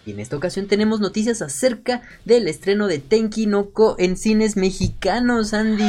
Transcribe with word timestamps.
Y 0.05 0.11
en 0.11 0.19
esta 0.19 0.35
ocasión 0.35 0.67
tenemos 0.67 0.99
noticias 0.99 1.41
acerca 1.41 2.01
del 2.25 2.47
estreno 2.47 2.87
de 2.87 2.99
Tenki 2.99 3.45
no 3.45 3.69
Ko 3.69 3.95
en 3.99 4.17
cines 4.17 4.57
mexicanos, 4.57 5.53
Andy. 5.53 5.83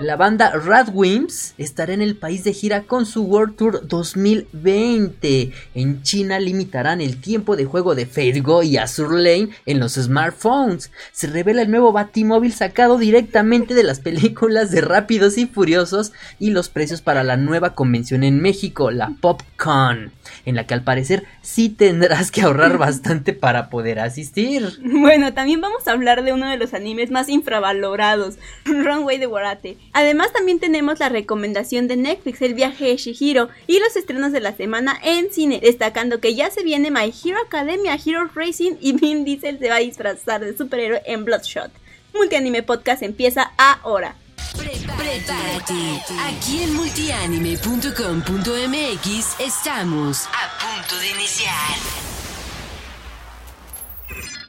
La 0.00 0.14
banda 0.14 0.52
Radwimps 0.52 1.54
estará 1.58 1.92
en 1.92 2.02
el 2.02 2.14
país 2.14 2.44
de 2.44 2.52
gira 2.52 2.84
con 2.84 3.04
su 3.04 3.24
World 3.24 3.56
Tour 3.56 3.88
2020. 3.88 5.50
En 5.74 6.02
China 6.04 6.38
limitarán 6.38 7.00
el 7.00 7.20
tiempo 7.20 7.56
de 7.56 7.64
juego 7.64 7.96
de 7.96 8.06
Fate 8.06 8.40
Go 8.40 8.62
y 8.62 8.76
Azure 8.76 9.20
Lane 9.20 9.48
en 9.66 9.80
los 9.80 9.94
smartphones. 9.94 10.92
Se 11.10 11.26
revela 11.26 11.62
el 11.62 11.72
nuevo 11.72 11.90
Batimóvil 11.90 12.52
sacado 12.52 12.96
directamente 12.96 13.74
de 13.74 13.82
las 13.82 13.98
películas 13.98 14.70
de 14.70 14.82
Rápidos 14.82 15.36
y 15.36 15.46
Furiosos 15.46 16.12
y 16.38 16.50
los 16.50 16.68
precios 16.68 17.02
para 17.02 17.24
la 17.24 17.36
nueva 17.36 17.74
convención 17.74 18.22
en 18.22 18.40
México, 18.40 18.92
la 18.92 19.10
PopCon, 19.20 20.12
en 20.44 20.54
la 20.54 20.64
que 20.64 20.74
al 20.74 20.84
parecer 20.84 21.24
sí 21.42 21.70
tendrás 21.70 22.30
que 22.30 22.42
ahorrar 22.42 22.78
bastante 22.78 23.32
para 23.32 23.68
poder 23.68 23.98
asistir. 23.98 24.78
Bueno, 24.80 25.34
también 25.34 25.60
vamos 25.60 25.88
a 25.88 25.92
hablar 25.92 26.22
de 26.22 26.32
uno 26.32 26.48
de 26.48 26.56
los 26.56 26.72
animes 26.72 27.10
más 27.10 27.28
infravalorados, 27.28 28.36
Runway 28.64 29.18
de 29.18 29.26
Warate. 29.26 29.76
Además 29.92 30.32
también 30.32 30.60
tenemos 30.60 30.98
la 30.98 31.08
recomendación 31.08 31.88
de 31.88 31.96
Netflix, 31.96 32.42
el 32.42 32.54
viaje 32.54 32.86
de 32.86 32.96
Shihiro 32.96 33.48
y 33.66 33.80
los 33.80 33.96
estrenos 33.96 34.32
de 34.32 34.40
la 34.40 34.56
semana 34.56 34.98
en 35.02 35.32
cine, 35.32 35.60
destacando 35.62 36.20
que 36.20 36.34
ya 36.34 36.50
se 36.50 36.62
viene 36.62 36.90
My 36.90 37.12
Hero 37.24 37.38
Academia, 37.44 37.98
Hero 38.04 38.28
Racing 38.34 38.72
y 38.80 38.92
Vin 38.92 39.24
Diesel 39.24 39.58
se 39.58 39.68
va 39.68 39.76
a 39.76 39.80
disfrazar 39.80 40.44
de 40.44 40.56
superhéroe 40.56 41.02
en 41.06 41.24
Bloodshot. 41.24 41.70
Multianime 42.14 42.62
Podcast 42.62 43.02
empieza 43.02 43.52
ahora. 43.56 44.14
Prepárate. 44.56 46.02
Aquí 46.20 46.62
en 46.62 46.74
multianime.com.mx 46.74 49.40
estamos 49.40 50.26
a 50.26 50.58
punto 50.58 50.96
de 50.98 51.10
iniciar. 51.10 52.17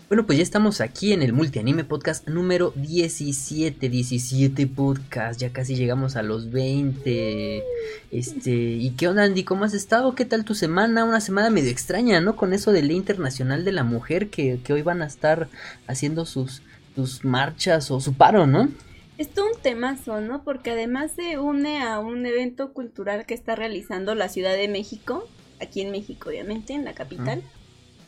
Bueno, 0.09 0.25
pues 0.25 0.39
ya 0.39 0.43
estamos 0.43 0.81
aquí 0.81 1.13
en 1.13 1.21
el 1.21 1.33
Multianime 1.33 1.83
Podcast 1.83 2.27
número 2.27 2.73
17, 2.75 3.89
17 3.89 4.65
podcast, 4.65 5.39
ya 5.39 5.53
casi 5.53 5.75
llegamos 5.75 6.15
a 6.15 6.23
los 6.23 6.49
20. 6.49 7.63
Este, 8.09 8.49
¿y 8.49 8.89
qué 8.97 9.07
onda 9.07 9.21
Andy? 9.25 9.43
¿Cómo 9.43 9.65
has 9.65 9.75
estado? 9.75 10.15
¿Qué 10.15 10.25
tal 10.25 10.45
tu 10.45 10.55
semana? 10.55 11.05
Una 11.05 11.21
semana 11.21 11.51
medio 11.51 11.69
extraña, 11.69 12.21
¿no? 12.21 12.35
Con 12.35 12.53
eso 12.53 12.71
del 12.71 12.87
Día 12.87 12.97
Internacional 12.97 13.63
de 13.63 13.71
la 13.71 13.83
Mujer 13.83 14.31
que, 14.31 14.59
que 14.63 14.73
hoy 14.73 14.81
van 14.81 15.03
a 15.03 15.05
estar 15.05 15.47
haciendo 15.85 16.25
sus, 16.25 16.63
sus 16.95 17.23
marchas 17.23 17.91
o 17.91 18.01
su 18.01 18.15
paro, 18.15 18.47
¿no? 18.47 18.67
Es 19.19 19.29
todo 19.29 19.45
un 19.45 19.61
temazo, 19.61 20.21
¿no? 20.21 20.43
Porque 20.43 20.71
además 20.71 21.11
se 21.15 21.37
une 21.37 21.83
a 21.83 21.99
un 21.99 22.25
evento 22.25 22.73
cultural 22.73 23.27
que 23.27 23.35
está 23.35 23.55
realizando 23.55 24.15
la 24.15 24.27
Ciudad 24.27 24.55
de 24.55 24.69
México, 24.69 25.27
aquí 25.61 25.81
en 25.81 25.91
México 25.91 26.29
obviamente, 26.29 26.73
en 26.73 26.83
la 26.83 26.93
capital 26.93 27.43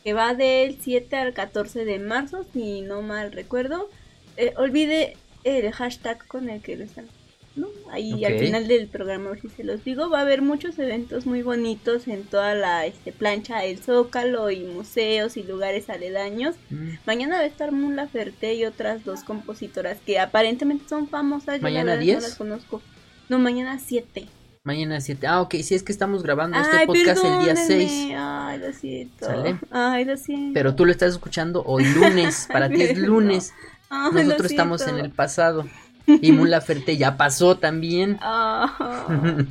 que 0.04 0.12
va 0.12 0.34
del 0.34 0.78
7 0.80 1.16
al 1.16 1.32
14 1.32 1.84
de 1.84 1.98
marzo, 1.98 2.44
si 2.52 2.80
no 2.80 3.02
mal 3.02 3.32
recuerdo. 3.32 3.88
Eh, 4.36 4.54
olvide 4.56 5.16
el 5.44 5.70
hashtag 5.72 6.26
con 6.26 6.48
el 6.48 6.62
que 6.62 6.76
lo 6.76 6.84
están. 6.84 7.06
¿no? 7.54 7.68
Ahí 7.90 8.24
al 8.24 8.38
final 8.38 8.66
del 8.66 8.86
programa, 8.88 9.36
si 9.40 9.48
se 9.50 9.64
los 9.64 9.84
digo, 9.84 10.08
va 10.08 10.18
a 10.18 10.22
haber 10.22 10.42
muchos 10.42 10.78
eventos 10.78 11.26
muy 11.26 11.42
bonitos 11.42 12.08
en 12.08 12.24
toda 12.24 12.54
la 12.54 12.86
este, 12.86 13.12
plancha 13.12 13.64
El 13.64 13.78
Zócalo 13.78 14.50
y 14.50 14.60
museos 14.60 15.36
y 15.36 15.42
lugares 15.42 15.90
aledaños. 15.90 16.56
Mm. 16.70 16.90
Mañana 17.06 17.36
va 17.36 17.42
a 17.42 17.46
estar 17.46 17.72
Mula 17.72 18.08
Ferte 18.08 18.54
y 18.54 18.64
otras 18.64 19.04
dos 19.04 19.22
compositoras 19.22 19.98
que 20.04 20.18
aparentemente 20.18 20.88
son 20.88 21.08
famosas. 21.08 21.60
¿Mañana 21.60 21.96
10? 21.96 22.16
No 22.16 22.22
las 22.22 22.34
conozco. 22.36 22.82
No, 23.28 23.38
mañana 23.38 23.78
7. 23.78 24.26
Mañana 24.64 25.00
7. 25.00 25.26
Ah, 25.26 25.40
ok, 25.40 25.56
si 25.56 25.74
es 25.74 25.82
que 25.82 25.90
estamos 25.90 26.22
grabando 26.22 26.56
este 26.56 26.86
podcast 26.86 27.24
el 27.24 27.42
día 27.42 27.56
6. 27.56 28.12
Ay, 28.16 28.58
lo 28.60 28.72
siento. 28.72 29.26
¿Sale? 29.26 29.58
Ay, 29.72 30.04
lo 30.04 30.16
siento. 30.16 30.54
Pero 30.54 30.76
tú 30.76 30.84
lo 30.84 30.92
estás 30.92 31.10
escuchando 31.10 31.64
hoy 31.66 31.84
lunes. 31.84 32.46
Para 32.50 32.68
ti 32.68 32.80
es 32.80 32.96
lunes. 33.08 33.52
Nosotros 33.90 34.52
estamos 34.52 34.86
en 34.86 34.98
el 34.98 35.10
pasado. 35.10 35.66
Y 36.06 36.30
Mula 36.30 36.60
Ferte 36.60 36.96
ya 36.96 37.16
pasó 37.16 37.58
también. 37.58 38.20
Oh. 38.24 38.66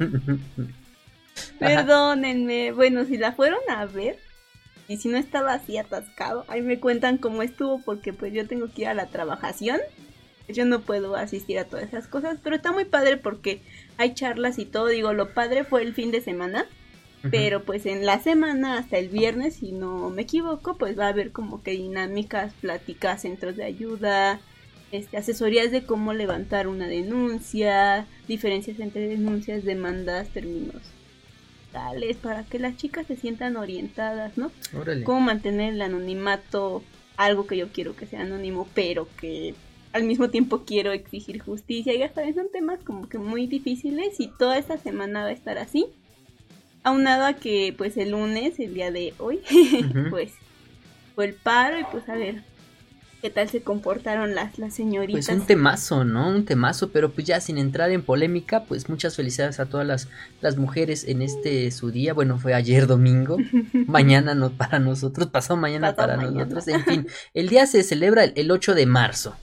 Perdónenme. 1.59 2.71
Bueno, 2.71 3.03
si 3.03 3.17
la 3.17 3.33
fueron 3.33 3.59
a 3.69 3.85
ver. 3.87 4.17
Y 4.87 4.95
si 4.95 5.09
no 5.09 5.17
estaba 5.17 5.53
así 5.53 5.77
atascado, 5.77 6.45
ahí 6.47 6.61
me 6.61 6.79
cuentan 6.79 7.17
cómo 7.17 7.41
estuvo 7.41 7.81
porque 7.81 8.13
pues 8.13 8.31
yo 8.31 8.47
tengo 8.47 8.71
que 8.71 8.83
ir 8.83 8.87
a 8.87 8.93
la 8.93 9.07
trabajación. 9.07 9.81
Yo 10.47 10.63
no 10.65 10.81
puedo 10.81 11.17
asistir 11.17 11.59
a 11.59 11.65
todas 11.65 11.87
esas 11.87 12.07
cosas, 12.07 12.37
pero 12.41 12.55
está 12.55 12.71
muy 12.71 12.85
padre 12.85 13.17
porque 13.17 13.61
hay 14.01 14.13
charlas 14.13 14.59
y 14.59 14.65
todo. 14.65 14.87
Digo, 14.87 15.13
lo 15.13 15.33
padre 15.33 15.63
fue 15.63 15.83
el 15.83 15.93
fin 15.93 16.11
de 16.11 16.21
semana, 16.21 16.65
pero 17.29 17.63
pues 17.63 17.85
en 17.85 18.05
la 18.05 18.19
semana 18.19 18.77
hasta 18.77 18.97
el 18.97 19.09
viernes, 19.09 19.55
si 19.55 19.71
no 19.71 20.09
me 20.09 20.23
equivoco, 20.23 20.75
pues 20.77 20.97
va 20.97 21.05
a 21.05 21.09
haber 21.09 21.31
como 21.31 21.61
que 21.61 21.71
dinámicas, 21.71 22.53
pláticas, 22.61 23.21
centros 23.21 23.55
de 23.55 23.63
ayuda, 23.63 24.39
este, 24.91 25.17
asesorías 25.17 25.71
de 25.71 25.83
cómo 25.83 26.13
levantar 26.13 26.67
una 26.67 26.87
denuncia, 26.87 28.07
diferencias 28.27 28.79
entre 28.79 29.07
denuncias, 29.07 29.63
demandas, 29.63 30.29
términos 30.29 30.81
tales, 31.71 32.17
para 32.17 32.43
que 32.43 32.59
las 32.59 32.75
chicas 32.75 33.07
se 33.07 33.15
sientan 33.15 33.55
orientadas, 33.55 34.37
¿no? 34.37 34.51
Cómo 35.05 35.21
mantener 35.21 35.75
el 35.75 35.81
anonimato, 35.81 36.83
algo 37.17 37.47
que 37.47 37.55
yo 37.55 37.69
quiero 37.69 37.95
que 37.95 38.07
sea 38.07 38.21
anónimo, 38.21 38.67
pero 38.73 39.07
que 39.19 39.53
al 39.93 40.03
mismo 40.03 40.29
tiempo 40.29 40.63
quiero 40.65 40.91
exigir 40.91 41.41
justicia 41.41 41.93
y 41.93 42.03
hasta 42.03 42.21
son 42.33 42.49
temas 42.51 42.79
como 42.83 43.09
que 43.09 43.17
muy 43.17 43.47
difíciles 43.47 44.19
y 44.19 44.27
toda 44.27 44.57
esta 44.57 44.77
semana 44.77 45.23
va 45.23 45.27
a 45.27 45.33
estar 45.33 45.57
así. 45.57 45.87
Aunado 46.83 47.25
a 47.25 47.33
que 47.33 47.75
pues 47.77 47.97
el 47.97 48.11
lunes, 48.11 48.59
el 48.59 48.73
día 48.73 48.91
de 48.91 49.13
hoy, 49.19 49.41
pues 50.09 50.31
fue 51.15 51.25
el 51.25 51.33
paro 51.33 51.79
y 51.79 51.83
pues 51.91 52.07
a 52.09 52.15
ver 52.15 52.43
qué 53.21 53.29
tal 53.29 53.47
se 53.49 53.61
comportaron 53.61 54.33
las, 54.33 54.57
las 54.57 54.73
señoritas. 54.73 55.27
Pues 55.27 55.37
un 55.37 55.45
temazo, 55.45 56.03
¿no? 56.03 56.29
Un 56.29 56.45
temazo, 56.45 56.89
pero 56.89 57.11
pues 57.11 57.27
ya 57.27 57.39
sin 57.39 57.59
entrar 57.59 57.91
en 57.91 58.01
polémica, 58.01 58.63
pues 58.63 58.89
muchas 58.89 59.15
felicidades 59.15 59.59
a 59.59 59.67
todas 59.67 59.85
las, 59.85 60.07
las 60.41 60.57
mujeres 60.57 61.03
en 61.07 61.21
este 61.21 61.69
su 61.69 61.91
día. 61.91 62.13
Bueno, 62.13 62.39
fue 62.39 62.55
ayer 62.55 62.87
domingo, 62.87 63.37
mañana 63.87 64.33
no 64.33 64.49
para 64.51 64.79
nosotros, 64.79 65.27
pasó 65.27 65.55
mañana 65.55 65.95
para 65.95 66.17
nosotros. 66.17 66.67
En 66.67 66.83
fin, 66.85 67.07
el 67.35 67.49
día 67.49 67.67
se 67.67 67.83
celebra 67.83 68.23
el 68.23 68.49
8 68.49 68.73
de 68.73 68.85
marzo. 68.87 69.35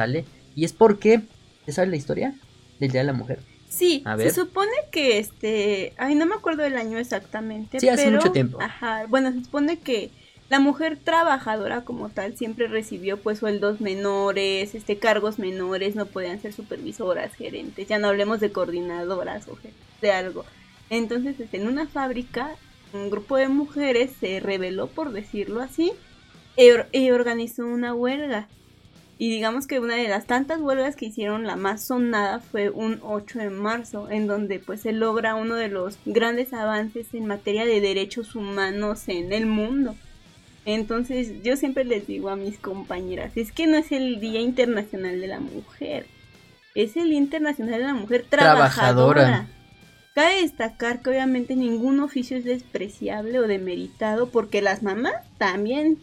¿Sale? 0.00 0.24
Y 0.56 0.64
es 0.64 0.72
porque, 0.72 1.20
¿sabes 1.68 1.90
la 1.90 1.96
historia 1.96 2.34
del 2.78 2.90
Día 2.90 3.02
de 3.02 3.06
la 3.08 3.12
Mujer? 3.12 3.38
Sí, 3.68 4.02
se 4.16 4.30
supone 4.30 4.72
que 4.90 5.18
este, 5.18 5.92
ay, 5.98 6.14
no 6.14 6.24
me 6.24 6.36
acuerdo 6.36 6.62
del 6.62 6.76
año 6.76 6.96
exactamente. 6.96 7.80
Sí, 7.80 7.88
hace 7.90 8.10
mucho 8.10 8.32
tiempo. 8.32 8.56
Ajá, 8.62 9.04
bueno, 9.08 9.30
se 9.30 9.44
supone 9.44 9.78
que 9.78 10.10
la 10.48 10.58
mujer 10.58 10.96
trabajadora 10.96 11.84
como 11.84 12.08
tal 12.08 12.34
siempre 12.34 12.66
recibió 12.66 13.18
pues 13.18 13.40
sueldos 13.40 13.82
menores, 13.82 14.74
este, 14.74 14.96
cargos 14.96 15.38
menores, 15.38 15.96
no 15.96 16.06
podían 16.06 16.40
ser 16.40 16.54
supervisoras, 16.54 17.34
gerentes, 17.34 17.86
ya 17.86 17.98
no 17.98 18.08
hablemos 18.08 18.40
de 18.40 18.52
coordinadoras 18.52 19.48
o 19.48 19.58
de 20.00 20.12
algo. 20.12 20.46
Entonces, 20.88 21.38
este, 21.38 21.58
en 21.58 21.68
una 21.68 21.86
fábrica, 21.86 22.52
un 22.94 23.10
grupo 23.10 23.36
de 23.36 23.48
mujeres 23.48 24.12
se 24.18 24.40
rebeló, 24.40 24.86
por 24.86 25.12
decirlo 25.12 25.60
así, 25.60 25.92
e, 26.56 26.86
y 26.90 27.10
organizó 27.10 27.66
una 27.66 27.92
huelga. 27.92 28.48
Y 29.20 29.28
digamos 29.28 29.66
que 29.66 29.80
una 29.80 29.96
de 29.96 30.08
las 30.08 30.24
tantas 30.24 30.62
huelgas 30.62 30.96
que 30.96 31.04
hicieron 31.04 31.46
la 31.46 31.54
más 31.54 31.86
sonada 31.86 32.40
fue 32.40 32.70
un 32.70 33.00
8 33.02 33.38
de 33.38 33.50
marzo, 33.50 34.08
en 34.08 34.26
donde 34.26 34.60
pues 34.60 34.80
se 34.80 34.92
logra 34.92 35.34
uno 35.34 35.56
de 35.56 35.68
los 35.68 35.98
grandes 36.06 36.54
avances 36.54 37.12
en 37.12 37.26
materia 37.26 37.66
de 37.66 37.82
derechos 37.82 38.34
humanos 38.34 39.08
en 39.08 39.34
el 39.34 39.44
mundo. 39.44 39.94
Entonces 40.64 41.42
yo 41.42 41.58
siempre 41.58 41.84
les 41.84 42.06
digo 42.06 42.30
a 42.30 42.36
mis 42.36 42.58
compañeras, 42.58 43.32
es 43.36 43.52
que 43.52 43.66
no 43.66 43.76
es 43.76 43.92
el 43.92 44.20
Día 44.20 44.40
Internacional 44.40 45.20
de 45.20 45.26
la 45.26 45.40
Mujer, 45.40 46.06
es 46.74 46.96
el 46.96 47.10
Día 47.10 47.18
Internacional 47.18 47.78
de 47.78 47.86
la 47.88 47.94
Mujer 47.94 48.24
trabajadora. 48.26 49.20
trabajadora. 49.20 49.48
Cabe 50.14 50.40
destacar 50.40 51.02
que 51.02 51.10
obviamente 51.10 51.56
ningún 51.56 52.00
oficio 52.00 52.38
es 52.38 52.44
despreciable 52.44 53.38
o 53.38 53.46
demeritado 53.46 54.30
porque 54.30 54.62
las 54.62 54.82
mamás 54.82 55.12
también 55.36 55.98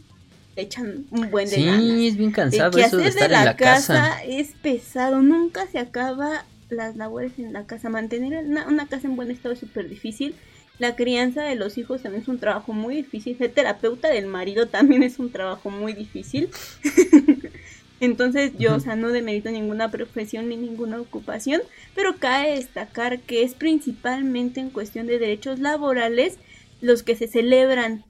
echan 0.61 1.05
un 1.11 1.29
buen 1.31 1.49
de 1.49 1.55
Sí, 1.55 2.07
es 2.07 2.17
bien 2.17 2.31
cansado 2.31 2.77
eso 2.77 2.97
de 2.97 3.07
estar 3.07 3.31
en 3.31 3.45
la 3.45 3.55
casa, 3.55 4.23
Es 4.23 4.49
pesado, 4.61 5.21
nunca 5.21 5.67
se 5.67 5.79
acaba 5.79 6.45
las 6.69 6.95
labores 6.95 7.33
en 7.37 7.53
la 7.53 7.65
casa. 7.65 7.89
Mantener 7.89 8.45
una, 8.45 8.87
casa 8.87 9.07
en 9.07 9.15
buen 9.15 9.31
estado 9.31 9.53
es 9.53 9.59
súper 9.59 9.89
difícil. 9.89 10.35
La 10.79 10.95
crianza 10.95 11.43
de 11.43 11.55
los 11.55 11.77
hijos 11.77 12.03
también 12.03 12.21
es 12.23 12.27
un 12.27 12.39
trabajo 12.39 12.73
muy 12.73 12.95
difícil. 12.95 13.37
Ser 13.37 13.51
terapeuta 13.51 14.09
del 14.09 14.27
marido 14.27 14.67
también 14.67 15.03
es 15.03 15.19
un 15.19 15.31
trabajo 15.31 15.69
muy 15.69 15.93
difícil. 15.93 16.49
Entonces 17.99 18.51
yo, 18.59 18.75
o 18.75 18.79
sea, 18.79 18.95
no 18.95 19.09
demerito 19.09 19.49
ninguna 19.49 19.89
profesión 19.89 20.49
ni 20.49 20.55
ninguna 20.55 21.01
ocupación, 21.01 21.61
pero 21.95 22.17
cabe 22.17 22.51
destacar 22.51 23.19
que 23.21 23.41
es 23.41 23.55
principalmente 23.55 24.59
en 24.59 24.69
cuestión 24.69 25.07
de 25.07 25.17
derechos 25.17 25.59
laborales 25.59 26.37
los 26.79 27.01
que 27.01 27.15
se 27.15 27.27
celebran 27.27 28.03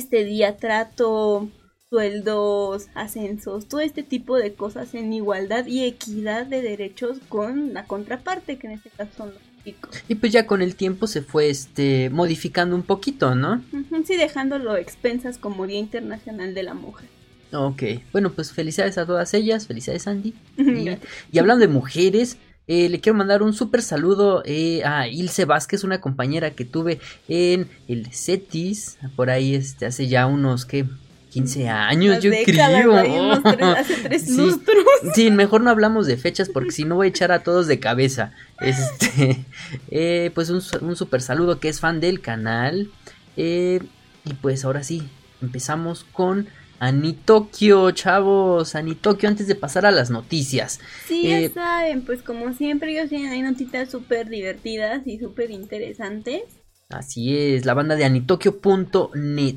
este 0.00 0.24
día, 0.24 0.56
trato, 0.56 1.48
sueldos, 1.90 2.88
ascensos, 2.94 3.68
todo 3.68 3.80
este 3.80 4.02
tipo 4.02 4.36
de 4.38 4.54
cosas 4.54 4.94
en 4.94 5.12
igualdad 5.12 5.66
y 5.66 5.84
equidad 5.84 6.46
de 6.46 6.62
derechos 6.62 7.18
con 7.28 7.74
la 7.74 7.84
contraparte, 7.84 8.56
que 8.56 8.66
en 8.68 8.72
este 8.74 8.88
caso 8.90 9.10
son 9.14 9.28
los 9.28 9.38
chicos. 9.62 10.02
Y 10.08 10.14
pues 10.14 10.32
ya 10.32 10.46
con 10.46 10.62
el 10.62 10.74
tiempo 10.74 11.06
se 11.06 11.20
fue 11.20 11.50
este 11.50 12.08
modificando 12.08 12.74
un 12.74 12.82
poquito, 12.82 13.34
¿no? 13.34 13.62
Sí, 14.06 14.16
dejándolo 14.16 14.76
expensas 14.76 15.36
como 15.36 15.66
Día 15.66 15.78
Internacional 15.78 16.54
de 16.54 16.62
la 16.62 16.74
Mujer. 16.74 17.08
Ok, 17.52 17.82
bueno, 18.12 18.30
pues 18.32 18.52
felicidades 18.52 18.96
a 18.96 19.04
todas 19.04 19.34
ellas, 19.34 19.66
felicidades 19.66 20.06
Andy. 20.06 20.32
Y 21.32 21.38
hablando 21.38 21.60
de 21.60 21.68
mujeres, 21.68 22.38
eh, 22.72 22.88
le 22.88 23.00
quiero 23.00 23.18
mandar 23.18 23.42
un 23.42 23.52
súper 23.52 23.82
saludo 23.82 24.42
eh, 24.44 24.84
a 24.84 25.08
Ilse 25.08 25.44
Vázquez, 25.44 25.82
una 25.82 26.00
compañera 26.00 26.52
que 26.52 26.64
tuve 26.64 27.00
en 27.28 27.68
el 27.88 28.06
CETIS, 28.12 28.98
por 29.16 29.28
ahí 29.28 29.56
este, 29.56 29.86
hace 29.86 30.06
ya 30.06 30.26
unos, 30.26 30.66
¿qué? 30.66 30.84
15 31.30 31.68
años, 31.68 32.14
Las 32.16 32.24
yo 32.24 32.30
décadas, 32.30 32.82
creo. 32.82 33.22
unos 33.24 33.42
tres- 33.42 33.62
hace 33.78 33.94
tres 34.02 34.22
Sí. 34.22 34.36
lustros. 34.36 34.84
Sí, 35.14 35.30
mejor 35.30 35.60
no 35.62 35.70
hablamos 35.70 36.06
de 36.06 36.16
fechas 36.16 36.48
porque 36.48 36.70
si 36.72 36.84
no 36.84 36.94
voy 36.96 37.06
a 37.06 37.10
echar 37.10 37.30
a 37.32 37.42
todos 37.42 37.66
de 37.66 37.78
cabeza. 37.80 38.32
Este, 38.60 39.44
eh, 39.90 40.30
pues 40.34 40.50
un, 40.50 40.60
un 40.80 40.96
super 40.96 41.22
saludo 41.22 41.58
que 41.60 41.68
es 41.68 41.80
fan 41.80 42.00
del 42.00 42.20
canal. 42.20 42.88
Eh, 43.36 43.80
y 44.24 44.34
pues 44.34 44.64
ahora 44.64 44.82
sí, 44.82 45.08
empezamos 45.40 46.04
con 46.12 46.48
Anitokio, 46.80 47.90
chavos. 47.92 48.74
Anitokio, 48.74 49.28
antes 49.28 49.46
de 49.46 49.54
pasar 49.54 49.86
a 49.86 49.90
las 49.90 50.10
noticias. 50.10 50.80
Sí, 51.06 51.30
Eh, 51.30 51.42
ya 51.42 51.54
saben, 51.54 52.02
pues 52.02 52.22
como 52.22 52.52
siempre 52.54 52.92
ellos 52.92 53.10
tienen 53.10 53.30
ahí 53.30 53.42
notitas 53.42 53.90
súper 53.90 54.28
divertidas 54.28 55.06
y 55.06 55.18
súper 55.18 55.50
interesantes. 55.50 56.42
Así 56.88 57.36
es, 57.36 57.66
la 57.66 57.74
banda 57.74 57.96
de 57.96 58.04
anitokio.net. 58.04 59.56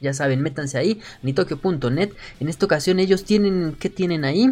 Ya 0.00 0.12
saben, 0.12 0.42
métanse 0.42 0.76
ahí, 0.76 1.00
anitokio.net. 1.22 2.10
En 2.40 2.48
esta 2.48 2.66
ocasión 2.66 2.98
ellos 2.98 3.24
tienen, 3.24 3.76
¿qué 3.78 3.88
tienen 3.88 4.24
ahí? 4.24 4.50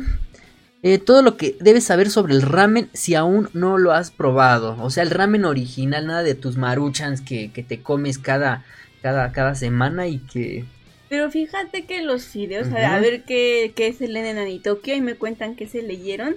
Eh, 0.84 0.98
todo 0.98 1.22
lo 1.22 1.36
que 1.36 1.56
debes 1.60 1.84
saber 1.84 2.08
sobre 2.08 2.34
el 2.34 2.42
ramen 2.42 2.88
si 2.92 3.14
aún 3.16 3.50
no 3.52 3.78
lo 3.78 3.92
has 3.92 4.12
probado. 4.12 4.76
O 4.80 4.90
sea, 4.90 5.02
el 5.02 5.10
ramen 5.10 5.44
original, 5.44 6.06
nada 6.06 6.22
de 6.22 6.34
tus 6.34 6.56
maruchans 6.56 7.20
que, 7.20 7.52
que 7.52 7.62
te 7.62 7.82
comes 7.82 8.18
cada, 8.18 8.64
cada, 9.02 9.32
cada 9.32 9.54
semana 9.56 10.06
y 10.06 10.18
que... 10.18 10.64
Pero 11.12 11.31
fíjate 11.31 11.85
que 11.85 12.00
los 12.00 12.25
fideos, 12.25 12.69
a- 12.69 12.70
Ujú. 12.70 12.85
a 12.87 12.99
ver 12.99 13.25
qué, 13.25 13.75
qué 13.76 13.93
se 13.93 14.09
leen 14.09 14.25
en 14.25 14.38
Anitokio 14.38 14.94
y 14.97 15.03
me 15.03 15.14
cuentan 15.14 15.56
que 15.56 15.69
se 15.69 15.82
leyeron. 15.82 16.37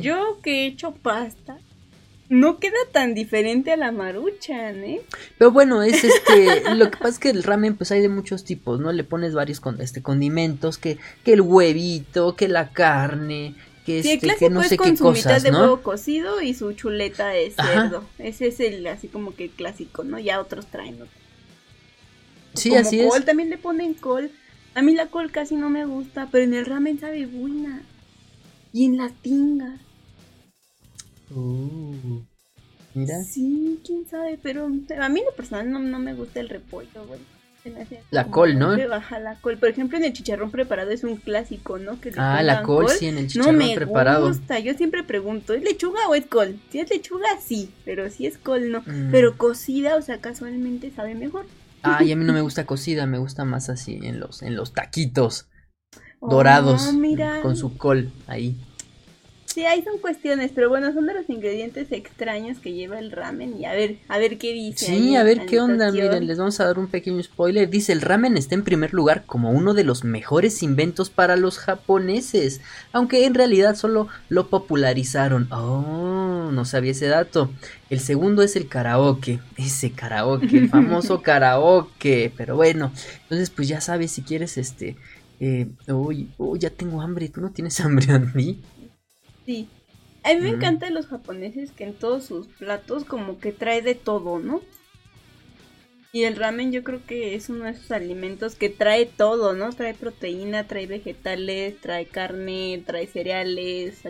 Yo 0.00 0.38
que 0.42 0.62
he 0.62 0.66
hecho 0.66 0.92
pasta, 0.94 1.58
no 2.30 2.58
queda 2.58 2.78
tan 2.90 3.12
diferente 3.12 3.70
a 3.70 3.76
la 3.76 3.92
maruchan, 3.92 4.82
¿eh? 4.82 5.02
Pero 5.36 5.50
bueno, 5.50 5.82
es 5.82 6.04
este, 6.04 6.62
lo 6.74 6.90
que 6.90 6.96
pasa 6.96 7.08
es 7.10 7.18
que 7.18 7.28
el 7.28 7.42
ramen 7.42 7.76
pues 7.76 7.92
hay 7.92 8.00
de 8.00 8.08
muchos 8.08 8.44
tipos, 8.44 8.80
¿no? 8.80 8.92
Le 8.92 9.04
pones 9.04 9.34
varios 9.34 9.60
con, 9.60 9.78
este, 9.82 10.00
condimentos, 10.00 10.78
que, 10.78 10.96
que 11.22 11.34
el 11.34 11.42
huevito, 11.42 12.34
que 12.34 12.48
la 12.48 12.70
carne, 12.70 13.54
que 13.84 14.02
Sí, 14.02 14.12
este, 14.12 14.20
clásico 14.28 14.46
que 14.48 14.54
no 14.54 14.62
es 14.62 14.68
sé 14.68 14.76
con 14.78 14.90
qué 14.92 14.96
su 14.96 15.10
mitad 15.10 15.42
de 15.42 15.50
¿no? 15.50 15.60
huevo 15.60 15.82
cocido 15.82 16.40
y 16.40 16.54
su 16.54 16.72
chuleta 16.72 17.28
de 17.28 17.52
Ajá. 17.58 17.74
cerdo. 17.90 18.04
Ese 18.18 18.46
es 18.46 18.58
el 18.60 18.86
así 18.86 19.08
como 19.08 19.34
que 19.36 19.50
clásico, 19.50 20.02
¿no? 20.02 20.18
Ya 20.18 20.40
otros 20.40 20.64
traen 20.68 20.94
otro. 20.94 21.21
Sí, 22.54 22.70
Como 22.70 22.80
así 22.80 23.06
col, 23.06 23.18
es. 23.20 23.24
también 23.24 23.50
le 23.50 23.58
ponen 23.58 23.94
col. 23.94 24.30
A 24.74 24.82
mí 24.82 24.94
la 24.94 25.06
col 25.08 25.30
casi 25.30 25.54
no 25.56 25.68
me 25.70 25.84
gusta, 25.84 26.28
pero 26.30 26.44
en 26.44 26.54
el 26.54 26.66
ramen 26.66 26.98
sabe 26.98 27.26
buena. 27.26 27.82
Y 28.72 28.86
en 28.86 28.96
la 28.96 29.10
tinga. 29.10 29.78
Uh, 31.30 32.20
mira. 32.94 33.22
Sí, 33.24 33.80
quién 33.84 34.06
sabe, 34.06 34.38
pero 34.42 34.66
a 34.66 35.08
mí 35.08 35.22
lo 35.24 35.34
personal 35.36 35.70
no, 35.70 35.78
no 35.78 35.98
me 35.98 36.14
gusta 36.14 36.40
el 36.40 36.48
repollo, 36.48 37.06
güey. 37.06 37.20
Me 37.64 37.86
La 38.10 38.26
col, 38.26 38.58
¿no? 38.58 38.76
Baja 38.88 39.20
la 39.20 39.36
col. 39.36 39.56
Por 39.56 39.68
ejemplo, 39.68 39.96
en 39.96 40.02
el 40.02 40.12
chicharrón 40.12 40.50
preparado 40.50 40.90
es 40.90 41.04
un 41.04 41.14
clásico, 41.16 41.78
¿no? 41.78 42.00
Que 42.00 42.12
Ah, 42.16 42.42
la 42.42 42.62
pongan 42.62 42.66
col, 42.66 42.88
sí, 42.90 43.06
en 43.06 43.18
el 43.18 43.22
No 43.24 43.28
chicharrón 43.28 43.56
me 43.56 43.74
preparado. 43.76 44.26
gusta, 44.26 44.58
yo 44.58 44.74
siempre 44.74 45.04
pregunto, 45.04 45.54
¿es 45.54 45.62
lechuga 45.62 46.08
o 46.08 46.16
es 46.16 46.26
col? 46.26 46.58
Si 46.72 46.80
es 46.80 46.90
lechuga, 46.90 47.28
sí, 47.40 47.70
pero 47.84 48.10
si 48.10 48.26
es 48.26 48.36
col, 48.36 48.72
no. 48.72 48.80
Mm. 48.80 49.12
Pero 49.12 49.38
cocida, 49.38 49.94
o 49.94 50.02
sea, 50.02 50.18
casualmente 50.20 50.90
sabe 50.90 51.14
mejor. 51.14 51.46
Ay, 51.82 52.12
a 52.12 52.16
mí 52.16 52.24
no 52.24 52.32
me 52.32 52.40
gusta 52.40 52.66
cocida, 52.66 53.06
me 53.06 53.18
gusta 53.18 53.44
más 53.44 53.68
así 53.68 53.98
en 54.02 54.20
los, 54.20 54.42
en 54.42 54.56
los 54.56 54.72
taquitos 54.72 55.48
dorados. 56.20 56.88
Oh, 56.88 56.92
mira. 56.92 57.40
Con 57.42 57.56
su 57.56 57.76
col 57.76 58.12
ahí. 58.26 58.56
Sí, 59.52 59.66
ahí 59.66 59.84
son 59.84 59.98
cuestiones, 59.98 60.50
pero 60.54 60.70
bueno, 60.70 60.94
son 60.94 61.06
de 61.06 61.12
los 61.12 61.28
ingredientes 61.28 61.92
extraños 61.92 62.58
que 62.58 62.72
lleva 62.72 62.98
el 62.98 63.12
ramen 63.12 63.60
y 63.60 63.66
a 63.66 63.74
ver, 63.74 63.98
a 64.08 64.16
ver 64.16 64.38
qué 64.38 64.54
dice. 64.54 64.86
Sí, 64.86 64.92
ahí 64.92 65.16
a 65.16 65.24
ver 65.24 65.44
qué 65.44 65.60
onda, 65.60 65.92
miren, 65.92 66.26
les 66.26 66.38
vamos 66.38 66.58
a 66.58 66.64
dar 66.64 66.78
un 66.78 66.86
pequeño 66.86 67.22
spoiler. 67.22 67.68
Dice, 67.68 67.92
el 67.92 68.00
ramen 68.00 68.38
está 68.38 68.54
en 68.54 68.64
primer 68.64 68.94
lugar 68.94 69.24
como 69.26 69.50
uno 69.50 69.74
de 69.74 69.84
los 69.84 70.04
mejores 70.04 70.62
inventos 70.62 71.10
para 71.10 71.36
los 71.36 71.58
japoneses, 71.58 72.62
aunque 72.92 73.26
en 73.26 73.34
realidad 73.34 73.76
solo 73.76 74.08
lo 74.30 74.48
popularizaron. 74.48 75.52
Oh, 75.52 76.50
no 76.50 76.64
sabía 76.64 76.92
ese 76.92 77.08
dato. 77.08 77.50
El 77.90 78.00
segundo 78.00 78.42
es 78.42 78.56
el 78.56 78.68
karaoke, 78.68 79.40
ese 79.58 79.90
karaoke, 79.90 80.56
el 80.56 80.70
famoso 80.70 81.20
karaoke, 81.22 82.32
pero 82.38 82.56
bueno, 82.56 82.90
entonces 83.24 83.50
pues 83.50 83.68
ya 83.68 83.82
sabes 83.82 84.12
si 84.12 84.22
quieres 84.22 84.56
este... 84.56 84.96
Eh, 85.44 85.66
uy, 85.88 86.30
uy, 86.38 86.58
ya 86.60 86.70
tengo 86.70 87.02
hambre, 87.02 87.28
¿tú 87.28 87.40
no 87.40 87.50
tienes 87.50 87.80
hambre, 87.80 88.12
Andy? 88.12 88.62
Sí. 89.46 89.68
A 90.24 90.34
mí 90.34 90.40
me 90.40 90.52
Mm. 90.52 90.54
encanta 90.54 90.86
de 90.86 90.92
los 90.92 91.06
japoneses 91.06 91.72
que 91.72 91.84
en 91.84 91.94
todos 91.94 92.24
sus 92.24 92.46
platos 92.46 93.04
como 93.04 93.38
que 93.40 93.52
trae 93.52 93.82
de 93.82 93.94
todo, 93.94 94.38
¿no? 94.38 94.60
Y 96.12 96.24
el 96.24 96.36
ramen 96.36 96.72
yo 96.72 96.84
creo 96.84 97.00
que 97.06 97.34
es 97.34 97.48
uno 97.48 97.64
de 97.64 97.70
esos 97.70 97.90
alimentos 97.90 98.54
que 98.54 98.68
trae 98.68 99.06
todo, 99.06 99.54
¿no? 99.54 99.70
Trae 99.72 99.94
proteína, 99.94 100.66
trae 100.68 100.86
vegetales, 100.86 101.80
trae 101.80 102.04
carne, 102.06 102.82
trae 102.86 103.06
cereales, 103.06 104.00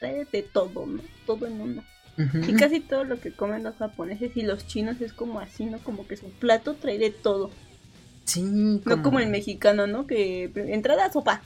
trae 0.00 0.26
de 0.32 0.42
todo, 0.42 0.86
¿no? 0.86 1.02
Todo 1.26 1.46
en 1.46 1.60
uno. 1.60 1.84
Y 2.48 2.54
casi 2.54 2.80
todo 2.80 3.04
lo 3.04 3.20
que 3.20 3.32
comen 3.32 3.64
los 3.64 3.76
japoneses 3.76 4.36
y 4.36 4.42
los 4.42 4.66
chinos 4.66 5.00
es 5.00 5.12
como 5.12 5.40
así, 5.40 5.64
¿no? 5.66 5.78
Como 5.78 6.06
que 6.06 6.16
su 6.16 6.30
plato 6.30 6.74
trae 6.74 6.98
de 6.98 7.10
todo. 7.10 7.50
Sí, 8.24 8.42
No 8.42 9.02
como 9.02 9.18
el 9.20 9.28
mexicano, 9.28 9.86
¿no? 9.86 10.06
Que 10.06 10.50
entrada 10.54 11.12
sopa. 11.12 11.42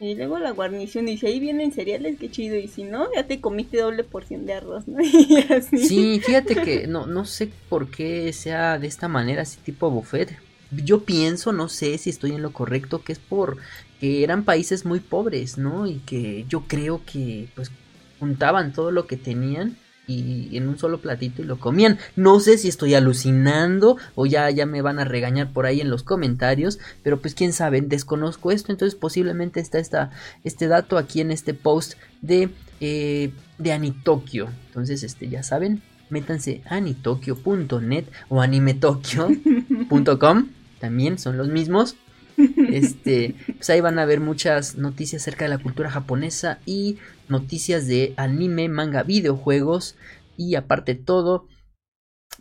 Y 0.00 0.14
luego 0.14 0.38
la 0.38 0.50
guarnición. 0.50 1.06
Si 1.06 1.26
ahí 1.26 1.40
vienen 1.40 1.72
cereales, 1.72 2.16
qué 2.18 2.30
chido. 2.30 2.56
Y 2.56 2.68
si 2.68 2.84
no, 2.84 3.08
ya 3.14 3.26
te 3.26 3.40
comiste 3.40 3.78
doble 3.78 4.04
porción 4.04 4.46
de 4.46 4.54
arroz. 4.54 4.84
Sí, 5.70 6.20
fíjate 6.20 6.56
que 6.56 6.86
no, 6.86 7.06
no 7.06 7.24
sé 7.24 7.50
por 7.68 7.90
qué 7.90 8.32
sea 8.32 8.78
de 8.78 8.86
esta 8.86 9.08
manera, 9.08 9.42
así 9.42 9.58
tipo 9.58 9.90
buffet. 9.90 10.36
Yo 10.70 11.04
pienso, 11.04 11.52
no 11.52 11.68
sé 11.68 11.98
si 11.98 12.10
estoy 12.10 12.32
en 12.32 12.42
lo 12.42 12.52
correcto, 12.52 13.02
que 13.02 13.12
es 13.12 13.18
por 13.18 13.58
que 14.00 14.24
eran 14.24 14.44
países 14.44 14.84
muy 14.84 15.00
pobres, 15.00 15.58
¿no? 15.58 15.86
Y 15.86 16.00
que 16.00 16.44
yo 16.48 16.64
creo 16.66 17.02
que 17.06 17.48
pues 17.54 17.70
juntaban 18.18 18.72
todo 18.72 18.90
lo 18.90 19.06
que 19.06 19.16
tenían 19.16 19.76
y 20.06 20.56
en 20.56 20.68
un 20.68 20.78
solo 20.78 21.00
platito 21.00 21.42
y 21.42 21.46
lo 21.46 21.58
comían. 21.58 21.98
No 22.16 22.40
sé 22.40 22.58
si 22.58 22.68
estoy 22.68 22.94
alucinando 22.94 23.96
o 24.14 24.26
ya, 24.26 24.50
ya 24.50 24.66
me 24.66 24.82
van 24.82 24.98
a 24.98 25.04
regañar 25.04 25.52
por 25.52 25.66
ahí 25.66 25.80
en 25.80 25.90
los 25.90 26.02
comentarios, 26.02 26.78
pero 27.02 27.20
pues 27.20 27.34
quién 27.34 27.52
sabe, 27.52 27.80
desconozco 27.80 28.50
esto, 28.50 28.72
entonces 28.72 28.98
posiblemente 28.98 29.60
está 29.60 29.78
esta, 29.78 30.10
este 30.44 30.68
dato 30.68 30.98
aquí 30.98 31.20
en 31.20 31.30
este 31.30 31.54
post 31.54 31.94
de, 32.22 32.50
eh, 32.80 33.32
de 33.58 33.72
Anitokio. 33.72 34.48
Entonces, 34.68 35.02
este, 35.02 35.28
ya 35.28 35.42
saben, 35.42 35.82
métanse 36.10 36.62
a 36.66 36.76
anitokio.net 36.76 38.04
o 38.28 38.40
animetokyo.com, 38.40 40.48
también 40.80 41.18
son 41.18 41.36
los 41.36 41.48
mismos. 41.48 41.96
Este, 42.36 43.36
pues 43.46 43.70
ahí 43.70 43.80
van 43.80 44.00
a 44.00 44.06
ver 44.06 44.18
muchas 44.18 44.74
noticias 44.74 45.22
acerca 45.22 45.44
de 45.44 45.50
la 45.50 45.58
cultura 45.58 45.88
japonesa 45.88 46.58
y 46.66 46.98
noticias 47.28 47.86
de 47.86 48.14
anime, 48.16 48.68
manga, 48.68 49.02
videojuegos 49.02 49.96
y 50.36 50.54
aparte 50.54 50.94
todo 50.94 51.46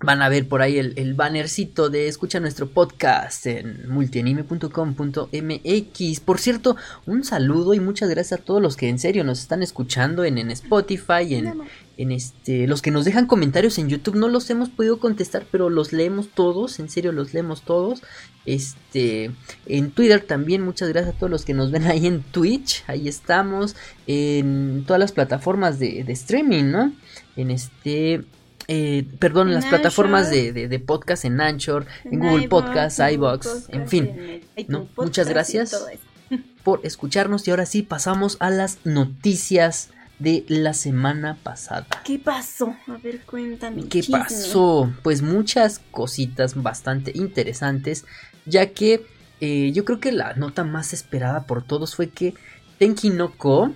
van 0.02 0.22
a 0.22 0.30
ver 0.30 0.48
por 0.48 0.62
ahí 0.62 0.78
el, 0.78 0.94
el 0.98 1.14
bannercito 1.14 1.90
de 1.90 2.08
escucha 2.08 2.40
nuestro 2.40 2.70
podcast 2.70 3.46
en 3.46 3.90
multianime.com.mx. 3.90 6.20
Por 6.20 6.40
cierto, 6.40 6.76
un 7.06 7.24
saludo 7.24 7.74
y 7.74 7.80
muchas 7.80 8.10
gracias 8.10 8.40
a 8.40 8.44
todos 8.44 8.62
los 8.62 8.76
que 8.76 8.90
en 8.90 9.00
serio 9.00 9.24
nos 9.24 9.40
están 9.40 9.64
escuchando 9.64 10.26
en, 10.26 10.38
en 10.38 10.52
Spotify, 10.52 11.36
en, 11.36 11.62
en 11.98 12.12
este, 12.12 12.68
los 12.68 12.82
que 12.82 12.92
nos 12.92 13.06
dejan 13.06 13.28
comentarios 13.28 13.78
en 13.78 13.90
YouTube. 13.90 14.16
No 14.16 14.28
los 14.28 14.50
hemos 14.50 14.70
podido 14.70 15.00
contestar, 15.00 15.46
pero 15.52 15.70
los 15.70 15.94
leemos 15.94 16.30
todos, 16.30 16.80
en 16.80 16.90
serio 16.90 17.12
los 17.12 17.34
leemos 17.34 17.62
todos. 17.62 18.02
Este, 18.46 19.32
en 19.66 19.92
Twitter 19.92 20.22
también, 20.22 20.62
muchas 20.64 20.90
gracias 20.90 21.16
a 21.16 21.18
todos 21.18 21.32
los 21.32 21.46
que 21.46 21.54
nos 21.54 21.72
ven 21.72 21.86
ahí 21.86 22.06
en 22.08 22.22
Twitch. 22.24 22.84
Ahí 22.88 23.08
estamos, 23.08 23.76
en 24.08 24.84
todas 24.86 25.00
las 25.00 25.12
plataformas 25.12 25.80
de, 25.80 26.04
de 26.04 26.14
streaming, 26.14 26.66
¿no? 26.66 26.94
En 27.36 27.52
este. 27.52 28.24
Eh, 28.70 29.06
perdón, 29.20 29.50
en 29.50 29.56
las 29.56 29.66
plataformas 29.66 30.30
de, 30.30 30.54
de, 30.54 30.70
de 30.70 30.80
podcast 30.80 31.26
en 31.26 31.42
Anchor, 31.42 31.86
en 32.06 32.14
En 32.14 32.20
Google 32.20 32.44
en 32.46 33.14
iBox, 33.14 33.48
Podcast, 33.48 33.74
en 33.74 33.88
fin. 33.90 34.42
en 34.56 34.66
¿no? 34.70 34.80
Muchas 34.80 35.28
Podcast 35.28 35.30
gracias. 35.30 35.86
por 36.64 36.80
escucharnos 36.84 37.48
y 37.48 37.52
ahora 37.52 37.66
sí 37.66 37.82
pasamos 37.82 38.38
a 38.40 38.50
las 38.50 38.80
noticias 38.86 39.90
de 40.20 40.46
la 40.48 40.74
semana 40.74 41.38
pasada. 41.44 41.88
¿Qué 42.06 42.20
pasó? 42.20 42.76
A 42.88 42.98
ver, 42.98 43.22
cuéntame. 43.22 43.84
¿Qué 43.84 44.02
chisme. 44.02 44.20
pasó? 44.20 44.94
Pues 45.04 45.22
muchas 45.22 45.82
cositas 45.92 46.62
bastante 46.62 47.12
interesantes, 47.16 48.06
ya 48.46 48.68
que 48.68 49.06
eh, 49.42 49.72
yo 49.74 49.86
creo 49.86 50.00
que 50.00 50.12
la 50.12 50.34
nota 50.36 50.64
más 50.64 50.94
esperada 50.94 51.46
por 51.46 51.64
todos 51.64 51.96
fue 51.96 52.10
que 52.10 52.34
Tenki 52.78 53.10
no 53.10 53.36
Ko, 53.36 53.74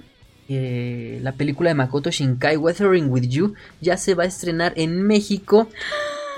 eh, 0.49 1.19
la 1.21 1.33
película 1.33 1.69
de 1.69 1.75
Makoto 1.75 2.09
Shinkai, 2.09 2.57
Weathering 2.57 3.09
with 3.09 3.27
You, 3.27 3.53
ya 3.81 3.97
se 3.97 4.15
va 4.15 4.23
a 4.23 4.27
estrenar 4.27 4.73
en 4.75 5.01
México 5.01 5.67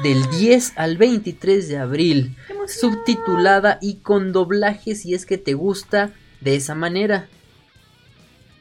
del 0.03 0.29
10 0.31 0.73
al 0.77 0.97
23 0.97 1.67
de 1.67 1.77
abril, 1.77 2.35
subtitulada 2.67 3.77
y 3.81 3.95
con 3.95 4.31
doblaje 4.31 4.95
si 4.95 5.13
es 5.13 5.25
que 5.25 5.37
te 5.37 5.53
gusta 5.53 6.11
de 6.41 6.55
esa 6.55 6.75
manera. 6.75 7.27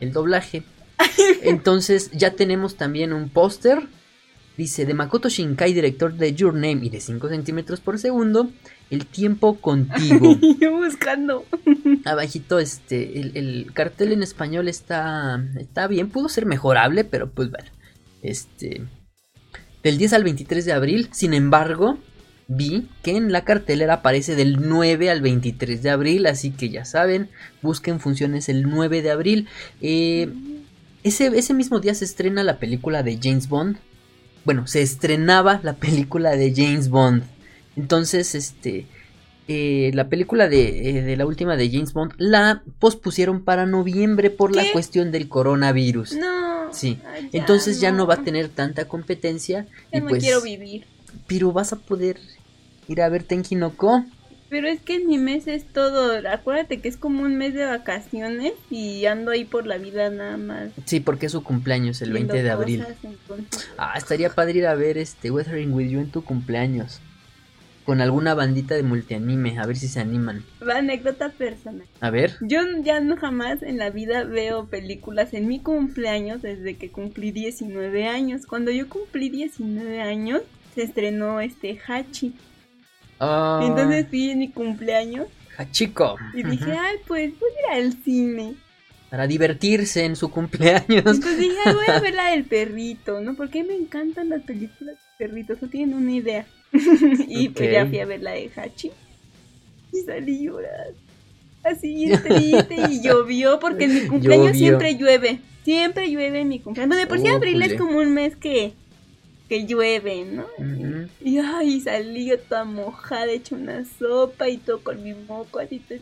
El 0.00 0.12
doblaje. 0.12 0.64
Entonces 1.42 2.10
ya 2.12 2.32
tenemos 2.32 2.76
también 2.76 3.12
un 3.12 3.28
póster. 3.28 3.86
Dice 4.58 4.86
de 4.86 4.92
Makoto 4.92 5.28
Shinkai, 5.28 5.72
director 5.72 6.12
de 6.12 6.34
Your 6.34 6.52
Name 6.52 6.80
y 6.82 6.90
de 6.90 7.00
5 7.00 7.28
centímetros 7.28 7.78
por 7.78 7.96
segundo. 8.00 8.50
El 8.90 9.06
tiempo 9.06 9.60
contigo. 9.60 10.36
Yo 10.60 10.76
buscando. 10.76 11.44
Abajito, 12.04 12.58
este, 12.58 13.20
el, 13.20 13.36
el 13.36 13.72
cartel 13.72 14.10
en 14.10 14.24
español 14.24 14.66
está, 14.66 15.40
está 15.60 15.86
bien. 15.86 16.10
Pudo 16.10 16.28
ser 16.28 16.44
mejorable, 16.44 17.04
pero 17.04 17.30
pues 17.30 17.52
bueno. 17.52 17.68
Este. 18.20 18.82
Del 19.84 19.96
10 19.96 20.14
al 20.14 20.24
23 20.24 20.64
de 20.64 20.72
abril. 20.72 21.08
Sin 21.12 21.34
embargo, 21.34 21.96
vi 22.48 22.88
que 23.04 23.16
en 23.16 23.30
la 23.30 23.44
cartelera 23.44 23.94
aparece 23.94 24.34
del 24.34 24.68
9 24.68 25.08
al 25.08 25.22
23 25.22 25.84
de 25.84 25.90
abril. 25.90 26.26
Así 26.26 26.50
que 26.50 26.68
ya 26.68 26.84
saben, 26.84 27.30
busquen 27.62 28.00
funciones 28.00 28.48
el 28.48 28.62
9 28.62 29.02
de 29.02 29.10
abril. 29.12 29.48
Eh, 29.80 30.32
ese, 31.04 31.28
ese 31.28 31.54
mismo 31.54 31.78
día 31.78 31.94
se 31.94 32.04
estrena 32.04 32.42
la 32.42 32.58
película 32.58 33.04
de 33.04 33.20
James 33.22 33.48
Bond. 33.48 33.78
Bueno, 34.48 34.66
se 34.66 34.80
estrenaba 34.80 35.60
la 35.62 35.74
película 35.74 36.30
de 36.30 36.54
James 36.56 36.88
Bond. 36.88 37.22
Entonces, 37.76 38.34
este. 38.34 38.86
eh, 39.46 39.90
la 39.92 40.08
película 40.08 40.48
de, 40.48 40.88
eh, 40.88 41.02
de 41.02 41.16
la 41.18 41.26
última 41.26 41.54
de 41.54 41.70
James 41.70 41.92
Bond 41.92 42.14
la 42.16 42.62
pospusieron 42.78 43.44
para 43.44 43.66
noviembre 43.66 44.30
por 44.30 44.56
la 44.56 44.64
cuestión 44.72 45.12
del 45.12 45.28
coronavirus. 45.28 46.14
No. 46.14 46.72
Sí. 46.72 46.98
Ay, 47.12 47.28
Entonces 47.34 47.78
ya 47.78 47.92
no 47.92 48.06
va 48.06 48.14
a 48.14 48.24
tener 48.24 48.48
tanta 48.48 48.88
competencia. 48.88 49.66
Ya 49.92 49.98
y 49.98 50.00
no 50.00 50.08
pues, 50.08 50.22
quiero 50.22 50.40
vivir. 50.40 50.86
pero 51.26 51.52
vas 51.52 51.74
a 51.74 51.76
poder 51.76 52.18
ir 52.88 53.02
a 53.02 53.08
ver 53.10 53.24
Tenki 53.24 53.54
no 53.54 53.76
Ko. 53.76 54.02
Pero 54.50 54.66
es 54.68 54.80
que 54.80 54.98
mi 55.00 55.18
mes 55.18 55.46
es 55.46 55.64
todo. 55.66 56.12
Acuérdate 56.28 56.80
que 56.80 56.88
es 56.88 56.96
como 56.96 57.22
un 57.22 57.36
mes 57.36 57.52
de 57.54 57.66
vacaciones 57.66 58.52
y 58.70 59.04
ando 59.06 59.30
ahí 59.30 59.44
por 59.44 59.66
la 59.66 59.76
vida 59.78 60.08
nada 60.10 60.36
más. 60.38 60.70
Sí, 60.86 61.00
porque 61.00 61.26
es 61.26 61.32
su 61.32 61.42
cumpleaños 61.42 62.00
el 62.02 62.12
20 62.12 62.42
de 62.42 62.50
abril. 62.50 62.84
cosas, 63.26 63.44
Ah, 63.76 63.94
estaría 63.96 64.30
padre 64.30 64.58
ir 64.58 64.66
a 64.66 64.74
ver 64.74 64.96
este 64.96 65.30
Weathering 65.30 65.72
with 65.72 65.88
You 65.90 66.00
en 66.00 66.10
tu 66.10 66.24
cumpleaños. 66.24 67.00
Con 67.84 68.02
alguna 68.02 68.34
bandita 68.34 68.74
de 68.74 68.82
multianime, 68.82 69.58
a 69.58 69.64
ver 69.66 69.76
si 69.76 69.88
se 69.88 70.00
animan. 70.00 70.44
Va 70.66 70.76
anécdota 70.76 71.30
personal. 71.30 71.86
A 72.00 72.10
ver. 72.10 72.34
Yo 72.42 72.60
ya 72.82 73.00
no 73.00 73.16
jamás 73.16 73.62
en 73.62 73.78
la 73.78 73.88
vida 73.88 74.24
veo 74.24 74.66
películas 74.66 75.32
en 75.32 75.46
mi 75.48 75.60
cumpleaños 75.60 76.42
desde 76.42 76.76
que 76.76 76.90
cumplí 76.90 77.32
19 77.32 78.06
años. 78.06 78.46
Cuando 78.46 78.70
yo 78.70 78.88
cumplí 78.90 79.30
19 79.30 80.02
años 80.02 80.42
se 80.74 80.82
estrenó 80.82 81.40
este 81.40 81.78
Hachi. 81.86 82.34
Ah, 83.20 83.60
Entonces 83.64 84.06
fui 84.08 84.30
en 84.30 84.38
mi 84.38 84.48
cumpleaños 84.50 85.26
Hachiko. 85.56 86.16
y 86.34 86.42
dije, 86.44 86.72
ay, 86.72 86.96
pues 87.06 87.32
voy 87.38 87.50
a 87.70 87.78
ir 87.78 87.84
al 87.86 87.92
cine. 88.04 88.54
Para 89.10 89.26
divertirse 89.26 90.04
en 90.04 90.16
su 90.16 90.30
cumpleaños. 90.30 90.84
Entonces 90.88 91.38
dije, 91.38 91.56
ay, 91.64 91.74
voy 91.74 91.86
a 91.88 91.98
ver 92.00 92.14
la 92.14 92.30
del 92.30 92.44
perrito, 92.56 93.20
¿no? 93.20 93.34
Porque 93.34 93.64
me 93.64 93.74
encantan 93.74 94.28
las 94.28 94.42
películas 94.42 94.96
de 94.96 95.26
perritos, 95.26 95.60
no 95.62 95.68
tienen 95.68 95.96
una 95.96 96.12
idea. 96.12 96.46
y 97.28 97.48
pues 97.48 97.72
ya 97.72 97.86
fui 97.86 97.98
a 98.00 98.04
ver 98.06 98.22
la 98.22 98.32
de 98.32 98.50
Hachi. 98.54 98.90
Y 99.92 100.02
salí 100.02 100.44
llorando. 100.44 100.98
Así 101.64 102.10
triste 102.22 102.76
y 102.90 103.02
llovió 103.02 103.58
porque 103.58 103.84
en 103.84 103.94
mi 103.94 104.00
cumpleaños 104.06 104.48
Llovió. 104.48 104.58
siempre 104.58 104.96
llueve. 104.96 105.40
Siempre 105.64 106.08
llueve 106.10 106.40
en 106.40 106.48
mi 106.48 106.60
cumpleaños. 106.60 106.96
De 106.98 107.06
por 107.06 107.18
sí 107.18 107.26
abril 107.28 107.60
es 107.62 107.72
Újule. 107.72 107.78
como 107.78 107.98
un 107.98 108.12
mes 108.14 108.36
que, 108.36 108.72
que 109.48 109.66
llueve, 109.66 110.24
¿no? 110.24 110.46
Y 111.24 111.38
ay, 111.38 111.80
salí 111.80 112.26
yo 112.26 112.38
toda 112.38 112.64
mojada, 112.64 113.26
hecha 113.32 113.54
una 113.54 113.84
sopa 113.98 114.48
y 114.48 114.58
todo 114.58 114.80
con 114.80 115.02
mi 115.02 115.14
moco 115.14 115.58
así 115.58 115.78
todo. 115.88 116.00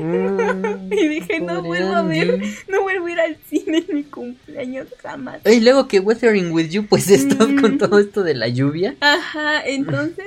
Mm, 0.00 0.92
Y 0.92 1.08
dije, 1.08 1.40
no 1.40 1.62
vuelvo 1.62 1.94
a 1.94 2.02
ver, 2.02 2.40
no 2.68 2.82
vuelvo 2.82 3.06
a 3.06 3.12
ir 3.12 3.20
al 3.20 3.36
cine 3.48 3.84
en 3.88 3.94
mi 3.94 4.02
cumpleaños 4.04 4.88
jamás. 5.02 5.40
Y 5.46 5.60
luego 5.60 5.86
que 5.88 6.00
Weathering 6.00 6.50
with 6.52 6.68
You, 6.70 6.86
pues 6.86 7.08
Mm. 7.48 7.60
con 7.60 7.78
todo 7.78 7.98
esto 7.98 8.22
de 8.22 8.34
la 8.34 8.48
lluvia. 8.48 8.96
Ajá, 9.00 9.64
entonces 9.66 10.24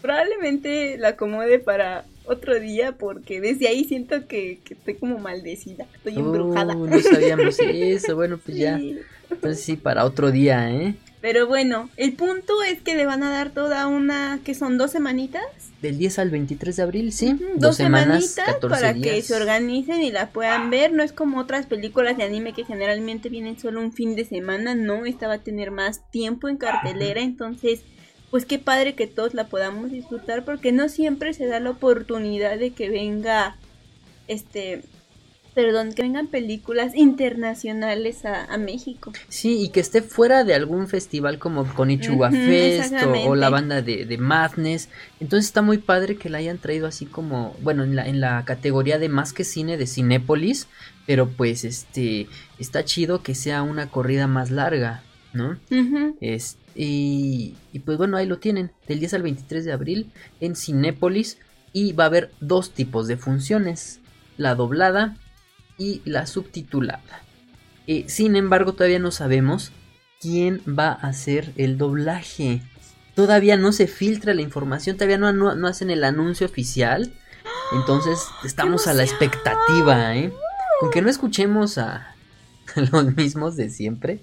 probablemente 0.00 0.96
la 0.98 1.08
acomode 1.08 1.58
para 1.58 2.04
otro 2.28 2.58
día 2.60 2.92
porque 2.92 3.40
desde 3.40 3.68
ahí 3.68 3.84
siento 3.84 4.26
que, 4.26 4.60
que 4.64 4.74
estoy 4.74 4.94
como 4.94 5.18
maldecida, 5.18 5.86
estoy 5.94 6.16
embrujada. 6.16 6.74
Oh, 6.76 6.86
no 6.86 7.00
sabíamos 7.00 7.58
eso. 7.60 8.14
Bueno, 8.14 8.38
pues 8.38 8.56
ya. 8.56 8.80
Entonces 9.30 9.64
sí, 9.64 9.76
para 9.76 10.04
otro 10.04 10.30
día, 10.30 10.70
¿eh? 10.70 10.94
Pero 11.20 11.48
bueno, 11.48 11.90
el 11.96 12.12
punto 12.12 12.62
es 12.62 12.80
que 12.80 12.94
le 12.94 13.04
van 13.04 13.24
a 13.24 13.30
dar 13.30 13.50
toda 13.50 13.88
una, 13.88 14.38
que 14.44 14.54
son 14.54 14.78
dos 14.78 14.92
semanitas, 14.92 15.42
Del 15.82 15.98
10 15.98 16.20
al 16.20 16.30
23 16.30 16.76
de 16.76 16.82
abril, 16.82 17.12
sí. 17.12 17.32
Dos, 17.32 17.60
dos 17.60 17.76
semanas, 17.76 18.30
semanitas 18.30 18.54
14 18.54 18.80
para 18.80 18.92
días. 18.92 19.14
que 19.14 19.22
se 19.22 19.34
organicen 19.34 20.00
y 20.02 20.12
la 20.12 20.30
puedan 20.30 20.70
ver. 20.70 20.92
No 20.92 21.02
es 21.02 21.12
como 21.12 21.40
otras 21.40 21.66
películas 21.66 22.16
de 22.16 22.22
anime 22.22 22.52
que 22.52 22.64
generalmente 22.64 23.28
vienen 23.28 23.58
solo 23.58 23.80
un 23.80 23.92
fin 23.92 24.14
de 24.14 24.24
semana, 24.24 24.76
no, 24.76 25.06
esta 25.06 25.26
va 25.26 25.34
a 25.34 25.38
tener 25.42 25.72
más 25.72 26.08
tiempo 26.10 26.48
en 26.48 26.56
cartelera, 26.56 27.20
entonces 27.20 27.80
pues 28.30 28.44
qué 28.44 28.58
padre 28.58 28.94
que 28.94 29.06
todos 29.06 29.34
la 29.34 29.48
podamos 29.48 29.90
disfrutar 29.90 30.44
porque 30.44 30.72
no 30.72 30.88
siempre 30.88 31.34
se 31.34 31.46
da 31.46 31.60
la 31.60 31.70
oportunidad 31.70 32.58
de 32.58 32.70
que 32.70 32.90
venga 32.90 33.56
este 34.26 34.82
perdón, 35.58 35.92
que 35.92 36.02
vengan 36.02 36.28
películas 36.28 36.94
internacionales 36.94 38.24
a, 38.24 38.44
a 38.44 38.58
México. 38.58 39.12
Sí, 39.28 39.60
y 39.64 39.70
que 39.70 39.80
esté 39.80 40.02
fuera 40.02 40.44
de 40.44 40.54
algún 40.54 40.86
festival 40.86 41.40
como 41.40 41.66
Konichiwa 41.74 42.28
Ujú, 42.28 42.36
Fest 42.36 42.94
o 43.26 43.34
la 43.34 43.50
banda 43.50 43.82
de, 43.82 44.04
de 44.04 44.18
Madness. 44.18 44.88
Entonces 45.18 45.46
está 45.46 45.60
muy 45.60 45.78
padre 45.78 46.14
que 46.14 46.28
la 46.30 46.38
hayan 46.38 46.58
traído 46.58 46.86
así 46.86 47.06
como, 47.06 47.56
bueno, 47.60 47.82
en 47.82 47.96
la, 47.96 48.06
en 48.06 48.20
la 48.20 48.44
categoría 48.44 49.00
de 49.00 49.08
más 49.08 49.32
que 49.32 49.42
cine 49.42 49.76
de 49.76 49.88
Cinépolis. 49.88 50.68
Pero 51.06 51.28
pues 51.28 51.64
este, 51.64 52.28
está 52.60 52.84
chido 52.84 53.24
que 53.24 53.34
sea 53.34 53.62
una 53.62 53.90
corrida 53.90 54.28
más 54.28 54.52
larga, 54.52 55.02
¿no? 55.32 55.58
Es- 56.20 56.56
y, 56.74 57.54
y 57.72 57.78
pues 57.80 57.98
bueno, 57.98 58.16
ahí 58.16 58.26
lo 58.26 58.38
tienen, 58.38 58.70
del 58.86 59.00
10 59.00 59.14
al 59.14 59.22
23 59.22 59.64
de 59.64 59.72
abril 59.72 60.12
en 60.40 60.54
Cinépolis. 60.56 61.38
Y 61.72 61.92
va 61.92 62.04
a 62.04 62.06
haber 62.06 62.30
dos 62.40 62.70
tipos 62.70 63.06
de 63.08 63.16
funciones, 63.18 64.00
la 64.38 64.54
doblada 64.54 65.16
y 65.76 66.00
la 66.06 66.26
subtitulada. 66.26 67.22
Eh, 67.86 68.04
sin 68.08 68.36
embargo, 68.36 68.72
todavía 68.72 68.98
no 68.98 69.10
sabemos 69.10 69.70
quién 70.20 70.62
va 70.66 70.88
a 70.88 71.08
hacer 71.08 71.52
el 71.56 71.76
doblaje. 71.76 72.62
Todavía 73.14 73.56
no 73.58 73.72
se 73.72 73.86
filtra 73.86 74.32
la 74.32 74.40
información, 74.42 74.96
todavía 74.96 75.18
no, 75.18 75.30
no- 75.32 75.54
no 75.54 75.68
hacen 75.68 75.90
el 75.90 76.04
anuncio 76.04 76.46
oficial. 76.46 77.12
Entonces 77.72 78.18
estamos 78.44 78.86
a 78.86 78.94
la 78.94 79.04
expectativa, 79.04 80.16
¿eh? 80.16 80.32
Con 80.80 80.90
que 80.90 81.02
no 81.02 81.10
escuchemos 81.10 81.76
a 81.78 82.14
los 82.92 83.14
mismos 83.14 83.56
de 83.56 83.68
siempre. 83.68 84.20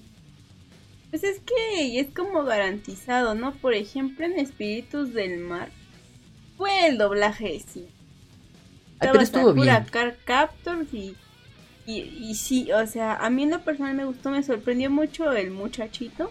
Pues 1.18 1.36
es 1.36 1.40
que 1.40 1.98
es 1.98 2.08
como 2.14 2.44
garantizado, 2.44 3.34
¿no? 3.34 3.54
Por 3.54 3.72
ejemplo, 3.72 4.26
en 4.26 4.38
Espíritus 4.38 5.14
del 5.14 5.38
Mar 5.38 5.70
fue 6.58 6.88
el 6.88 6.98
doblaje, 6.98 7.58
sí. 7.66 7.86
Ay, 8.98 9.08
pero 9.12 9.22
estuvo 9.22 9.54
bien. 9.54 9.74
Card 9.90 10.16
Captors 10.26 10.92
y, 10.92 11.16
y, 11.86 12.00
y 12.00 12.34
sí, 12.34 12.70
o 12.70 12.86
sea, 12.86 13.14
a 13.16 13.30
mí 13.30 13.44
en 13.44 13.50
lo 13.52 13.64
personal 13.64 13.94
me 13.94 14.04
gustó, 14.04 14.28
me 14.28 14.42
sorprendió 14.42 14.90
mucho 14.90 15.32
el 15.32 15.52
muchachito 15.52 16.30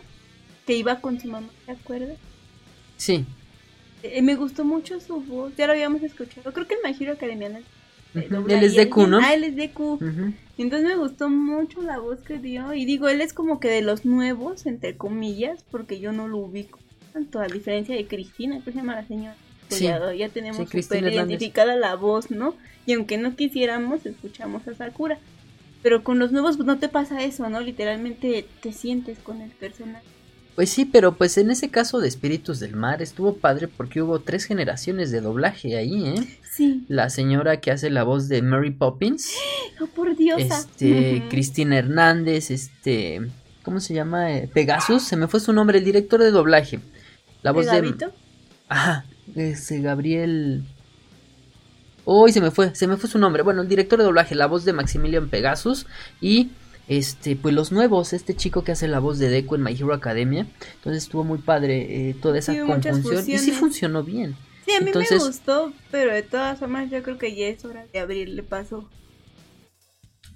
que 0.67 0.75
iba 0.75 1.01
con 1.01 1.19
su 1.19 1.29
mamá, 1.29 1.49
¿te 1.65 1.71
acuerdas? 1.71 2.19
Sí. 2.97 3.25
Eh, 4.03 4.21
me 4.21 4.35
gustó 4.35 4.65
mucho 4.65 4.99
su 4.99 5.19
voz, 5.19 5.55
ya 5.55 5.65
lo 5.65 5.73
habíamos 5.73 6.03
escuchado, 6.03 6.53
creo 6.53 6.67
que 6.67 6.75
en 6.75 6.81
My 6.83 6.95
Hero 6.95 7.13
Academia 7.13 7.49
Él 8.21 8.63
es 8.63 8.71
ahí 8.71 8.77
Deku, 8.77 9.07
¿no? 9.07 9.19
Ah, 9.21 9.33
él 9.33 9.43
es 9.43 9.55
Deku. 9.55 9.93
Ujú. 9.93 10.33
Entonces 10.57 10.87
me 10.87 10.95
gustó 10.95 11.29
mucho 11.29 11.81
la 11.81 11.99
voz 11.99 12.19
que 12.21 12.37
dio. 12.37 12.73
Y 12.73 12.85
digo, 12.85 13.07
él 13.09 13.21
es 13.21 13.33
como 13.33 13.59
que 13.59 13.67
de 13.69 13.81
los 13.81 14.05
nuevos, 14.05 14.65
entre 14.65 14.95
comillas, 14.95 15.63
porque 15.71 15.99
yo 15.99 16.11
no 16.13 16.27
lo 16.27 16.37
ubico 16.37 16.79
tanto, 17.13 17.39
a 17.39 17.47
diferencia 17.47 17.95
de 17.95 18.07
Cristina, 18.07 18.59
que 18.63 18.71
se 18.71 18.77
llama 18.77 18.95
la 18.95 19.07
señora. 19.07 19.35
Pues 19.67 19.79
Sí. 19.79 19.85
ya, 19.85 19.99
tenemos 20.29 20.57
Sí, 20.69 20.77
Hernández. 20.91 21.13
identificada 21.13 21.75
la 21.75 21.95
voz, 21.95 22.29
¿no? 22.29 22.55
Y 22.85 22.93
aunque 22.93 23.17
no 23.17 23.35
quisiéramos, 23.35 24.05
escuchamos 24.05 24.67
a 24.67 24.75
Sakura. 24.75 25.17
Pero 25.81 26.03
con 26.03 26.19
los 26.19 26.31
nuevos 26.31 26.57
pues, 26.57 26.65
no 26.67 26.77
te 26.77 26.89
pasa 26.89 27.23
eso, 27.23 27.47
¿no? 27.49 27.61
Literalmente 27.61 28.45
te 28.61 28.73
sientes 28.73 29.19
con 29.19 29.41
el 29.41 29.51
personaje. 29.51 30.05
Pues 30.55 30.69
sí, 30.69 30.85
pero 30.85 31.15
pues 31.15 31.37
en 31.37 31.51
ese 31.51 31.69
caso 31.69 31.99
de 31.99 32.07
Espíritus 32.07 32.61
del 32.61 32.75
Mar 32.77 33.01
estuvo 33.01 33.35
padre 33.35 33.67
porque 33.67 34.01
hubo 34.01 34.19
tres 34.19 34.45
generaciones 34.45 35.11
de 35.11 35.19
doblaje 35.19 35.75
ahí, 35.75 36.07
¿eh? 36.07 36.39
Sí. 36.49 36.85
La 36.87 37.09
señora 37.09 37.59
que 37.59 37.71
hace 37.71 37.89
la 37.89 38.03
voz 38.03 38.29
de 38.29 38.41
Mary 38.41 38.71
Poppins, 38.71 39.33
Oh, 39.81 39.87
por 39.87 40.15
Dios. 40.15 40.41
este, 40.41 41.23
Cristina 41.29 41.77
Hernández, 41.77 42.51
este, 42.51 43.29
¿cómo 43.63 43.81
se 43.81 43.93
llama? 43.93 44.31
Eh, 44.31 44.49
Pegasus, 44.53 45.03
se 45.03 45.17
me 45.17 45.27
fue 45.27 45.41
su 45.41 45.51
nombre, 45.51 45.79
el 45.79 45.83
director 45.83 46.21
de 46.21 46.31
doblaje. 46.31 46.79
La 47.41 47.51
voz 47.51 47.65
de... 47.65 48.09
Ajá, 48.69 49.05
ese 49.35 49.81
Gabriel... 49.81 50.63
Uy, 52.05 52.31
se 52.31 52.39
me 52.39 52.51
fue, 52.51 52.73
se 52.73 52.87
me 52.87 52.97
fue 52.97 53.09
su 53.09 53.17
nombre. 53.19 53.43
Bueno, 53.43 53.63
el 53.63 53.67
director 53.67 53.99
de 53.99 54.05
doblaje, 54.05 54.35
la 54.35 54.45
voz 54.45 54.63
de 54.63 54.73
Maximilian 54.73 55.27
Pegasus 55.27 55.87
y 56.21 56.51
este, 56.87 57.35
pues 57.35 57.53
los 57.55 57.71
nuevos, 57.71 58.13
este 58.13 58.35
chico 58.35 58.63
que 58.63 58.71
hace 58.71 58.87
la 58.87 58.99
voz 58.99 59.17
de 59.19 59.29
Deku 59.29 59.55
en 59.55 59.63
My 59.63 59.73
Hero 59.73 59.93
Academia. 59.93 60.47
Entonces 60.75 61.03
estuvo 61.03 61.23
muy 61.23 61.39
padre 61.39 62.09
eh, 62.09 62.15
toda 62.21 62.37
esa 62.39 62.53
Sí, 62.53 62.59
conjunción 62.59 63.23
y 63.29 63.37
sí 63.39 63.51
funcionó 63.51 64.03
bien. 64.03 64.35
Sí, 64.65 64.71
a 64.73 64.79
mí 64.81 64.87
Entonces- 64.87 65.19
me 65.21 65.27
gustó, 65.27 65.73
pero 65.91 66.13
de 66.13 66.23
todas 66.23 66.59
formas 66.59 66.89
yo 66.89 67.01
creo 67.03 67.17
que 67.17 67.35
ya 67.35 67.47
es 67.47 67.63
hora 67.65 67.85
de 67.91 67.99
abrirle 67.99 68.41
paso. 68.43 68.89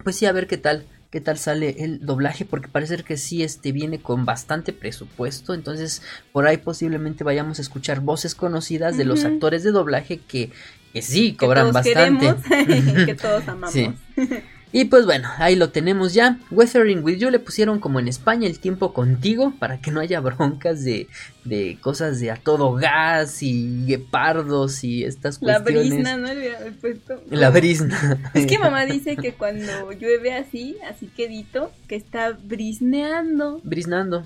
Pues 0.03 0.15
sí, 0.15 0.25
a 0.25 0.32
ver 0.32 0.48
qué 0.48 0.58
tal, 0.58 0.86
qué 1.10 1.20
tal 1.20 1.38
sale 1.38 1.75
el 1.84 2.06
doblaje, 2.06 2.46
porque 2.46 2.68
parece 2.68 2.98
que 3.03 3.18
sí 3.18 3.44
este 3.44 3.72
viene 3.72 4.00
con 4.01 4.25
bastante 4.25 4.72
presupuesto, 4.72 5.53
entonces 5.53 6.01
por 6.32 6.48
ahí 6.48 6.58
posiblemente 6.58 7.24
vayamos 7.24 7.60
a 7.60 7.62
escuchar 7.63 8.00
voces 8.00 8.34
conocidas 8.36 8.96
de 8.98 9.06
los 9.06 9.25
actores 9.25 9.63
de 9.63 9.72
doblaje 9.72 10.20
que, 10.20 10.51
que 10.94 11.01
sí 11.01 11.32
Que 11.32 11.38
cobran 11.38 11.72
todos 11.72 11.74
bastante. 11.74 12.36
queremos, 12.50 13.06
que 13.06 13.15
todos 13.15 13.44
amamos. 13.48 13.74
Sí. 13.74 13.89
Y 14.72 14.86
pues 14.86 15.06
bueno, 15.06 15.28
ahí 15.38 15.56
lo 15.56 15.70
tenemos 15.72 16.14
ya. 16.14 16.38
Weathering 16.52 17.04
with 17.04 17.18
You 17.18 17.32
le 17.32 17.40
pusieron 17.40 17.80
como 17.80 18.00
en 18.00 18.08
España 18.08 18.48
el 18.48 18.60
tiempo 18.60 18.94
contigo 18.94 19.52
para 19.58 19.82
que 19.82 19.90
no 19.90 20.00
haya 20.00 20.20
broncas 20.22 20.84
de, 20.84 21.08
de 21.44 21.78
cosas 21.82 22.20
de 22.20 22.30
a 22.30 22.36
todo 22.36 22.74
gas 22.74 23.42
y 23.42 23.86
guepardos 23.88 24.84
y 24.84 25.04
estas 25.04 25.42
La 25.42 25.60
cuestiones. 25.64 25.90
brisna, 25.92 26.18
¿no? 26.18 26.34
Le 26.34 26.72
puesto. 26.74 27.22
La 27.32 27.50
brisna. 27.50 28.32
Es 28.36 28.46
que 28.46 28.60
mamá 28.60 28.86
dice 28.86 29.16
que 29.16 29.34
cuando 29.34 29.92
llueve 29.94 30.34
así, 30.34 30.78
así 30.88 31.08
quedito, 31.08 31.72
que 31.88 31.96
está 31.96 32.32
brisneando. 32.32 33.62
Brisnando. 33.64 34.26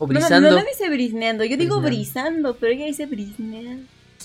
O 0.00 0.06
No, 0.06 0.12
no, 0.12 0.18
brisando. 0.20 0.50
no, 0.50 0.56
no 0.58 0.64
dice 0.64 0.88
brisneando, 0.90 1.44
yo 1.44 1.56
digo 1.56 1.80
Brisneando. 1.80 2.52
brisando, 2.52 2.56
pero 2.60 2.72
ella 2.72 2.86
dice 2.86 3.06
brisnear. 3.06 3.78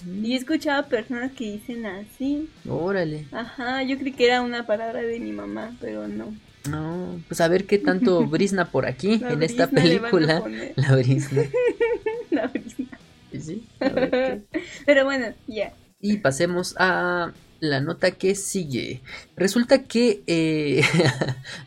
Y 0.05 0.33
he 0.33 0.38
escuchado 0.38 0.88
personas 0.88 1.31
que 1.31 1.53
dicen 1.53 1.86
así. 1.86 2.50
Órale. 2.67 3.27
Ajá, 3.31 3.83
yo 3.83 3.98
creí 3.98 4.12
que 4.12 4.27
era 4.27 4.41
una 4.41 4.65
palabra 4.65 5.01
de 5.01 5.19
mi 5.19 5.31
mamá, 5.31 5.75
pero 5.79 6.07
no. 6.07 6.33
No, 6.69 7.22
pues 7.27 7.41
a 7.41 7.48
ver 7.48 7.65
qué 7.65 7.77
tanto 7.77 8.25
brisna 8.27 8.72
por 8.72 8.86
aquí 8.86 9.19
La 9.19 9.33
en 9.33 9.43
esta 9.43 9.67
película. 9.67 10.43
La 10.75 10.95
brisna. 10.95 11.43
La 12.31 12.48
brisna. 12.48 12.98
Sí, 13.39 13.65
a 13.79 13.89
ver 13.89 14.10
qué. 14.12 14.41
Pero 14.86 15.05
bueno, 15.05 15.33
ya. 15.48 15.74
Y 16.00 16.17
pasemos 16.17 16.75
a 16.77 17.33
la 17.60 17.79
nota 17.79 18.12
que 18.12 18.36
sigue. 18.36 19.01
Resulta 19.36 19.83
que, 19.83 20.22
eh, 20.27 20.83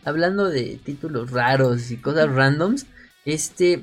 hablando 0.04 0.48
de 0.48 0.78
títulos 0.84 1.30
raros 1.30 1.90
y 1.90 1.96
cosas 1.96 2.30
randoms, 2.30 2.86
este, 3.24 3.82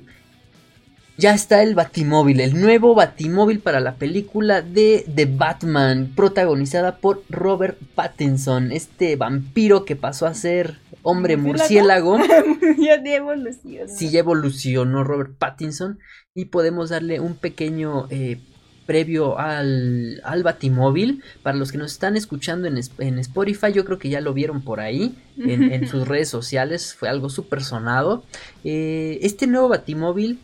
ya 1.18 1.34
está 1.34 1.62
el 1.62 1.76
Batimóvil, 1.76 2.40
el 2.40 2.60
nuevo 2.60 2.96
Batimóvil 2.96 3.60
para 3.60 3.80
la 3.80 3.96
película 3.96 4.62
de 4.62 5.06
The 5.14 5.26
Batman, 5.26 6.12
protagonizada 6.16 6.98
por 6.98 7.24
Robert 7.30 7.78
Pattinson, 7.94 8.72
este 8.72 9.16
vampiro 9.16 9.86
que 9.86 9.96
pasó 9.96 10.26
a 10.26 10.34
ser 10.34 10.80
hombre 11.04 11.38
¿Murciélago? 11.38 12.18
ya 12.80 12.98
de 12.98 13.16
evolución. 13.16 13.90
Sí, 13.90 14.10
ya 14.10 14.20
evolucionó 14.20 15.04
Robert 15.04 15.36
Pattinson 15.38 16.00
y 16.34 16.46
podemos 16.46 16.90
darle 16.90 17.20
un 17.20 17.36
pequeño 17.36 18.08
eh, 18.10 18.40
previo 18.88 19.38
al, 19.38 20.20
al 20.24 20.42
Batimóvil. 20.42 21.22
Para 21.44 21.58
los 21.58 21.72
que 21.72 21.78
nos 21.78 21.92
están 21.92 22.18
escuchando 22.18 22.68
en, 22.68 23.20
Spotify, 23.20 23.72
yo 23.72 23.86
creo 23.86 24.00
que 24.00 24.10
ya 24.10 24.22
lo 24.22 24.34
vieron 24.34 24.62
por 24.64 24.80
ahí, 24.80 25.16
en, 25.38 25.72
en 25.72 25.88
sus 25.90 26.08
redes 26.08 26.30
sociales, 26.30 26.96
fue 26.96 27.08
algo 27.08 27.30
súper 27.30 27.64
sonado. 27.64 28.24
Eh, 28.64 29.20
este 29.22 29.46
nuevo 29.46 29.70
Batimóvil 29.70 30.40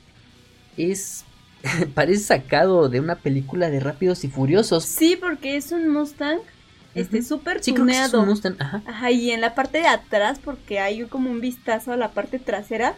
es... 0.79 1.25
parece 1.93 2.23
sacado 2.23 2.89
de 2.89 2.99
una 3.01 3.15
película 3.15 3.69
de 3.69 3.79
Rápidos 3.81 4.23
y 4.23 4.29
Furiosos. 4.29 4.85
Sí, 4.85 5.17
porque 5.19 5.57
es 5.57 5.71
un 5.71 5.89
Mustang, 5.89 6.39
este, 6.95 7.21
súper 7.21 7.61
Sí, 7.63 7.73
creo 7.73 7.87
que 7.87 7.97
es 7.97 8.11
tuneado. 8.11 8.21
un 8.21 8.27
Mustang, 8.27 8.55
ajá. 8.59 8.81
Ajá, 8.85 9.11
y 9.11 9.31
en 9.31 9.41
la 9.41 9.55
parte 9.55 9.79
de 9.79 9.87
atrás, 9.87 10.39
porque 10.43 10.79
hay 10.79 11.03
como 11.05 11.29
un 11.29 11.41
vistazo 11.41 11.91
a 11.91 11.97
la 11.97 12.11
parte 12.11 12.39
trasera, 12.39 12.95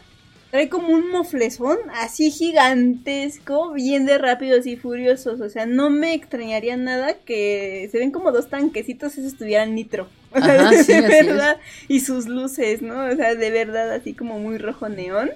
trae 0.52 0.70
como 0.70 0.90
un 0.90 1.10
moflezón 1.10 1.78
así 1.94 2.30
gigantesco, 2.32 3.72
bien 3.74 4.06
de 4.06 4.18
rápidos 4.18 4.66
y 4.68 4.76
furiosos. 4.76 5.42
O 5.42 5.50
sea, 5.50 5.66
no 5.66 5.90
me 5.90 6.14
extrañaría 6.14 6.78
nada 6.78 7.16
que 7.16 7.90
se 7.92 7.98
ven 8.00 8.12
como 8.12 8.32
dos 8.32 8.50
tanquecitos 8.50 9.18
esos 9.18 9.38
tuvieran 9.38 9.76
nitro. 9.76 10.08
Ajá, 10.34 10.70
de 10.70 10.84
sí, 10.84 10.94
verdad. 10.94 11.58
Y 11.88 12.02
sus 12.02 12.28
luces, 12.28 12.82
¿no? 12.82 13.06
O 13.06 13.16
sea, 13.16 13.36
de 13.36 13.50
verdad, 13.52 13.92
así 13.92 14.14
como 14.14 14.40
muy 14.40 14.58
rojo 14.58 14.90
neón. 14.90 15.32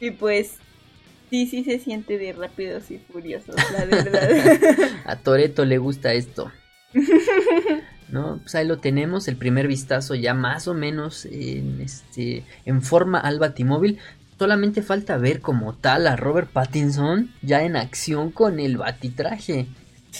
Y 0.00 0.10
pues, 0.10 0.58
sí, 1.30 1.46
sí 1.46 1.64
se 1.64 1.78
siente 1.78 2.18
de 2.18 2.32
rápidos 2.32 2.90
y 2.90 2.98
furiosos, 2.98 3.54
la 3.72 3.84
verdad. 3.84 4.70
A 5.04 5.16
Toreto 5.16 5.64
le 5.64 5.78
gusta 5.78 6.12
esto. 6.12 6.50
No, 8.08 8.38
pues 8.40 8.54
ahí 8.54 8.64
lo 8.66 8.78
tenemos, 8.78 9.26
el 9.26 9.36
primer 9.36 9.66
vistazo 9.66 10.14
ya 10.14 10.32
más 10.32 10.68
o 10.68 10.74
menos 10.74 11.26
en 11.26 11.80
este 11.80 12.44
en 12.64 12.80
forma 12.80 13.18
al 13.18 13.40
Batimóvil. 13.40 13.98
Solamente 14.38 14.82
falta 14.82 15.16
ver 15.16 15.40
como 15.40 15.74
tal 15.74 16.06
a 16.06 16.14
Robert 16.14 16.48
Pattinson 16.48 17.32
ya 17.42 17.62
en 17.62 17.74
acción 17.74 18.30
con 18.30 18.60
el 18.60 18.76
batitraje. 18.76 19.66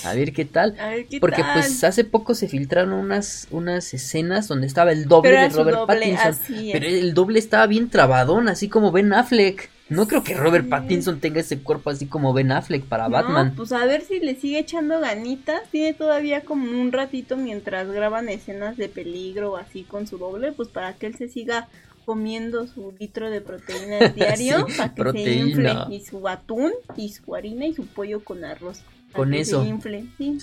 A 0.04 0.14
ver 0.14 0.32
qué 0.32 0.44
tal. 0.44 0.74
A 0.80 0.88
ver 0.88 1.06
qué 1.06 1.20
Porque 1.20 1.42
tal. 1.42 1.52
pues 1.60 1.84
hace 1.84 2.04
poco 2.04 2.34
se 2.34 2.48
filtraron 2.48 2.92
unas, 2.92 3.46
unas 3.50 3.94
escenas 3.94 4.48
donde 4.48 4.66
estaba 4.66 4.90
el 4.92 5.06
doble 5.06 5.30
Pero 5.30 5.42
de 5.42 5.48
Robert 5.50 5.78
doble, 5.78 6.16
Pattinson. 6.16 6.72
Pero 6.72 6.86
el 6.86 7.14
doble 7.14 7.38
estaba 7.38 7.66
bien 7.66 7.88
trabadón, 7.88 8.48
así 8.48 8.68
como 8.68 8.90
Ben 8.90 9.12
Affleck. 9.12 9.70
No 9.88 10.08
creo 10.08 10.24
que 10.24 10.34
Robert. 10.34 10.68
Pattinson 10.68 11.20
tenga 11.20 11.40
ese 11.40 11.60
cuerpo 11.60 11.90
así 11.90 12.06
como 12.06 12.32
Ben 12.32 12.50
Affleck 12.50 12.84
para 12.84 13.04
No, 13.04 13.10
Batman. 13.10 13.54
pues 13.56 13.70
a 13.72 13.84
ver 13.86 14.02
si 14.02 14.18
le 14.18 14.34
sigue 14.34 14.58
echando 14.58 14.98
ganitas. 15.00 15.62
Tiene 15.70 15.94
todavía 15.94 16.40
como 16.42 16.64
un 16.80 16.90
ratito 16.90 17.36
mientras 17.36 17.88
graban 17.90 18.28
escenas 18.28 18.76
de 18.76 18.88
peligro 18.88 19.56
así 19.56 19.84
con 19.84 20.06
su 20.08 20.18
doble, 20.18 20.52
pues 20.52 20.68
para 20.68 20.94
que 20.94 21.06
él 21.06 21.16
se 21.16 21.28
siga 21.28 21.68
comiendo 22.04 22.66
su 22.66 22.94
litro 22.98 23.30
de 23.30 23.40
proteínas 23.40 24.14
diario, 24.16 24.66
Sí, 24.68 24.74
para 24.76 24.94
que 24.94 25.02
proteína. 25.02 25.34
se 25.44 25.50
infle. 25.50 25.74
Y 25.96 26.04
su 26.04 26.28
atún, 26.28 26.72
y 26.96 27.08
su 27.10 27.34
harina 27.34 27.66
y 27.66 27.74
su 27.74 27.86
pollo 27.86 28.24
con 28.24 28.44
arroz. 28.44 28.80
Con 29.12 29.34
eso. 29.34 29.62
Se 29.62 29.68
infle, 29.68 30.06
sí. 30.18 30.38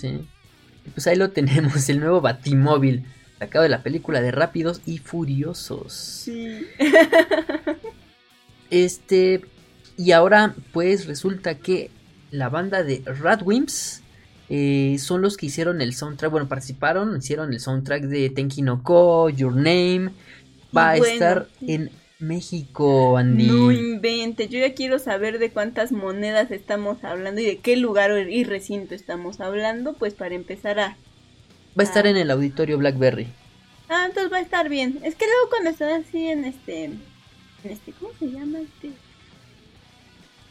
Pues 0.94 1.06
ahí 1.06 1.16
lo 1.16 1.30
tenemos, 1.30 1.88
el 1.88 2.00
nuevo 2.00 2.20
Batimóvil, 2.20 3.04
sacado 3.38 3.62
de 3.62 3.68
la 3.70 3.82
película 3.82 4.20
de 4.20 4.30
Rápidos 4.30 4.80
y 4.86 4.98
Furiosos. 4.98 5.92
Sí. 5.92 6.66
Este, 8.70 9.42
y 9.96 10.12
ahora 10.12 10.54
pues 10.72 11.06
resulta 11.06 11.58
que 11.58 11.90
la 12.30 12.48
banda 12.48 12.82
de 12.82 13.02
Radwimps 13.04 14.02
eh, 14.48 14.96
son 14.98 15.22
los 15.22 15.36
que 15.36 15.46
hicieron 15.46 15.80
el 15.80 15.94
soundtrack, 15.94 16.30
bueno, 16.30 16.48
participaron, 16.48 17.16
hicieron 17.16 17.52
el 17.52 17.60
soundtrack 17.60 18.04
de 18.04 18.30
Tenki 18.30 18.62
no 18.62 18.82
Ko, 18.82 19.30
Your 19.30 19.54
Name, 19.54 20.10
va 20.76 20.92
a 20.92 20.96
bueno, 20.98 21.12
estar 21.12 21.48
en 21.62 21.90
México, 22.18 23.16
Andy. 23.16 23.46
No 23.46 23.70
invente, 23.70 24.48
yo 24.48 24.58
ya 24.58 24.74
quiero 24.74 24.98
saber 24.98 25.38
de 25.38 25.50
cuántas 25.50 25.92
monedas 25.92 26.50
estamos 26.50 27.04
hablando 27.04 27.40
y 27.40 27.44
de 27.46 27.58
qué 27.58 27.76
lugar 27.76 28.10
y 28.28 28.44
recinto 28.44 28.94
estamos 28.94 29.40
hablando, 29.40 29.94
pues 29.94 30.14
para 30.14 30.34
empezar 30.34 30.78
a 30.80 30.96
Va 31.76 31.82
a 31.82 31.86
estar 31.86 32.06
en 32.06 32.16
el 32.16 32.30
auditorio 32.30 32.78
Blackberry. 32.78 33.26
Ah, 33.88 34.04
entonces 34.06 34.32
va 34.32 34.36
a 34.36 34.42
estar 34.42 34.68
bien. 34.68 35.00
Es 35.02 35.16
que 35.16 35.26
luego 35.26 35.50
cuando 35.50 35.70
están 35.70 36.02
así 36.02 36.28
en 36.28 36.44
este. 36.44 36.90
Este 37.64 37.92
¿Cómo 37.92 38.12
se 38.18 38.30
llama 38.30 38.60
este? 38.60 38.90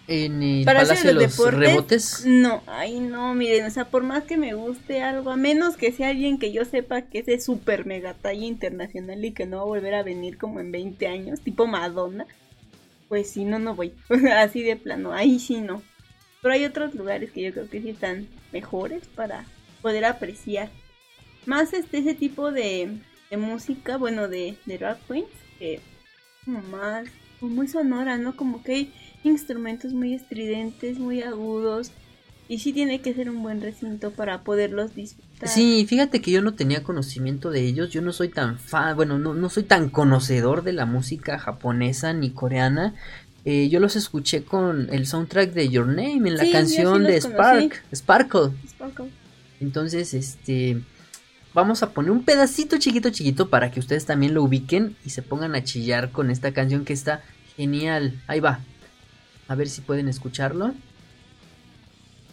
En 0.08 0.44
el 0.44 0.66
Palacio 0.66 0.90
Palacio 0.90 1.08
de 1.10 1.14
de 1.14 1.26
los 1.26 1.38
Deportes. 1.38 1.60
Rebotes. 1.60 2.26
No, 2.26 2.62
ay 2.68 3.00
no, 3.00 3.34
miren, 3.36 3.66
o 3.66 3.70
sea, 3.70 3.86
por 3.86 4.04
más 4.04 4.24
que 4.24 4.36
me 4.36 4.54
guste 4.54 5.02
algo, 5.02 5.30
a 5.30 5.38
menos 5.38 5.78
que 5.78 5.94
sea 5.94 6.10
alguien 6.10 6.40
que 6.40 6.52
yo 6.52 6.66
sepa 6.66 7.04
que 7.04 7.20
es 7.20 7.26
de 7.26 7.40
super 7.40 7.86
mega 7.86 8.14
talla 8.14 8.46
internacional 8.46 9.24
y 9.24 9.32
que 9.32 9.46
no 9.46 9.58
va 9.58 9.64
a 9.64 9.68
volver 9.68 9.94
a 9.94 10.04
venir 10.04 10.38
como 10.38 10.60
en 10.60 10.74
20 10.74 11.08
años, 11.08 11.40
tipo 11.40 11.68
Madonna, 11.68 12.26
pues 13.08 13.30
si 13.30 13.46
no, 13.46 13.60
no 13.60 13.76
voy. 13.76 13.94
así 14.38 14.62
de 14.62 14.76
plano, 14.76 15.14
ahí 15.14 15.40
sí 15.40 15.62
no. 15.62 15.82
Pero 16.42 16.54
hay 16.54 16.66
otros 16.66 16.94
lugares 16.96 17.32
que 17.32 17.42
yo 17.42 17.54
creo 17.54 17.70
que 17.70 17.82
sí 17.82 17.92
están 17.92 18.28
mejores 18.52 19.08
para 19.08 19.46
poder 19.82 20.04
apreciar. 20.04 20.70
Más 21.46 21.72
este 21.72 22.00
ese 22.00 22.14
tipo 22.14 22.52
de, 22.52 22.98
de 23.30 23.38
música, 23.38 23.96
bueno, 23.96 24.28
de, 24.28 24.58
de 24.66 24.78
rock 24.78 24.98
queens, 25.08 25.30
que 25.60 25.80
como 26.46 27.54
muy 27.54 27.68
sonora, 27.68 28.18
¿no? 28.18 28.36
Como 28.36 28.64
que 28.64 28.74
hay 28.74 28.94
instrumentos 29.24 29.94
muy 29.94 30.14
estridentes, 30.14 31.00
muy 31.00 31.22
agudos. 31.22 31.92
Y 32.50 32.60
sí 32.60 32.74
tiene 32.74 33.00
que 33.02 33.14
ser 33.14 33.30
un 33.30 33.42
buen 33.42 33.62
recinto 33.62 34.12
para 34.12 34.44
poderlos 34.44 34.96
disfrutar. 34.96 35.48
Sí, 35.48 35.86
fíjate 35.88 36.22
que 36.22 36.32
yo 36.32 36.42
no 36.42 36.54
tenía 36.54 36.84
conocimiento 36.84 37.52
de 37.52 37.62
ellos, 37.62 37.90
yo 37.90 38.02
no 38.02 38.12
soy 38.12 38.30
tan 38.30 38.60
fan, 38.60 38.96
bueno, 38.96 39.18
no, 39.18 39.34
no 39.34 39.50
soy 39.50 39.64
tan 39.64 39.90
conocedor 39.90 40.64
de 40.64 40.74
la 40.74 40.86
música 40.86 41.40
japonesa 41.40 42.14
ni 42.14 42.32
coreana, 42.32 42.96
eh, 43.46 43.70
yo 43.70 43.80
los 43.80 43.96
escuché 43.96 44.44
con 44.44 44.90
el 44.92 45.06
soundtrack 45.06 45.52
de 45.54 45.70
Your 45.70 45.88
Name 45.88 46.30
en 46.30 46.38
la 46.38 46.44
Sí, 46.44 46.52
canción 46.52 47.06
sí 47.06 47.12
de 47.12 47.22
Spark, 47.22 47.84
Sparkle. 47.94 48.52
Sparkle. 48.68 49.10
Entonces, 49.60 50.14
este, 50.14 50.82
vamos 51.54 51.84
a 51.84 51.92
poner 51.92 52.12
un 52.12 52.24
pedacito 52.24 52.78
chiquito 52.78 53.10
chiquito 53.10 53.50
para 53.50 53.72
que 53.72 53.80
ustedes 53.80 54.06
también 54.06 54.34
lo 54.34 54.44
ubiquen 54.44 54.96
y 55.06 55.12
se 55.12 55.22
pongan 55.22 55.56
a 55.56 55.64
chillar 55.64 56.12
con 56.12 56.30
esta 56.30 56.54
canción 56.54 56.86
que 56.86 56.94
está 56.94 57.22
genial. 57.56 58.22
Ahí 58.28 58.40
va. 58.40 58.60
A 59.48 59.56
ver 59.56 59.70
si 59.70 59.82
pueden 59.82 60.08
escucharlo. 60.08 60.74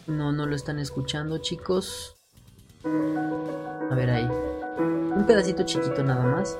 No, 0.07 0.31
no 0.31 0.45
lo 0.45 0.55
están 0.55 0.79
escuchando, 0.79 1.37
chicos. 1.37 2.15
A 2.83 3.95
ver 3.95 4.09
ahí. 4.09 4.27
Un 5.15 5.25
pedacito 5.27 5.63
chiquito 5.63 6.03
nada 6.03 6.23
más. 6.23 6.57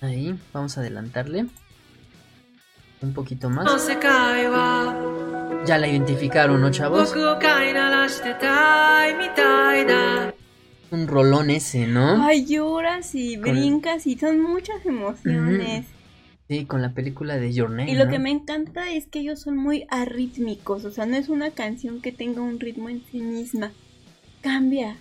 Ahí, 0.00 0.38
vamos 0.52 0.76
a 0.76 0.80
adelantarle. 0.80 1.46
Un 3.00 3.12
poquito 3.14 3.50
más. 3.50 3.66
Ya 5.66 5.78
la 5.78 5.88
identificaron, 5.88 6.60
¿no, 6.60 6.70
chavos? 6.70 7.12
Un 10.90 11.06
rolón 11.08 11.50
ese, 11.50 11.86
¿no? 11.86 12.24
Ay, 12.24 12.46
lloras 12.46 13.14
y 13.14 13.36
Con 13.36 13.52
brincas 13.52 14.06
y 14.06 14.16
son 14.16 14.40
muchas 14.40 14.84
emociones. 14.86 15.86
Sí, 16.48 16.66
con 16.66 16.82
la 16.82 16.90
película 16.92 17.36
de 17.38 17.52
Your 17.54 17.70
Name. 17.70 17.90
Y 17.90 17.94
lo 17.94 18.04
¿no? 18.04 18.10
que 18.10 18.18
me 18.18 18.30
encanta 18.30 18.92
es 18.92 19.06
que 19.06 19.20
ellos 19.20 19.40
son 19.40 19.56
muy 19.56 19.86
arrítmicos, 19.88 20.84
o 20.84 20.90
sea, 20.90 21.06
no 21.06 21.16
es 21.16 21.28
una 21.30 21.50
canción 21.50 22.00
que 22.02 22.12
tenga 22.12 22.42
un 22.42 22.60
ritmo 22.60 22.88
en 22.90 23.02
sí 23.10 23.18
misma. 23.20 23.72
Cambia. 24.42 24.96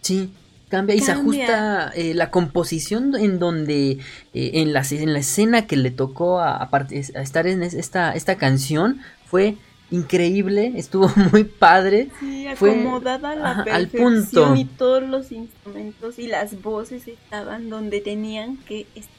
Sí, 0.00 0.30
cambia 0.68 0.96
y 0.96 1.00
se 1.00 1.12
ajusta 1.12 1.92
eh, 1.94 2.14
la 2.14 2.30
composición 2.30 3.14
en 3.14 3.38
donde 3.38 3.92
eh, 4.34 4.50
en, 4.54 4.72
la, 4.72 4.82
en 4.90 5.12
la 5.12 5.20
escena 5.20 5.66
que 5.66 5.76
le 5.76 5.90
tocó 5.92 6.40
a, 6.40 6.64
a 6.64 6.86
estar 7.22 7.46
en 7.46 7.62
es- 7.62 7.74
esta, 7.74 8.12
esta 8.14 8.36
canción 8.36 9.00
fue 9.24 9.54
increíble, 9.90 10.72
estuvo 10.76 11.08
muy 11.32 11.44
padre. 11.44 12.08
Sí, 12.20 12.46
Fue, 12.56 12.70
acomodada 12.72 13.30
a 13.32 13.34
la 13.36 13.50
ajá, 13.50 13.64
al 13.74 13.88
perfección 13.88 14.48
punto. 14.48 14.56
y 14.56 14.64
todos 14.64 15.02
los 15.02 15.32
instrumentos 15.32 16.18
y 16.18 16.26
las 16.26 16.60
voces 16.62 17.08
estaban 17.08 17.68
donde 17.70 18.00
tenían 18.00 18.56
que 18.58 18.86
estar. 18.94 19.16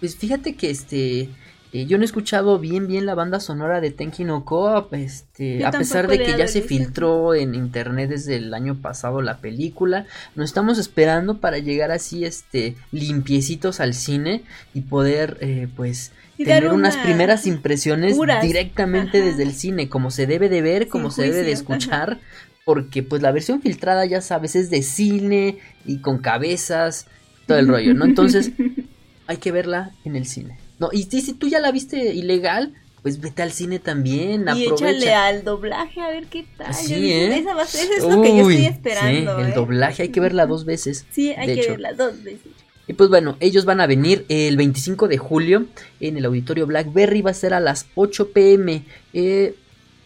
Pues 0.00 0.16
fíjate 0.16 0.54
que 0.56 0.70
este 0.70 1.28
eh, 1.72 1.86
yo 1.86 1.96
no 1.96 2.02
he 2.02 2.06
escuchado 2.06 2.58
bien 2.58 2.86
bien 2.86 3.06
la 3.06 3.14
banda 3.14 3.40
sonora 3.40 3.80
de 3.80 3.90
Tenki 3.90 4.24
no 4.24 4.44
Ko, 4.44 4.88
este, 4.92 5.58
Yo 5.60 5.68
a 5.68 5.70
pesar 5.70 6.06
de 6.08 6.18
que 6.18 6.36
ya 6.36 6.46
se 6.46 6.60
filtró 6.62 7.34
en 7.34 7.54
internet 7.54 8.10
desde 8.10 8.36
el 8.36 8.52
año 8.54 8.76
pasado 8.82 9.22
la 9.22 9.38
película. 9.38 10.06
Nos 10.36 10.50
estamos 10.50 10.78
esperando 10.78 11.38
para 11.38 11.58
llegar 11.58 11.90
así 11.90 12.24
este 12.24 12.76
limpiecitos 12.92 13.80
al 13.80 13.94
cine 13.94 14.42
y 14.74 14.82
poder 14.82 15.38
eh, 15.40 15.68
pues 15.74 16.12
Y 16.36 16.44
tener 16.44 16.68
unas 16.72 16.94
una- 16.94 17.04
primeras 17.04 17.46
impresiones 17.46 18.16
puras. 18.16 18.42
directamente 18.42 19.18
Ajá. 19.18 19.26
desde 19.28 19.42
el 19.42 19.52
cine, 19.52 19.88
como 19.88 20.10
se 20.10 20.26
debe 20.26 20.48
de 20.48 20.60
ver, 20.62 20.88
como 20.88 21.10
se 21.10 21.22
debe 21.22 21.36
de 21.36 21.42
ajá. 21.42 21.50
escuchar, 21.52 22.18
porque 22.64 23.02
pues 23.02 23.22
la 23.22 23.32
versión 23.32 23.62
filtrada 23.62 24.04
ya 24.06 24.20
sabes 24.20 24.56
es 24.56 24.68
de 24.70 24.82
cine 24.82 25.58
y 25.86 25.98
con 25.98 26.18
cabezas, 26.18 27.06
todo 27.46 27.58
el 27.58 27.66
rollo, 27.68 27.94
¿no? 27.94 28.04
Entonces 28.04 28.52
hay 29.26 29.38
que 29.38 29.52
verla 29.52 29.90
en 30.04 30.16
el 30.16 30.26
cine. 30.26 30.58
No, 30.82 30.88
y 30.92 31.04
si, 31.04 31.20
si 31.20 31.32
tú 31.34 31.46
ya 31.46 31.60
la 31.60 31.70
viste 31.70 32.12
ilegal, 32.12 32.74
pues 33.02 33.20
vete 33.20 33.40
al 33.42 33.52
cine 33.52 33.78
también, 33.78 34.46
Y 34.48 34.64
aprovecha. 34.64 34.90
échale 34.90 35.14
al 35.14 35.44
doblaje 35.44 36.00
a 36.00 36.08
ver 36.08 36.26
qué 36.26 36.44
tal. 36.58 36.74
Sí, 36.74 36.96
dije, 36.96 37.26
¿eh? 37.26 37.38
Esa 37.38 37.54
va 37.54 37.62
a 37.62 37.66
ser, 37.66 37.88
eso 37.92 38.08
es 38.08 38.16
lo 38.16 38.20
que 38.20 38.36
yo 38.36 38.50
estoy 38.50 38.66
esperando. 38.66 39.36
Sí, 39.36 39.42
el 39.44 39.48
¿eh? 39.50 39.52
doblaje 39.54 40.02
hay 40.02 40.08
que 40.08 40.18
verla 40.18 40.46
dos 40.46 40.64
veces. 40.64 41.06
Sí, 41.12 41.30
hay 41.38 41.46
que 41.54 41.60
hecho. 41.60 41.70
verla 41.70 41.92
dos 41.92 42.20
veces. 42.24 42.50
Y 42.88 42.94
pues 42.94 43.10
bueno, 43.10 43.36
ellos 43.38 43.64
van 43.64 43.80
a 43.80 43.86
venir 43.86 44.26
el 44.28 44.56
25 44.56 45.06
de 45.06 45.18
julio 45.18 45.66
en 46.00 46.16
el 46.16 46.24
auditorio 46.24 46.66
Blackberry, 46.66 47.22
va 47.22 47.30
a 47.30 47.34
ser 47.34 47.54
a 47.54 47.60
las 47.60 47.86
8 47.94 48.32
pm. 48.32 48.82
Eh, 49.12 49.54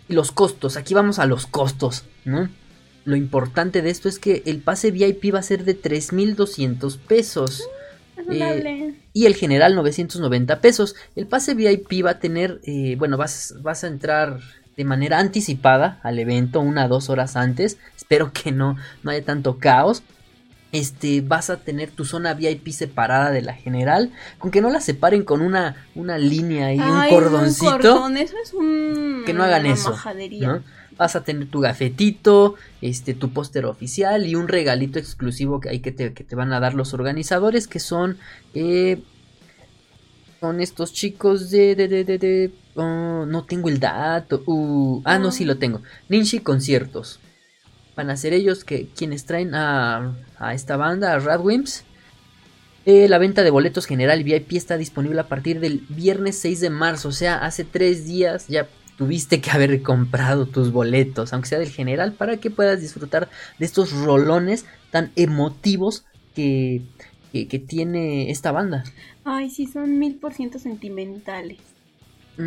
los 0.08 0.30
costos, 0.30 0.76
aquí 0.76 0.92
vamos 0.92 1.18
a 1.18 1.24
los 1.24 1.46
costos, 1.46 2.04
¿no? 2.26 2.50
Lo 3.06 3.16
importante 3.16 3.80
de 3.80 3.88
esto 3.88 4.10
es 4.10 4.18
que 4.18 4.42
el 4.44 4.58
pase 4.58 4.90
VIP 4.90 5.32
va 5.34 5.38
a 5.38 5.42
ser 5.42 5.64
de 5.64 5.80
3.200 5.80 6.98
pesos. 6.98 7.66
Razonable. 8.26 8.94
y 9.12 9.26
el 9.26 9.34
general 9.34 9.74
990 9.74 10.60
pesos. 10.60 10.94
El 11.14 11.26
pase 11.26 11.54
VIP 11.54 12.04
va 12.04 12.12
a 12.12 12.18
tener, 12.18 12.60
eh, 12.64 12.96
bueno, 12.98 13.16
vas, 13.16 13.54
vas 13.62 13.84
a 13.84 13.86
entrar 13.86 14.40
de 14.76 14.84
manera 14.84 15.18
anticipada 15.18 16.00
al 16.02 16.18
evento, 16.18 16.60
una 16.60 16.86
o 16.86 16.88
dos 16.88 17.08
horas 17.08 17.36
antes. 17.36 17.78
Espero 17.96 18.32
que 18.32 18.52
no, 18.52 18.76
no 19.02 19.10
haya 19.10 19.24
tanto 19.24 19.58
caos. 19.58 20.02
Este, 20.72 21.22
vas 21.22 21.48
a 21.48 21.58
tener 21.58 21.90
tu 21.90 22.04
zona 22.04 22.34
VIP 22.34 22.68
separada 22.68 23.30
de 23.30 23.40
la 23.40 23.54
general, 23.54 24.10
con 24.38 24.50
que 24.50 24.60
no 24.60 24.68
la 24.68 24.80
separen 24.80 25.24
con 25.24 25.40
una, 25.40 25.86
una 25.94 26.18
línea 26.18 26.74
y 26.74 26.80
un 26.80 27.08
cordoncito. 27.08 27.70
cordón, 27.70 28.16
eso 28.16 28.34
es 28.42 28.52
un... 28.52 29.22
Que 29.24 29.32
no 29.32 29.44
hagan 29.44 29.64
una 29.64 29.72
eso. 29.74 29.96
Vas 30.98 31.14
a 31.14 31.24
tener 31.24 31.48
tu 31.48 31.60
gafetito, 31.60 32.54
este, 32.80 33.12
tu 33.14 33.30
póster 33.30 33.66
oficial 33.66 34.26
y 34.26 34.34
un 34.34 34.48
regalito 34.48 34.98
exclusivo 34.98 35.60
que 35.60 35.68
hay 35.68 35.80
que 35.80 35.92
te, 35.92 36.14
que 36.14 36.24
te 36.24 36.34
van 36.36 36.52
a 36.52 36.60
dar 36.60 36.72
los 36.74 36.94
organizadores, 36.94 37.68
que 37.68 37.80
son, 37.80 38.16
eh, 38.54 39.02
son 40.40 40.60
estos 40.60 40.92
chicos 40.92 41.50
de, 41.50 41.74
de, 41.74 41.88
de, 41.88 42.04
de, 42.04 42.18
de- 42.18 42.50
oh, 42.76 43.24
no 43.26 43.44
tengo 43.44 43.68
el 43.68 43.80
dato, 43.80 44.42
uh, 44.46 45.02
ah, 45.04 45.18
no, 45.18 45.30
sí 45.32 45.44
lo 45.44 45.58
tengo, 45.58 45.82
Ninja 46.08 46.40
Conciertos. 46.42 47.20
Van 47.96 48.10
a 48.10 48.16
ser 48.16 48.34
ellos 48.34 48.64
que 48.64 48.88
quienes 48.94 49.24
traen 49.24 49.54
a, 49.54 50.14
a 50.38 50.52
esta 50.54 50.76
banda, 50.76 51.14
a 51.14 51.18
Radwimps. 51.18 51.84
Eh, 52.84 53.08
la 53.08 53.18
venta 53.18 53.42
de 53.42 53.50
boletos 53.50 53.86
general 53.86 54.22
VIP 54.22 54.52
está 54.52 54.76
disponible 54.76 55.18
a 55.20 55.28
partir 55.28 55.58
del 55.60 55.80
viernes 55.88 56.38
6 56.38 56.60
de 56.60 56.70
marzo, 56.70 57.08
o 57.08 57.12
sea, 57.12 57.38
hace 57.44 57.64
tres 57.64 58.04
días 58.06 58.46
ya 58.46 58.68
tuviste 58.96 59.40
que 59.40 59.50
haber 59.50 59.82
comprado 59.82 60.46
tus 60.46 60.72
boletos, 60.72 61.32
aunque 61.32 61.48
sea 61.48 61.58
del 61.58 61.70
general, 61.70 62.12
para 62.12 62.38
que 62.38 62.50
puedas 62.50 62.80
disfrutar 62.80 63.28
de 63.58 63.66
estos 63.66 63.92
rolones 63.92 64.64
tan 64.90 65.12
emotivos 65.16 66.04
que, 66.34 66.82
que, 67.32 67.48
que 67.48 67.58
tiene 67.58 68.30
esta 68.30 68.52
banda. 68.52 68.84
Ay, 69.24 69.50
sí, 69.50 69.66
son 69.66 69.98
mil 69.98 70.16
por 70.16 70.34
ciento 70.34 70.58
sentimentales. 70.58 71.58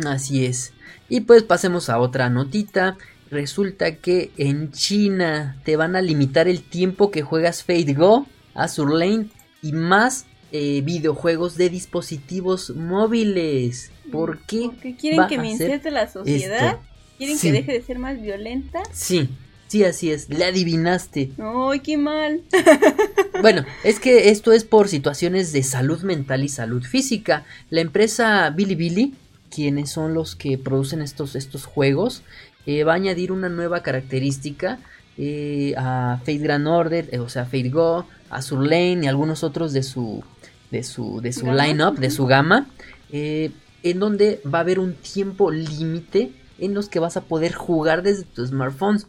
Así 0.06 0.44
es. 0.44 0.72
Y 1.08 1.20
pues 1.22 1.42
pasemos 1.42 1.88
a 1.88 1.98
otra 1.98 2.30
notita. 2.30 2.96
Resulta 3.30 3.96
que 3.96 4.32
en 4.36 4.72
China 4.72 5.56
te 5.64 5.76
van 5.76 5.94
a 5.94 6.02
limitar 6.02 6.48
el 6.48 6.62
tiempo 6.62 7.10
que 7.10 7.22
juegas 7.22 7.62
Fate 7.62 7.94
Go, 7.94 8.26
Azur 8.54 8.92
Lane 8.92 9.28
y 9.62 9.72
más 9.72 10.26
eh, 10.52 10.82
videojuegos 10.82 11.56
de 11.56 11.70
dispositivos 11.70 12.70
móviles. 12.70 13.92
¿Por 14.10 14.38
qué? 14.46 14.62
Porque 14.66 14.94
quieren 14.96 15.20
va 15.20 15.28
que 15.28 15.36
a 15.36 15.40
me 15.42 15.56
ser 15.56 15.66
inserte 15.68 15.90
la 15.90 16.08
sociedad. 16.10 16.66
esto? 16.66 16.80
Quieren 17.18 17.38
Sí. 17.38 17.48
que 17.48 17.52
deje 17.52 17.72
de 17.72 17.82
ser 17.82 17.98
más 17.98 18.20
violenta. 18.20 18.82
Sí, 18.92 19.28
sí, 19.68 19.84
así 19.84 20.10
es. 20.10 20.28
Le 20.28 20.44
adivinaste. 20.44 21.30
Ay, 21.38 21.80
qué 21.80 21.96
mal. 21.96 22.42
Bueno, 23.42 23.64
es 23.84 24.00
que 24.00 24.28
esto 24.28 24.52
es 24.52 24.64
por 24.64 24.88
situaciones 24.88 25.52
de 25.52 25.62
salud 25.62 26.02
mental 26.02 26.44
y 26.44 26.50
salud 26.50 26.82
física. 26.82 27.46
La 27.70 27.80
empresa 27.80 28.50
Bilibili, 28.50 29.14
quienes 29.50 29.90
son 29.90 30.12
los 30.12 30.36
que 30.36 30.58
producen 30.58 31.00
estos, 31.00 31.34
estos 31.36 31.64
juegos, 31.64 32.22
eh, 32.66 32.84
va 32.84 32.92
a 32.92 32.96
añadir 32.96 33.32
una 33.32 33.48
nueva 33.48 33.82
característica 33.82 34.78
eh, 35.16 35.72
a 35.78 36.18
Fate 36.18 36.36
Grand 36.36 36.66
Order, 36.68 37.08
eh, 37.12 37.18
o 37.18 37.30
sea, 37.30 37.44
Fate 37.46 37.70
Go, 37.70 38.06
Azur 38.28 38.62
Lane 38.62 39.00
y 39.04 39.06
algunos 39.06 39.42
otros 39.42 39.72
de 39.72 39.82
su, 39.82 40.22
de 40.70 40.82
su, 40.82 41.22
de 41.22 41.32
su 41.32 41.50
lineup, 41.50 41.96
de 41.98 42.10
su 42.10 42.26
gama, 42.26 42.68
eh, 43.12 43.50
en 43.82 43.98
donde 43.98 44.40
va 44.46 44.58
a 44.58 44.62
haber 44.62 44.78
un 44.78 44.94
tiempo 44.94 45.50
límite 45.50 46.32
en 46.58 46.74
los 46.74 46.88
que 46.88 46.98
vas 46.98 47.16
a 47.16 47.22
poder 47.22 47.52
jugar 47.54 48.02
desde 48.02 48.24
tu 48.24 48.46
smartphones 48.46 49.06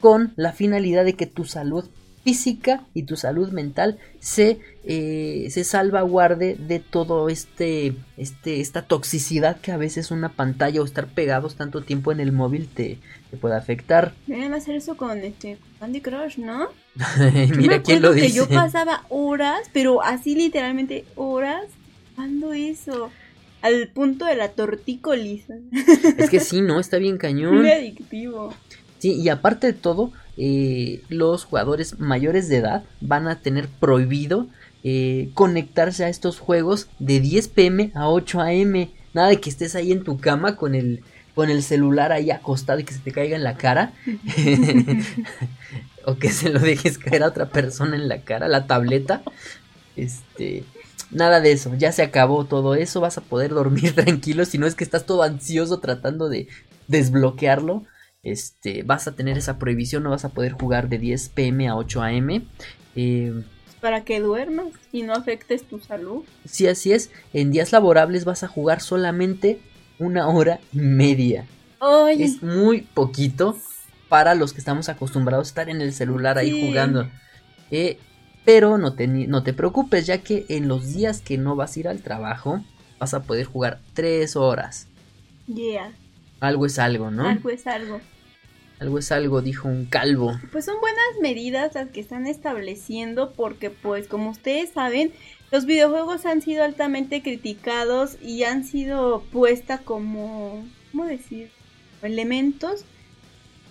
con 0.00 0.32
la 0.36 0.52
finalidad 0.52 1.04
de 1.04 1.14
que 1.14 1.26
tu 1.26 1.44
salud 1.44 1.84
física 2.24 2.84
y 2.94 3.02
tu 3.02 3.16
salud 3.16 3.50
mental 3.50 3.98
se, 4.18 4.58
eh, 4.84 5.46
se 5.50 5.62
salvaguarde 5.62 6.56
de 6.56 6.80
todo 6.80 7.28
este, 7.28 7.94
este, 8.16 8.60
esta 8.60 8.82
toxicidad 8.82 9.60
que 9.60 9.72
a 9.72 9.76
veces 9.76 10.10
una 10.10 10.30
pantalla 10.30 10.80
o 10.80 10.84
estar 10.84 11.06
pegados 11.06 11.54
tanto 11.56 11.82
tiempo 11.82 12.12
en 12.12 12.20
el 12.20 12.32
móvil 12.32 12.66
te, 12.66 12.98
te 13.30 13.36
puede 13.36 13.56
afectar. 13.56 14.14
Deberían 14.26 14.54
hacer 14.54 14.74
eso 14.74 14.96
con 14.96 15.18
este 15.18 15.58
Candy 15.78 16.00
Crush, 16.00 16.38
¿no? 16.38 16.68
Mira 17.56 17.76
me 17.76 17.82
quién 17.82 18.00
lo 18.00 18.12
dice. 18.12 18.28
que 18.28 18.32
yo 18.32 18.48
pasaba 18.48 19.04
horas, 19.10 19.68
pero 19.74 20.02
así 20.02 20.34
literalmente 20.34 21.04
horas, 21.16 21.66
jugando 22.16 22.54
eso. 22.54 23.10
Al 23.64 23.88
punto 23.88 24.26
de 24.26 24.36
la 24.36 24.50
tortícolis. 24.50 25.46
Es 26.18 26.28
que 26.28 26.38
sí, 26.38 26.60
¿no? 26.60 26.78
Está 26.80 26.98
bien 26.98 27.16
cañón. 27.18 27.62
Muy 27.62 27.70
adictivo. 27.70 28.52
Sí, 28.98 29.14
y 29.14 29.30
aparte 29.30 29.68
de 29.68 29.72
todo, 29.72 30.12
eh, 30.36 31.00
los 31.08 31.46
jugadores 31.46 31.98
mayores 31.98 32.50
de 32.50 32.58
edad 32.58 32.84
van 33.00 33.26
a 33.26 33.40
tener 33.40 33.68
prohibido 33.68 34.48
eh, 34.82 35.30
conectarse 35.32 36.04
a 36.04 36.10
estos 36.10 36.40
juegos 36.40 36.88
de 36.98 37.20
10 37.20 37.48
pm 37.48 37.90
a 37.94 38.10
8 38.10 38.42
am. 38.42 38.90
Nada 39.14 39.28
de 39.28 39.40
que 39.40 39.48
estés 39.48 39.74
ahí 39.74 39.92
en 39.92 40.04
tu 40.04 40.18
cama 40.18 40.56
con 40.56 40.74
el, 40.74 41.02
con 41.34 41.48
el 41.48 41.62
celular 41.62 42.12
ahí 42.12 42.30
acostado 42.30 42.80
y 42.80 42.84
que 42.84 42.92
se 42.92 43.00
te 43.00 43.12
caiga 43.12 43.34
en 43.34 43.44
la 43.44 43.56
cara. 43.56 43.94
o 46.04 46.16
que 46.16 46.28
se 46.28 46.50
lo 46.50 46.60
dejes 46.60 46.98
caer 46.98 47.22
a 47.22 47.28
otra 47.28 47.48
persona 47.48 47.96
en 47.96 48.10
la 48.10 48.20
cara, 48.20 48.46
la 48.46 48.66
tableta. 48.66 49.22
Este. 49.96 50.64
Nada 51.14 51.40
de 51.40 51.52
eso, 51.52 51.72
ya 51.78 51.92
se 51.92 52.02
acabó 52.02 52.44
todo 52.44 52.74
eso, 52.74 53.00
vas 53.00 53.16
a 53.16 53.22
poder 53.22 53.50
dormir 53.52 53.94
tranquilo, 53.94 54.44
si 54.44 54.58
no 54.58 54.66
es 54.66 54.74
que 54.74 54.84
estás 54.84 55.06
todo 55.06 55.22
ansioso 55.22 55.78
tratando 55.80 56.28
de 56.28 56.48
desbloquearlo. 56.88 57.84
Este, 58.22 58.82
vas 58.84 59.06
a 59.06 59.14
tener 59.14 59.36
esa 59.38 59.58
prohibición, 59.58 60.02
no 60.02 60.10
vas 60.10 60.24
a 60.24 60.30
poder 60.30 60.52
jugar 60.52 60.88
de 60.88 60.98
10 60.98 61.28
pm 61.30 61.68
a 61.68 61.76
8 61.76 62.02
am. 62.02 62.46
Eh, 62.96 63.32
Para 63.80 64.02
que 64.04 64.18
duermas 64.20 64.68
y 64.92 65.02
no 65.02 65.12
afectes 65.12 65.62
tu 65.64 65.78
salud. 65.78 66.24
si 66.46 66.66
así 66.66 66.92
es, 66.92 67.10
en 67.34 67.50
días 67.50 67.70
laborables 67.72 68.24
vas 68.24 68.42
a 68.42 68.48
jugar 68.48 68.80
solamente 68.80 69.60
una 69.98 70.28
hora 70.28 70.58
y 70.72 70.78
media. 70.78 71.46
Es 72.18 72.42
muy 72.42 72.80
poquito 72.80 73.58
para 74.08 74.34
los 74.34 74.54
que 74.54 74.58
estamos 74.60 74.88
acostumbrados 74.88 75.48
a 75.48 75.50
estar 75.50 75.68
en 75.68 75.82
el 75.82 75.92
celular 75.92 76.38
ahí 76.38 76.50
Sí. 76.50 76.66
jugando. 76.66 77.10
Eh, 77.70 77.98
pero 78.44 78.78
no 78.78 78.94
te, 78.94 79.06
no 79.06 79.42
te 79.42 79.52
preocupes, 79.52 80.06
ya 80.06 80.18
que 80.18 80.44
en 80.48 80.68
los 80.68 80.92
días 80.92 81.20
que 81.20 81.38
no 81.38 81.56
vas 81.56 81.76
a 81.76 81.80
ir 81.80 81.88
al 81.88 82.02
trabajo, 82.02 82.62
vas 82.98 83.14
a 83.14 83.22
poder 83.22 83.46
jugar 83.46 83.80
3 83.94 84.36
horas. 84.36 84.86
yeah, 85.46 85.92
Algo 86.40 86.66
es 86.66 86.78
algo, 86.78 87.10
¿no? 87.10 87.28
algo 87.28 87.50
es 87.50 87.66
algo. 87.66 88.00
Algo 88.80 88.98
es 88.98 89.12
algo, 89.12 89.40
dijo 89.40 89.68
un 89.68 89.86
calvo. 89.86 90.38
Pues 90.52 90.64
son 90.64 90.80
buenas 90.80 91.04
medidas 91.22 91.74
las 91.74 91.88
que 91.90 92.00
están 92.00 92.26
estableciendo 92.26 93.32
porque 93.32 93.70
pues 93.70 94.08
como 94.08 94.30
ustedes 94.30 94.70
saben, 94.70 95.12
los 95.52 95.64
videojuegos 95.64 96.26
han 96.26 96.42
sido 96.42 96.64
altamente 96.64 97.22
criticados 97.22 98.16
y 98.20 98.42
han 98.42 98.64
sido 98.64 99.22
puesta 99.32 99.78
como, 99.78 100.64
¿cómo 100.90 101.06
decir? 101.06 101.50
Elementos 102.02 102.84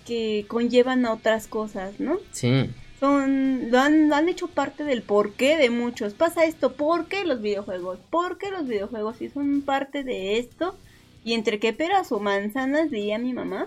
que 0.06 0.46
conllevan 0.48 1.04
a 1.06 1.12
otras 1.12 1.46
cosas, 1.46 2.00
¿no? 2.00 2.16
Sí. 2.32 2.70
Son, 3.04 3.70
lo 3.70 3.80
han, 3.80 4.08
lo 4.08 4.14
han 4.14 4.30
hecho 4.30 4.48
parte 4.48 4.82
del 4.82 5.02
porqué 5.02 5.58
de 5.58 5.68
muchos. 5.68 6.14
Pasa 6.14 6.46
esto, 6.46 6.72
¿por 6.72 7.04
qué 7.04 7.26
los 7.26 7.42
videojuegos? 7.42 7.98
¿Por 8.08 8.38
qué 8.38 8.50
los 8.50 8.66
videojuegos? 8.66 9.18
Si 9.18 9.28
son 9.28 9.60
parte 9.60 10.04
de 10.04 10.38
esto, 10.38 10.74
y 11.22 11.34
entre 11.34 11.58
qué 11.58 11.74
peras 11.74 12.12
o 12.12 12.18
manzanas, 12.18 12.90
diría 12.90 13.18
mi 13.18 13.34
mamá, 13.34 13.66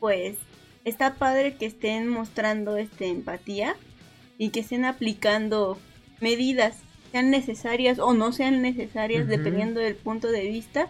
pues 0.00 0.36
está 0.84 1.14
padre 1.14 1.54
que 1.54 1.66
estén 1.66 2.08
mostrando 2.08 2.76
este 2.76 3.06
empatía 3.06 3.76
y 4.36 4.48
que 4.48 4.58
estén 4.58 4.84
aplicando 4.84 5.78
medidas, 6.20 6.78
sean 7.12 7.30
necesarias 7.30 8.00
o 8.00 8.14
no 8.14 8.32
sean 8.32 8.62
necesarias, 8.62 9.28
dependiendo 9.28 9.78
del 9.78 9.94
punto 9.94 10.26
de 10.26 10.44
vista, 10.46 10.88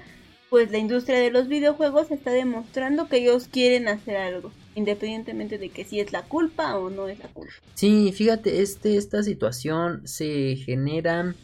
pues 0.48 0.70
la 0.70 0.78
industria 0.78 1.18
de 1.18 1.30
los 1.30 1.46
videojuegos 1.46 2.10
está 2.10 2.30
demostrando 2.30 3.10
que 3.10 3.18
ellos 3.18 3.48
quieren 3.48 3.86
hacer 3.86 4.16
algo, 4.16 4.50
independientemente 4.74 5.58
de 5.58 5.68
que 5.70 5.84
si 5.84 6.00
es 6.00 6.12
la 6.12 6.22
culpa 6.22 6.76
o 6.76 6.90
no 6.90 7.08
es 7.08 7.18
la 7.18 7.28
culpa. 7.28 7.52
Sí, 7.74 8.12
fíjate, 8.12 8.62
este, 8.62 8.96
esta 8.96 9.22
situación 9.22 10.02
se 10.04 10.56
genera, 10.56 11.34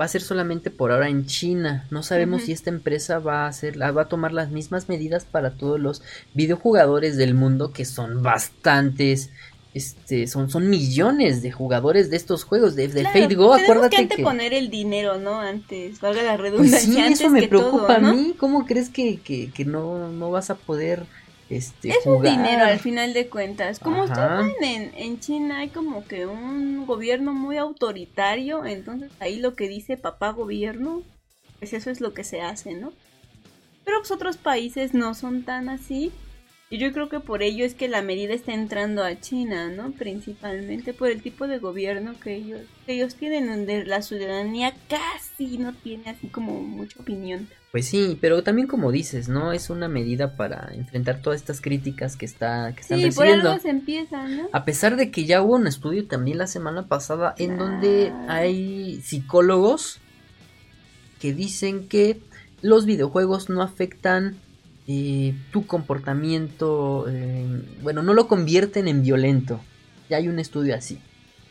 va 0.00 0.04
a 0.04 0.08
ser 0.08 0.22
solamente 0.22 0.70
por 0.70 0.92
ahora 0.92 1.08
en 1.08 1.26
China. 1.26 1.86
No 1.90 2.02
sabemos 2.02 2.42
si 2.42 2.52
esta 2.52 2.70
empresa 2.70 3.18
va 3.18 3.44
a 3.44 3.48
hacer, 3.48 3.80
va 3.80 4.02
a 4.02 4.08
tomar 4.08 4.32
las 4.32 4.50
mismas 4.50 4.88
medidas 4.88 5.24
para 5.24 5.50
todos 5.52 5.80
los 5.80 6.02
videojugadores 6.34 7.16
del 7.16 7.34
mundo, 7.34 7.72
que 7.72 7.84
son 7.84 8.22
bastantes. 8.22 9.30
Este, 9.72 10.26
son, 10.26 10.50
son 10.50 10.68
millones 10.68 11.42
de 11.42 11.52
jugadores 11.52 12.10
de 12.10 12.16
estos 12.16 12.42
juegos, 12.42 12.74
de, 12.74 12.88
de 12.88 13.02
Claro, 13.02 13.20
Fate 13.20 13.34
Go, 13.36 13.54
acuérdate 13.54 13.96
que 13.98 14.08
que... 14.08 14.14
anteponer 14.14 14.52
el 14.52 14.68
dinero, 14.68 15.18
¿no? 15.18 15.38
Antes, 15.38 16.00
valga 16.00 16.24
la 16.24 16.36
Pues 16.36 16.50
redundancia, 16.50 16.92
sí, 16.92 17.00
antes 17.00 17.20
eso 17.20 17.30
me 17.30 17.40
que 17.42 17.46
preocupa 17.48 17.86
todo, 17.86 18.00
¿no? 18.00 18.08
a 18.08 18.12
mí. 18.12 18.34
¿Cómo 18.36 18.66
crees 18.66 18.88
que, 18.88 19.20
que, 19.20 19.52
que 19.52 19.64
no, 19.64 20.08
no 20.10 20.32
vas 20.32 20.50
a 20.50 20.56
poder 20.56 21.06
este, 21.50 21.90
Es 21.90 22.06
un 22.06 22.22
dinero 22.22 22.64
al 22.64 22.78
final 22.78 23.12
de 23.12 23.28
cuentas. 23.28 23.80
Como 23.80 24.04
ustedes 24.04 24.54
en, 24.62 24.92
en 24.96 25.18
China 25.18 25.58
hay 25.58 25.68
como 25.68 26.06
que 26.06 26.26
un 26.26 26.86
gobierno 26.86 27.34
muy 27.34 27.56
autoritario, 27.56 28.64
entonces 28.64 29.10
ahí 29.18 29.40
lo 29.40 29.54
que 29.54 29.68
dice 29.68 29.96
papá 29.96 30.30
gobierno, 30.30 31.02
pues 31.58 31.72
eso 31.72 31.90
es 31.90 32.00
lo 32.00 32.14
que 32.14 32.22
se 32.22 32.40
hace, 32.40 32.74
¿no? 32.74 32.92
Pero 33.84 33.98
pues 33.98 34.12
otros 34.12 34.36
países 34.36 34.94
no 34.94 35.14
son 35.14 35.42
tan 35.42 35.68
así. 35.68 36.12
Y 36.72 36.78
yo 36.78 36.92
creo 36.92 37.08
que 37.08 37.18
por 37.18 37.42
ello 37.42 37.64
es 37.64 37.74
que 37.74 37.88
la 37.88 38.00
medida 38.00 38.32
está 38.32 38.54
entrando 38.54 39.02
a 39.02 39.20
China, 39.20 39.70
¿no? 39.70 39.90
Principalmente 39.90 40.94
por 40.94 41.10
el 41.10 41.20
tipo 41.20 41.48
de 41.48 41.58
gobierno 41.58 42.14
que 42.20 42.36
ellos, 42.36 42.60
que 42.86 42.92
ellos 42.92 43.16
tienen, 43.16 43.48
donde 43.48 43.84
la 43.84 44.02
ciudadanía 44.02 44.72
casi 44.88 45.58
no 45.58 45.72
tiene 45.74 46.10
así 46.10 46.28
como 46.28 46.60
mucha 46.60 47.00
opinión. 47.00 47.48
Pues 47.72 47.86
sí, 47.86 48.18
pero 48.20 48.42
también 48.42 48.66
como 48.66 48.90
dices, 48.90 49.28
¿no? 49.28 49.52
Es 49.52 49.70
una 49.70 49.86
medida 49.86 50.34
para 50.36 50.70
enfrentar 50.74 51.22
todas 51.22 51.40
estas 51.40 51.60
críticas 51.60 52.16
que, 52.16 52.24
está, 52.26 52.72
que 52.74 52.80
están 52.80 52.98
Sí, 52.98 53.04
por 53.10 53.24
recibiendo. 53.26 53.50
algo 53.50 53.62
se 53.62 53.68
empieza, 53.70 54.26
¿no? 54.26 54.48
A 54.52 54.64
pesar 54.64 54.96
de 54.96 55.12
que 55.12 55.24
ya 55.24 55.40
hubo 55.40 55.54
un 55.54 55.68
estudio 55.68 56.04
también 56.08 56.38
la 56.38 56.48
semana 56.48 56.88
pasada 56.88 57.32
en 57.38 57.56
donde 57.58 58.12
hay 58.28 59.00
psicólogos 59.02 60.00
que 61.20 61.32
dicen 61.32 61.86
que 61.86 62.18
los 62.60 62.86
videojuegos 62.86 63.48
no 63.50 63.62
afectan 63.62 64.36
eh, 64.88 65.34
tu 65.52 65.64
comportamiento, 65.66 67.06
eh, 67.08 67.46
bueno, 67.82 68.02
no 68.02 68.14
lo 68.14 68.26
convierten 68.26 68.88
en 68.88 69.02
violento. 69.04 69.60
Ya 70.08 70.16
hay 70.16 70.26
un 70.26 70.40
estudio 70.40 70.74
así. 70.74 70.98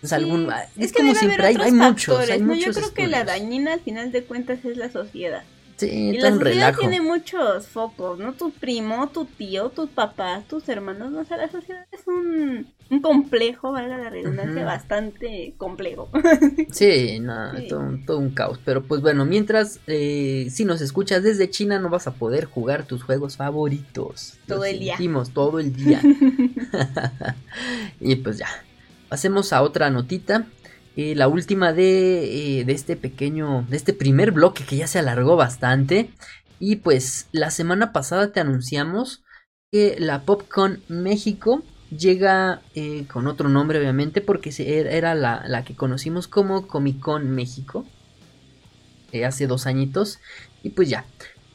Sí, 0.03 0.13
algún, 0.15 0.49
es 0.51 0.85
es, 0.85 0.91
que 0.91 0.99
como 0.99 1.13
debe 1.13 1.19
siempre, 1.19 1.45
haber 1.45 1.45
hay, 1.45 1.55
otros 1.55 1.65
hay 1.65 1.71
muchos, 1.71 2.05
factores, 2.15 2.29
hay 2.31 2.41
¿no? 2.41 2.47
muchos 2.55 2.75
Yo 2.75 2.81
creo 2.81 2.93
que 2.93 3.07
la 3.07 3.23
dañina 3.23 3.71
al 3.73 3.79
final 3.79 4.11
de 4.11 4.23
cuentas 4.23 4.65
es 4.65 4.75
la 4.75 4.89
sociedad. 4.91 5.43
Sí, 5.79 6.09
Y 6.09 6.17
todo 6.17 6.29
la 6.31 6.35
sociedad 6.35 6.53
relajo. 6.73 6.79
tiene 6.81 7.01
muchos 7.01 7.67
focos, 7.67 8.19
¿no? 8.19 8.33
Tu 8.33 8.51
primo, 8.51 9.07
tu 9.09 9.23
tío, 9.25 9.69
tus 9.69 9.89
papás, 9.89 10.45
tus 10.47 10.67
hermanos, 10.67 11.11
¿no? 11.11 11.19
O 11.21 11.23
sea, 11.25 11.37
la 11.37 11.49
sociedad 11.49 11.85
es 11.91 12.01
un, 12.05 12.67
un 12.89 13.01
complejo, 13.01 13.71
valga 13.71 13.97
la 13.97 14.09
redundancia, 14.09 14.65
bastante 14.65 15.53
complejo. 15.57 16.09
Sí, 16.71 17.19
no, 17.21 17.51
Sí. 17.57 17.67
Todo, 17.69 17.79
un- 17.79 18.05
todo 18.05 18.17
un 18.19 18.31
caos. 18.31 18.59
Pero 18.65 18.83
pues 18.83 19.01
bueno, 19.01 19.23
mientras 19.25 19.79
eh, 19.87 20.47
si 20.51 20.65
nos 20.65 20.81
escuchas 20.81 21.23
desde 21.23 21.49
China 21.49 21.79
no 21.79 21.89
vas 21.89 22.07
a 22.07 22.13
poder 22.13 22.43
jugar 22.45 22.83
tus 22.85 23.01
juegos 23.03 23.37
favoritos. 23.37 24.37
Todo 24.47 24.65
el 24.65 24.79
día. 24.79 24.93
sentimos, 24.97 25.29
todo 25.31 25.59
el 25.59 25.73
día. 25.73 26.01
y 27.99 28.15
pues 28.17 28.37
ya. 28.37 28.47
Pasemos 29.07 29.53
a 29.53 29.61
otra 29.61 29.89
notita. 29.89 30.45
Eh, 30.95 31.15
la 31.15 31.27
última 31.27 31.73
de, 31.73 32.59
eh, 32.61 32.65
de 32.65 32.73
este 32.73 32.95
pequeño, 32.95 33.65
de 33.69 33.77
este 33.77 33.93
primer 33.93 34.31
bloque 34.31 34.63
que 34.65 34.77
ya 34.77 34.87
se 34.87 34.99
alargó 34.99 35.35
bastante. 35.35 36.09
Y 36.59 36.77
pues 36.77 37.27
la 37.31 37.51
semana 37.51 37.93
pasada 37.93 38.31
te 38.31 38.39
anunciamos 38.39 39.23
que 39.71 39.95
la 39.99 40.23
PopCon 40.23 40.81
México 40.89 41.63
llega 41.89 42.61
eh, 42.75 43.05
con 43.11 43.27
otro 43.27 43.49
nombre 43.49 43.79
obviamente 43.79 44.21
porque 44.21 44.51
se- 44.51 44.79
era 44.97 45.15
la, 45.15 45.43
la 45.47 45.63
que 45.63 45.75
conocimos 45.75 46.27
como 46.27 46.67
Comic 46.67 46.99
Con 46.99 47.29
México 47.31 47.85
hace 49.25 49.47
dos 49.47 49.65
añitos 49.65 50.19
y 50.63 50.69
pues 50.69 50.89
ya 50.89 51.05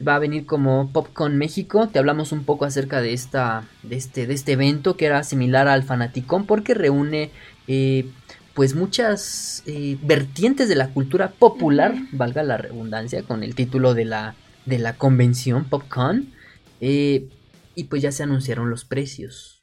va 0.06 0.16
a 0.16 0.18
venir 0.18 0.44
como 0.44 0.90
PopCon 0.92 1.36
México 1.38 1.88
te 1.88 1.98
hablamos 2.00 2.32
un 2.32 2.44
poco 2.44 2.64
acerca 2.64 3.00
de 3.00 3.12
esta 3.12 3.64
de 3.82 3.96
este 3.96 4.26
de 4.26 4.34
este 4.34 4.52
evento 4.52 4.96
que 4.96 5.06
era 5.06 5.22
similar 5.22 5.68
al 5.68 5.84
Fanaticón 5.84 6.46
porque 6.46 6.74
reúne 6.74 7.30
eh, 7.68 8.06
pues 8.54 8.74
muchas 8.74 9.62
eh, 9.66 9.98
vertientes 10.02 10.68
de 10.68 10.76
la 10.76 10.88
cultura 10.88 11.30
popular 11.32 11.94
valga 12.12 12.42
la 12.42 12.56
redundancia 12.56 13.22
con 13.22 13.42
el 13.42 13.54
título 13.54 13.94
de 13.94 14.04
la 14.04 14.34
de 14.64 14.78
la 14.78 14.94
convención 14.94 15.64
PopCon 15.64 16.32
eh, 16.80 17.28
y 17.74 17.84
pues 17.84 18.00
ya 18.02 18.12
se 18.12 18.22
anunciaron 18.22 18.70
los 18.70 18.84
precios 18.84 19.62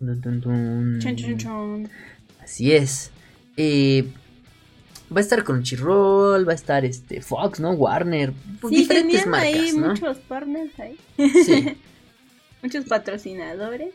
Dun, 0.00 0.20
dun, 0.20 0.40
dun. 0.40 0.98
Chun, 1.00 1.16
chun, 1.16 1.36
chun. 1.38 1.90
Así 2.40 2.70
es. 2.72 3.10
Eh, 3.56 4.08
va 5.14 5.18
a 5.18 5.20
estar 5.20 5.42
Crunchyroll, 5.42 6.46
va 6.48 6.52
a 6.52 6.54
estar 6.54 6.84
este 6.84 7.20
Fox, 7.20 7.58
¿no? 7.58 7.72
Warner, 7.72 8.32
pues, 8.60 8.72
Sí, 8.72 8.80
diferentes 8.82 9.26
marcas, 9.26 9.52
ahí 9.54 9.72
¿no? 9.76 9.88
muchos 9.88 10.18
partners 10.18 10.70
ahí, 10.78 10.96
Sí. 11.44 11.76
muchos 12.62 12.84
patrocinadores. 12.84 13.92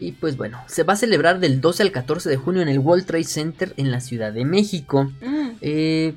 Y 0.00 0.12
pues 0.12 0.36
bueno, 0.36 0.62
se 0.68 0.84
va 0.84 0.92
a 0.92 0.96
celebrar 0.96 1.40
del 1.40 1.60
12 1.60 1.82
al 1.82 1.90
14 1.92 2.28
de 2.30 2.36
junio 2.36 2.62
en 2.62 2.68
el 2.68 2.78
World 2.78 3.04
Trade 3.06 3.24
Center 3.24 3.74
en 3.76 3.90
la 3.90 4.00
Ciudad 4.00 4.32
de 4.32 4.44
México. 4.44 5.10
Mm. 5.20 5.48
Eh, 5.60 6.14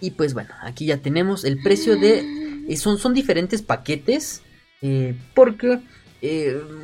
y 0.00 0.12
pues 0.12 0.32
bueno, 0.34 0.50
aquí 0.62 0.86
ya 0.86 0.98
tenemos 0.98 1.44
el 1.44 1.60
precio 1.62 1.96
de... 1.98 2.24
eh, 2.68 2.76
son, 2.76 2.98
son 2.98 3.12
diferentes 3.12 3.60
paquetes. 3.62 4.42
eh, 4.80 5.14
porque... 5.34 5.80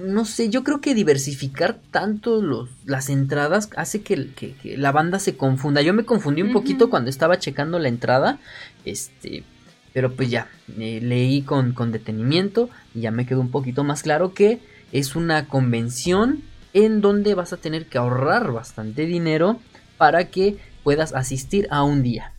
no 0.04 0.24
sé, 0.26 0.48
yo 0.50 0.62
creo 0.64 0.80
que 0.82 0.94
diversificar 0.94 1.78
tanto 1.90 2.40
los, 2.42 2.68
las 2.84 3.08
entradas 3.10 3.68
hace 3.76 4.02
que, 4.02 4.30
que- 4.34 4.52
que 4.54 4.76
la 4.76 4.92
banda 4.92 5.18
se 5.18 5.36
confunda. 5.36 5.80
Yo 5.82 5.92
me 5.94 6.04
confundí 6.04 6.42
un 6.42 6.52
poquito 6.52 6.90
cuando 6.90 7.08
estaba 7.10 7.38
checando 7.38 7.78
la 7.78 7.88
entrada. 7.88 8.38
Este, 8.84 9.42
pero 9.96 10.12
pues 10.12 10.28
ya, 10.28 10.48
eh, 10.78 11.00
leí 11.02 11.40
con, 11.40 11.72
con 11.72 11.90
detenimiento 11.90 12.68
y 12.94 13.00
ya 13.00 13.10
me 13.10 13.24
quedó 13.24 13.40
un 13.40 13.50
poquito 13.50 13.82
más 13.82 14.02
claro 14.02 14.34
que 14.34 14.60
es 14.92 15.16
una 15.16 15.48
convención 15.48 16.42
en 16.74 17.00
donde 17.00 17.34
vas 17.34 17.54
a 17.54 17.56
tener 17.56 17.86
que 17.86 17.96
ahorrar 17.96 18.52
bastante 18.52 19.06
dinero 19.06 19.58
para 19.96 20.28
que 20.28 20.58
puedas 20.84 21.14
asistir 21.14 21.66
a 21.70 21.82
un 21.82 22.02
día. 22.02 22.34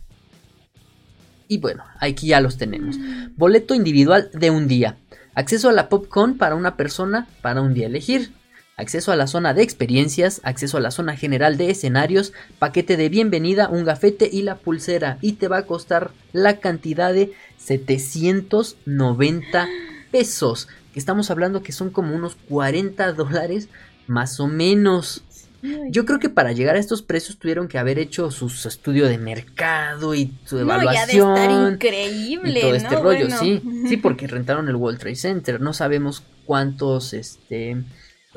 Y 1.48 1.58
bueno, 1.58 1.82
aquí 1.98 2.28
ya 2.28 2.40
los 2.40 2.58
tenemos. 2.58 2.96
Boleto 3.36 3.74
individual 3.74 4.30
de 4.32 4.50
un 4.50 4.68
día. 4.68 4.96
Acceso 5.34 5.68
a 5.68 5.72
la 5.72 5.88
PopCon 5.88 6.38
para 6.38 6.54
una 6.54 6.76
persona 6.76 7.26
para 7.42 7.60
un 7.60 7.74
día 7.74 7.88
elegir. 7.88 8.30
Acceso 8.78 9.12
a 9.12 9.16
la 9.16 9.26
zona 9.26 9.52
de 9.52 9.62
experiencias, 9.62 10.40
acceso 10.44 10.78
a 10.78 10.80
la 10.80 10.90
zona 10.90 11.16
general 11.16 11.58
de 11.58 11.70
escenarios, 11.70 12.32
paquete 12.58 12.96
de 12.96 13.10
bienvenida, 13.10 13.68
un 13.68 13.84
gafete 13.84 14.30
y 14.32 14.42
la 14.42 14.54
pulsera. 14.54 15.18
Y 15.20 15.32
te 15.32 15.48
va 15.48 15.58
a 15.58 15.66
costar 15.66 16.12
la 16.32 16.60
cantidad 16.60 17.12
de 17.12 17.32
790 17.58 19.68
pesos. 20.10 20.68
Que 20.92 20.98
estamos 20.98 21.30
hablando 21.30 21.62
que 21.62 21.72
son 21.72 21.90
como 21.90 22.14
unos 22.14 22.36
40 22.48 23.12
dólares 23.12 23.68
más 24.06 24.40
o 24.40 24.46
menos. 24.46 25.22
Yo 25.90 26.06
creo 26.06 26.20
que 26.20 26.28
para 26.28 26.52
llegar 26.52 26.76
a 26.76 26.78
estos 26.78 27.02
precios 27.02 27.36
tuvieron 27.36 27.66
que 27.66 27.78
haber 27.78 27.98
hecho 27.98 28.30
su 28.30 28.46
estudio 28.68 29.08
de 29.08 29.18
mercado 29.18 30.14
y 30.14 30.32
su 30.44 30.56
evaluación. 30.56 31.30
No, 31.30 31.36
ya 31.36 31.42
de 31.42 31.48
estar 31.48 31.72
increíble, 31.72 32.58
y 32.60 32.62
todo 32.62 32.74
este 32.76 32.96
rollo, 32.96 33.26
Bueno. 33.26 33.38
sí. 33.40 33.60
Sí, 33.88 33.96
porque 33.96 34.28
rentaron 34.28 34.68
el 34.68 34.76
World 34.76 35.00
Trade 35.00 35.16
Center. 35.16 35.60
No 35.60 35.72
sabemos 35.72 36.22
cuántos, 36.46 37.12
este. 37.12 37.76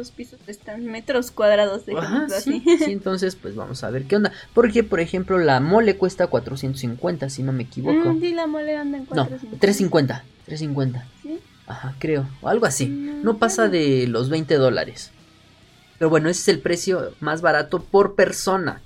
Los 0.01 0.09
pisos 0.09 0.39
están 0.47 0.83
metros 0.85 1.29
cuadrados 1.29 1.85
de 1.85 1.95
Ajá, 1.95 2.27
sí, 2.27 2.63
así. 2.65 2.77
sí, 2.83 2.91
entonces, 2.91 3.35
pues 3.35 3.53
vamos 3.53 3.83
a 3.83 3.91
ver 3.91 4.05
qué 4.05 4.15
onda. 4.15 4.31
Porque, 4.55 4.83
por 4.83 4.99
ejemplo, 4.99 5.37
la 5.37 5.59
mole 5.59 5.95
cuesta 5.95 6.25
450, 6.25 7.29
si 7.29 7.43
no 7.43 7.51
me 7.51 7.61
equivoco. 7.61 8.11
Mm, 8.15 8.19
sí, 8.19 8.33
la 8.33 8.47
mole 8.47 8.75
anda 8.75 8.97
en 8.97 9.03
no, 9.03 9.09
450. 9.09 9.59
350. 9.59 10.23
350. 10.47 11.07
¿Sí? 11.21 11.39
Ajá, 11.67 11.93
creo. 11.99 12.27
O 12.41 12.49
algo 12.49 12.65
así. 12.65 12.87
Mm, 12.87 13.21
No 13.21 13.37
pasa 13.37 13.67
bueno. 13.67 13.73
de 13.73 14.07
los 14.07 14.29
20 14.31 14.55
dólares. 14.55 15.11
Pero 15.99 16.09
bueno, 16.09 16.29
ese 16.29 16.41
es 16.41 16.47
el 16.47 16.61
precio 16.61 17.13
más 17.19 17.43
barato 17.43 17.83
por 17.83 18.15
persona. 18.15 18.81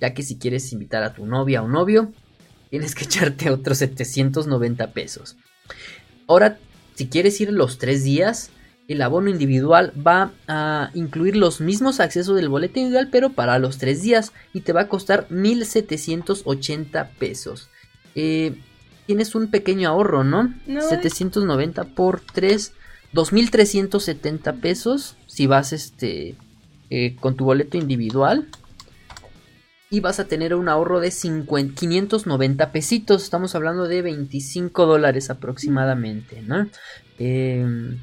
Ya 0.00 0.12
que 0.12 0.24
si 0.24 0.38
quieres 0.38 0.72
invitar 0.72 1.04
a 1.04 1.14
tu 1.14 1.24
novia 1.24 1.62
o 1.62 1.68
novio, 1.68 2.10
tienes 2.70 2.96
que 2.96 3.04
echarte 3.06 3.48
otros 3.50 3.78
790 3.78 4.90
pesos. 4.90 5.36
Ahora, 6.26 6.58
si 6.96 7.06
quieres 7.06 7.40
ir 7.40 7.52
los 7.52 7.78
tres 7.78 8.02
días, 8.02 8.50
el 8.88 9.02
abono 9.02 9.30
individual 9.30 9.92
va 10.04 10.32
a 10.46 10.90
incluir 10.94 11.36
los 11.36 11.60
mismos 11.60 12.00
accesos 12.00 12.36
del 12.36 12.48
boleto 12.48 12.78
individual, 12.78 13.08
pero 13.10 13.30
para 13.30 13.58
los 13.58 13.78
tres 13.78 14.02
días. 14.02 14.32
Y 14.52 14.60
te 14.60 14.72
va 14.72 14.82
a 14.82 14.88
costar 14.88 15.26
1780 15.30 17.10
pesos. 17.18 17.68
Eh, 18.14 18.56
tienes 19.06 19.34
un 19.34 19.50
pequeño 19.50 19.88
ahorro, 19.88 20.24
¿no? 20.24 20.54
No, 20.66 20.82
790 20.82 21.84
por 21.84 22.20
3, 22.20 22.72
2370 23.12 24.52
pesos. 24.54 25.16
Si 25.26 25.46
vas 25.46 25.72
este 25.72 26.36
eh, 26.90 27.16
con 27.20 27.36
tu 27.36 27.44
boleto 27.44 27.76
individual. 27.76 28.46
Y 29.88 30.00
vas 30.00 30.18
a 30.18 30.24
tener 30.24 30.54
un 30.54 30.68
ahorro 30.68 30.98
de 30.98 31.10
50 31.10 31.74
590 31.78 32.72
pesitos. 32.72 33.22
Estamos 33.22 33.54
hablando 33.54 33.86
de 33.86 34.02
25 34.02 34.84
dólares 34.84 35.30
aproximadamente, 35.30 36.42
¿no? 36.42 36.68
Eh, 37.20 37.96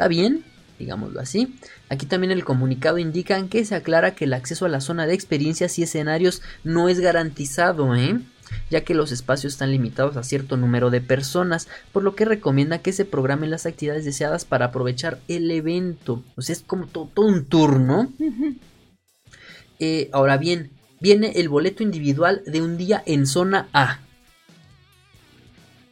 Está 0.00 0.08
bien, 0.08 0.44
digámoslo 0.78 1.20
así. 1.20 1.56
Aquí 1.90 2.06
también 2.06 2.30
el 2.30 2.42
comunicado 2.42 2.96
indica 2.96 3.46
que 3.48 3.66
se 3.66 3.74
aclara 3.74 4.14
que 4.14 4.24
el 4.24 4.32
acceso 4.32 4.64
a 4.64 4.70
la 4.70 4.80
zona 4.80 5.06
de 5.06 5.12
experiencias 5.12 5.78
y 5.78 5.82
escenarios 5.82 6.40
no 6.64 6.88
es 6.88 7.00
garantizado, 7.00 7.94
¿eh? 7.94 8.18
ya 8.70 8.80
que 8.82 8.94
los 8.94 9.12
espacios 9.12 9.52
están 9.52 9.70
limitados 9.72 10.16
a 10.16 10.22
cierto 10.22 10.56
número 10.56 10.88
de 10.88 11.02
personas, 11.02 11.68
por 11.92 12.02
lo 12.02 12.14
que 12.14 12.24
recomienda 12.24 12.78
que 12.78 12.94
se 12.94 13.04
programen 13.04 13.50
las 13.50 13.66
actividades 13.66 14.06
deseadas 14.06 14.46
para 14.46 14.64
aprovechar 14.64 15.20
el 15.28 15.50
evento. 15.50 16.24
O 16.34 16.40
sea, 16.40 16.54
es 16.54 16.62
como 16.66 16.86
to- 16.86 17.10
todo 17.12 17.26
un 17.26 17.44
turno. 17.44 18.10
Eh, 19.80 20.08
ahora 20.14 20.38
bien, 20.38 20.70
viene 20.98 21.32
el 21.36 21.50
boleto 21.50 21.82
individual 21.82 22.40
de 22.46 22.62
un 22.62 22.78
día 22.78 23.02
en 23.04 23.26
zona 23.26 23.68
A. 23.74 23.98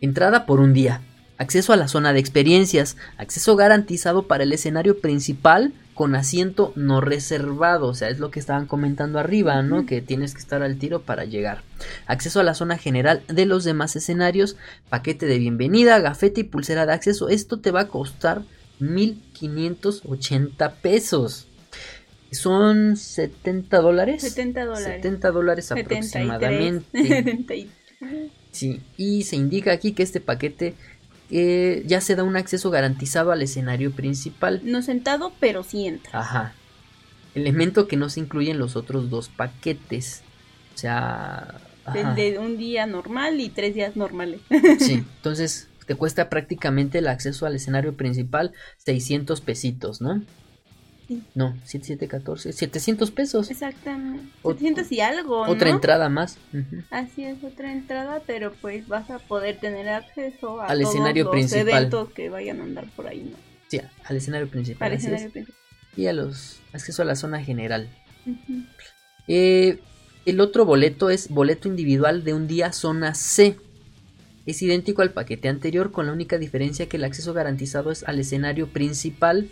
Entrada 0.01 0.47
por 0.47 0.61
un 0.61 0.73
día. 0.73 1.03
Acceso 1.39 1.73
a 1.73 1.77
la 1.77 1.89
zona 1.89 2.13
de 2.13 2.19
experiencias. 2.19 2.97
Acceso 3.17 3.55
garantizado 3.55 4.27
para 4.27 4.43
el 4.43 4.53
escenario 4.53 5.01
principal 5.01 5.73
con 5.95 6.15
asiento 6.15 6.73
no 6.75 7.01
reservado. 7.01 7.87
O 7.87 7.95
sea, 7.95 8.09
es 8.09 8.19
lo 8.19 8.31
que 8.31 8.41
estaban 8.41 8.67
comentando 8.67 9.21
arriba, 9.21 9.63
¿no? 9.63 9.87
Que 9.87 10.03
tienes 10.03 10.35
que 10.35 10.41
estar 10.41 10.63
al 10.63 10.79
tiro 10.79 11.03
para 11.03 11.25
llegar. 11.25 11.63
Acceso 12.07 12.41
a 12.41 12.45
la 12.45 12.55
zona 12.55 12.77
general 12.77 13.23
de 13.29 13.47
los 13.47 13.63
demás 13.63 13.95
escenarios. 13.95 14.57
Paquete 14.89 15.27
de 15.27 15.39
bienvenida, 15.39 16.01
gafete 16.01 16.41
y 16.41 16.45
pulsera 16.45 16.87
de 16.87 16.93
acceso. 16.93 17.29
Esto 17.29 17.61
te 17.61 17.71
va 17.71 17.83
a 17.83 17.89
costar 17.89 18.43
1580 18.81 20.75
pesos. 20.75 21.47
Son 22.33 22.97
70 22.97 23.81
dólares. 23.81 24.23
70 24.23 24.65
dólares. 24.65 24.87
70 24.87 25.31
dólares 25.31 25.65
73, 25.67 26.17
aproximadamente. 26.17 26.99
73. 26.99 27.69
Sí, 28.51 28.81
y 28.97 29.23
se 29.25 29.37
indica 29.37 29.73
aquí 29.73 29.93
que 29.93 30.03
este 30.03 30.21
paquete 30.21 30.75
eh, 31.31 31.83
ya 31.87 32.01
se 32.01 32.17
da 32.17 32.23
un 32.23 32.37
acceso 32.37 32.71
garantizado 32.71 33.33
al 33.33 33.43
escenario 33.43 33.91
principal. 33.93 34.61
No 34.65 34.83
sentado, 34.83 35.33
pero 35.41 35.63
sí 35.63 35.87
entra. 35.87 36.21
Ajá. 36.21 36.55
Elemento 37.35 37.87
que 37.87 37.97
no 37.97 38.09
se 38.09 38.21
incluye 38.21 38.51
en 38.51 38.59
los 38.59 38.77
otros 38.77 39.11
dos 39.11 39.29
paquetes. 39.29 40.23
O 40.75 40.79
sea... 40.79 41.61
ajá. 41.85 42.01
El 42.01 42.15
de 42.15 42.39
un 42.39 42.57
día 42.57 42.87
normal 42.87 43.41
y 43.41 43.49
tres 43.51 43.75
días 43.75 43.97
normales. 43.97 44.41
Sí, 44.79 45.05
entonces 45.17 45.69
te 45.87 45.95
cuesta 45.95 46.29
prácticamente 46.29 46.99
el 46.99 47.09
acceso 47.09 47.47
al 47.47 47.57
escenario 47.57 47.95
principal 47.95 48.53
600 48.79 49.41
pesitos, 49.41 50.01
¿no? 50.01 50.23
No, 51.35 51.55
7714, 51.65 52.53
700 52.53 53.11
pesos. 53.11 53.51
Exactamente. 53.51 54.25
Ot- 54.43 54.59
700 54.59 54.93
y 54.93 55.01
algo, 55.01 55.47
¿no? 55.47 55.53
Otra 55.53 55.71
entrada 55.71 56.09
más. 56.09 56.37
Así 56.91 57.25
es, 57.25 57.43
otra 57.43 57.73
entrada, 57.73 58.21
pero 58.27 58.53
pues 58.61 58.87
vas 58.89 59.09
a 59.11 59.19
poder 59.19 59.59
tener 59.59 59.89
acceso 59.89 60.61
a 60.61 60.67
Al 60.67 60.81
todos 60.81 60.95
escenario 60.95 61.25
los 61.25 61.31
principal. 61.33 61.69
eventos 61.69 62.11
que 62.13 62.29
vayan 62.29 62.61
a 62.61 62.65
andar 62.65 62.87
por 62.95 63.07
ahí, 63.07 63.21
¿no? 63.31 63.37
Sí, 63.69 63.81
al 64.05 64.17
escenario 64.17 64.49
principal. 64.49 64.91
Al 64.91 64.97
así 64.99 65.07
es. 65.07 65.13
escenario 65.13 65.33
principal. 65.33 65.57
Y 65.97 66.07
a 66.07 66.13
los 66.13 66.61
acceso 66.75 67.01
a 67.03 67.05
la 67.07 67.17
zona 67.17 67.43
general. 67.43 67.89
Eh, 69.27 69.79
el 70.27 70.41
otro 70.41 70.65
boleto 70.65 71.11
es 71.11 71.29
boleto 71.29 71.69
individual 71.69 72.25
de 72.25 72.35
un 72.35 72.47
día 72.49 72.73
zona 72.73 73.15
C. 73.15 73.57
Es 74.47 74.63
idéntico 74.63 75.03
al 75.03 75.11
paquete 75.13 75.49
anterior 75.49 75.91
con 75.91 76.07
la 76.07 76.13
única 76.13 76.39
diferencia 76.39 76.87
que 76.89 76.97
el 76.99 77.05
acceso 77.05 77.33
garantizado 77.35 77.91
es 77.91 78.05
al 78.05 78.19
escenario 78.21 78.69
principal. 78.69 79.49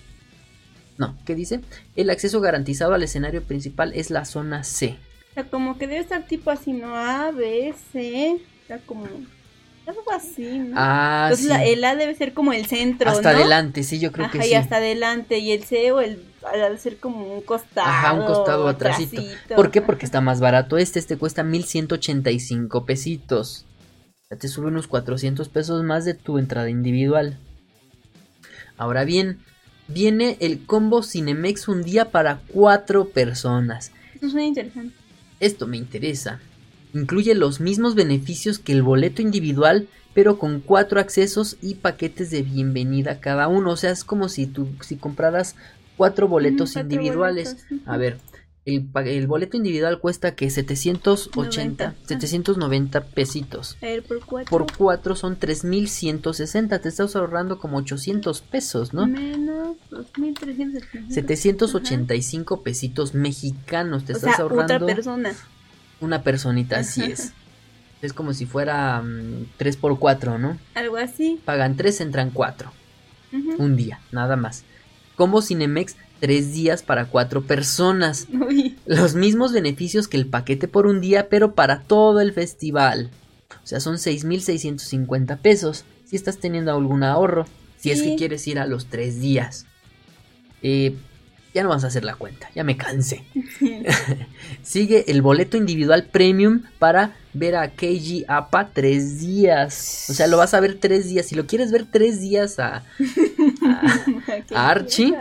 No, 0.98 1.16
¿qué 1.26 1.34
dice? 1.34 1.60
El 1.94 2.10
acceso 2.10 2.40
garantizado 2.40 2.94
al 2.94 3.02
escenario 3.02 3.42
principal 3.42 3.92
es 3.94 4.10
la 4.10 4.24
zona 4.24 4.64
C. 4.64 4.96
O 5.30 5.34
sea, 5.34 5.44
como 5.44 5.76
que 5.76 5.86
debe 5.86 6.00
estar 6.00 6.26
tipo 6.26 6.50
así, 6.50 6.72
¿no? 6.72 6.96
A, 6.96 7.30
B, 7.30 7.74
C. 7.92 8.38
O 8.64 8.66
sea, 8.66 8.78
como. 8.78 9.04
Algo 9.86 10.10
así, 10.10 10.58
¿no? 10.58 10.74
Ah, 10.76 11.28
Entonces 11.28 11.46
sí. 11.46 11.52
la- 11.52 11.64
el 11.64 11.84
A 11.84 11.94
debe 11.94 12.14
ser 12.16 12.32
como 12.34 12.52
el 12.52 12.66
centro, 12.66 13.08
hasta 13.08 13.30
¿no? 13.32 13.38
adelante, 13.38 13.84
sí, 13.84 14.00
yo 14.00 14.10
creo 14.10 14.24
Ajá, 14.26 14.32
que 14.38 14.44
y 14.46 14.48
sí. 14.50 14.54
hasta 14.56 14.76
adelante. 14.78 15.38
Y 15.38 15.52
el 15.52 15.62
C 15.62 15.92
o 15.92 16.00
el 16.00 16.24
debe 16.52 16.78
ser 16.78 16.96
como 16.98 17.32
un 17.32 17.40
costado. 17.42 17.86
Ajá, 17.88 18.12
un 18.14 18.24
costado 18.26 18.66
atrásito. 18.66 19.22
¿Por 19.54 19.70
qué? 19.70 19.82
Porque 19.82 20.04
está 20.04 20.20
más 20.20 20.40
barato 20.40 20.76
este, 20.76 20.98
este 20.98 21.16
cuesta 21.16 21.44
1185 21.44 22.84
pesitos. 22.84 23.64
Ya 24.28 24.36
te 24.38 24.48
sube 24.48 24.66
unos 24.68 24.88
400 24.88 25.48
pesos 25.50 25.84
más 25.84 26.04
de 26.04 26.14
tu 26.14 26.38
entrada 26.38 26.68
individual. 26.68 27.38
Ahora 28.76 29.04
bien, 29.04 29.38
viene 29.88 30.36
el 30.40 30.64
combo 30.64 31.02
Cinemex 31.02 31.68
un 31.68 31.82
día 31.82 32.10
para 32.10 32.40
cuatro 32.48 33.08
personas. 33.08 33.92
Eso 34.14 34.30
suena 34.30 34.46
interesante. 34.46 34.94
Esto 35.40 35.66
me 35.66 35.76
interesa. 35.76 36.40
Incluye 36.94 37.34
los 37.34 37.60
mismos 37.60 37.94
beneficios 37.94 38.58
que 38.58 38.72
el 38.72 38.82
boleto 38.82 39.20
individual, 39.22 39.86
pero 40.14 40.38
con 40.38 40.60
cuatro 40.60 40.98
accesos 40.98 41.56
y 41.60 41.74
paquetes 41.74 42.30
de 42.30 42.42
bienvenida 42.42 43.20
cada 43.20 43.48
uno. 43.48 43.72
O 43.72 43.76
sea, 43.76 43.90
es 43.90 44.02
como 44.02 44.28
si 44.30 44.46
tú 44.46 44.68
si 44.80 44.96
compraras 44.96 45.56
cuatro 45.96 46.26
boletos 46.28 46.70
Mm, 46.70 46.72
cuatro 46.72 46.80
individuales. 46.94 47.66
boletos. 47.70 47.88
A 47.88 47.96
ver, 47.98 48.16
el, 48.66 49.26
boleto 49.28 49.56
individual 49.56 50.00
cuesta 50.00 50.34
que 50.34 50.50
780, 50.50 51.84
90. 51.84 51.94
790 52.06 53.00
pesitos. 53.04 53.78
A 53.80 53.86
ver, 53.86 54.02
por 54.02 54.24
cuatro. 54.26 54.50
Por 54.50 54.76
cuatro 54.76 55.14
son 55.14 55.36
3160. 55.38 56.80
Te 56.80 56.88
estás 56.88 57.14
ahorrando 57.14 57.60
como 57.60 57.78
800 57.78 58.40
pesos, 58.42 58.92
¿no? 58.92 59.06
Menos 59.06 59.76
2.375. 59.90 61.10
785 61.10 62.62
pesitos 62.62 63.14
mexicanos. 63.14 64.04
Te 64.04 64.14
O 64.14 64.16
estás 64.16 64.34
sea, 64.34 64.42
ahorrando. 64.42 64.74
otra 64.74 64.84
persona. 64.84 65.32
Una 66.00 66.22
personita, 66.24 66.80
así 66.80 67.02
Ajá. 67.02 67.12
es. 67.12 67.32
Es 68.02 68.12
como 68.12 68.34
si 68.34 68.46
fuera 68.46 69.02
3 69.56 69.76
por 69.78 69.98
4 69.98 70.38
¿no? 70.38 70.58
Algo 70.74 70.96
así. 70.96 71.40
Pagan 71.44 71.76
3, 71.76 72.00
entran 72.02 72.30
4. 72.30 72.72
Ujú. 73.32 73.62
Un 73.62 73.76
día, 73.76 74.00
nada 74.10 74.36
más. 74.36 74.64
Combo 75.16 75.42
Cinemex, 75.42 75.96
3 76.20 76.52
días 76.52 76.82
para 76.82 77.06
4 77.06 77.42
personas. 77.42 78.28
Uy, 78.32 78.76
Los 78.86 79.14
mismos 79.14 79.52
beneficios 79.52 80.08
que 80.08 80.16
el 80.16 80.26
paquete 80.26 80.68
por 80.68 80.86
un 80.86 81.00
día, 81.00 81.28
pero 81.28 81.54
para 81.54 81.80
todo 81.82 82.20
el 82.20 82.32
festival. 82.32 83.10
O 83.50 83.66
sea, 83.66 83.80
son 83.80 83.96
6.650 83.96 85.38
pesos. 85.38 85.84
Si 86.04 86.14
estás 86.16 86.38
teniendo 86.38 86.72
algún 86.72 87.02
ahorro. 87.02 87.46
Si 87.78 87.90
es 87.90 88.02
que 88.02 88.16
quieres 88.16 88.46
ir 88.46 88.58
a 88.58 88.66
los 88.66 88.86
3 88.86 89.20
días. 89.20 89.66
Eh, 90.62 90.94
ya 91.56 91.62
no 91.62 91.70
vas 91.70 91.84
a 91.84 91.86
hacer 91.86 92.04
la 92.04 92.14
cuenta, 92.14 92.50
ya 92.54 92.64
me 92.64 92.76
cansé. 92.76 93.24
Sigue 94.62 95.10
el 95.10 95.22
boleto 95.22 95.56
individual 95.56 96.04
premium 96.04 96.62
para 96.78 97.16
ver 97.32 97.56
a 97.56 97.70
Keiji 97.70 98.26
Apa 98.28 98.70
tres 98.74 99.20
días. 99.20 100.06
O 100.10 100.12
sea, 100.12 100.26
lo 100.26 100.36
vas 100.36 100.52
a 100.52 100.60
ver 100.60 100.78
tres 100.78 101.08
días. 101.08 101.24
Si 101.24 101.34
lo 101.34 101.46
quieres 101.46 101.72
ver 101.72 101.86
tres 101.90 102.20
días 102.20 102.58
a, 102.58 102.84
a- 103.70 103.82
¿qué 104.46 104.54
¿A 104.54 104.68
Archie? 104.68 105.14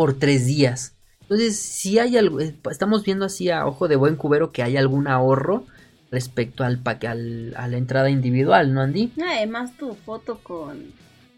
Por 0.00 0.14
tres 0.18 0.46
días. 0.46 0.94
Entonces, 1.20 1.58
si 1.58 1.98
hay 1.98 2.16
algo, 2.16 2.40
eh, 2.40 2.56
estamos 2.70 3.04
viendo 3.04 3.26
así 3.26 3.50
a 3.50 3.66
ojo 3.66 3.86
de 3.86 3.96
buen 3.96 4.16
cubero 4.16 4.50
que 4.50 4.62
hay 4.62 4.78
algún 4.78 5.06
ahorro 5.08 5.66
respecto 6.10 6.64
al, 6.64 6.78
pa- 6.78 6.98
al- 7.06 7.52
a 7.54 7.68
la 7.68 7.76
entrada 7.76 8.08
individual, 8.08 8.72
¿no, 8.72 8.80
Andy? 8.80 9.12
Además 9.22 9.76
tu 9.76 9.94
foto 9.94 10.38
con 10.42 10.86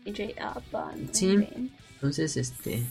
DJ 0.04 0.36
Apa. 0.40 0.92
¿no? 0.96 1.08
Sí. 1.10 1.44
Entonces, 1.94 2.36
este, 2.36 2.84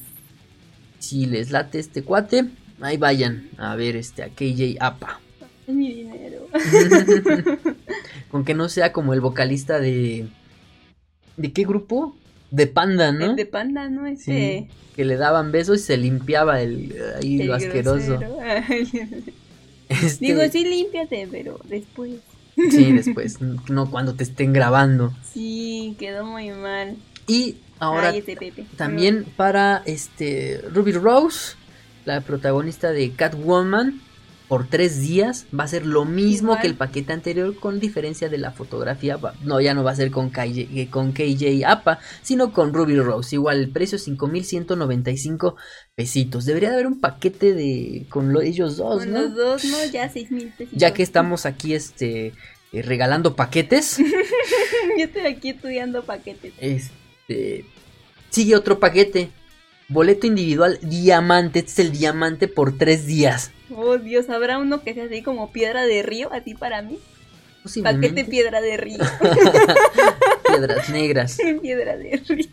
si 1.00 1.26
les 1.26 1.52
late 1.52 1.80
este 1.80 2.04
cuate, 2.04 2.50
ahí 2.82 2.98
vayan 2.98 3.48
a 3.58 3.74
ver 3.78 3.96
este 3.96 4.24
a 4.24 4.28
KJ 4.28 4.76
APA. 4.82 5.22
Es 5.68 5.74
mi 5.74 5.94
dinero. 5.94 6.48
Con 8.30 8.44
que 8.44 8.54
no 8.56 8.68
sea 8.68 8.92
como 8.92 9.14
el 9.14 9.22
vocalista 9.22 9.80
de 9.80 10.28
¿de 11.38 11.54
qué 11.54 11.64
grupo? 11.64 12.14
De 12.52 12.68
Panda, 12.68 13.12
¿no? 13.12 13.32
El 13.32 13.36
de 13.36 13.46
panda, 13.46 13.90
¿no? 13.90 14.06
Ese. 14.06 14.68
Sí, 14.70 14.76
que 14.96 15.06
le 15.06 15.16
daban 15.16 15.52
besos 15.52 15.80
y 15.80 15.84
se 15.84 15.98
limpiaba 15.98 16.62
el 16.62 16.94
ahí 17.20 17.42
el 17.42 17.48
lo 17.48 17.56
asqueroso. 17.56 18.20
Este, 19.90 20.26
Digo, 20.26 20.42
sí, 20.50 20.64
límpiate, 20.64 21.28
pero 21.30 21.60
después. 21.66 22.14
sí, 22.56 22.92
después, 22.94 23.40
no 23.42 23.92
cuando 23.92 24.14
te 24.14 24.24
estén 24.24 24.54
grabando. 24.54 25.14
Sí, 25.34 25.98
quedó 26.00 26.26
muy 26.26 26.50
mal. 26.52 26.96
Y 27.28 27.58
ahora 27.80 28.10
Ay, 28.10 28.20
ese 28.20 28.38
Pepe. 28.38 28.66
también 28.78 29.26
para 29.36 29.82
este 29.86 30.62
Ruby 30.74 30.94
Rose, 30.94 31.56
la 32.06 32.22
protagonista 32.22 32.92
de 32.92 33.12
Catwoman, 33.12 34.02
por 34.52 34.68
tres 34.68 35.00
días 35.00 35.46
va 35.58 35.64
a 35.64 35.68
ser 35.70 35.86
lo 35.86 36.04
mismo 36.04 36.50
Igual. 36.50 36.62
que 36.62 36.68
el 36.68 36.76
paquete 36.76 37.14
anterior, 37.14 37.56
con 37.58 37.80
diferencia 37.80 38.28
de 38.28 38.38
la 38.38 38.52
fotografía. 38.52 39.18
No, 39.46 39.62
ya 39.62 39.74
no 39.74 39.82
va 39.82 39.92
a 39.92 39.96
ser 39.96 40.12
con 40.12 40.30
KJ, 40.30 40.68
eh, 40.76 40.88
con 40.90 41.14
KJ 41.14 41.64
APA, 41.66 42.00
sino 42.22 42.52
con 42.52 42.74
Ruby 42.74 42.98
Rose. 43.00 43.34
Igual 43.38 43.60
el 43.62 43.70
precio 43.72 43.96
es 43.96 44.04
5.195 44.10 45.56
pesitos. 45.96 46.44
Debería 46.44 46.68
de 46.68 46.76
haber 46.76 46.88
un 46.88 47.00
paquete 47.00 47.54
de 47.54 48.06
con 48.10 48.34
lo- 48.34 48.42
ellos 48.42 48.76
dos, 48.76 49.06
Con 49.06 49.14
¿no? 49.14 49.22
los 49.22 49.36
dos, 49.36 49.64
¿no? 49.64 49.78
Ya 49.90 50.10
seis 50.10 50.30
mil 50.32 50.50
pesos. 50.50 50.74
Ya 50.76 50.94
que 50.94 51.04
estamos 51.04 51.46
aquí 51.46 51.74
este 51.74 52.34
eh, 52.74 52.82
regalando 52.82 53.38
paquetes. 53.38 54.00
Yo 54.98 55.06
estoy 55.06 55.28
aquí 55.28 55.52
estudiando 55.52 56.04
paquetes. 56.04 56.52
Este. 56.60 57.64
Sigue 58.30 58.58
otro 58.58 58.80
paquete. 58.80 59.30
Boleto 59.88 60.28
individual 60.28 60.78
diamante. 60.82 61.60
Este 61.60 61.72
es 61.72 61.80
el 61.80 61.92
diamante 61.98 62.50
por 62.50 62.78
tres 62.78 63.06
días. 63.08 63.52
Oh, 63.76 63.98
Dios, 63.98 64.30
¿habrá 64.30 64.58
uno 64.58 64.82
que 64.84 64.94
sea 64.94 65.06
así 65.06 65.22
como 65.22 65.52
piedra 65.52 65.84
de 65.86 66.04
río? 66.04 66.32
Así 66.34 66.54
para 66.56 66.82
mí. 66.82 67.00
Paquete 67.84 68.26
piedra 68.26 68.60
de 68.62 68.78
río. 68.78 68.98
Piedras 70.48 70.90
negras. 70.90 71.38
piedra 71.62 71.98
de 71.98 72.22
río. 72.28 72.48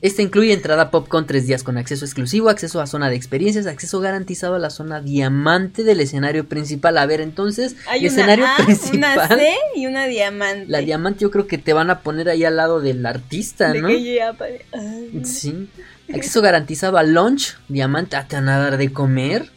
Este 0.00 0.22
incluye 0.22 0.52
entrada 0.52 0.92
popcorn 0.92 1.26
tres 1.26 1.48
días 1.48 1.64
con 1.64 1.76
acceso 1.76 2.04
exclusivo, 2.04 2.50
acceso 2.50 2.80
a 2.80 2.86
zona 2.86 3.10
de 3.10 3.16
experiencias, 3.16 3.66
acceso 3.66 3.98
garantizado 3.98 4.54
a 4.54 4.60
la 4.60 4.70
zona 4.70 5.00
diamante 5.00 5.82
del 5.82 5.98
escenario 5.98 6.46
principal. 6.48 6.98
A 6.98 7.06
ver, 7.06 7.20
entonces, 7.20 7.74
Hay 7.88 8.06
el 8.06 8.12
una 8.12 8.20
escenario 8.20 8.46
A, 8.46 8.64
principal. 8.64 9.14
una 9.16 9.28
C 9.28 9.52
y 9.74 9.86
una 9.86 10.06
diamante. 10.06 10.66
La 10.68 10.78
diamante 10.78 11.20
yo 11.20 11.32
creo 11.32 11.48
que 11.48 11.58
te 11.58 11.72
van 11.72 11.90
a 11.90 12.00
poner 12.02 12.28
ahí 12.28 12.44
al 12.44 12.54
lado 12.56 12.80
del 12.80 13.04
artista, 13.06 13.72
De 13.72 13.80
¿no? 13.82 13.88
que 13.88 14.14
ya. 14.14 14.36
Sí. 15.24 15.68
Acceso 16.14 16.42
garantizado 16.42 16.96
a 16.96 17.02
lunch, 17.02 17.56
diamante, 17.68 18.14
ah, 18.14 18.26
te 18.28 18.36
van 18.36 18.48
a 18.50 18.58
dar 18.58 18.76
de 18.76 18.92
comer. 18.92 19.50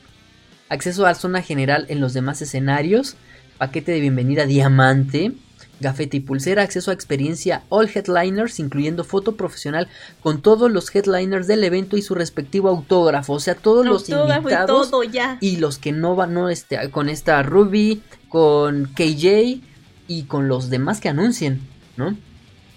Acceso 0.71 1.05
a 1.05 1.15
zona 1.15 1.41
general 1.41 1.85
en 1.89 1.99
los 1.99 2.13
demás 2.13 2.41
escenarios. 2.41 3.17
Paquete 3.57 3.91
de 3.91 3.99
bienvenida 3.99 4.45
diamante. 4.45 5.33
Gafete 5.81 6.15
y 6.15 6.19
pulsera, 6.21 6.61
acceso 6.63 6.91
a 6.91 6.93
experiencia 6.93 7.63
all 7.67 7.89
headliners, 7.93 8.57
incluyendo 8.57 9.03
foto 9.03 9.35
profesional 9.35 9.89
con 10.21 10.41
todos 10.41 10.71
los 10.71 10.95
headliners 10.95 11.45
del 11.45 11.65
evento 11.65 11.97
y 11.97 12.01
su 12.01 12.15
respectivo 12.15 12.69
autógrafo. 12.69 13.33
O 13.33 13.39
sea, 13.41 13.55
todos 13.55 13.85
los 13.85 14.09
Autógrafo 14.09 14.47
y 14.47 14.53
invitados 14.53 14.91
todo 14.91 15.03
ya. 15.03 15.37
y 15.41 15.57
los 15.57 15.77
que 15.77 15.91
no 15.91 16.15
van, 16.15 16.33
no, 16.35 16.47
este, 16.47 16.89
con 16.89 17.09
esta 17.09 17.43
Ruby, 17.43 18.01
con 18.29 18.85
KJ 18.95 19.59
y 20.07 20.23
con 20.23 20.47
los 20.47 20.69
demás 20.69 21.01
que 21.01 21.09
anuncien, 21.09 21.59
¿no? 21.97 22.15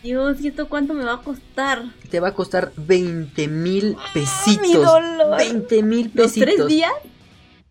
Dios, 0.02 0.40
¿y 0.40 0.48
esto 0.48 0.68
cuánto 0.68 0.94
me 0.94 1.04
va 1.04 1.14
a 1.14 1.22
costar? 1.22 1.84
Te 2.10 2.18
va 2.18 2.28
a 2.28 2.34
costar 2.34 2.72
20 2.76 3.46
mil 3.46 3.96
pesitos. 4.12 4.66
mi 4.66 4.72
dolor. 4.74 5.36
20 5.38 5.82
mil 5.84 6.10
¿Los 6.12 6.26
pesitos. 6.32 6.54
tres 6.54 6.66
días? 6.66 6.90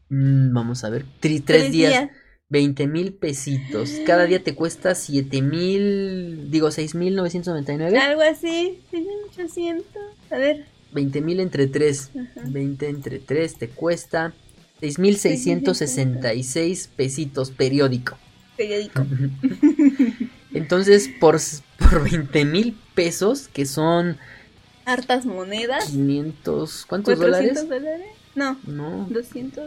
Mm, 0.09 0.53
vamos 0.53 0.83
a 0.83 0.89
ver. 0.89 1.05
Tri- 1.21 1.43
tres, 1.43 1.71
días. 1.71 2.09
20 2.49 2.85
mil 2.87 3.13
pesitos. 3.13 3.91
Cada 4.05 4.25
día 4.25 4.43
te 4.43 4.53
cuesta 4.53 4.93
7 4.93 5.41
mil. 5.41 6.51
Digo, 6.51 6.69
6 6.69 6.93
mil 6.95 7.15
999. 7.15 7.97
Algo 7.97 8.21
así. 8.21 8.79
6.800. 8.91 9.83
A 10.29 10.37
ver. 10.37 10.65
20 10.91 11.21
mil 11.21 11.39
entre 11.39 11.65
3. 11.67 12.11
Ajá. 12.15 12.41
20 12.47 12.87
entre 12.89 13.17
3 13.19 13.55
te 13.57 13.69
cuesta 13.69 14.33
6 14.81 14.99
mil 14.99 15.17
666 15.17 16.89
pesitos 16.95 17.49
periódico. 17.49 18.17
Periódico. 18.55 19.03
Entonces, 20.53 21.09
por, 21.19 21.39
por 21.79 22.03
20 22.03 22.45
mil 22.45 22.77
pesos, 22.93 23.47
que 23.47 23.65
son 23.65 24.17
Hartas 24.85 25.25
monedas. 25.25 25.85
500. 25.85 26.85
¿Cuántos 26.85 27.15
400 27.15 27.67
dólares? 27.67 27.69
dólares. 27.69 28.07
No, 28.35 28.59
No, 28.67 29.07
200. 29.09 29.63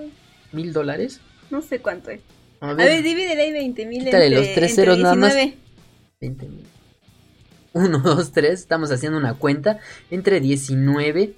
Mil 0.56 0.72
dólares. 0.72 1.20
No 1.50 1.62
sé 1.62 1.78
cuánto 1.78 2.10
es. 2.10 2.20
A 2.60 2.72
ver, 2.72 2.88
ver, 2.88 3.02
divídele 3.04 3.42
ahí 3.42 3.52
20 3.52 3.86
mil 3.86 4.04
Quítale 4.04 4.26
entre, 4.26 4.40
los 4.40 4.54
tres 4.54 4.74
ceros 4.74 4.98
nada 4.98 5.14
más. 5.14 5.34
19. 5.34 5.56
20 6.20 6.48
mil. 6.48 6.64
1, 7.74 7.98
2, 7.98 8.32
3, 8.32 8.58
estamos 8.58 8.90
haciendo 8.90 9.18
una 9.18 9.34
cuenta. 9.34 9.78
Entre 10.10 10.40
19 10.40 11.34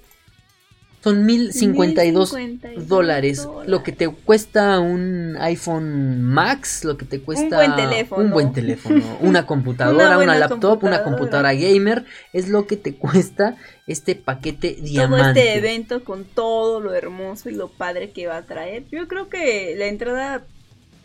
son 1.01 1.25
1052 1.25 2.33
1052 2.33 2.87
dólares. 2.87 3.47
Lo 3.65 3.83
que 3.83 3.91
te 3.91 4.09
cuesta 4.09 4.79
un 4.79 5.37
iPhone 5.39 6.21
Max, 6.23 6.83
lo 6.83 6.97
que 6.97 7.05
te 7.05 7.21
cuesta 7.21 7.57
buen 7.57 7.75
teléfono. 7.75 8.23
un 8.23 8.31
buen 8.31 8.53
teléfono, 8.53 9.01
una 9.21 9.45
computadora, 9.47 10.17
Una 10.17 10.37
laptop, 10.37 10.83
una 10.83 11.03
computadora. 11.03 11.53
gamer, 11.53 12.05
es 12.33 12.49
lo 12.49 12.67
que 12.67 12.75
te 12.75 12.95
cuesta 12.95 13.55
este 13.87 14.15
paquete 14.15 14.73
Todo 14.73 14.83
diamante. 14.85 15.39
este 15.39 15.57
evento 15.57 16.03
con 16.03 16.25
todo 16.25 16.79
lo 16.81 16.93
hermoso 16.93 17.49
y 17.49 17.53
lo 17.55 17.69
padre 17.69 18.11
que 18.11 18.27
va 18.27 18.37
a 18.37 18.41
traer. 18.43 18.83
Yo 18.91 19.07
creo 19.07 19.29
que 19.29 19.75
la 19.77 19.85
entrada, 19.87 20.43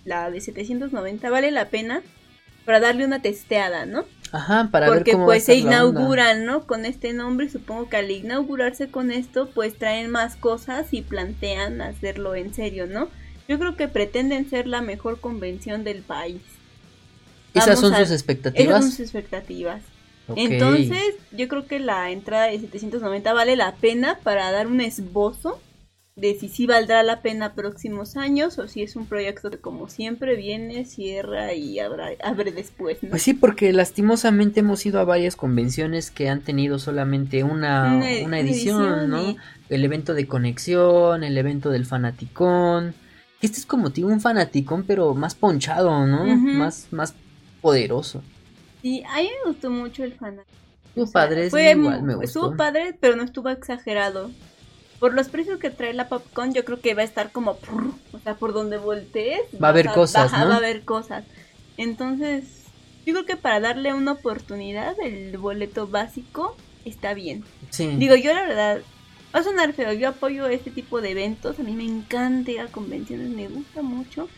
la 0.05 0.31
de 0.31 0.41
790, 0.41 1.31
vale 1.31 1.51
la 1.51 1.67
pena 1.69 2.03
para 2.65 2.81
darle 2.81 3.05
una 3.05 3.23
testeada, 3.23 3.87
¿no? 3.87 4.05
Ajá, 4.35 4.69
para 4.73 4.91
ver 4.91 4.99
Porque 4.99 5.13
cómo 5.13 5.27
va 5.27 5.35
a 5.35 5.37
pues 5.37 5.45
se 5.45 5.55
inauguran, 5.55 6.45
¿no? 6.45 6.67
Con 6.67 6.85
este 6.87 7.13
nombre, 7.13 7.49
supongo 7.49 7.89
que 7.89 7.97
al 7.99 8.11
inaugurarse 8.11 8.89
con 8.89 9.13
esto, 9.13 9.49
pues 9.55 9.79
traen 9.79 10.11
más 10.11 10.35
cosas 10.35 10.89
y 10.93 11.03
plantean 11.03 11.81
hacerlo 11.81 12.35
en 12.35 12.53
serio, 12.53 12.87
¿no? 12.89 13.09
Yo 13.49 13.59
creo 13.61 13.77
que 13.77 13.87
pretenden 13.87 14.51
ser 14.51 14.67
la 14.67 14.81
mejor 14.81 15.21
convención 15.21 15.85
del 15.85 16.03
país. 16.03 16.43
Esas 17.55 17.79
son 17.79 17.93
a- 17.95 17.99
sus 17.99 18.07
Esas 18.07 18.15
expectativas. 18.21 18.83
son 18.83 18.91
sus 18.91 19.01
expectativas. 19.01 19.83
Entonces, 20.35 21.15
yo 21.33 21.47
creo 21.49 21.67
que 21.67 21.79
la 21.79 22.11
entrada 22.11 22.47
de 22.47 22.59
790 22.59 23.33
vale 23.35 23.55
la 23.57 23.77
pena 23.77 24.19
para 24.25 24.51
dar 24.51 24.67
un 24.67 24.81
esbozo 24.81 25.61
de 26.17 26.39
si 26.39 26.49
sí 26.49 26.67
valdrá 26.67 27.03
la 27.03 27.23
pena 27.23 27.55
próximos 27.55 28.17
años 28.17 28.59
o 28.61 28.69
si 28.69 28.83
es 28.83 28.95
un 28.95 29.07
proyecto 29.07 29.51
que 29.51 29.59
como 29.59 29.89
siempre 29.89 30.37
viene, 30.37 30.85
cierra 30.85 31.55
y 31.55 31.81
habrá, 31.81 32.11
abre 32.23 32.53
después, 32.53 33.03
¿no? 33.03 33.11
Pues 33.11 33.23
sí, 33.23 33.35
porque 33.35 33.73
lastimosamente 33.73 34.61
hemos 34.61 34.87
ido 34.87 35.01
a 35.01 35.05
varias 35.05 35.35
convenciones 35.35 36.13
que 36.13 36.29
han 36.29 36.41
tenido 36.43 36.79
solamente 36.79 37.43
una, 37.43 37.97
Una- 37.97 37.97
una 37.97 38.25
una 38.27 38.41
edición, 38.41 38.83
edición 38.83 39.11
¿no? 39.11 39.23
y- 39.23 39.37
El 39.69 39.85
evento 39.85 40.15
de 40.15 40.27
conexión, 40.29 41.25
el 41.25 41.37
evento 41.37 41.71
del 41.71 41.85
fanaticón. 41.85 42.95
Este 43.43 43.59
es 43.59 43.67
como 43.67 43.91
tipo 43.91 44.07
un 44.09 44.21
fanaticón, 44.21 44.85
pero 44.85 45.15
más 45.15 45.35
ponchado, 45.35 46.07
¿no? 46.07 46.25
Más, 46.25 46.87
más 46.93 47.13
poderoso. 47.61 48.23
Sí, 48.83 49.03
a 49.09 49.17
mí 49.21 49.31
me 49.45 49.51
gustó 49.51 49.69
mucho 49.71 50.05
el 50.05 50.13
fan. 50.15 50.37
Estuvo 50.89 51.05
O 51.05 51.07
sea, 51.09 51.23
padre, 51.23 51.51
fue 51.51 51.73
igual 51.73 52.03
me 52.03 52.15
gustó. 52.15 52.27
Estuvo 52.27 52.57
padre, 52.57 52.97
pero 53.01 53.17
no 53.17 53.25
estuvo 53.25 53.49
exagerado. 53.49 54.31
Por 54.99 55.15
los 55.15 55.29
precios 55.29 55.59
que 55.59 55.71
trae 55.71 55.93
la 55.93 56.09
Popcorn, 56.09 56.55
yo 56.55 56.65
creo 56.65 56.81
que 56.81 56.95
va 56.95 57.03
a 57.03 57.05
estar 57.05 57.31
como... 57.33 57.57
prr, 57.57 57.93
O 58.13 58.19
sea, 58.21 58.35
por 58.35 58.53
donde 58.53 58.79
voltees... 58.79 59.43
Va 59.63 59.69
a 59.69 59.71
haber 59.71 59.91
cosas, 59.93 60.33
¿no? 60.33 60.49
Va 60.49 60.55
a 60.55 60.59
haber 60.59 60.85
cosas. 60.85 61.25
Entonces, 61.77 62.45
yo 63.05 63.13
creo 63.13 63.27
que 63.27 63.37
para 63.37 63.61
darle 63.61 63.93
una 63.93 64.13
oportunidad, 64.13 64.95
el 65.01 65.37
boleto 65.37 65.87
básico 65.87 66.57
está 66.85 67.15
bien. 67.15 67.45
Sí. 67.71 67.89
Digo, 67.97 68.15
yo 68.15 68.33
la 68.33 68.43
verdad 68.43 68.81
Va 69.35 69.41
a 69.41 69.43
sonar 69.43 69.73
feo, 69.73 69.93
yo 69.93 70.11
apoyo 70.11 70.47
este 70.47 70.71
tipo 70.71 71.01
de 71.01 71.11
eventos, 71.11 71.59
a 71.59 71.65
mí 71.65 71.73
me 71.73 71.85
encanta 71.85 72.53
ir 72.53 72.61
a 72.61 72.69
convenciones, 72.69 73.31
me 73.31 73.49
gusta 73.49 73.83
mucho. 73.83 74.29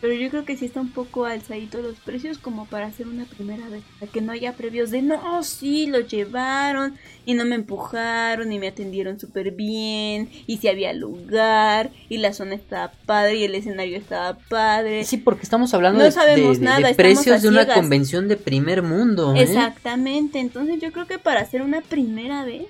Pero 0.00 0.12
yo 0.12 0.28
creo 0.28 0.44
que 0.44 0.56
sí 0.56 0.66
está 0.66 0.80
un 0.80 0.90
poco 0.90 1.24
alzadito 1.24 1.80
los 1.80 1.96
precios 1.96 2.38
como 2.38 2.66
para 2.66 2.86
hacer 2.86 3.08
una 3.08 3.24
primera 3.24 3.66
vez. 3.70 3.82
Para 3.98 4.12
que 4.12 4.20
no 4.20 4.32
haya 4.32 4.52
previos 4.52 4.90
de 4.90 5.00
no, 5.02 5.42
sí, 5.42 5.86
lo 5.86 6.00
llevaron 6.00 6.96
y 7.24 7.32
no 7.34 7.44
me 7.46 7.54
empujaron 7.54 8.52
y 8.52 8.58
me 8.58 8.68
atendieron 8.68 9.18
súper 9.18 9.52
bien. 9.52 10.28
Y 10.46 10.58
si 10.58 10.68
había 10.68 10.92
lugar 10.92 11.90
y 12.10 12.18
la 12.18 12.32
zona 12.34 12.54
estaba 12.56 12.92
padre 13.06 13.36
y 13.36 13.44
el 13.44 13.54
escenario 13.54 13.96
estaba 13.96 14.36
padre. 14.48 15.04
Sí, 15.04 15.16
porque 15.16 15.42
estamos 15.44 15.72
hablando 15.72 15.98
No 16.00 16.04
de, 16.04 16.12
sabemos 16.12 16.54
de- 16.54 16.58
de- 16.60 16.64
nada, 16.64 16.88
de 16.88 16.94
precios 16.94 17.40
de 17.42 17.48
una 17.48 17.66
convención 17.66 18.28
de 18.28 18.36
primer 18.36 18.82
mundo. 18.82 19.34
¿eh? 19.34 19.42
Exactamente, 19.42 20.38
entonces 20.40 20.78
yo 20.80 20.92
creo 20.92 21.06
que 21.06 21.18
para 21.18 21.40
hacer 21.40 21.62
una 21.62 21.80
primera 21.80 22.44
vez, 22.44 22.66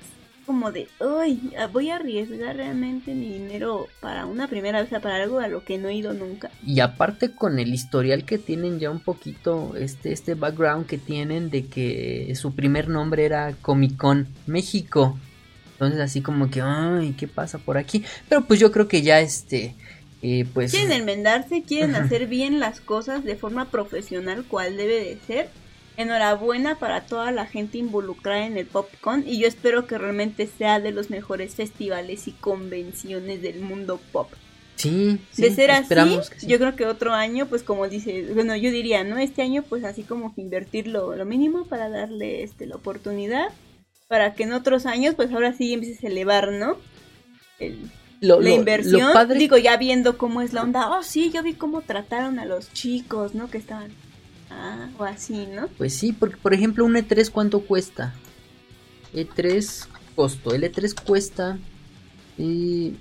como 0.47 0.73
de, 0.73 0.89
uy, 1.01 1.53
voy 1.73 1.91
a 1.91 1.97
arriesgar 1.97 2.57
realmente 2.57 3.13
mi 3.15 3.33
dinero 3.33 3.89
para 4.01 4.25
una 4.25 4.49
primera 4.49 4.79
vez, 4.79 4.87
o 4.87 4.91
sea, 4.91 5.01
para 5.01 5.17
algo 5.17 5.41
a 5.41 5.49
lo 5.49 5.65
que 5.65 5.77
no 5.77 5.89
he 5.89 5.95
ido 5.95 6.15
nunca. 6.15 6.51
Y 6.65 6.81
aparte 6.81 7.33
con 7.33 7.59
el 7.59 7.75
historial 7.75 8.25
que 8.25 8.39
tienen 8.39 8.79
ya 8.79 8.91
un 8.91 9.01
poquito, 9.01 9.75
este, 9.77 10.13
este 10.13 10.35
background 10.35 10.87
que 10.87 10.99
tienen 10.99 11.51
de 11.51 11.67
que 11.67 12.33
su 12.37 12.55
primer 12.55 12.89
nombre 12.89 13.25
era 13.25 13.55
Comic 13.61 13.97
Con 13.97 14.29
México. 14.47 15.19
Entonces 15.73 16.01
así 16.01 16.23
como 16.23 16.49
que, 16.49 16.63
ay, 16.63 17.15
¿qué 17.19 17.29
pasa 17.29 17.59
por 17.59 17.77
aquí? 17.77 18.03
Pero 18.29 18.45
pues 18.47 18.59
yo 18.61 18.73
creo 18.73 18.89
que 18.89 19.03
ya 19.03 19.21
este, 19.21 19.75
eh, 20.23 20.47
pues... 20.55 20.71
Quieren 20.71 20.93
enmendarse, 20.93 21.63
quieren 21.63 21.95
hacer 21.97 22.27
bien 22.27 22.61
las 22.61 22.81
cosas 22.81 23.25
de 23.25 23.37
forma 23.37 23.71
profesional, 23.71 24.45
cual 24.45 24.77
debe 24.77 24.95
de 24.95 25.19
ser. 25.27 25.51
Enhorabuena 25.97 26.79
para 26.79 27.07
toda 27.07 27.31
la 27.33 27.47
gente 27.47 27.79
involucrada 27.79 28.47
en 28.47 28.57
el 28.57 28.67
PopCon 28.67 29.25
y 29.27 29.39
yo 29.39 29.47
espero 29.49 29.87
que 29.87 29.97
realmente 29.99 30.47
sea 30.47 30.79
de 30.81 30.93
los 30.93 31.09
mejores 31.11 31.55
festivales 31.55 32.29
y 32.29 32.33
convenciones 32.33 33.41
del 33.43 33.61
mundo 33.61 34.01
pop. 34.13 34.29
Sí, 34.77 35.19
sí, 35.33 35.41
de 35.43 35.55
ser 35.55 35.71
así, 35.71 36.19
sí. 36.37 36.47
yo 36.49 36.59
creo 36.59 36.77
que 36.77 36.85
otro 36.85 37.15
año, 37.15 37.47
pues 37.47 37.63
como 37.63 37.89
dice, 37.89 38.27
bueno, 38.35 38.55
yo 38.57 38.71
diría, 38.71 39.05
¿no? 39.05 39.17
Este 39.17 39.41
año, 39.41 39.63
pues 39.63 39.85
así 39.85 40.03
como 40.03 40.35
que 40.35 40.43
invertir 40.43 40.87
lo, 40.87 41.17
lo 41.17 41.25
mínimo 41.25 41.65
para 41.65 41.89
darle 41.89 42.43
este, 42.43 42.67
la 42.67 42.77
oportunidad, 42.77 43.47
para 44.07 44.35
que 44.35 44.43
en 44.43 44.53
otros 44.53 44.85
años, 44.85 45.15
pues 45.15 45.33
ahora 45.33 45.55
sí 45.55 45.73
empieces 45.73 46.05
a 46.05 46.09
elevar, 46.09 46.53
¿no? 46.53 46.77
El- 47.59 47.91
Lo- 48.21 48.41
la 48.41 48.51
lo- 48.51 48.55
inversión, 48.55 49.09
lo 49.09 49.13
padre- 49.15 49.39
digo, 49.39 49.57
ya 49.57 49.79
viendo 49.79 50.19
cómo 50.19 50.43
es 50.43 50.53
la 50.53 50.63
onda, 50.63 50.91
oh 50.91 51.03
sí, 51.03 51.31
yo 51.33 51.43
vi 51.43 51.55
cómo 51.55 51.81
trataron 51.81 52.39
a 52.39 52.45
los 52.45 52.71
chicos, 52.75 53.35
¿no? 53.35 53.49
Que 53.49 53.57
estaban, 53.59 53.91
ah, 54.51 54.89
o 54.99 55.05
así, 55.05 55.47
¿no? 55.47 55.69
Pues 55.79 55.95
sí, 55.95 56.13
porque 56.13 56.37
por 56.37 56.55
ejemplo 56.55 56.85
un 56.85 56.95
E3 56.95 57.31
¿cuánto 57.31 57.61
cuesta? 57.61 58.15
E3 59.15 59.87
costo, 60.15 60.55
el 60.55 60.63
E3 60.63 60.95
cuesta 61.05 61.59
eh, 62.39 62.95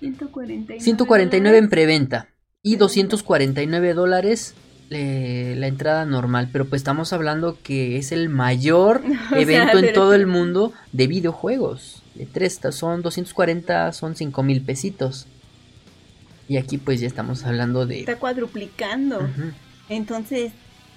149. 0.00 0.80
149 0.80 1.58
en 1.58 1.68
preventa 1.68 2.28
y 2.62 2.76
249 2.76 3.94
dólares 3.94 4.54
eh, 4.90 5.54
la 5.58 5.66
entrada 5.66 6.04
normal, 6.04 6.48
pero 6.52 6.64
pues 6.66 6.80
estamos 6.80 7.12
hablando 7.12 7.58
que 7.62 7.96
es 7.96 8.12
el 8.12 8.28
mayor 8.28 9.02
O 9.26 9.28
sea, 9.30 9.40
evento 9.40 9.78
en 9.78 9.92
todo 9.92 10.14
el 10.14 10.26
mundo 10.26 10.72
de 10.92 11.06
videojuegos. 11.06 12.02
E3 12.16 12.70
son 12.70 13.02
240, 13.02 13.92
son 13.92 14.14
5 14.14 14.42
mil 14.42 14.62
pesitos. 14.62 15.26
Y 16.48 16.56
aquí 16.58 16.78
pues 16.78 17.00
ya 17.00 17.06
estamos 17.06 17.44
hablando 17.44 17.86
de... 17.86 18.00
Está 18.00 18.16
cuadruplicando. 18.16 19.28
Entonces, 19.88 20.52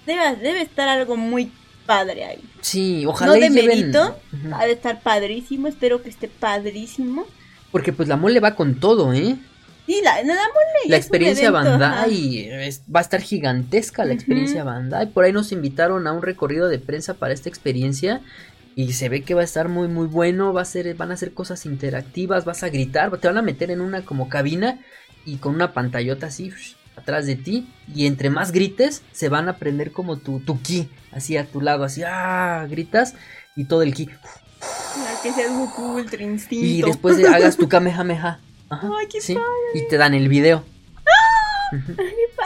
debe, 0.05 0.35
debe 0.37 0.61
estar 0.61 0.87
algo 0.89 1.15
muy 1.17 1.51
padre 1.85 2.23
ahí. 2.25 2.43
Sí, 2.61 3.05
ojalá 3.07 3.33
no 3.33 3.39
de 3.39 3.49
mérito, 3.49 4.15
ha 4.53 4.65
de 4.65 4.73
estar 4.73 5.01
padrísimo, 5.01 5.67
espero 5.67 6.03
que 6.03 6.09
esté 6.09 6.27
padrísimo. 6.27 7.25
Porque 7.71 7.93
pues 7.93 8.07
la 8.07 8.15
mole 8.17 8.39
va 8.39 8.55
con 8.55 8.79
todo, 8.79 9.11
¿eh? 9.13 9.35
Sí, 9.87 10.01
la, 10.03 10.21
nada 10.23 10.41
mole, 10.49 10.89
La 10.89 10.97
experiencia 10.97 11.47
evento. 11.47 11.71
Bandai 11.79 12.47
es- 12.67 12.83
va 12.93 12.99
a 12.99 13.03
estar 13.03 13.21
gigantesca 13.21 14.03
la 14.05 14.11
Ujú. 14.11 14.19
experiencia 14.19 14.63
Bandai. 14.63 15.07
Por 15.11 15.25
ahí 15.25 15.33
nos 15.33 15.51
invitaron 15.51 16.05
a 16.05 16.13
un 16.13 16.21
recorrido 16.21 16.67
de 16.67 16.77
prensa 16.77 17.15
para 17.15 17.33
esta 17.33 17.49
experiencia 17.49 18.21
y 18.75 18.93
se 18.93 19.09
ve 19.09 19.23
que 19.23 19.33
va 19.33 19.41
a 19.41 19.45
estar 19.45 19.67
muy 19.67 19.87
muy 19.87 20.05
bueno, 20.05 20.53
va 20.53 20.61
a 20.61 20.65
ser 20.65 20.93
van 20.93 21.09
a 21.09 21.15
hacer 21.15 21.33
cosas 21.33 21.65
interactivas, 21.65 22.45
vas 22.45 22.61
a 22.61 22.69
gritar, 22.69 23.15
te 23.17 23.27
van 23.27 23.39
a 23.39 23.41
meter 23.41 23.71
en 23.71 23.81
una 23.81 24.03
como 24.05 24.29
cabina 24.29 24.79
y 25.25 25.37
con 25.37 25.55
una 25.55 25.73
pantallota 25.73 26.27
así 26.27 26.51
atrás 26.95 27.25
de 27.25 27.35
ti 27.35 27.67
y 27.93 28.05
entre 28.07 28.29
más 28.29 28.51
grites 28.51 29.03
se 29.11 29.29
van 29.29 29.47
a 29.47 29.57
prender 29.57 29.91
como 29.91 30.17
tu 30.17 30.39
tu 30.39 30.61
ki 30.61 30.89
así 31.11 31.37
a 31.37 31.45
tu 31.45 31.61
lado, 31.61 31.83
así 31.83 32.01
ah, 32.05 32.65
gritas 32.69 33.15
y 33.55 33.65
todo 33.65 33.83
el 33.83 33.93
ki 33.93 34.07
La 34.07 35.21
que 35.23 35.31
sea 35.31 35.47
Goku 35.49 35.95
Ultra 35.95 36.21
Instinto. 36.23 36.65
y 36.65 36.81
después 36.81 37.17
de- 37.17 37.27
hagas 37.27 37.55
tu 37.57 37.67
kamehameha. 37.69 38.39
Ajá, 38.69 38.89
Ay, 38.99 39.07
qué 39.11 39.19
sí, 39.21 39.35
y 39.73 39.87
te 39.87 39.97
dan 39.97 40.13
el 40.13 40.27
video. 40.29 40.63
Ujú. 41.71 41.93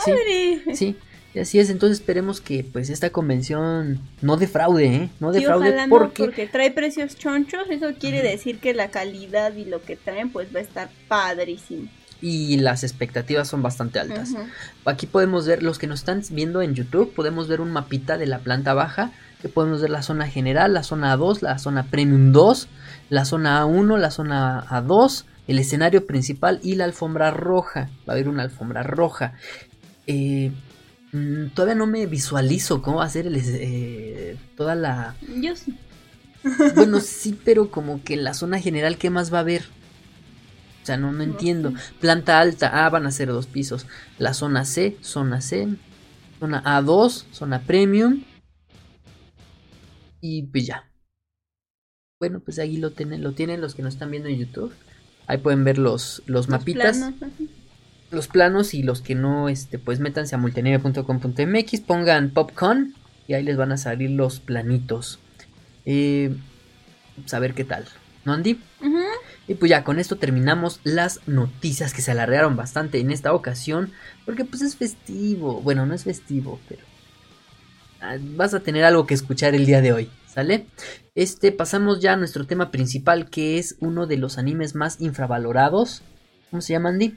Sí. 0.06 0.12
padre. 0.12 0.76
Sí, 0.76 0.96
y 1.34 1.40
así 1.40 1.60
es. 1.60 1.70
Entonces 1.70 2.00
esperemos 2.00 2.40
que 2.42 2.64
pues 2.64 2.90
esta 2.90 3.10
convención 3.10 4.00
no 4.22 4.38
defraude, 4.38 4.86
¿eh? 4.86 5.10
No 5.20 5.34
Sí, 5.34 5.40
defraude 5.40 5.70
ojalá 5.70 5.88
no, 5.88 5.90
porque, 5.98 6.24
porque 6.24 6.48
trae 6.48 6.72
precios 6.72 7.16
chonchos, 7.18 7.70
eso 7.70 7.94
quiere 8.00 8.22
decir 8.22 8.60
que 8.60 8.74
la 8.74 8.90
calidad 8.90 9.56
y 9.56 9.66
lo 9.66 9.82
que 9.82 9.96
traen 9.96 10.30
pues 10.30 10.54
va 10.56 10.60
a 10.60 10.64
estar 10.64 10.90
padrísimo. 11.08 11.88
Y 12.24 12.56
las 12.56 12.86
expectativas 12.86 13.50
son 13.50 13.62
bastante 13.62 14.00
altas. 14.00 14.34
Aquí 14.86 15.08
podemos 15.08 15.46
ver 15.46 15.62
los 15.62 15.78
que 15.78 15.88
nos 15.88 16.00
están 16.00 16.24
viendo 16.32 16.62
en 16.62 16.74
YouTube, 16.74 17.14
podemos 17.14 17.50
ver 17.50 17.60
un 17.60 17.70
mapita 17.70 18.18
de 18.18 18.28
la 18.28 18.40
planta 18.40 18.74
baja, 18.74 19.12
que 19.42 19.50
podemos 19.50 19.82
ver 19.82 19.90
la 19.90 20.04
zona 20.04 20.30
general, 20.30 20.74
la 20.74 20.84
zona 20.84 21.18
A2, 21.18 21.42
la 21.42 21.60
zona 21.60 21.84
Premium 21.84 22.32
2, 22.32 22.70
la 23.10 23.26
zona 23.26 23.62
A1, 23.62 23.98
la 23.98 24.10
zona 24.10 24.66
A2, 24.68 25.26
el 25.50 25.60
escenario 25.60 26.08
principal 26.08 26.62
y 26.64 26.76
la 26.76 26.86
alfombra 26.86 27.30
roja. 27.30 27.90
Va 28.08 28.14
a 28.14 28.16
haber 28.16 28.30
una 28.30 28.44
alfombra 28.44 28.84
roja. 28.84 29.34
Eh, 30.08 30.54
mm, 31.12 31.48
todavía 31.48 31.76
no 31.76 31.88
me 31.88 32.06
visualizo 32.06 32.82
cómo 32.82 33.00
va 33.00 33.06
a 33.06 33.10
ser 33.10 33.28
el, 33.28 33.36
eh, 33.36 34.38
toda 34.56 34.76
la, 34.76 35.16
Yo 35.42 35.58
sí. 35.58 35.78
Bueno, 36.76 37.02
sí, 37.02 37.38
pero 37.44 37.70
como 37.70 38.02
que 38.02 38.14
en 38.14 38.24
la 38.24 38.34
zona 38.34 38.62
general, 38.62 38.98
¿qué 38.98 39.10
más 39.10 39.34
va 39.34 39.40
a 39.40 39.42
haber? 39.42 39.64
O 40.84 40.86
sea, 40.86 40.98
no, 40.98 41.12
no 41.12 41.20
No 41.20 41.24
entiendo. 41.24 41.74
Planta 42.02 42.40
alta, 42.40 42.86
ah, 42.86 42.90
van 42.90 43.06
a 43.06 43.12
ser 43.12 43.30
dos 43.30 43.48
pisos. 43.48 43.88
La 44.20 44.34
zona 44.34 44.66
C, 44.66 44.98
zona 45.02 45.40
C, 45.40 45.70
zona 46.40 46.62
A2, 46.64 47.26
zona 47.32 47.62
premium. 47.62 48.24
Y 50.20 50.44
pues 50.44 50.68
ya. 50.68 50.90
Bueno, 52.20 52.42
pues 52.42 52.60
ahí 52.60 52.78
lo 52.78 52.92
tienen, 52.92 53.24
lo 53.24 53.32
tienen 53.32 53.62
los 53.62 53.76
que 53.76 53.82
nos 53.82 53.94
están 53.94 54.12
viendo 54.12 54.30
en 54.30 54.38
YouTube. 54.38 54.74
Ahí 55.28 55.38
pueden 55.38 55.64
ver 55.64 55.78
los, 55.78 56.22
los, 56.26 56.48
Los 56.48 56.50
mapitas, 56.50 56.98
planos, 56.98 57.16
los 58.12 58.28
planos 58.28 58.74
y 58.74 58.84
los 58.84 59.02
que 59.02 59.16
no, 59.16 59.48
este, 59.50 59.80
pues 59.80 60.00
métanse 60.00 60.36
a 60.36 60.38
multianime.com.mx, 60.38 61.82
pongan 61.82 62.30
popcorn 62.30 62.94
y 63.28 63.34
ahí 63.34 63.44
les 63.44 63.58
van 63.58 63.72
a 63.72 63.78
salir 63.78 64.12
los 64.12 64.40
planitos. 64.40 65.20
Eh, 65.86 66.36
pues 67.16 67.34
a 67.34 67.40
ver 67.40 67.54
qué 67.54 67.64
tal. 67.64 67.86
¿No, 68.26 68.34
Andy? 68.34 68.60
Ujú. 68.82 69.03
Y 69.48 69.56
pues 69.56 69.70
ya 69.70 69.84
con 69.84 70.00
esto 70.00 70.18
terminamos 70.18 70.80
las 70.84 71.20
noticias 71.28 71.94
que 71.94 72.02
se 72.02 72.12
alargaron 72.12 72.56
bastante 72.56 73.00
en 73.00 73.12
esta 73.12 73.34
ocasión. 73.34 73.92
Porque 74.26 74.46
pues 74.46 74.62
es 74.62 74.76
festivo. 74.76 75.62
Bueno, 75.62 75.86
no 75.86 75.94
es 75.94 76.04
festivo, 76.04 76.60
pero 76.70 76.84
ah, 78.02 78.18
vas 78.20 78.54
a 78.54 78.62
tener 78.62 78.86
algo 78.86 79.06
que 79.06 79.14
escuchar 79.14 79.56
el 79.56 79.66
día 79.66 79.82
de 79.82 79.94
hoy. 79.94 80.10
¿Sale? 80.28 80.66
Este 81.14 81.52
pasamos 81.52 82.00
ya 82.00 82.14
a 82.14 82.18
nuestro 82.18 82.48
tema 82.48 82.72
principal 82.72 83.30
que 83.30 83.60
es 83.60 83.76
uno 83.80 84.08
de 84.08 84.18
los 84.18 84.38
animes 84.38 84.74
más 84.74 85.00
infravalorados. 85.00 86.02
¿Cómo 86.50 86.62
se 86.62 86.74
llama 86.74 86.90
Andy? 86.90 87.16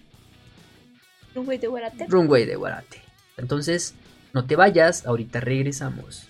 Un 1.35 1.45
güey 1.45 1.59
de 1.59 1.67
Guarate. 1.67 2.07
Runway 2.09 2.45
de 2.47 2.57
Warate. 2.57 3.01
Entonces, 3.37 3.95
no 4.33 4.47
te 4.47 4.57
vayas, 4.57 5.07
ahorita 5.07 5.41
regresamos. 5.41 6.27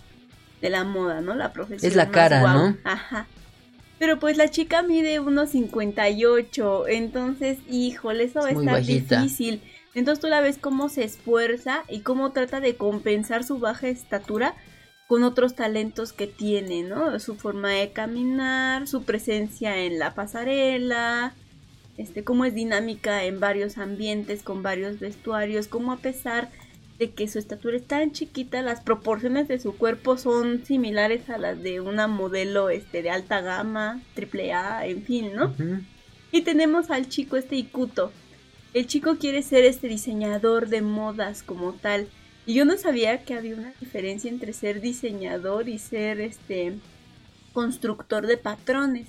de 0.62 0.70
la 0.70 0.84
moda, 0.84 1.20
¿no? 1.20 1.34
La 1.34 1.52
profesión. 1.52 1.88
Es 1.88 1.96
la 1.96 2.06
más 2.06 2.14
cara, 2.14 2.40
guau. 2.40 2.70
¿no? 2.70 2.76
Ajá. 2.84 3.26
Pero 3.98 4.18
pues 4.18 4.36
la 4.36 4.48
chica 4.50 4.82
mide 4.82 5.20
unos 5.20 5.50
58, 5.50 6.88
entonces, 6.88 7.58
híjole, 7.70 8.24
eso 8.24 8.40
va 8.40 8.46
a 8.46 8.50
Es 8.50 8.58
estar 8.58 8.74
bajita. 8.74 9.22
difícil. 9.22 9.60
Entonces 9.94 10.20
tú 10.20 10.28
la 10.28 10.40
ves 10.40 10.58
cómo 10.58 10.88
se 10.88 11.04
esfuerza 11.04 11.84
y 11.88 12.00
cómo 12.00 12.32
trata 12.32 12.60
de 12.60 12.76
compensar 12.76 13.44
su 13.44 13.58
baja 13.60 13.88
estatura 13.88 14.54
con 15.06 15.22
otros 15.22 15.54
talentos 15.54 16.12
que 16.12 16.26
tiene, 16.26 16.82
¿no? 16.82 17.18
Su 17.20 17.36
forma 17.36 17.68
de 17.70 17.92
caminar, 17.92 18.88
su 18.88 19.04
presencia 19.04 19.76
en 19.76 19.98
la 20.00 20.14
pasarela, 20.14 21.34
este, 21.96 22.24
cómo 22.24 22.44
es 22.44 22.54
dinámica 22.54 23.22
en 23.24 23.38
varios 23.38 23.78
ambientes, 23.78 24.42
con 24.42 24.62
varios 24.64 24.98
vestuarios, 24.98 25.68
cómo 25.68 25.92
a 25.92 25.98
pesar 25.98 26.50
de 26.98 27.10
que 27.10 27.26
su 27.28 27.38
estatura 27.38 27.76
es 27.76 27.86
tan 27.86 28.12
chiquita, 28.12 28.62
las 28.62 28.80
proporciones 28.80 29.48
de 29.48 29.58
su 29.58 29.76
cuerpo 29.76 30.16
son 30.16 30.64
similares 30.64 31.28
a 31.28 31.38
las 31.38 31.62
de 31.62 31.80
una 31.80 32.06
modelo 32.06 32.70
este, 32.70 33.02
de 33.02 33.10
alta 33.10 33.40
gama, 33.40 34.00
triple 34.14 34.52
A, 34.52 34.86
en 34.86 35.02
fin, 35.02 35.34
¿no? 35.34 35.54
Y 36.30 36.42
tenemos 36.42 36.90
al 36.90 37.08
chico 37.08 37.36
este 37.36 37.56
Ikuto. 37.56 38.12
El 38.74 38.86
chico 38.86 39.16
quiere 39.18 39.42
ser 39.42 39.64
este 39.64 39.88
diseñador 39.88 40.68
de 40.68 40.82
modas 40.82 41.42
como 41.42 41.72
tal. 41.72 42.08
Y 42.46 42.54
yo 42.54 42.64
no 42.64 42.76
sabía 42.76 43.24
que 43.24 43.34
había 43.34 43.54
una 43.54 43.72
diferencia 43.80 44.30
entre 44.30 44.52
ser 44.52 44.80
diseñador 44.80 45.68
y 45.68 45.78
ser 45.78 46.20
este 46.20 46.74
constructor 47.52 48.26
de 48.26 48.36
patrones. 48.36 49.08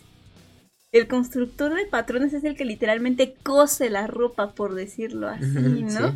El 0.92 1.08
constructor 1.08 1.74
de 1.76 1.86
patrones 1.86 2.34
es 2.34 2.44
el 2.46 2.56
que 2.56 2.64
literalmente 2.64 3.36
cose 3.44 3.90
la 3.90 4.08
ropa, 4.08 4.52
por 4.52 4.76
decirlo 4.76 5.28
así, 5.28 5.44
¿no? 5.44 6.12
sí. 6.12 6.16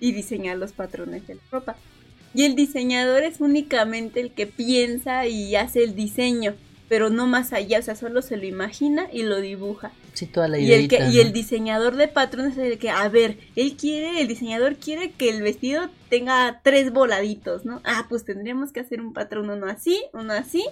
Y 0.00 0.12
diseña 0.12 0.54
los 0.54 0.72
patrones 0.72 1.26
de 1.26 1.36
la 1.36 1.40
ropa. 1.52 1.76
Y 2.34 2.44
el 2.44 2.54
diseñador 2.54 3.22
es 3.22 3.40
únicamente 3.40 4.20
el 4.20 4.32
que 4.32 4.46
piensa 4.46 5.26
y 5.26 5.56
hace 5.56 5.84
el 5.84 5.94
diseño, 5.94 6.54
pero 6.88 7.10
no 7.10 7.26
más 7.26 7.52
allá, 7.52 7.80
o 7.80 7.82
sea, 7.82 7.96
solo 7.96 8.22
se 8.22 8.36
lo 8.36 8.46
imagina 8.46 9.08
y 9.12 9.22
lo 9.22 9.40
dibuja. 9.40 9.92
Sí, 10.14 10.26
toda 10.26 10.48
la 10.48 10.58
Y 10.58 10.72
el, 10.72 10.88
que, 10.88 10.96
el 10.96 11.32
diseñador 11.32 11.96
de 11.96 12.08
patrones 12.08 12.56
es 12.56 12.72
el 12.72 12.78
que, 12.78 12.90
a 12.90 13.08
ver, 13.08 13.38
él 13.56 13.76
quiere, 13.76 14.20
el 14.20 14.28
diseñador 14.28 14.76
quiere 14.76 15.12
que 15.12 15.30
el 15.30 15.42
vestido 15.42 15.88
tenga 16.08 16.60
tres 16.62 16.92
voladitos, 16.92 17.64
¿no? 17.64 17.80
Ah, 17.84 18.06
pues 18.08 18.24
tendríamos 18.24 18.72
que 18.72 18.80
hacer 18.80 19.00
un 19.00 19.12
patrón, 19.12 19.50
uno 19.50 19.66
así, 19.66 20.02
uno 20.12 20.32
así 20.32 20.64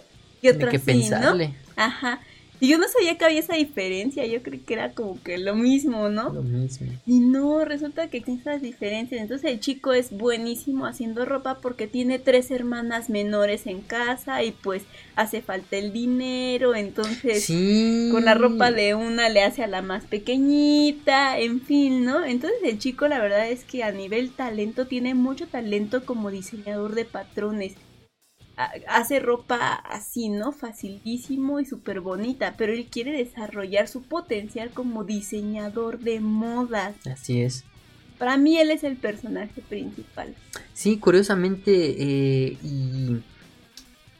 y 0.42 0.48
otro 0.48 0.70
que 0.70 0.76
así, 0.76 0.86
pensarle. 0.86 1.48
¿no? 1.48 1.54
Ajá. 1.76 2.20
Y 2.60 2.68
yo 2.68 2.78
no 2.78 2.86
sabía 2.88 3.16
que 3.16 3.24
había 3.24 3.40
esa 3.40 3.54
diferencia, 3.56 4.26
yo 4.26 4.42
creí 4.42 4.60
que 4.60 4.74
era 4.74 4.92
como 4.92 5.22
que 5.22 5.38
lo 5.38 5.54
mismo, 5.54 6.08
¿no? 6.08 6.32
Lo 6.32 6.42
mismo. 6.42 6.88
Y 7.06 7.20
no, 7.20 7.64
resulta 7.64 8.08
que 8.08 8.18
existen 8.18 8.40
esas 8.52 8.62
diferencias. 8.62 9.20
Entonces 9.20 9.50
el 9.50 9.60
chico 9.60 9.92
es 9.92 10.10
buenísimo 10.10 10.86
haciendo 10.86 11.24
ropa 11.24 11.58
porque 11.60 11.86
tiene 11.86 12.18
tres 12.18 12.50
hermanas 12.50 13.10
menores 13.10 13.66
en 13.66 13.80
casa 13.80 14.42
y 14.42 14.52
pues 14.52 14.82
hace 15.16 15.40
falta 15.42 15.76
el 15.76 15.92
dinero, 15.92 16.74
entonces 16.74 17.44
Sí. 17.44 18.08
con 18.12 18.24
la 18.24 18.34
ropa 18.34 18.70
de 18.70 18.94
una 18.94 19.28
le 19.28 19.42
hace 19.42 19.62
a 19.62 19.66
la 19.66 19.82
más 19.82 20.04
pequeñita, 20.04 21.38
en 21.38 21.60
fin, 21.60 22.04
¿no? 22.04 22.24
Entonces 22.24 22.58
el 22.64 22.78
chico 22.78 23.08
la 23.08 23.20
verdad 23.20 23.48
es 23.48 23.64
que 23.64 23.82
a 23.82 23.92
nivel 23.92 24.30
talento 24.30 24.86
tiene 24.86 25.14
mucho 25.14 25.46
talento 25.46 26.04
como 26.04 26.30
diseñador 26.30 26.94
de 26.94 27.04
patrones. 27.04 27.74
Ha- 28.60 28.72
Hace 28.88 29.20
ropa 29.20 29.56
así, 29.74 30.28
¿no? 30.28 30.50
Facilísimo 30.52 31.60
y 31.60 31.64
súper 31.64 32.00
bonita, 32.00 32.54
pero 32.58 32.72
él 32.72 32.86
quiere 32.90 33.12
desarrollar 33.12 33.86
su 33.86 34.02
potencial 34.02 34.70
como 34.70 35.04
diseñador 35.04 36.00
de 36.00 36.18
modas. 36.20 36.94
Así 37.06 37.40
es. 37.42 37.64
Para 38.18 38.36
mí 38.36 38.58
él 38.58 38.72
es 38.72 38.82
el 38.82 38.96
personaje 38.96 39.62
principal. 39.68 40.34
Sí, 40.74 40.96
curiosamente 40.98 41.70
eh, 41.72 42.56
y, 42.64 43.18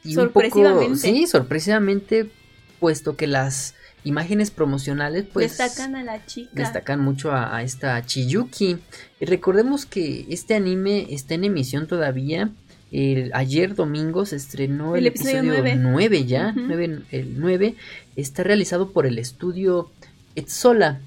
y 0.05 0.17
un 0.17 0.29
poco, 0.29 0.41
Sorpresivamente. 0.41 0.99
sí, 0.99 1.27
sorpresivamente, 1.27 2.31
puesto 2.79 3.17
que 3.17 3.27
las 3.27 3.75
imágenes 4.05 4.53
promocionales 4.53 5.27
pues 5.33 5.59
Destacan 5.59 5.97
a 5.97 6.05
la 6.05 6.25
chica. 6.27 6.51
destacan 6.55 7.01
mucho 7.01 7.33
a, 7.33 7.57
a 7.57 7.65
esta 7.65 8.07
Chiyuki. 8.07 8.79
Y 9.19 9.25
recordemos 9.25 9.85
que 9.85 10.27
este 10.31 10.55
anime 10.55 11.09
está 11.11 11.35
en 11.35 11.43
emisión 11.43 11.89
todavía. 11.89 12.51
El, 12.91 13.31
ayer 13.35 13.75
domingo 13.75 14.25
se 14.25 14.37
estrenó 14.37 14.95
el, 14.97 15.01
El 15.01 15.07
episodio 15.09 15.39
episodio 15.53 15.61
nueve. 15.63 15.77
9 15.77 16.25
ya, 16.25 16.53
nueve- 16.57 17.01
el 17.11 17.39
9 17.39 17.75
está 18.17 18.43
realizado 18.43 18.91
por 18.91 19.05
el 19.07 19.19
estudio 19.19 19.91
Etsola. 20.37 21.01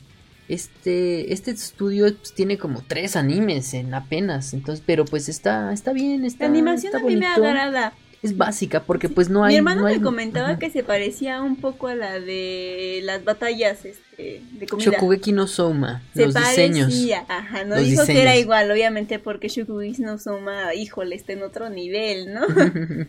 Este, 0.48 1.32
este 1.34 1.52
estudio 1.52 2.14
pues, 2.14 2.34
tiene 2.34 2.58
como 2.58 2.84
tres 2.86 3.16
animes 3.16 3.74
en 3.74 3.94
apenas, 3.94 4.54
entonces, 4.54 4.84
pero 4.86 5.06
pues 5.06 5.30
está, 5.30 5.72
está 5.72 5.94
bien, 5.94 6.26
está, 6.26 6.44
La 6.44 6.50
animación 6.50 6.94
está 6.94 6.98
a 6.98 7.08
mí 7.10 7.16
me 7.16 7.26
bonito. 7.28 7.46
agrada. 7.48 7.94
Es 8.24 8.38
básica 8.38 8.84
porque 8.84 9.10
pues 9.10 9.30
no 9.30 9.44
hay. 9.44 9.54
Mi 9.54 9.58
hermano 9.58 9.82
no 9.82 9.88
hay- 9.88 9.98
me 9.98 10.04
comentaba 10.04 10.50
Ajá. 10.50 10.60
que 10.60 10.70
se 10.70 10.84
parecía 10.84 11.42
un 11.42 11.56
poco 11.56 11.88
a 11.88 11.96
la 11.96 12.20
de 12.20 13.00
las 13.04 13.24
batallas 13.24 13.84
este, 13.84 14.44
de 14.52 14.68
comida. 14.68 14.92
Shokugeki 14.92 15.32
no 15.32 15.48
se 15.48 15.64
los 15.64 16.34
parecía, 16.34 16.68
diseños. 16.68 16.94
ajá, 17.28 17.64
no 17.64 17.76
Los 17.78 17.86
dijo 17.88 18.06
que 18.06 18.22
era 18.22 18.36
igual, 18.38 18.70
obviamente 18.70 19.18
porque 19.18 19.48
Shokugeki 19.48 20.04
no 20.04 20.20
Soma, 20.20 20.76
híjole, 20.76 21.16
está 21.16 21.34
en 21.34 21.42
otro 21.42 21.70
nivel, 21.72 22.32
¿no? 22.34 22.42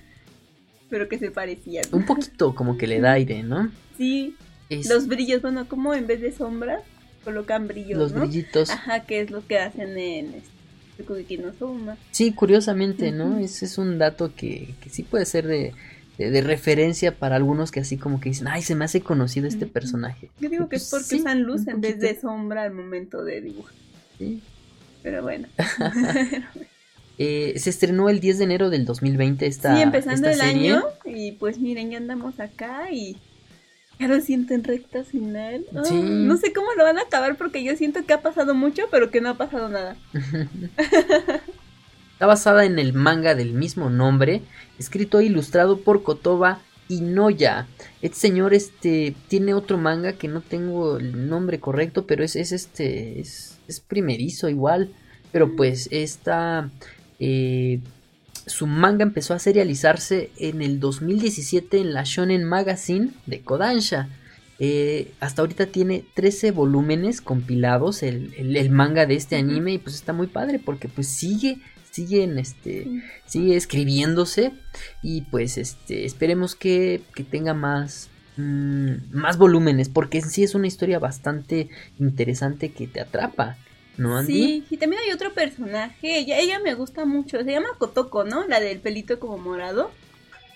Pero 0.89 1.09
que 1.09 1.19
se 1.19 1.31
parecía. 1.31 1.83
Un 1.93 2.05
poquito 2.05 2.55
como 2.55 2.77
que 2.77 2.87
le 2.87 3.01
da 3.01 3.13
aire, 3.13 3.43
¿no? 3.43 3.71
Sí, 3.97 4.35
Es- 4.69 4.89
los 4.89 5.09
brillos, 5.09 5.43
bueno, 5.43 5.67
como 5.69 5.95
en 5.95 6.07
vez 6.07 6.21
de 6.21 6.33
sombras 6.33 6.83
colocan 7.25 7.69
brillos, 7.69 7.99
los 7.99 8.13
¿no? 8.13 8.21
brillitos. 8.23 8.71
Ajá, 8.71 9.01
que 9.05 9.21
es 9.21 9.31
lo 9.31 9.47
que 9.47 9.59
hacen 9.59 9.97
en 9.99 10.27
este, 10.35 10.41
Soma. 10.41 10.52
Sí, 12.11 12.33
curiosamente, 12.33 13.13
¿no? 13.13 13.39
Ese 13.39 13.65
es 13.65 13.79
un 13.79 13.99
dato 13.99 14.33
que, 14.35 14.75
que 14.83 14.91
sí 14.91 15.03
puede 15.03 15.25
ser 15.27 15.47
de, 15.47 15.73
de- 16.19 16.31
de 16.31 16.41
referencia 16.43 17.17
para 17.19 17.37
algunos 17.37 17.71
que 17.71 17.81
así 17.81 17.97
como 17.97 18.21
que 18.21 18.29
dicen, 18.29 18.49
ay, 18.49 18.63
se 18.63 18.75
me 18.75 18.85
hace 18.85 19.01
conocido 19.01 19.47
este 19.49 19.67
personaje. 19.67 20.31
Yo 20.41 20.49
digo 20.51 20.69
que 20.69 20.77
es 20.77 20.89
Pues 20.91 21.03
porque 21.03 21.17
sí, 21.17 21.21
usan 21.21 21.43
luz 21.43 21.67
en 21.69 21.81
vez 21.81 21.99
de 21.99 22.21
sombra 22.21 22.63
al 22.65 22.73
momento 22.73 23.25
de 23.25 23.41
dibujar. 23.41 23.75
Sí. 24.19 24.41
Pero 25.03 25.23
bueno. 25.23 25.49
Eh, 27.19 27.59
se 27.59 27.69
estrenó 27.71 28.09
el 28.09 28.21
10 28.21 28.39
de 28.39 28.45
enero 28.45 28.71
del 28.71 28.87
2020 28.87 29.47
esta, 29.47 29.77
sí, 29.77 29.83
empezando 29.83 30.29
esta 30.29 30.47
el 30.47 30.53
serie. 30.55 30.73
año 30.73 30.83
y 31.05 31.33
pues 31.33 31.59
miren, 31.59 31.91
ya 31.91 31.99
andamos 31.99 32.41
acá 32.41 32.91
y 32.91 33.17
ya 34.03 34.09
lo 34.09 34.21
siento 34.21 34.55
en 34.55 34.65
recta 34.65 35.05
final. 35.05 35.65
Ah, 35.75 35.83
Sí. 35.85 35.95
No 36.03 36.37
sé 36.37 36.53
cómo 36.53 36.73
lo 36.77 36.85
van 36.85 36.99
a 36.99 37.03
acabar 37.03 37.37
porque 37.37 37.63
yo 37.63 37.77
siento 37.77 38.05
que 38.05 38.13
ha 38.13 38.23
pasado 38.23 38.55
mucho, 38.55 38.85
pero 38.91 39.11
que 39.11 39.21
no 39.21 39.31
ha 39.31 39.35
pasado 39.35 39.69
nada. 39.69 39.97
Está 42.13 42.27
basada 42.27 42.65
en 42.65 42.79
el 42.79 42.93
manga 42.93 43.35
del 43.35 43.53
mismo 43.53 43.91
nombre, 43.91 44.43
escrito 44.79 45.21
e 45.21 45.25
ilustrado 45.25 45.81
por 45.81 46.03
Kotoba 46.03 46.61
Inoya. 46.89 47.67
Este 48.01 48.19
señor 48.19 48.55
este 48.55 49.15
tiene 49.29 49.55
otro 49.55 49.79
manga 49.79 50.13
que 50.13 50.29
no 50.29 50.41
tengo 50.41 50.99
el 50.99 51.29
nombre 51.29 51.59
correcto, 51.59 52.07
pero 52.07 52.23
es, 52.23 52.37
es 52.37 52.53
este 52.53 53.21
es, 53.21 53.59
es 53.67 53.81
primerizo 53.81 54.49
igual, 54.49 54.91
pero 55.33 55.57
pues 55.57 55.89
esta 55.91 56.71
eh, 57.19 57.81
su 58.47 58.67
manga 58.67 59.03
empezó 59.03 59.35
a 59.35 59.39
serializarse 59.39 60.31
en 60.39 60.63
el 60.63 60.81
2017 60.81 61.79
en 61.79 61.93
la 61.95 62.05
Shonen 62.05 62.45
Magazine 62.45 63.11
de 63.27 63.41
Kodansha. 63.41 64.09
Eh, 64.59 65.13
hasta 65.21 65.43
ahorita 65.43 65.67
tiene 65.67 66.05
13 66.15 66.51
volúmenes 66.53 67.21
compilados 67.21 68.03
el, 68.03 68.33
el- 68.37 68.57
el 68.57 68.71
manga 68.71 69.07
de 69.07 69.15
este 69.17 69.37
anime 69.37 69.73
y 69.73 69.79
pues 69.79 69.97
está 69.97 70.13
muy 70.13 70.27
padre 70.29 70.61
porque 70.65 70.89
pues 70.89 71.09
sigue 71.09 71.59
siguen, 71.91 72.39
este, 72.39 72.87
sigue 73.27 73.55
escribiéndose 73.55 74.53
y 75.03 75.23
pues, 75.23 75.59
este, 75.59 76.07
esperemos 76.07 76.55
que, 76.55 77.03
que 77.15 77.23
tenga 77.23 77.53
más, 77.53 78.09
mm, 78.39 78.93
más 79.13 79.37
volúmenes, 79.37 79.91
porque 79.91 80.19
en 80.21 80.31
sí 80.31 80.43
es 80.43 80.55
una 80.55 80.69
historia 80.69 80.99
bastante 80.99 81.69
interesante 81.99 82.71
que 82.71 82.87
te 82.87 83.01
atrapa, 83.03 83.59
¿no, 83.97 84.17
Andy? 84.17 84.33
Sí, 84.33 84.65
y 84.71 84.77
también 84.77 85.03
hay 85.05 85.13
otro 85.13 85.33
personaje, 85.33 86.19
ella, 86.19 86.39
ella 86.39 86.59
me 86.59 86.75
gusta 86.75 87.05
mucho, 87.05 87.39
se 87.43 87.51
llama 87.51 87.69
Kotoko, 87.79 88.25
¿no? 88.25 88.47
La 88.47 88.61
del 88.61 88.81
pelito 88.81 89.19
como 89.19 89.39
morado. 89.39 89.91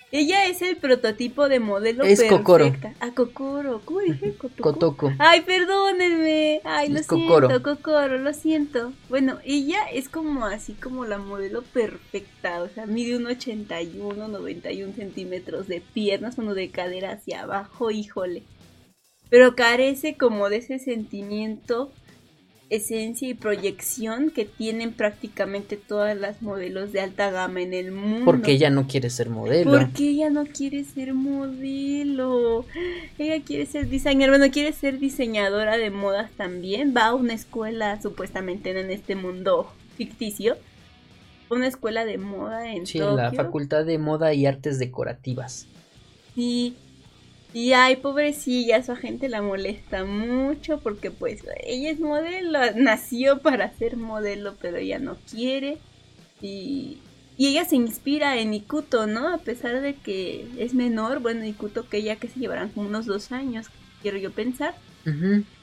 Ella 0.09 0.45
es 0.45 0.61
el 0.61 0.77
prototipo 0.77 1.49
de 1.49 1.59
modelo 1.59 2.05
Es 2.05 2.23
Kokoro. 2.23 2.63
perfecta. 2.63 2.93
Ah, 3.01 3.11
Kokoro, 3.13 3.81
¿cómo 3.83 3.99
dije? 3.99 4.33
Kotoko. 4.37 4.63
Kotoko. 4.71 5.11
Ay, 5.19 5.41
perdónenme. 5.41 6.61
Ay, 6.63 6.87
lo 6.87 6.99
Es 6.99 7.07
Kokoro. 7.07 7.49
siento, 7.49 7.75
Kokoro, 7.75 8.17
lo 8.17 8.33
siento. 8.33 8.93
Bueno, 9.09 9.39
ella 9.43 9.79
es 9.91 10.07
como 10.07 10.45
así 10.45 10.71
como 10.75 11.03
la 11.03 11.17
modelo 11.17 11.61
perfecta. 11.61 12.63
O 12.63 12.69
sea, 12.69 12.85
mide 12.85 13.17
un 13.17 13.27
81, 13.27 14.29
91 14.29 14.93
centímetros 14.95 15.67
de 15.67 15.81
piernas, 15.81 16.37
uno 16.37 16.53
de 16.53 16.69
cadera 16.69 17.11
hacia 17.11 17.41
abajo, 17.41 17.91
híjole. 17.91 18.43
Pero 19.29 19.55
carece 19.57 20.15
como 20.15 20.47
de 20.47 20.57
ese 20.57 20.79
sentimiento, 20.79 21.91
esencia 22.69 23.29
y 23.29 23.33
proyección 23.33 24.29
que 24.29 24.45
tienen 24.45 24.91
prácticamente 24.93 25.77
todas 25.77 26.17
las 26.17 26.41
modelos 26.41 26.91
de 26.91 27.01
alta 27.01 27.31
gama 27.31 27.61
en 27.61 27.73
el 27.73 27.91
mundo. 27.91 28.25
Porque 28.25 28.51
ella 28.51 28.69
no 28.69 28.87
quiere 28.87 29.09
ser 29.09 29.29
modelo. 29.29 29.71
Porque 29.71 30.09
ella 30.09 30.29
no 30.29 30.45
quiere 30.45 30.83
ser 30.83 31.13
modelo. 31.13 32.65
Ella 33.17 33.41
quiere 33.43 33.65
ser 33.65 33.87
diseñadora. 33.89 34.37
Bueno, 34.37 34.51
quiere 34.53 34.73
ser 34.73 34.99
diseñadora 34.99 35.77
de 35.77 35.89
modas 35.89 36.31
también. 36.37 36.93
Va 36.95 37.07
a 37.07 37.13
una 37.15 37.33
escuela, 37.33 38.01
supuestamente 38.01 38.77
en 38.77 38.91
este 38.91 39.15
mundo 39.15 39.71
ficticio. 39.95 40.57
Una 41.49 41.67
escuela 41.67 42.03
de 42.05 42.17
moda 42.17 42.73
en 42.73 42.85
Sí, 42.85 42.99
Tokio. 42.99 43.15
la 43.15 43.31
Facultad 43.31 43.85
de 43.85 43.97
Moda 43.97 44.33
y 44.33 44.45
Artes 44.45 44.79
Decorativas. 44.79 45.65
Sí. 46.35 46.75
Y 47.53 47.73
ay, 47.73 47.95
pobrecilla, 47.95 48.83
su 48.83 48.91
agente 48.91 49.29
la 49.29 49.41
molesta 49.41 50.03
mucho 50.03 50.79
porque 50.79 51.11
pues 51.11 51.41
ella 51.65 51.89
es 51.89 51.99
modelo, 51.99 52.59
nació 52.75 53.39
para 53.39 53.73
ser 53.77 53.97
modelo, 53.97 54.55
pero 54.61 54.77
ella 54.77 54.99
no 54.99 55.17
quiere. 55.31 55.77
Y, 56.41 56.99
y 57.37 57.47
ella 57.47 57.65
se 57.65 57.75
inspira 57.75 58.37
en 58.37 58.53
Ikuto, 58.53 59.07
¿no? 59.07 59.33
A 59.33 59.37
pesar 59.37 59.81
de 59.81 59.95
que 59.95 60.47
es 60.57 60.73
menor, 60.73 61.19
bueno, 61.19 61.45
Ikuto 61.45 61.87
que 61.87 61.97
ella 61.97 62.17
que 62.17 62.27
se 62.27 62.39
llevarán 62.39 62.69
como 62.69 62.87
unos 62.87 63.05
dos 63.05 63.31
años, 63.31 63.67
quiero 64.01 64.17
yo 64.17 64.31
pensar. 64.31 64.75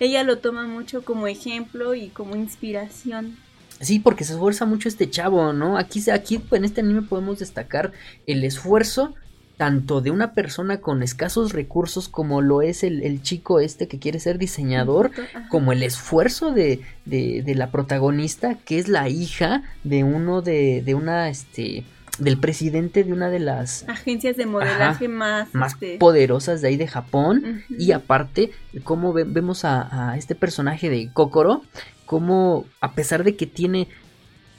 Ella 0.01 0.23
lo 0.23 0.39
toma 0.39 0.67
mucho 0.67 1.05
como 1.05 1.27
ejemplo 1.27 1.95
y 1.95 2.09
como 2.09 2.35
inspiración. 2.35 3.37
Sí, 3.79 3.99
porque 3.99 4.25
se 4.25 4.33
esfuerza 4.33 4.65
mucho 4.65 4.89
este 4.89 5.11
chavo, 5.11 5.53
¿no? 5.53 5.77
Aquí, 5.77 6.03
aquí 6.11 6.41
en 6.51 6.65
este 6.65 6.81
anime 6.81 7.03
podemos 7.03 7.41
destacar 7.41 7.93
el 8.27 8.43
esfuerzo 8.45 9.15
tanto 9.57 10.01
de 10.01 10.11
una 10.11 10.33
persona 10.33 10.79
con 10.79 11.03
escasos 11.03 11.53
recursos 11.53 12.09
como 12.09 12.43
lo 12.43 12.63
es 12.63 12.83
el, 12.83 13.03
el 13.03 13.23
chico 13.23 13.61
este 13.61 13.89
que 13.89 13.99
quiere 13.99 14.19
ser 14.21 14.39
diseñador, 14.39 15.13
ajá. 15.13 15.49
como 15.49 15.73
el 15.73 15.83
esfuerzo 15.83 16.51
de, 16.51 16.81
de, 17.05 17.43
de 17.43 17.55
la 17.55 17.71
protagonista, 17.71 18.57
que 18.65 18.79
es 18.79 18.89
la 18.89 19.09
hija 19.09 19.63
de 19.85 20.05
uno 20.05 20.43
de, 20.43 20.83
de 20.85 20.95
una, 20.95 21.29
este, 21.29 21.85
del 22.19 22.39
presidente 22.39 23.05
de 23.05 23.13
una 23.13 23.31
de 23.31 23.41
las 23.41 23.89
Agencias 23.89 24.37
de 24.37 24.47
modelaje 24.47 25.09
más... 25.09 25.55
más 25.55 25.75
este, 25.75 25.99
poderosas 25.99 26.61
de 26.61 26.69
ahí 26.69 26.77
de 26.77 26.87
Japón. 26.87 27.63
Y 27.71 27.93
aparte, 27.93 28.51
como 28.83 29.13
vemos 29.13 29.65
a, 29.65 30.11
a 30.11 30.17
este 30.17 30.35
personaje 30.35 30.91
de 30.91 31.11
Kokoro, 31.13 31.63
como 32.07 32.65
a 32.81 32.93
pesar 32.93 33.25
de 33.25 33.37
que 33.37 33.47
tiene 33.47 33.89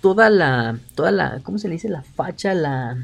toda 0.01 0.29
la, 0.29 0.77
toda 0.95 1.11
la, 1.11 1.39
¿cómo 1.43 1.57
se 1.57 1.67
le 1.67 1.75
dice? 1.75 1.89
La 1.89 2.03
facha, 2.03 2.53
la, 2.53 2.97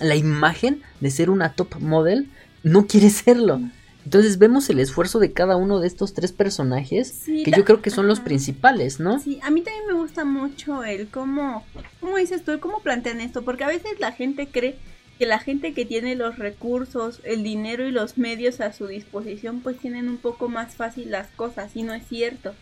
la 0.00 0.16
imagen 0.16 0.82
de 1.00 1.10
ser 1.10 1.30
una 1.30 1.52
top 1.52 1.80
model, 1.80 2.28
no 2.62 2.86
quiere 2.86 3.10
serlo. 3.10 3.60
Entonces 4.04 4.38
vemos 4.38 4.68
el 4.68 4.80
esfuerzo 4.80 5.18
de 5.18 5.32
cada 5.32 5.56
uno 5.56 5.80
de 5.80 5.86
estos 5.86 6.12
tres 6.12 6.32
personajes, 6.32 7.08
Sí, 7.08 7.42
que 7.42 7.50
yo 7.52 7.64
creo 7.64 7.80
que 7.80 7.90
son 7.90 8.06
los 8.06 8.20
principales, 8.20 9.00
¿no? 9.00 9.18
Sí, 9.18 9.40
a 9.42 9.50
mí 9.50 9.62
también 9.62 9.86
me 9.86 9.94
gusta 9.94 10.26
mucho 10.26 10.84
el 10.84 11.08
cómo, 11.08 11.64
cómo 12.00 12.18
dices 12.18 12.44
tú, 12.44 12.52
el 12.52 12.60
cómo 12.60 12.80
plantean 12.80 13.20
esto, 13.20 13.42
porque 13.42 13.64
a 13.64 13.68
veces 13.68 13.98
la 14.00 14.12
gente 14.12 14.46
cree 14.46 14.76
que 15.18 15.24
la 15.24 15.38
gente 15.38 15.72
que 15.72 15.86
tiene 15.86 16.16
los 16.16 16.38
recursos, 16.38 17.20
el 17.24 17.42
dinero 17.42 17.86
y 17.86 17.92
los 17.92 18.18
medios 18.18 18.60
a 18.60 18.72
su 18.72 18.88
disposición, 18.88 19.60
pues 19.60 19.78
tienen 19.78 20.08
un 20.08 20.18
poco 20.18 20.48
más 20.48 20.74
fácil 20.74 21.10
las 21.10 21.28
cosas, 21.28 21.74
y 21.74 21.82
no 21.82 21.94
es 21.94 22.06
cierto. 22.06 22.54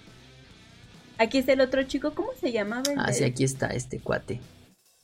Aquí 1.18 1.38
está 1.38 1.54
el 1.54 1.60
otro 1.60 1.82
chico, 1.84 2.14
¿cómo 2.14 2.28
se 2.40 2.52
llamaba? 2.52 2.84
Ah, 2.96 3.12
sí, 3.12 3.24
aquí 3.24 3.42
está 3.42 3.68
este 3.68 3.98
cuate. 3.98 4.40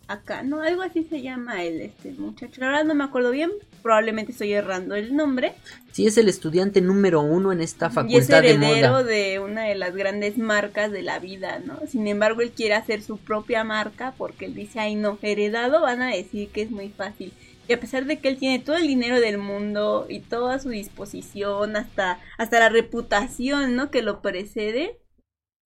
Acá, 0.08 0.42
no, 0.42 0.62
algo 0.62 0.80
así 0.80 1.04
se 1.04 1.20
llama 1.20 1.62
el 1.62 1.82
este 1.82 2.12
muchacho. 2.12 2.62
La 2.62 2.68
verdad 2.68 2.84
no 2.86 2.94
me 2.94 3.04
acuerdo 3.04 3.30
bien, 3.30 3.50
probablemente 3.82 4.32
estoy 4.32 4.54
errando 4.54 4.94
el 4.94 5.14
nombre. 5.14 5.52
Sí, 5.92 6.06
es 6.06 6.16
el 6.16 6.30
estudiante 6.30 6.80
número 6.80 7.20
uno 7.20 7.52
en 7.52 7.60
esta 7.60 7.86
y 7.86 7.88
es 7.88 7.94
facultad 7.94 8.40
de 8.40 8.50
heredero 8.52 8.88
moda. 8.92 9.02
de 9.02 9.38
una 9.38 9.64
de 9.64 9.74
las 9.74 9.94
grandes 9.94 10.38
marcas 10.38 10.90
de 10.92 11.02
la 11.02 11.18
vida, 11.18 11.60
¿no? 11.62 11.78
Sin 11.86 12.06
embargo, 12.06 12.40
él 12.40 12.52
quiere 12.52 12.72
hacer 12.74 13.02
su 13.02 13.18
propia 13.18 13.64
marca 13.64 14.14
porque 14.16 14.46
él 14.46 14.54
dice, 14.54 14.80
ay 14.80 14.94
no, 14.94 15.18
heredado 15.20 15.82
van 15.82 16.00
a 16.00 16.08
decir 16.08 16.48
que 16.48 16.62
es 16.62 16.70
muy 16.70 16.88
fácil. 16.88 17.34
Y 17.68 17.74
a 17.74 17.80
pesar 17.80 18.06
de 18.06 18.18
que 18.18 18.28
él 18.28 18.38
tiene 18.38 18.60
todo 18.60 18.76
el 18.76 18.86
dinero 18.86 19.20
del 19.20 19.36
mundo 19.36 20.06
y 20.08 20.20
todo 20.20 20.48
a 20.48 20.58
su 20.58 20.70
disposición, 20.70 21.76
hasta, 21.76 22.18
hasta 22.38 22.60
la 22.60 22.70
reputación, 22.70 23.76
¿no? 23.76 23.90
Que 23.90 24.00
lo 24.00 24.22
precede, 24.22 24.96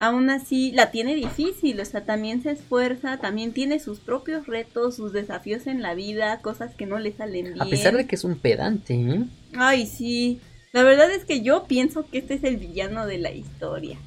aún 0.01 0.31
así 0.31 0.71
la 0.71 0.89
tiene 0.89 1.13
difícil, 1.13 1.79
o 1.79 1.85
sea, 1.85 2.03
también 2.03 2.41
se 2.41 2.49
esfuerza, 2.49 3.17
también 3.17 3.53
tiene 3.53 3.79
sus 3.79 3.99
propios 3.99 4.47
retos, 4.47 4.95
sus 4.95 5.13
desafíos 5.13 5.67
en 5.67 5.83
la 5.83 5.93
vida, 5.93 6.39
cosas 6.39 6.73
que 6.73 6.87
no 6.87 6.97
le 6.97 7.13
salen 7.13 7.53
bien. 7.53 7.61
A 7.61 7.65
pesar 7.65 7.95
de 7.95 8.07
que 8.07 8.15
es 8.15 8.23
un 8.23 8.39
pedante, 8.39 8.95
¿eh? 8.95 9.23
Ay, 9.55 9.85
sí. 9.85 10.41
La 10.73 10.81
verdad 10.81 11.11
es 11.11 11.23
que 11.23 11.41
yo 11.41 11.65
pienso 11.65 12.09
que 12.09 12.17
este 12.17 12.33
es 12.33 12.43
el 12.43 12.57
villano 12.57 13.05
de 13.05 13.19
la 13.19 13.31
historia. 13.31 13.99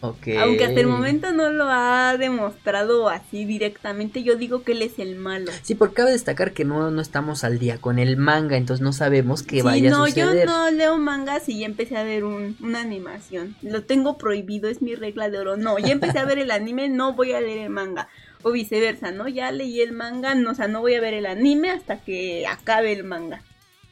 Aunque 0.00 0.64
hasta 0.64 0.78
el 0.80 0.86
momento 0.86 1.32
no 1.32 1.50
lo 1.50 1.64
ha 1.68 2.16
demostrado 2.16 3.08
así 3.08 3.44
directamente, 3.44 4.22
yo 4.22 4.36
digo 4.36 4.62
que 4.62 4.72
él 4.72 4.82
es 4.82 4.98
el 4.98 5.16
malo. 5.16 5.50
Sí, 5.62 5.74
porque 5.74 5.94
cabe 5.96 6.12
destacar 6.12 6.52
que 6.52 6.64
no, 6.64 6.90
no 6.90 7.00
estamos 7.02 7.42
al 7.42 7.58
día 7.58 7.78
con 7.78 7.98
el 7.98 8.16
manga, 8.16 8.56
entonces 8.56 8.82
no 8.82 8.92
sabemos 8.92 9.42
qué 9.42 9.56
Sí, 9.56 9.62
vaya 9.62 9.90
no, 9.90 10.04
a 10.04 10.08
suceder. 10.08 10.46
yo 10.46 10.52
no 10.52 10.70
leo 10.70 10.98
mangas 10.98 11.48
y 11.48 11.58
ya 11.60 11.66
empecé 11.66 11.96
a 11.96 12.04
ver 12.04 12.22
un, 12.24 12.56
una 12.60 12.80
animación. 12.80 13.56
Lo 13.62 13.82
tengo 13.82 14.18
prohibido, 14.18 14.68
es 14.68 14.82
mi 14.82 14.94
regla 14.94 15.30
de 15.30 15.38
oro. 15.38 15.56
No, 15.56 15.78
ya 15.78 15.90
empecé 15.92 16.18
a 16.20 16.24
ver 16.24 16.38
el 16.38 16.50
anime, 16.52 16.88
no 16.88 17.14
voy 17.14 17.32
a 17.32 17.40
leer 17.40 17.58
el 17.58 17.70
manga. 17.70 18.08
O 18.44 18.52
viceversa, 18.52 19.10
¿no? 19.10 19.26
Ya 19.26 19.50
leí 19.50 19.80
el 19.80 19.90
manga, 19.92 20.36
no, 20.36 20.52
o 20.52 20.54
sea, 20.54 20.68
no 20.68 20.80
voy 20.80 20.94
a 20.94 21.00
ver 21.00 21.14
el 21.14 21.26
anime 21.26 21.70
hasta 21.70 21.98
que 21.98 22.46
acabe 22.46 22.92
el 22.92 23.02
manga. 23.02 23.42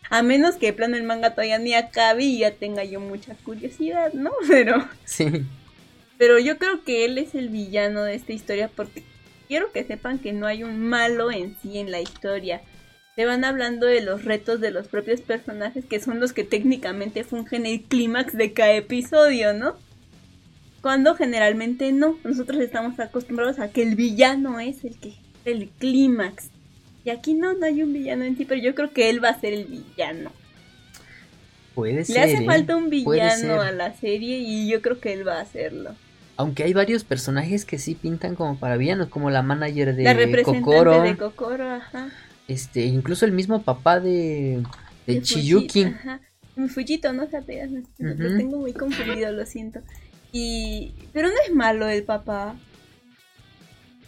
A 0.08 0.22
menos 0.22 0.54
que 0.54 0.66
de 0.66 0.72
plano 0.72 0.96
el 0.96 1.02
manga 1.02 1.30
todavía 1.30 1.58
ni 1.58 1.74
acabe 1.74 2.22
y 2.22 2.38
ya 2.38 2.52
tenga 2.52 2.84
yo 2.84 3.00
mucha 3.00 3.34
curiosidad, 3.42 4.12
¿no? 4.12 4.30
Pero... 4.48 4.86
Sí. 5.04 5.44
Pero 6.18 6.38
yo 6.38 6.58
creo 6.58 6.82
que 6.82 7.04
él 7.04 7.18
es 7.18 7.34
el 7.34 7.48
villano 7.48 8.02
de 8.02 8.14
esta 8.14 8.32
historia 8.32 8.70
porque 8.74 9.02
quiero 9.48 9.70
que 9.72 9.84
sepan 9.84 10.18
que 10.18 10.32
no 10.32 10.46
hay 10.46 10.64
un 10.64 10.80
malo 10.80 11.30
en 11.30 11.56
sí 11.60 11.78
en 11.78 11.90
la 11.90 12.00
historia. 12.00 12.62
Se 13.16 13.24
van 13.24 13.44
hablando 13.44 13.86
de 13.86 14.02
los 14.02 14.24
retos 14.24 14.60
de 14.60 14.70
los 14.70 14.88
propios 14.88 15.20
personajes 15.20 15.84
que 15.86 16.00
son 16.00 16.20
los 16.20 16.32
que 16.32 16.44
técnicamente 16.44 17.24
fungen 17.24 17.66
el 17.66 17.82
clímax 17.82 18.34
de 18.36 18.52
cada 18.52 18.74
episodio, 18.74 19.54
¿no? 19.54 19.76
Cuando 20.82 21.14
generalmente 21.14 21.92
no. 21.92 22.18
Nosotros 22.24 22.60
estamos 22.60 22.98
acostumbrados 23.00 23.58
a 23.58 23.70
que 23.70 23.82
el 23.82 23.94
villano 23.94 24.60
es 24.60 24.84
el 24.84 24.98
que 24.98 25.14
el 25.44 25.70
clímax. 25.78 26.50
Y 27.04 27.10
aquí 27.10 27.34
no, 27.34 27.54
no 27.54 27.66
hay 27.66 27.82
un 27.82 27.92
villano 27.92 28.24
en 28.24 28.36
sí, 28.36 28.44
pero 28.44 28.60
yo 28.60 28.74
creo 28.74 28.92
que 28.92 29.08
él 29.08 29.22
va 29.22 29.30
a 29.30 29.40
ser 29.40 29.52
el 29.52 29.64
villano. 29.66 30.32
Puede 31.74 32.04
ser. 32.04 32.16
Le 32.16 32.22
hace 32.22 32.42
¿eh? 32.42 32.46
falta 32.46 32.76
un 32.76 32.90
villano 32.90 33.60
a 33.60 33.70
la 33.70 33.94
serie 33.94 34.38
y 34.38 34.68
yo 34.68 34.82
creo 34.82 34.98
que 34.98 35.12
él 35.12 35.26
va 35.26 35.38
a 35.38 35.42
hacerlo. 35.42 35.94
Aunque 36.36 36.64
hay 36.64 36.74
varios 36.74 37.04
personajes 37.04 37.64
que 37.64 37.78
sí 37.78 37.94
pintan 37.94 38.34
como 38.34 38.58
para 38.58 38.76
villanos, 38.76 39.08
como 39.08 39.30
la 39.30 39.42
manager 39.42 39.94
de 39.94 40.02
la 40.04 40.12
representante 40.14 40.60
Kokoro, 40.64 41.02
de 41.02 41.16
Kokoro, 41.16 41.70
ajá. 41.70 42.08
este, 42.46 42.84
incluso 42.84 43.24
el 43.24 43.32
mismo 43.32 43.62
papá 43.62 44.00
de, 44.00 44.62
de 45.06 45.14
De 45.14 45.22
Chiyuki. 45.22 45.84
Fuji- 45.84 45.94
ajá. 45.94 46.20
Fujito, 46.68 47.12
no 47.12 47.26
se 47.28 47.36
apegas, 47.36 47.70
lo 47.98 48.36
tengo 48.38 48.58
muy 48.58 48.72
confundido, 48.72 49.30
lo 49.32 49.44
siento. 49.46 49.80
Y 50.32 50.92
pero 51.12 51.28
no 51.28 51.34
es 51.46 51.54
malo 51.54 51.86
el 51.88 52.02
papá. 52.02 52.54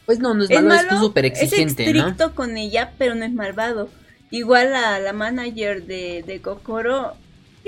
Pues 0.06 0.18
no, 0.20 0.32
no 0.34 0.44
es 0.44 0.50
Es 0.50 0.56
malo, 0.62 0.68
malo, 0.68 0.88
es 0.94 0.98
súper 1.00 1.26
exigente, 1.26 1.84
es 1.86 1.94
¿no? 1.94 2.00
estricto 2.08 2.34
con 2.34 2.56
ella, 2.56 2.92
pero 2.98 3.14
no 3.14 3.24
es 3.24 3.32
malvado. 3.32 3.90
Igual 4.30 4.74
a 4.74 4.98
la 4.98 5.12
manager 5.12 5.84
de, 5.84 6.22
de 6.26 6.40
Kokoro 6.40 7.14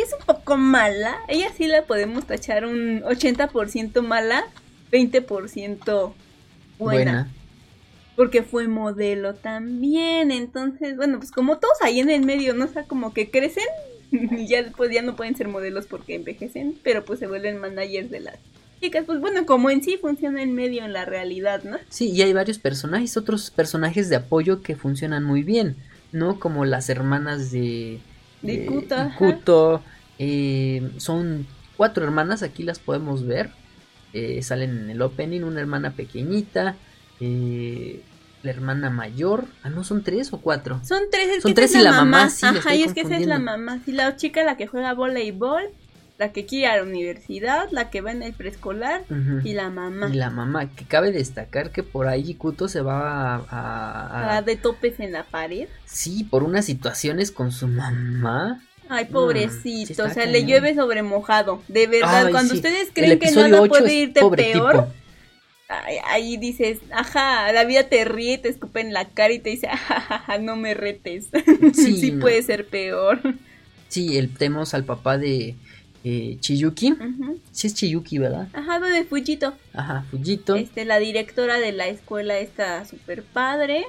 sí 0.00 0.06
es 0.06 0.18
un 0.18 0.26
poco 0.26 0.56
mala. 0.56 1.18
Ella 1.28 1.50
sí 1.56 1.66
la 1.66 1.82
podemos 1.82 2.26
tachar 2.26 2.64
un 2.66 3.02
80% 3.02 4.02
mala, 4.02 4.44
20% 4.92 5.84
buena. 5.84 6.14
Buena. 6.78 7.30
Porque 8.16 8.42
fue 8.42 8.68
modelo 8.68 9.34
también. 9.34 10.30
Entonces, 10.30 10.96
bueno, 10.96 11.18
pues 11.18 11.30
como 11.30 11.58
todos 11.58 11.80
ahí 11.82 12.00
en 12.00 12.10
el 12.10 12.24
medio, 12.24 12.54
¿no? 12.54 12.66
O 12.66 12.68
sea, 12.68 12.84
como 12.84 13.12
que 13.12 13.30
crecen 13.30 13.64
y 14.10 14.46
ya 14.46 14.62
después 14.62 14.90
ya 14.92 15.02
no 15.02 15.16
pueden 15.16 15.36
ser 15.36 15.48
modelos 15.48 15.86
porque 15.86 16.14
envejecen, 16.14 16.78
pero 16.82 17.04
pues 17.04 17.18
se 17.18 17.26
vuelven 17.26 17.58
managers 17.58 18.10
de 18.10 18.20
las 18.20 18.36
chicas, 18.80 19.04
pues 19.04 19.20
bueno, 19.20 19.44
como 19.44 19.68
en 19.68 19.82
sí 19.82 19.98
funciona 20.00 20.42
en 20.42 20.54
medio 20.54 20.84
en 20.84 20.94
la 20.94 21.04
realidad, 21.04 21.62
¿no? 21.64 21.76
Sí, 21.90 22.10
y 22.10 22.22
hay 22.22 22.32
varios 22.32 22.58
personajes, 22.58 23.16
otros 23.18 23.50
personajes 23.50 24.08
de 24.08 24.16
apoyo 24.16 24.62
que 24.62 24.74
funcionan 24.74 25.22
muy 25.22 25.42
bien, 25.42 25.76
¿no? 26.12 26.40
Como 26.40 26.64
las 26.64 26.88
hermanas 26.88 27.50
de... 27.50 28.00
De 28.42 28.54
eh, 28.54 28.64
Ikuto, 28.64 28.94
ajá. 28.94 29.30
Ikuto, 29.30 29.82
eh, 30.18 30.90
son 30.98 31.46
cuatro 31.76 32.04
hermanas, 32.04 32.42
aquí 32.42 32.62
las 32.62 32.78
podemos 32.78 33.26
ver. 33.26 33.50
eh, 34.12 34.42
salen 34.42 34.76
en 34.78 34.90
el 34.90 35.02
opening, 35.02 35.42
una 35.42 35.60
hermana 35.60 35.92
pequeñita, 35.92 36.76
eh, 37.20 38.02
la 38.42 38.50
hermana 38.50 38.90
mayor. 38.90 39.46
Ah, 39.62 39.70
no, 39.70 39.84
son 39.84 40.02
tres 40.02 40.32
o 40.32 40.40
cuatro. 40.40 40.80
Son 40.84 41.02
tres, 41.10 41.28
es 41.36 41.42
Son 41.42 41.50
que 41.50 41.54
tres 41.54 41.70
esa 41.70 41.78
y 41.78 41.80
es 41.80 41.84
la 41.84 41.90
la 41.92 41.96
mamá, 41.98 42.18
mamá. 42.18 42.30
sí, 42.30 42.46
Ajá, 42.46 42.74
y 42.74 42.82
es 42.82 42.92
que 42.92 43.02
esa 43.02 43.16
es 43.16 43.26
la 43.26 43.38
mamá. 43.38 43.80
Sí, 43.84 43.92
la 43.92 44.16
chica 44.16 44.42
la 44.44 44.56
que 44.56 44.66
juega 44.66 44.94
voleibol, 44.94 45.62
la 46.20 46.32
que 46.32 46.44
quiere 46.46 46.66
ir 46.66 46.70
a 46.70 46.76
la 46.76 46.82
universidad, 46.84 47.68
la 47.72 47.88
que 47.90 48.02
va 48.02 48.12
en 48.12 48.22
el 48.22 48.34
preescolar 48.34 49.02
y 49.42 49.54
la 49.54 49.70
mamá. 49.70 50.10
Y 50.12 50.16
la 50.16 50.28
mamá, 50.30 50.68
que 50.76 50.84
cabe 50.84 51.12
destacar 51.12 51.70
que 51.72 51.82
por 51.82 52.06
ahí 52.08 52.30
Ikuto 52.30 52.68
se 52.68 52.82
va 52.82 53.36
a, 53.36 53.44
a- 53.48 54.22
a- 54.22 54.34
La 54.34 54.42
de 54.42 54.56
topes 54.56 55.00
en 55.00 55.12
la 55.12 55.24
pared. 55.24 55.66
Sí, 55.86 56.24
por 56.24 56.42
unas 56.44 56.66
situaciones 56.66 57.32
con 57.32 57.50
su 57.52 57.66
mamá. 57.66 58.62
Ay, 58.90 59.06
pobrecito, 59.06 59.92
está 59.92 60.04
o 60.04 60.10
sea, 60.10 60.26
le 60.26 60.44
llueve 60.44 60.74
sobre 60.74 61.02
mojado. 61.02 61.62
De 61.68 61.86
verdad, 61.86 62.26
Ay, 62.26 62.32
cuando 62.32 62.50
sí. 62.52 62.56
ustedes 62.58 62.90
creen 62.92 63.18
que 63.18 63.30
nada 63.30 63.64
puede 63.66 63.94
irte 63.94 64.20
peor, 64.36 64.88
ahí 66.06 66.36
dices, 66.36 66.78
ajá, 66.92 67.52
la 67.52 67.64
vida 67.64 67.84
te 67.84 68.04
ríe, 68.04 68.38
te 68.38 68.48
escupe 68.48 68.80
en 68.80 68.92
la 68.92 69.06
cara 69.08 69.32
y 69.32 69.38
te 69.38 69.50
dice, 69.50 69.68
ajajaja, 69.70 70.38
no 70.38 70.56
me 70.56 70.74
retes. 70.74 71.28
Sí, 71.74 71.96
Sí, 72.00 72.10
no. 72.12 72.20
puede 72.20 72.42
ser 72.42 72.66
peor. 72.66 73.20
Sí, 73.88 74.18
el, 74.18 74.34
tenemos 74.34 74.74
al 74.74 74.84
papá 74.84 75.18
de 75.18 75.54
eh, 76.04 76.36
Chiyuki. 76.40 76.92
Ujú. 76.92 77.38
Sí 77.52 77.66
es 77.66 77.74
Chiyuki, 77.74 78.18
¿verdad? 78.18 78.48
Ajá, 78.52 78.78
bueno, 78.78 78.94
de 78.94 79.04
Fujito. 79.04 79.54
Ajá, 79.74 80.04
Fujito. 80.10 80.56
Este, 80.56 80.84
la 80.84 80.98
directora 80.98 81.58
de 81.58 81.72
la 81.72 81.86
escuela 81.88 82.38
está 82.38 82.84
súper 82.84 83.22
padre. 83.22 83.84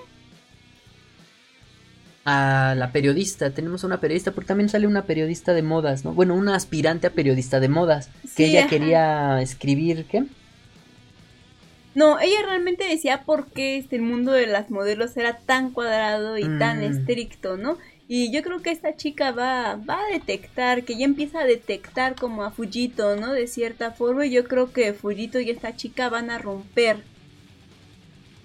A 2.23 2.75
la 2.77 2.91
periodista, 2.91 3.49
tenemos 3.49 3.83
una 3.83 3.99
periodista, 3.99 4.31
porque 4.31 4.49
también 4.49 4.69
sale 4.69 4.85
una 4.85 5.05
periodista 5.05 5.53
de 5.55 5.63
modas, 5.63 6.05
¿no? 6.05 6.13
Bueno, 6.13 6.35
una 6.35 6.55
aspirante 6.55 7.07
a 7.07 7.13
periodista 7.13 7.59
de 7.59 7.67
modas, 7.67 8.09
que 8.21 8.29
Sí, 8.29 8.43
ella 8.45 8.59
ajá. 8.61 8.69
quería 8.69 9.41
escribir, 9.41 10.05
¿qué? 10.05 10.25
No, 11.95 12.19
ella 12.19 12.37
realmente 12.45 12.83
decía 12.87 13.23
por 13.23 13.47
qué 13.47 13.77
este, 13.77 13.95
el 13.95 14.03
mundo 14.03 14.31
de 14.33 14.45
las 14.47 14.69
modelos 14.69 15.17
era 15.17 15.39
tan 15.39 15.71
cuadrado 15.71 16.37
y 16.37 16.43
tan 16.59 16.79
Mm. 16.79 16.83
estricto, 16.83 17.57
¿no? 17.57 17.77
Y 18.13 18.29
yo 18.29 18.43
creo 18.43 18.61
que 18.61 18.71
esta 18.71 18.97
chica 18.97 19.31
va, 19.31 19.77
va 19.77 19.97
a 20.01 20.11
detectar, 20.11 20.83
que 20.83 20.97
ya 20.97 21.05
empieza 21.05 21.39
a 21.39 21.45
detectar 21.45 22.15
como 22.15 22.43
a 22.43 22.51
Fujito, 22.51 23.15
¿no? 23.15 23.31
De 23.31 23.47
cierta 23.47 23.91
forma, 23.91 24.25
y 24.25 24.31
yo 24.31 24.43
creo 24.43 24.73
que 24.73 24.91
Fujito 24.91 25.39
y 25.39 25.49
esta 25.49 25.77
chica 25.77 26.09
van 26.09 26.29
a 26.29 26.37
romper 26.37 26.97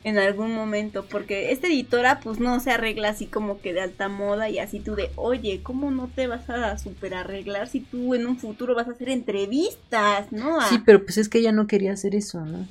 en 0.05 0.19
algún 0.19 0.55
momento, 0.55 1.05
porque 1.07 1.51
esta 1.51 1.67
editora 1.67 2.21
pues 2.21 2.39
no 2.39 2.61
se 2.61 2.71
arregla 2.71 3.09
así 3.09 3.27
como 3.27 3.61
que 3.61 3.73
de 3.73 3.81
alta 3.81 4.09
moda 4.09 4.49
y 4.49 4.61
así 4.61 4.79
tú 4.79 4.95
de, 4.95 5.11
oye, 5.17 5.63
¿cómo 5.65 5.91
no 5.91 6.09
te 6.15 6.29
vas 6.29 6.49
a 6.49 6.79
super 6.79 7.15
arreglar 7.15 7.67
si 7.67 7.81
tú 7.81 8.15
en 8.15 8.25
un 8.25 8.39
futuro 8.39 8.77
vas 8.77 8.87
a 8.87 8.93
hacer 8.93 9.09
entrevistas, 9.09 10.31
¿no? 10.31 10.61
Sí, 10.69 10.81
pero 10.87 11.03
pues 11.03 11.19
es 11.19 11.29
que 11.29 11.39
ella 11.39 11.51
no 11.51 11.67
quería 11.67 11.93
hacer 11.93 12.15
eso, 12.15 12.45
¿no? 12.45 12.69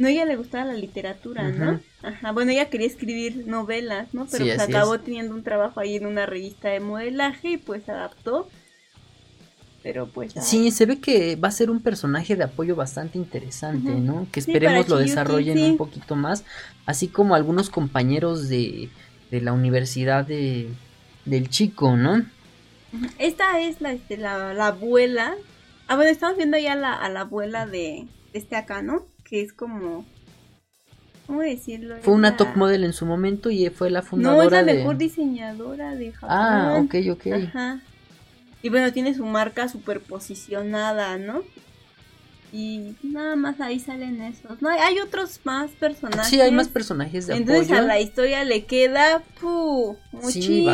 No, 0.00 0.08
ella 0.08 0.24
le 0.24 0.36
gustaba 0.36 0.64
la 0.64 0.72
literatura, 0.72 1.50
¿no? 1.50 1.78
Ajá, 2.02 2.32
bueno, 2.32 2.52
ella 2.52 2.70
quería 2.70 2.86
escribir 2.86 3.46
novelas, 3.46 4.14
¿no? 4.14 4.24
Pero 4.24 4.46
Sí, 4.46 4.50
pues 4.50 4.58
acabó 4.66 4.94
es. 4.94 5.04
teniendo 5.04 5.34
un 5.34 5.42
trabajo 5.42 5.78
ahí 5.78 5.96
en 5.96 6.06
una 6.06 6.24
revista 6.24 6.70
de 6.70 6.80
modelaje 6.80 7.50
y 7.50 7.56
pues 7.58 7.86
adaptó. 7.86 8.48
Pero 9.82 10.08
pues... 10.08 10.32
Sí, 10.40 10.70
se 10.70 10.86
ve 10.86 11.00
que 11.00 11.36
va 11.36 11.48
a 11.48 11.52
ser 11.52 11.70
un 11.70 11.82
personaje 11.82 12.34
de 12.34 12.44
apoyo 12.44 12.76
bastante 12.76 13.18
interesante. 13.18 13.90
¿no? 13.92 14.26
Que 14.32 14.40
esperemos 14.40 14.88
lo 14.88 14.96
desarrollen 14.96 15.58
sí. 15.58 15.64
un 15.64 15.76
poquito 15.76 16.16
más, 16.16 16.44
así 16.86 17.08
como 17.08 17.34
algunos 17.34 17.68
compañeros 17.68 18.48
de, 18.48 18.88
de 19.30 19.40
la 19.42 19.52
universidad 19.52 20.24
de, 20.24 20.70
del 21.26 21.50
chico, 21.50 21.94
¿no? 21.98 22.24
Esta 23.18 23.60
es 23.60 23.82
la, 23.82 23.92
este, 23.92 24.16
la, 24.16 24.54
la 24.54 24.68
abuela. 24.68 25.34
Ah, 25.88 25.96
bueno, 25.96 26.10
estamos 26.10 26.38
viendo 26.38 26.56
ya 26.56 26.74
la, 26.74 26.94
a 26.94 27.10
la 27.10 27.20
abuela 27.20 27.66
de, 27.66 28.06
de 28.32 28.38
este 28.38 28.56
acá, 28.56 28.80
¿no? 28.80 29.09
Que 29.30 29.42
es 29.42 29.52
como... 29.52 30.04
¿Cómo 31.26 31.42
decirlo? 31.42 31.96
Fue 32.02 32.12
una 32.14 32.30
la- 32.30 32.36
top 32.36 32.56
model 32.56 32.82
en 32.84 32.92
su 32.92 33.06
momento 33.06 33.50
y 33.50 33.68
fue 33.70 33.88
la 33.88 34.00
No, 34.00 34.02
es 34.04 34.08
fundadora 34.10 34.62
la 34.62 34.72
de... 34.72 34.78
mejor 34.78 34.98
diseñadora 34.98 35.94
de 35.94 36.10
Japón. 36.12 36.28
Ah, 36.36 36.82
ok, 36.84 36.94
ok. 37.12 37.26
Ajá. 37.46 37.80
Y 38.62 38.68
bueno, 38.68 38.92
tiene 38.92 39.14
su 39.14 39.24
marca 39.24 39.68
super 39.68 40.00
posicionada, 40.00 41.16
¿no? 41.18 41.42
Y 42.52 42.96
nada 43.04 43.36
más 43.36 43.60
ahí 43.60 43.78
salen 43.78 44.20
esos. 44.22 44.60
No, 44.60 44.68
hay, 44.68 44.98
otros 44.98 45.38
más 45.44 45.70
personajes. 45.70 46.26
Sí, 46.26 46.40
hay 46.40 46.50
más 46.50 46.66
personajes 46.68 47.28
de 47.28 47.36
Entonces 47.36 47.66
apoyo. 47.70 47.78
a 47.78 47.82
la 47.86 48.00
historia 48.00 48.42
le 48.44 48.64
queda 48.64 49.22
puh, 49.40 49.94
Sí, 50.10 50.64
muchísimo. 50.64 50.66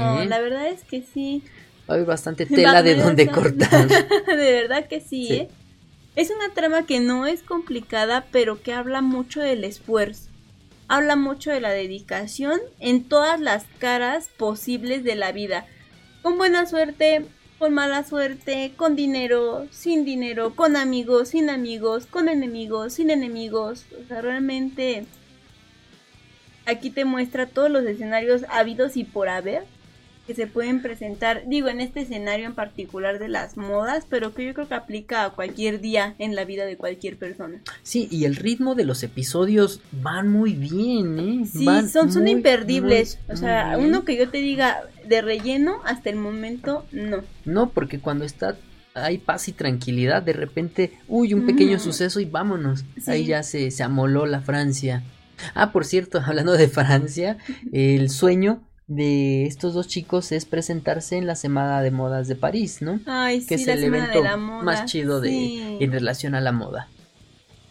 bastante, 0.00 0.22
¿eh? 0.22 0.26
La 0.26 0.40
verdad 0.40 0.66
es 0.68 0.82
que 0.84 1.02
sí. 1.02 1.44
Hay 1.88 2.04
bastante 2.04 2.46
tela 2.46 2.82
de 2.82 2.94
donde 2.94 3.26
cortar. 3.28 3.86
de 4.26 4.52
verdad 4.52 4.88
que 4.88 5.00
sí, 5.00 5.26
Sí. 5.26 5.32
¿eh? 5.34 5.48
Es 6.16 6.30
una 6.30 6.52
trama 6.52 6.86
que 6.86 7.00
no 7.00 7.26
es 7.26 7.42
complicada, 7.42 8.26
pero 8.32 8.62
que 8.62 8.72
habla 8.72 9.00
mucho 9.00 9.40
del 9.40 9.62
esfuerzo. 9.64 10.28
Habla 10.88 11.14
mucho 11.14 11.52
de 11.52 11.60
la 11.60 11.70
dedicación 11.70 12.60
en 12.80 13.04
todas 13.04 13.40
las 13.40 13.64
caras 13.78 14.28
posibles 14.36 15.04
de 15.04 15.14
la 15.14 15.30
vida. 15.30 15.66
Con 16.22 16.36
buena 16.36 16.66
suerte, 16.66 17.24
con 17.60 17.74
mala 17.74 18.02
suerte, 18.02 18.72
con 18.76 18.96
dinero, 18.96 19.68
sin 19.70 20.04
dinero, 20.04 20.56
con 20.56 20.76
amigos, 20.76 21.28
sin 21.28 21.48
amigos, 21.48 22.06
con 22.06 22.28
enemigos, 22.28 22.94
sin 22.94 23.10
enemigos. 23.10 23.86
O 24.02 24.08
sea, 24.08 24.20
realmente 24.20 25.06
aquí 26.66 26.90
te 26.90 27.04
muestra 27.04 27.46
todos 27.46 27.70
los 27.70 27.84
escenarios 27.84 28.44
habidos 28.48 28.96
y 28.96 29.04
por 29.04 29.28
haber 29.28 29.64
que 30.30 30.36
se 30.36 30.46
pueden 30.46 30.80
presentar, 30.80 31.42
digo, 31.48 31.66
en 31.68 31.80
este 31.80 32.02
escenario 32.02 32.46
en 32.46 32.54
particular 32.54 33.18
de 33.18 33.26
las 33.28 33.56
modas, 33.56 34.06
pero 34.08 34.32
que 34.32 34.46
yo 34.46 34.54
creo 34.54 34.68
que 34.68 34.74
aplica 34.74 35.24
a 35.24 35.30
cualquier 35.30 35.80
día 35.80 36.14
en 36.20 36.36
la 36.36 36.44
vida 36.44 36.66
de 36.66 36.76
cualquier 36.76 37.16
persona. 37.16 37.60
Sí, 37.82 38.06
y 38.12 38.26
el 38.26 38.36
ritmo 38.36 38.76
de 38.76 38.84
los 38.84 39.02
episodios 39.02 39.80
van 39.90 40.28
muy 40.28 40.52
bien, 40.52 41.18
¿eh? 41.18 41.46
Sí, 41.52 41.64
Van 41.64 41.88
son, 41.88 42.12
son 42.12 42.22
muy, 42.22 42.30
imperdibles. 42.30 43.18
muy, 43.26 43.34
o 43.34 43.36
sea, 43.38 43.76
uno 43.76 44.04
que 44.04 44.16
yo 44.16 44.28
te 44.30 44.38
diga 44.38 44.82
de 45.04 45.20
relleno, 45.20 45.80
hasta 45.84 46.10
el 46.10 46.16
momento, 46.16 46.86
no. 46.92 47.24
No, 47.44 47.70
porque 47.70 47.98
cuando 47.98 48.24
está 48.24 48.56
hay 48.94 49.18
paz 49.18 49.48
y 49.48 49.52
tranquilidad, 49.52 50.22
de 50.22 50.32
repente, 50.32 50.92
uy, 51.08 51.34
un 51.34 51.44
pequeño 51.46 51.76
Mm. 51.78 51.80
suceso 51.80 52.20
y 52.20 52.24
vámonos. 52.24 52.84
Sí. 53.02 53.10
Ahí 53.10 53.24
ya 53.26 53.42
se, 53.42 53.70
se 53.72 53.82
amoló 53.82 54.26
la 54.26 54.40
Francia. 54.42 55.02
Ah, 55.54 55.72
por 55.72 55.84
cierto, 55.84 56.20
hablando 56.24 56.52
de 56.52 56.68
Francia, 56.68 57.36
el 57.72 58.10
sueño 58.10 58.62
de 58.90 59.46
estos 59.46 59.72
dos 59.72 59.86
chicos 59.86 60.32
es 60.32 60.44
presentarse 60.44 61.16
en 61.16 61.26
la 61.28 61.36
Semana 61.36 61.80
de 61.80 61.92
Modas 61.92 62.26
de 62.26 62.34
París, 62.34 62.82
¿no? 62.82 62.98
Ay, 63.06 63.46
que 63.46 63.56
sí, 63.56 63.62
es 63.62 63.66
la 63.68 63.74
el 63.74 63.84
evento 63.84 64.22
más 64.64 64.84
chido 64.86 65.20
de 65.20 65.78
en 65.82 65.92
relación 65.92 66.34
a 66.34 66.40
la 66.40 66.50
moda. 66.50 66.88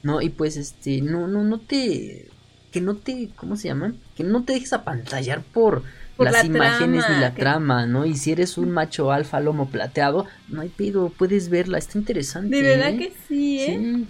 ¿No? 0.02 0.22
Y 0.22 0.30
pues 0.30 0.56
este, 0.56 1.02
no 1.02 1.28
no 1.28 1.44
no 1.44 1.58
te 1.60 2.30
que 2.72 2.80
no 2.80 2.96
te 2.96 3.30
¿cómo 3.36 3.58
se 3.58 3.68
llama? 3.68 3.94
Que 4.16 4.24
no 4.24 4.44
te 4.46 4.54
dejes 4.54 4.72
apantallar 4.72 5.42
por 5.44 5.84
Por 6.16 6.26
las 6.32 6.36
la 6.36 6.46
imágenes 6.46 7.02
trama, 7.04 7.16
ni 7.16 7.22
la 7.22 7.34
que- 7.36 7.42
trama, 7.42 7.86
¿no? 7.86 8.06
Y 8.06 8.16
si 8.16 8.32
eres 8.32 8.58
un 8.58 8.72
macho 8.72 9.12
alfa 9.12 9.42
lomo 9.42 9.68
plateado, 9.70 10.26
no 10.48 10.62
hay 10.62 10.70
pedo, 10.70 11.10
puedes 11.10 11.50
verla, 11.50 11.78
está 11.80 11.98
interesante. 11.98 12.56
De 12.56 12.62
verdad 12.62 12.92
¿eh? 12.92 12.98
que 12.98 13.14
sí, 13.28 13.60
¿eh? 13.60 13.66
Sí, 13.78 14.08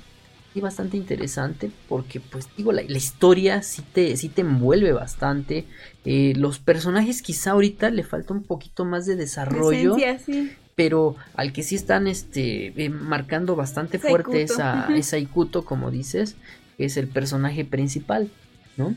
sí, 0.54 0.62
bastante 0.62 0.98
interesante 0.98 1.72
porque 1.88 2.20
pues 2.20 2.48
digo, 2.58 2.72
la, 2.72 2.82
la 2.82 2.98
historia 2.98 3.62
sí 3.62 3.84
te, 3.94 4.16
sí 4.18 4.30
te 4.30 4.42
envuelve 4.42 4.92
bastante. 4.92 5.66
Eh, 6.06 6.34
los 6.36 6.60
personajes 6.60 7.22
quizá 7.22 7.52
ahorita 7.52 7.90
le 7.90 8.04
falta 8.04 8.34
un 8.34 8.44
poquito 8.44 8.86
más 8.86 9.06
de 9.06 9.16
desarrollo 9.16 9.98
sí. 10.26 10.52
pero 10.76 11.16
al 11.36 11.54
que 11.54 11.64
sí 11.64 11.76
están 11.76 12.08
este 12.08 12.74
eh, 12.76 12.90
marcando 12.90 13.56
bastante 13.56 14.00
fuerte 14.00 14.42
esa, 14.42 14.88
esa 14.96 15.18
Ikuto, 15.18 15.66
como 15.66 15.92
dices, 15.92 16.36
que 16.78 16.86
es 16.86 16.98
el 16.98 17.08
personaje 17.08 17.66
principal, 17.66 18.30
¿no? 18.78 18.96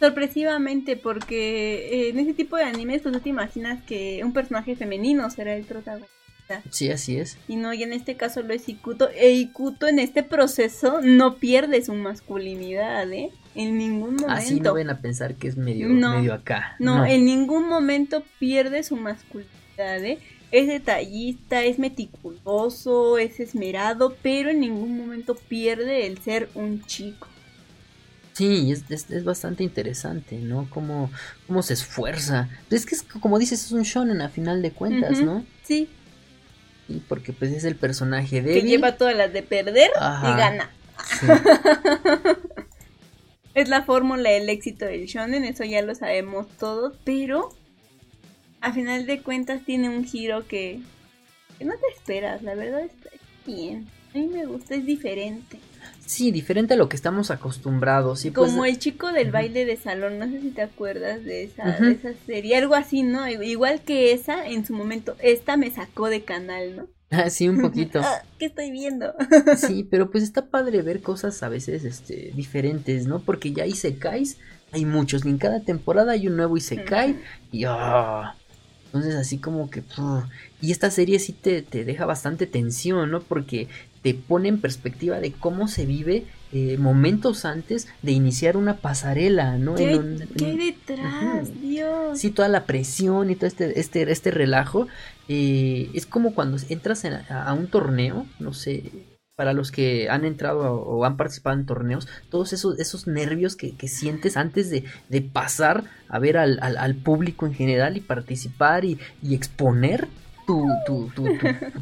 Sorpresivamente, 0.00 0.96
porque 0.96 1.88
eh, 1.90 2.08
en 2.10 2.18
ese 2.18 2.34
tipo 2.34 2.56
de 2.56 2.64
animes, 2.64 3.00
pues 3.00 3.14
tú 3.14 3.20
te 3.20 3.28
imaginas 3.30 3.82
que 3.84 4.20
un 4.22 4.32
personaje 4.32 4.76
femenino 4.76 5.30
será 5.30 5.54
el 5.54 5.64
protagonista. 5.64 6.12
Sí, 6.70 6.90
así 6.90 7.16
es. 7.18 7.38
Y 7.48 7.56
no, 7.56 7.72
y 7.72 7.82
en 7.82 7.92
este 7.92 8.16
caso 8.16 8.42
lo 8.42 8.52
es 8.52 8.68
Ikuto. 8.68 9.08
E 9.10 9.32
Ikuto 9.32 9.88
en 9.88 9.98
este 9.98 10.22
proceso 10.22 11.00
no 11.02 11.36
pierde 11.36 11.82
su 11.84 11.94
masculinidad, 11.94 13.10
¿eh? 13.12 13.30
En 13.54 13.78
ningún 13.78 14.16
momento. 14.16 14.28
Así 14.28 14.60
no 14.60 14.74
ven 14.74 14.90
a 14.90 15.00
pensar 15.00 15.36
que 15.36 15.48
es 15.48 15.56
medio, 15.56 15.88
No. 15.88 16.18
medio 16.18 16.34
acá. 16.34 16.76
No, 16.78 17.04
en 17.06 17.24
ningún 17.24 17.68
momento 17.68 18.22
pierde 18.38 18.82
su 18.82 18.96
masculinidad, 18.96 20.04
¿eh? 20.04 20.18
Es 20.50 20.68
detallista, 20.68 21.64
es 21.64 21.78
meticuloso, 21.78 23.18
es 23.18 23.40
esmerado, 23.40 24.16
pero 24.22 24.50
en 24.50 24.60
ningún 24.60 24.96
momento 24.96 25.34
pierde 25.34 26.06
el 26.06 26.18
ser 26.18 26.48
un 26.54 26.84
chico. 26.84 27.26
Sí, 28.34 28.72
es, 28.72 28.84
es, 28.90 29.10
es 29.10 29.24
bastante 29.24 29.62
interesante, 29.62 30.36
¿no? 30.38 30.66
Cómo, 30.70 31.10
cómo 31.46 31.62
se 31.62 31.74
esfuerza. 31.74 32.48
Es 32.70 32.84
que 32.84 32.96
es 32.96 33.02
como 33.04 33.38
dices, 33.38 33.64
es 33.64 33.72
un 33.72 33.82
shonen 33.82 34.20
a 34.20 34.28
final 34.28 34.60
de 34.60 34.72
cuentas. 34.72 35.20
¿no? 35.20 35.44
Sí. 35.62 35.88
Y 36.88 36.98
porque 37.00 37.32
pues 37.32 37.50
es 37.52 37.64
el 37.64 37.76
personaje 37.76 38.36
Que 38.36 38.42
débil. 38.42 38.64
lleva 38.66 38.96
todas 38.96 39.16
las 39.16 39.32
de 39.32 39.42
perder 39.42 39.90
Ajá. 39.98 40.30
y 40.30 40.36
gana. 40.36 40.70
Sí. 41.20 41.26
Es 43.54 43.68
la 43.68 43.84
fórmula 43.84 44.30
del 44.30 44.48
éxito 44.48 44.84
del 44.84 45.06
shonen, 45.06 45.44
eso 45.44 45.62
ya 45.62 45.80
lo 45.82 45.94
sabemos 45.94 46.48
todos, 46.58 46.94
pero 47.04 47.50
a 48.60 48.72
final 48.72 49.06
de 49.06 49.20
cuentas 49.22 49.62
tiene 49.64 49.88
un 49.88 50.04
giro 50.04 50.44
que, 50.48 50.80
que 51.56 51.64
no 51.64 51.74
te 51.74 51.86
esperas, 51.96 52.42
la 52.42 52.56
verdad 52.56 52.80
está 52.80 53.10
bien. 53.46 53.86
A 54.12 54.18
mí 54.18 54.26
me 54.26 54.44
gusta, 54.46 54.74
es 54.74 54.84
diferente. 54.84 55.60
Sí, 56.06 56.30
diferente 56.30 56.74
a 56.74 56.76
lo 56.76 56.88
que 56.88 56.96
estamos 56.96 57.30
acostumbrados. 57.30 58.20
Sí, 58.20 58.30
pues, 58.30 58.50
Como 58.50 58.64
el 58.64 58.78
chico 58.78 59.12
del 59.12 59.30
baile 59.30 59.64
de 59.64 59.76
salón, 59.76 60.18
no 60.18 60.26
sé 60.28 60.40
si 60.40 60.50
te 60.50 60.62
acuerdas 60.62 61.24
de 61.24 61.44
esa, 61.44 61.64
de 61.78 61.92
esa 61.92 62.12
serie, 62.26 62.56
algo 62.56 62.74
así, 62.74 63.02
¿no? 63.02 63.26
Igual 63.28 63.80
que 63.80 64.12
esa, 64.12 64.46
en 64.46 64.66
su 64.66 64.74
momento, 64.74 65.16
esta 65.20 65.56
me 65.56 65.70
sacó 65.70 66.08
de 66.08 66.22
canal, 66.22 66.76
¿no? 66.76 66.86
Ah, 67.10 67.30
sí, 67.30 67.48
un 67.48 67.60
poquito. 67.60 68.00
Ah, 68.02 68.22
¿Qué 68.38 68.46
estoy 68.46 68.70
viendo? 68.70 69.14
Sí, 69.56 69.86
pero 69.88 70.10
pues 70.10 70.24
está 70.24 70.46
padre 70.46 70.82
ver 70.82 71.00
cosas 71.00 71.42
a 71.42 71.48
veces 71.48 71.84
este, 71.84 72.32
diferentes, 72.34 73.06
¿no? 73.06 73.20
Porque 73.20 73.52
ya 73.52 73.66
Isekais 73.66 74.38
hay 74.74 74.84
muchos, 74.84 75.24
y 75.24 75.28
en 75.28 75.38
cada 75.38 75.60
temporada 75.60 76.12
hay 76.12 76.26
un 76.26 76.36
nuevo 76.36 76.56
Isekai 76.56 77.16
y 77.52 77.64
ah, 77.64 78.34
entonces 78.86 79.14
así 79.14 79.38
como 79.38 79.70
que 79.70 79.84
y 80.60 80.72
esta 80.72 80.90
serie 80.90 81.20
sí 81.20 81.32
te, 81.32 81.62
te 81.62 81.84
deja 81.84 82.06
bastante 82.06 82.46
tensión, 82.46 83.10
¿no? 83.12 83.22
Porque 83.22 83.68
te 84.04 84.14
pone 84.14 84.48
en 84.48 84.60
perspectiva 84.60 85.18
de 85.18 85.32
cómo 85.32 85.66
se 85.66 85.86
vive 85.86 86.26
eh, 86.52 86.76
momentos 86.78 87.44
antes 87.44 87.88
de 88.02 88.12
iniciar 88.12 88.56
una 88.56 88.76
pasarela, 88.76 89.58
¿no? 89.58 89.74
¿Qué, 89.74 89.94
En 89.94 89.98
un- 89.98 90.28
qué 90.36 90.44
hay 90.44 90.50
en- 90.52 90.58
detrás? 90.58 91.60
Dios. 91.60 92.18
Sí, 92.20 92.30
toda 92.30 92.46
la 92.48 92.64
presión 92.64 93.30
y 93.30 93.34
todo 93.34 93.46
este, 93.48 93.80
este, 93.80 94.12
este 94.12 94.30
relajo. 94.30 94.86
eh, 95.26 95.90
es 95.94 96.04
como 96.06 96.34
cuando 96.34 96.58
entras 96.68 97.04
en- 97.06 97.14
a, 97.14 97.44
a 97.48 97.54
un 97.54 97.66
torneo, 97.66 98.26
no 98.38 98.52
sé, 98.52 98.84
para 99.36 99.52
los 99.54 99.72
que 99.72 100.08
han 100.10 100.24
entrado 100.26 100.60
o, 100.60 100.98
o 100.98 101.04
han 101.06 101.16
participado 101.16 101.58
en 101.58 101.66
torneos, 101.66 102.06
todos 102.30 102.52
esos, 102.52 102.78
esos 102.78 103.06
nervios 103.08 103.56
que, 103.56 103.74
que 103.74 103.88
sientes 103.88 104.36
antes 104.36 104.68
de, 104.70 104.84
de 105.08 105.22
pasar 105.22 105.84
a 106.08 106.18
ver 106.20 106.36
al, 106.36 106.58
al- 106.62 106.76
al 106.76 106.94
público 106.94 107.46
en 107.46 107.54
general 107.54 107.96
y 107.96 108.00
participar 108.00 108.84
y, 108.84 108.98
y 109.22 109.34
exponer. 109.34 110.06
Tu, 110.46 110.68
tu, 110.86 111.10
tu, 111.14 111.24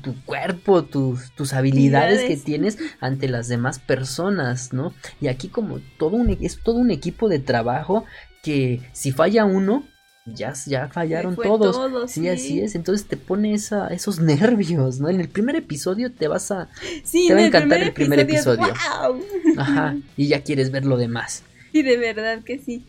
tu- 0.03 0.15
cuerpo, 0.25 0.85
tus, 0.85 1.33
tus 1.33 1.53
habilidades 1.53 2.23
que 2.23 2.37
tienes 2.37 2.79
ante 3.01 3.29
las 3.29 3.49
demás 3.49 3.79
personas, 3.81 4.73
¿no? 4.73 4.95
Y 5.21 5.27
aquí 5.29 5.49
como 5.49 5.81
todo 5.99 6.17
un, 6.17 6.31
es 6.31 6.61
todo 6.63 6.77
un 6.77 6.91
equipo 6.91 7.29
de 7.29 7.41
trabajo 7.41 8.05
que 8.43 8.81
si 8.93 9.11
falla 9.11 9.45
uno, 9.45 9.85
ya, 10.27 10.53
ya 10.67 10.87
fallaron 10.89 11.35
todos. 11.35 11.75
todo, 11.75 12.07
sí, 12.07 12.21
sí. 12.21 12.29
así 12.29 12.61
es. 12.61 12.75
Entonces 12.77 13.09
te 13.09 13.17
pone 13.17 13.55
esa, 13.55 13.89
esos 13.89 14.21
nervios, 14.21 15.01
¿no? 15.01 15.09
En 15.09 15.21
el 15.21 15.29
primer 15.29 15.57
episodio 15.57 16.13
te 16.13 16.29
vas 16.29 16.51
a... 16.53 16.69
Sí, 17.03 17.27
Te 17.27 17.35
va 17.35 17.41
a 17.41 17.43
en 17.43 17.49
encantar 17.49 17.81
el 17.83 17.93
primer 17.93 18.21
episodio. 18.21 18.73
¡guau! 18.73 19.21
Ajá. 19.59 19.97
Y 20.17 20.29
ya 20.29 20.43
quieres 20.43 20.71
ver 20.71 20.85
lo 20.85 20.97
demás. 20.97 21.43
Sí, 21.73 21.83
de 21.83 21.97
verdad 21.97 22.43
que 22.45 22.59
sí. 22.59 22.85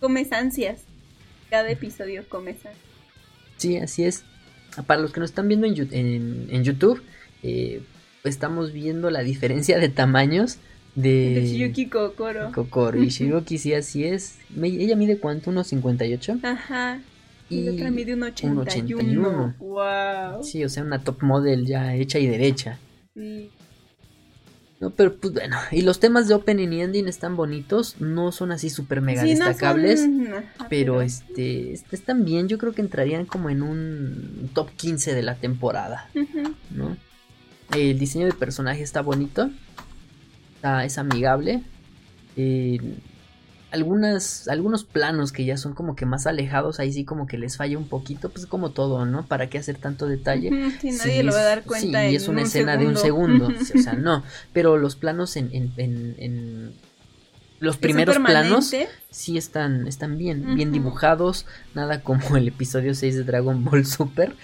Comes 0.00 0.30
ansias. 0.32 0.80
Cada 1.50 1.68
episodio 1.70 2.24
comes 2.28 2.56
ansias. 2.56 2.76
Sí, 3.56 3.76
así 3.78 4.04
es. 4.04 4.22
Para 4.86 5.00
los 5.00 5.12
que 5.12 5.20
nos 5.20 5.30
están 5.30 5.48
viendo 5.48 5.66
en, 5.66 5.74
Yu- 5.74 5.88
en- 5.92 6.46
en 6.50 6.64
YouTube, 6.64 7.02
eh, 7.42 7.82
estamos 8.24 8.72
viendo 8.72 9.10
la 9.10 9.20
diferencia 9.20 9.78
de 9.78 9.88
tamaños 9.88 10.58
de... 10.94 11.34
De 11.34 11.46
Shiyuki 11.46 11.86
Kokoro. 11.86 12.50
Kokoro 12.54 13.02
y 13.02 13.08
Shiroki, 13.10 13.58
sí, 13.58 13.74
así 13.74 14.04
es. 14.04 14.38
Me- 14.54 14.68
ella 14.68 14.96
mide 14.96 15.18
cuánto, 15.18 15.50
unos 15.50 15.66
58. 15.68 16.38
Ajá. 16.42 17.00
Y, 17.50 17.56
Y 17.60 17.62
la 17.64 17.72
otra 17.72 17.90
mide 17.90 18.14
un 18.14 18.22
81. 18.24 18.60
81. 18.62 19.54
Wow. 19.58 20.42
Sí, 20.44 20.64
o 20.64 20.68
sea, 20.68 20.82
una 20.82 20.98
top 21.02 21.22
model 21.22 21.64
ya 21.66 21.94
hecha 21.94 22.18
y 22.18 22.26
derecha. 22.26 22.78
Sí. 23.14 23.50
No, 24.80 24.90
pero 24.90 25.16
pues 25.16 25.32
bueno, 25.32 25.56
y 25.72 25.82
los 25.82 25.98
temas 25.98 26.28
de 26.28 26.34
opening 26.34 26.68
y 26.72 26.82
ending 26.82 27.08
están 27.08 27.34
bonitos, 27.36 28.00
no 28.00 28.30
son 28.30 28.52
así 28.52 28.70
súper 28.70 29.00
mega 29.00 29.22
Sí, 29.22 29.30
no 29.34 29.38
son- 29.38 29.48
destacables, 29.48 30.08
pero 30.68 31.02
este, 31.02 31.72
este, 31.72 31.96
están 31.96 32.24
bien, 32.24 32.46
yo 32.46 32.58
creo 32.58 32.72
que 32.72 32.80
entrarían 32.82 33.26
como 33.26 33.50
en 33.50 33.62
un 33.62 34.50
top 34.54 34.70
15 34.76 35.14
de 35.16 35.22
la 35.22 35.34
temporada, 35.34 36.08
Ujú. 36.14 36.54
¿no? 36.70 36.96
El 37.74 37.98
diseño 37.98 38.26
de 38.26 38.32
personaje 38.34 38.82
está 38.84 39.00
bonito, 39.02 39.50
está, 40.54 40.84
es 40.84 40.96
amigable, 40.96 41.62
eh, 42.36 42.78
algunas, 43.70 44.48
algunos 44.48 44.84
planos 44.84 45.30
que 45.32 45.44
ya 45.44 45.56
son 45.56 45.74
como 45.74 45.94
que 45.94 46.06
más 46.06 46.26
alejados, 46.26 46.80
ahí 46.80 46.92
sí 46.92 47.04
como 47.04 47.26
que 47.26 47.36
les 47.38 47.56
falla 47.56 47.76
un 47.78 47.86
poquito, 47.88 48.30
pues 48.30 48.46
como 48.46 48.70
todo, 48.70 49.04
¿no? 49.04 49.26
¿Para 49.26 49.48
qué 49.48 49.58
hacer 49.58 49.76
tanto 49.76 50.06
detalle? 50.06 50.50
Sí, 50.80 50.90
nadie 50.92 51.22
lo 51.22 51.32
va 51.32 51.40
a 51.40 51.44
dar 51.44 51.58
es- 51.58 51.64
cuenta. 51.66 52.00
Sí, 52.00 52.06
en 52.08 52.14
es 52.14 52.28
una 52.28 52.40
un 52.40 52.46
escena 52.46 52.76
de 52.76 52.86
un 52.86 52.96
segundo. 52.96 53.48
o 53.48 53.78
sea, 53.78 53.92
no. 53.94 54.22
Pero 54.52 54.78
los 54.78 54.96
planos 54.96 55.36
en, 55.36 55.50
en, 55.52 55.72
en- 55.76 56.14
en- 56.18 56.72
los 57.60 57.74
¿Es 57.74 57.80
primeros 57.80 58.16
planos 58.18 58.72
sí 59.10 59.36
están, 59.36 59.88
están 59.88 60.16
bien, 60.16 60.54
bien 60.54 60.70
dibujados. 60.70 61.44
Nada 61.74 62.02
como 62.02 62.36
el 62.36 62.46
episodio 62.48 62.94
6 62.94 63.16
de 63.16 63.24
Dragon 63.24 63.64
Ball 63.64 63.84
Super. 63.84 64.34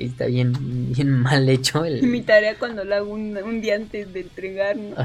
Está 0.00 0.24
bien, 0.26 0.54
bien 0.94 1.10
mal 1.10 1.46
hecho. 1.50 1.84
El... 1.84 2.02
Mi 2.04 2.22
tarea 2.22 2.58
cuando 2.58 2.84
lo 2.84 2.94
hago 2.94 3.12
un, 3.12 3.36
un 3.36 3.60
día 3.60 3.76
antes 3.76 4.10
de 4.14 4.20
entregar. 4.20 4.74
¿no? 4.78 4.96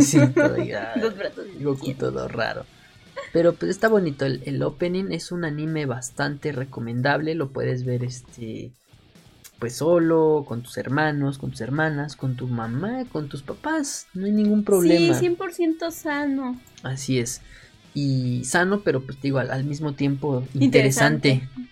Sí, 0.00 0.18
Dos 1.00 1.16
brazos. 1.16 1.46
Goku 1.58 1.94
todo 1.94 2.28
raro. 2.28 2.66
Pero 3.32 3.54
pues 3.54 3.70
está 3.70 3.88
bonito. 3.88 4.26
El, 4.26 4.42
el 4.44 4.62
opening 4.62 5.10
es 5.10 5.32
un 5.32 5.46
anime 5.46 5.86
bastante 5.86 6.52
recomendable. 6.52 7.34
Lo 7.34 7.50
puedes 7.50 7.86
ver 7.86 8.04
este. 8.04 8.72
Pues 9.58 9.76
solo, 9.76 10.44
con 10.46 10.62
tus 10.62 10.76
hermanos, 10.76 11.38
con 11.38 11.52
tus 11.52 11.62
hermanas, 11.62 12.14
con 12.14 12.36
tu 12.36 12.46
mamá, 12.46 13.06
con 13.10 13.30
tus 13.30 13.42
papás. 13.42 14.06
No 14.12 14.26
hay 14.26 14.32
ningún 14.32 14.64
problema. 14.64 15.14
Sí, 15.18 15.26
100% 15.26 15.90
sano. 15.92 16.60
Así 16.82 17.18
es. 17.18 17.40
Y 17.94 18.44
sano, 18.44 18.80
pero 18.80 19.02
pues 19.02 19.18
digo, 19.22 19.38
al, 19.38 19.50
al 19.50 19.64
mismo 19.64 19.94
tiempo 19.94 20.44
interesante. 20.52 21.48
Es, 21.56 21.71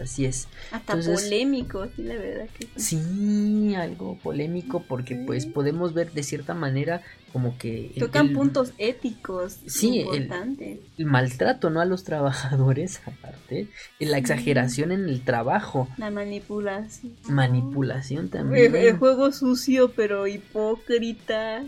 así 0.00 0.24
es. 0.26 0.48
Hasta 0.72 0.94
Entonces- 0.94 1.22
polémico, 1.22 1.86
sí, 1.94 2.02
la 2.02 2.14
verdad 2.16 2.46
que 2.58 2.66
sí. 2.76 2.98
Sí, 2.98 3.74
algo 3.74 4.18
polémico 4.18 4.82
porque 4.86 5.14
pues 5.16 5.46
podemos 5.46 5.94
ver 5.94 6.12
de 6.12 6.22
cierta 6.22 6.52
manera 6.54 7.02
como 7.32 7.56
que... 7.58 7.92
Tocan 7.98 8.28
el- 8.28 8.32
puntos 8.34 8.72
éticos 8.78 9.58
Sí, 9.66 10.00
importantes. 10.00 10.80
el 10.98 11.04
maltrato 11.06 11.70
no 11.70 11.80
a 11.80 11.84
los 11.84 12.02
trabajadores 12.04 13.00
aparte 13.06 13.68
la 14.00 14.18
exageración 14.18 14.90
en 14.92 15.08
el 15.08 15.22
trabajo 15.22 15.88
La 15.96 16.10
manipulación. 16.10 17.14
manipulación 17.28 18.24
El, 18.24 18.30
también 18.30 18.74
el 18.76 18.96
juego 18.98 19.30
sucio 19.32 19.92
pero 19.92 20.26
hipócrita. 20.26 21.62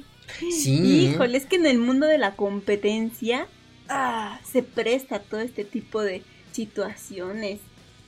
sí 0.50 1.06
¿eh? 1.06 1.10
Híjole, 1.12 1.36
es 1.38 1.46
que 1.46 1.56
en 1.56 1.66
el 1.66 1.78
mundo 1.78 2.06
de 2.06 2.18
la 2.18 2.34
competencia 2.36 3.46
ah, 3.88 4.40
se 4.44 4.62
presta 4.62 5.20
todo 5.20 5.40
este 5.40 5.64
tipo 5.64 6.00
de 6.02 6.22
situaciones. 6.52 7.60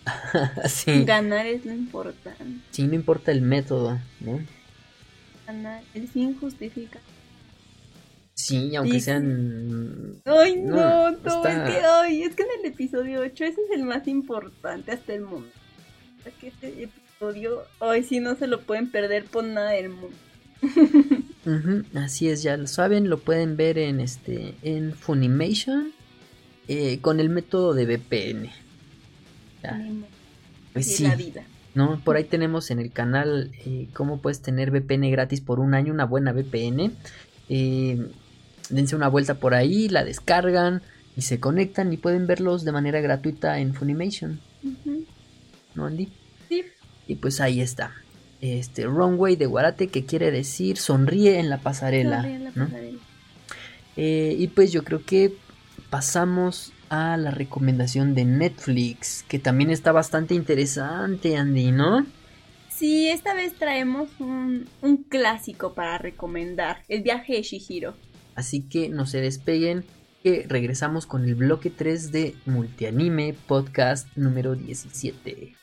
sí 0.69 1.05
Ganar 1.05 1.47
es 1.47 1.65
lo 1.65 1.73
importante. 1.73 2.45
sí 2.71 2.87
no 2.87 2.95
importa 2.95 3.31
el 3.33 3.43
método 3.43 3.99
¿no? 4.21 4.41
Ganar, 5.47 5.83
el 5.95 6.09
fin 6.09 6.37
justifica. 6.39 6.99
sí 8.35 8.75
aunque 8.77 8.95
Sí. 8.95 9.01
sean 9.01 10.21
Ay, 10.25 10.57
No, 10.57 10.77
no, 10.77 11.11
no, 11.11 11.17
está- 11.17 11.67
es 11.69 11.71
que, 11.75 11.81
ay, 11.87 12.23
es 12.23 12.35
que 12.35 12.43
en 12.43 12.49
el 12.61 12.73
episodio 12.73 13.21
8 13.21 13.45
ese 13.45 13.61
es 13.63 13.71
el 13.75 13.85
más 13.85 14.07
importante 14.09 14.93
hasta 14.93 15.15
el 15.15 15.23
momento. 15.23 15.57
Sea, 16.23 16.33
que 16.41 16.49
este 16.49 16.85
episodio, 16.85 17.63
ay, 17.81 18.03
sí, 18.05 18.21
no 18.21 18.35
se 18.37 18.47
lo 18.47 18.61
pueden 18.63 18.91
perder 18.91 19.25
por 19.25 19.45
nada 19.45 19.71
del 19.71 19.91
mundo. 19.91 20.17
Así 21.95 22.29
es 22.29 22.43
ya 22.43 22.57
lo 22.57 22.67
saben 22.69 23.09
lo 23.11 23.19
pueden 23.19 23.57
ver 23.57 23.79
en 23.79 24.01
este 24.01 24.55
en 24.63 24.93
Funimation 24.95 25.93
eh, 26.69 26.99
con 27.01 27.19
el 27.19 27.29
método 27.29 27.75
de 27.75 27.85
VPN 27.87 28.49
Ya, 29.63 29.81
pues 30.73 30.97
sí 30.97 31.05
la 31.05 31.17
vida. 31.17 31.45
¿no? 31.75 32.01
Por 32.05 32.17
ahí 32.17 32.25
tenemos 32.25 32.71
en 32.71 32.79
el 32.79 32.91
canal 32.93 33.51
eh, 33.65 33.89
cómo 33.95 34.21
puedes 34.21 34.41
tener 34.43 34.71
VPN 34.71 35.11
gratis 35.11 35.41
por 35.41 35.61
un 35.61 35.75
año, 35.75 35.93
una 35.93 36.05
buena 36.05 36.33
VPN. 36.33 36.93
Eh, 37.49 38.07
dense 38.69 38.97
una 38.97 39.09
vuelta 39.09 39.35
por 39.35 39.55
ahí, 39.55 39.89
la 39.89 40.05
descargan 40.05 40.83
y 41.17 41.23
se 41.23 41.41
conectan 41.41 41.93
y 41.93 41.97
pueden 41.97 42.27
verlos 42.27 42.65
de 42.65 42.73
manera 42.73 43.01
gratuita 43.01 43.59
en 43.59 43.75
Funimation. 43.75 44.41
¿no, 45.75 45.87
Andy? 45.87 46.09
Sí, 46.49 46.65
Y 47.07 47.17
pues 47.17 47.41
ahí 47.41 47.61
está. 47.61 47.93
Este 48.41 48.85
Runway 48.87 49.37
de 49.37 49.47
Guarate 49.47 49.89
que 49.89 50.05
quiere 50.05 50.31
decir 50.31 50.77
sonríe 50.77 51.39
en 51.39 51.49
la 51.49 51.59
pasarela. 51.59 52.23
sonríe 52.23 52.37
en 52.37 52.45
la 52.45 52.51
¿no? 52.55 52.65
pasarela. 52.65 52.99
Eh, 53.97 54.37
y 54.39 54.49
pues 54.49 54.73
yo 54.73 54.85
creo 54.85 55.05
que 55.05 55.35
pasamos 55.91 56.73
a 56.93 57.17
la 57.17 57.31
recomendación 57.31 58.15
de 58.15 58.27
Netflix, 58.27 59.25
que 59.27 59.39
también 59.39 59.71
está 59.71 59.93
bastante 59.93 60.35
interesante, 60.35 61.39
Andy, 61.39 61.73
¿no? 61.73 62.05
Sí, 62.69 63.09
esta 63.09 63.33
vez 63.33 63.55
traemos 63.55 64.11
un, 64.19 64.69
un 64.83 64.99
clásico 64.99 65.73
para 65.73 65.97
recomendar, 65.97 66.83
El 66.89 67.03
viaje 67.03 67.33
de 67.33 67.43
Shihiro. 67.43 67.95
Así 68.35 68.61
que 68.61 68.91
no 68.91 69.07
se 69.07 69.23
despeguen, 69.23 69.87
que 70.23 70.45
regresamos 70.47 71.07
con 71.07 71.25
el 71.25 71.35
bloque 71.35 71.71
3 71.71 72.13
de 72.13 72.35
Multianime 72.45 73.35
Podcast 73.47 74.07
número 74.15 74.55
17. 74.55 75.55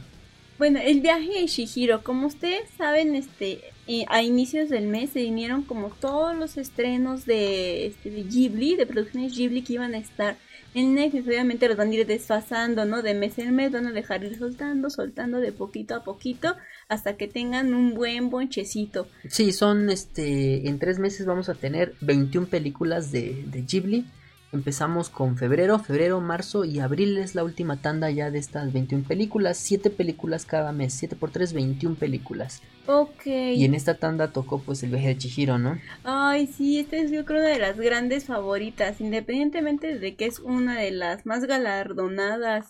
Bueno, 0.60 0.80
el 0.84 1.00
viaje 1.00 1.40
de 1.40 1.48
Shihiro, 1.48 2.04
como 2.04 2.28
ustedes 2.28 2.70
saben, 2.78 3.16
este, 3.16 3.62
eh, 3.88 4.04
a 4.10 4.22
inicios 4.24 4.68
del 4.68 4.88
mes 4.88 5.12
se 5.12 5.22
vinieron 5.22 5.64
como 5.64 5.88
todos 5.88 6.36
los 6.36 6.58
estrenos 6.58 7.26
de, 7.26 7.88
este, 7.88 8.12
de 8.12 8.24
Ghibli, 8.24 8.76
de 8.76 8.86
producciones 8.86 9.34
Ghibli 9.38 9.62
que 9.62 9.74
iban 9.74 9.94
a 9.94 10.00
estar 10.00 10.36
en 10.74 10.96
Netflix. 10.96 11.26
Obviamente 11.28 11.70
los 11.70 11.78
van 11.78 11.92
a 11.92 11.96
ir 11.96 12.06
desfasando, 12.06 12.84
¿no? 12.84 13.02
De 13.02 13.14
mes 13.14 13.40
en 13.40 13.56
mes 13.56 13.72
van 13.72 13.88
a 13.88 13.94
dejar 13.94 14.26
ir 14.26 14.38
soltando, 14.38 14.90
soltando 14.90 15.40
de 15.40 15.54
poquito 15.54 15.96
a 15.96 16.04
poquito 16.04 16.58
hasta 16.90 17.16
que 17.16 17.30
tengan 17.30 17.74
un 17.74 17.94
buen 17.94 18.30
bonchecito. 18.30 19.08
Sí, 19.30 19.54
son 19.54 19.90
este, 19.90 20.68
en 20.68 20.78
tres 20.78 21.00
meses 21.00 21.26
vamos 21.26 21.48
a 21.48 21.56
tener 21.56 21.96
21 22.02 22.48
películas 22.48 23.14
de, 23.14 23.46
de 23.48 23.62
Ghibli. 23.62 24.06
Empezamos 24.52 25.10
con 25.10 25.38
febrero, 25.38 25.78
febrero, 25.78 26.20
marzo 26.22 26.66
y 26.66 26.80
abril 26.80 27.20
es 27.20 27.36
la 27.36 27.44
última 27.44 27.84
tanda 27.84 28.10
ya 28.10 28.32
de 28.32 28.40
estas 28.40 28.74
21 28.74 29.04
películas. 29.08 29.58
7 29.58 29.92
películas 29.92 30.48
cada 30.48 30.72
mes, 30.72 30.94
7 30.96 31.16
por 31.16 31.30
3, 31.30 31.54
21 31.54 31.96
películas. 31.96 32.64
Ok. 32.88 33.28
Y 33.28 33.64
en 33.64 33.76
esta 33.76 33.94
tanda 33.94 34.32
tocó 34.32 34.60
pues 34.60 34.82
el 34.82 34.90
viaje 34.90 35.10
de 35.10 35.18
Chihiro, 35.20 35.60
¿no? 35.60 35.80
Ay, 36.04 36.48
sí, 36.48 36.80
esta 36.80 36.98
es 36.98 37.12
yo 37.12 37.26
creo 37.26 37.42
una 37.42 37.50
de 37.50 37.60
las 37.60 37.78
grandes 37.78 38.26
favoritas, 38.26 39.00
independientemente 39.00 40.00
de 40.00 40.16
que 40.16 40.26
es 40.26 40.40
una 40.40 40.80
de 40.80 40.92
las 40.92 41.28
más 41.28 41.46
galardonadas 41.46 42.66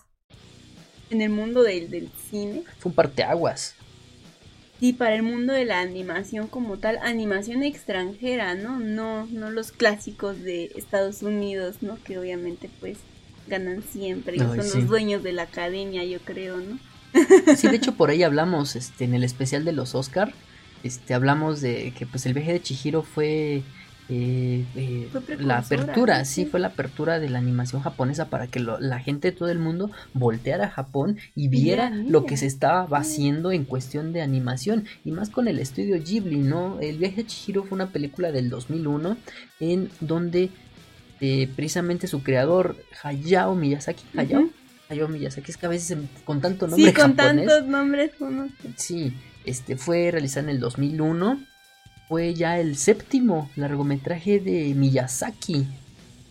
en 1.10 1.22
el 1.22 1.30
mundo 1.30 1.64
del, 1.64 1.90
del 1.90 2.10
cine. 2.30 2.64
Fue 2.80 2.90
un 2.90 2.96
parteaguas. 2.96 3.76
Sí, 4.80 4.94
para 4.94 5.16
el 5.16 5.24
mundo 5.24 5.52
de 5.52 5.66
la 5.66 5.82
animación 5.82 6.48
como 6.48 6.78
tal, 6.78 7.00
animación 7.02 7.64
extranjera, 7.64 8.56
¿no? 8.56 8.80
No, 8.80 9.26
no 9.26 9.50
los 9.50 9.74
clásicos 9.74 10.42
de 10.42 10.72
Estados 10.76 11.22
Unidos, 11.22 11.78
¿no? 11.82 11.98
Que 12.04 12.18
obviamente 12.18 12.70
pues 12.80 12.98
ganan 13.48 13.84
siempre 13.84 14.38
y 14.38 14.40
Ay, 14.40 14.48
son 14.48 14.64
sí. 14.64 14.78
los 14.80 14.88
dueños 14.88 15.24
de 15.24 15.34
la 15.34 15.44
academia, 15.44 16.06
yo 16.06 16.20
creo, 16.20 16.58
¿no? 16.58 16.80
Sí, 17.58 17.68
de 17.68 17.76
hecho 17.76 17.96
por 17.96 18.10
ahí 18.10 18.24
hablamos 18.24 18.76
este, 18.76 19.04
en 19.04 19.16
el 19.16 19.24
especial 19.24 19.66
de 19.66 19.74
los 19.74 19.96
Oscar. 19.96 20.32
Este, 20.84 21.14
hablamos 21.14 21.60
de 21.60 21.94
que 21.98 22.06
pues 22.06 22.26
el 22.26 22.34
viaje 22.34 22.54
de 22.54 22.62
Chihiro 22.62 23.02
fue, 23.02 23.64
eh, 24.10 24.66
eh, 24.76 25.08
la 25.40 25.60
apertura, 25.60 26.26
sí, 26.26 26.44
Sí. 26.44 26.46
fue 26.50 26.60
la 26.60 26.68
apertura 26.70 27.20
de 27.20 27.30
la 27.30 27.38
animación 27.38 27.82
japonesa 27.82 28.30
para 28.30 28.48
que 28.48 28.60
lo- 28.60 28.80
la 28.80 29.00
gente 29.00 29.32
de 29.32 29.38
todo 29.38 29.50
el 29.50 29.60
mundo 29.60 29.92
volteara 30.14 30.66
a 30.66 30.70
Japón 30.70 31.18
y 31.36 31.48
viera 31.48 31.90
Mira, 31.92 32.10
lo 32.10 32.26
que 32.26 32.36
se 32.36 32.48
estaba 32.48 32.88
haciendo 32.98 33.52
en 33.52 33.66
cuestión 33.66 34.12
de 34.12 34.22
animación 34.22 34.86
y 35.06 35.12
más 35.12 35.30
con 35.30 35.48
el 35.48 35.60
estudio 35.60 36.02
Ghibli, 36.04 36.40
¿no? 36.40 36.80
El 36.80 36.98
viaje 36.98 37.18
de 37.18 37.28
Chihiro 37.28 37.64
fue 37.66 37.76
una 37.76 37.90
película 37.92 38.32
del 38.32 38.50
2001 38.50 39.16
en 39.60 39.90
donde 40.00 40.50
eh, 41.22 41.50
precisamente 41.56 42.08
su 42.08 42.24
creador 42.24 42.78
Hayao 43.04 43.54
Miyazaki, 43.54 44.04
Hayao. 44.18 44.50
Hayao 44.90 45.08
Miyazaki, 45.08 45.52
es 45.52 45.58
que 45.58 45.66
a 45.66 45.70
veces 45.70 45.98
con 46.26 46.42
tanto 46.42 46.66
nombre 46.68 46.88
Sí, 46.88 46.94
con 46.94 47.16
japonés, 47.16 47.46
tantos 47.48 47.68
nombres 47.70 48.12
uno. 48.20 48.48
Sí, 48.78 49.14
este 49.46 49.76
fue 49.76 50.10
realizado 50.12 50.46
en 50.48 50.56
el 50.56 50.60
2001. 50.60 51.44
Fue 52.10 52.34
ya 52.34 52.60
el 52.60 52.76
séptimo 52.76 53.50
largometraje 53.56 54.40
de 54.40 54.74
Miyazaki. 54.76 55.68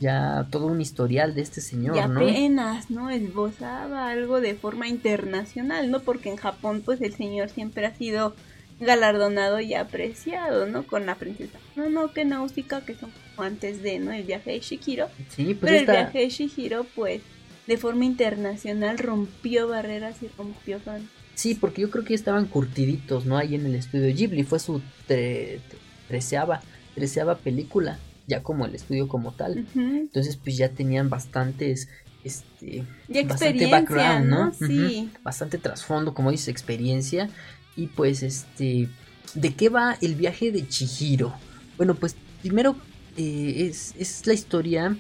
Ya 0.00 0.46
todo 0.50 0.66
un 0.66 0.80
historial 0.80 1.34
de 1.34 1.42
este 1.42 1.60
señor, 1.60 1.96
y 1.96 2.00
¿no? 2.00 2.20
apenas, 2.20 2.90
¿no? 2.90 3.10
Esbozaba 3.10 4.10
algo 4.10 4.40
de 4.40 4.54
forma 4.54 4.86
internacional, 4.86 5.90
¿no? 5.90 6.00
Porque 6.00 6.30
en 6.30 6.36
Japón, 6.36 6.82
pues 6.84 7.00
el 7.00 7.14
señor 7.14 7.48
siempre 7.48 7.86
ha 7.86 7.94
sido 7.94 8.34
galardonado 8.80 9.60
y 9.60 9.74
apreciado, 9.74 10.66
¿no? 10.66 10.84
Con 10.84 11.06
la 11.06 11.16
princesa 11.16 11.58
no, 11.78 11.88
no, 11.88 12.12
que 12.12 12.24
Náusica, 12.24 12.80
que 12.82 12.94
son 12.94 13.10
como 13.34 13.46
antes 13.46 13.82
de, 13.82 14.00
¿no? 14.00 14.12
El 14.12 14.24
viaje 14.24 14.50
de 14.50 14.60
Shihiro. 14.60 15.08
Sí, 15.30 15.54
pues 15.54 15.70
Pero 15.72 15.76
el 15.76 15.86
viaje 15.86 16.18
de 16.18 16.28
Shihiro, 16.28 16.84
pues, 16.94 17.22
de 17.66 17.76
forma 17.76 18.04
internacional 18.04 18.98
rompió 18.98 19.68
barreras 19.68 20.16
y 20.22 20.28
rompió 20.36 20.80
fronteras. 20.80 21.17
Sí, 21.38 21.54
porque 21.54 21.82
yo 21.82 21.90
creo 21.90 22.02
que 22.02 22.10
ya 22.10 22.16
estaban 22.16 22.46
curtiditos, 22.46 23.24
¿no? 23.24 23.36
Ahí 23.36 23.54
en 23.54 23.64
el 23.64 23.76
estudio 23.76 24.12
Ghibli. 24.12 24.42
Fue 24.42 24.58
su 24.58 24.80
tre- 25.08 25.60
treceava, 26.08 26.60
treceava 26.96 27.36
película, 27.38 28.00
ya 28.26 28.42
como 28.42 28.66
el 28.66 28.74
estudio 28.74 29.06
como 29.06 29.30
tal. 29.30 29.64
Entonces, 29.76 30.36
pues 30.36 30.56
ya 30.56 30.70
tenían 30.70 31.08
bastantes, 31.10 31.88
este, 32.24 32.84
Y 33.08 33.22
bastante 33.22 33.68
background, 33.70 34.26
¿no? 34.26 34.46
¿no? 34.46 34.52
Sí. 34.52 35.10
Bastante 35.22 35.58
trasfondo, 35.58 36.12
como 36.12 36.32
dices, 36.32 36.48
experiencia. 36.48 37.30
Y 37.76 37.86
pues, 37.86 38.24
este, 38.24 38.88
¿de 39.34 39.54
qué 39.54 39.68
va 39.68 39.96
el 40.00 40.16
viaje 40.16 40.50
de 40.50 40.66
Chihiro? 40.66 41.32
Bueno, 41.76 41.94
pues 41.94 42.16
primero 42.42 42.74
eh, 43.16 43.68
es, 43.70 43.94
es 43.96 44.26
la 44.26 44.34
historia, 44.34 44.96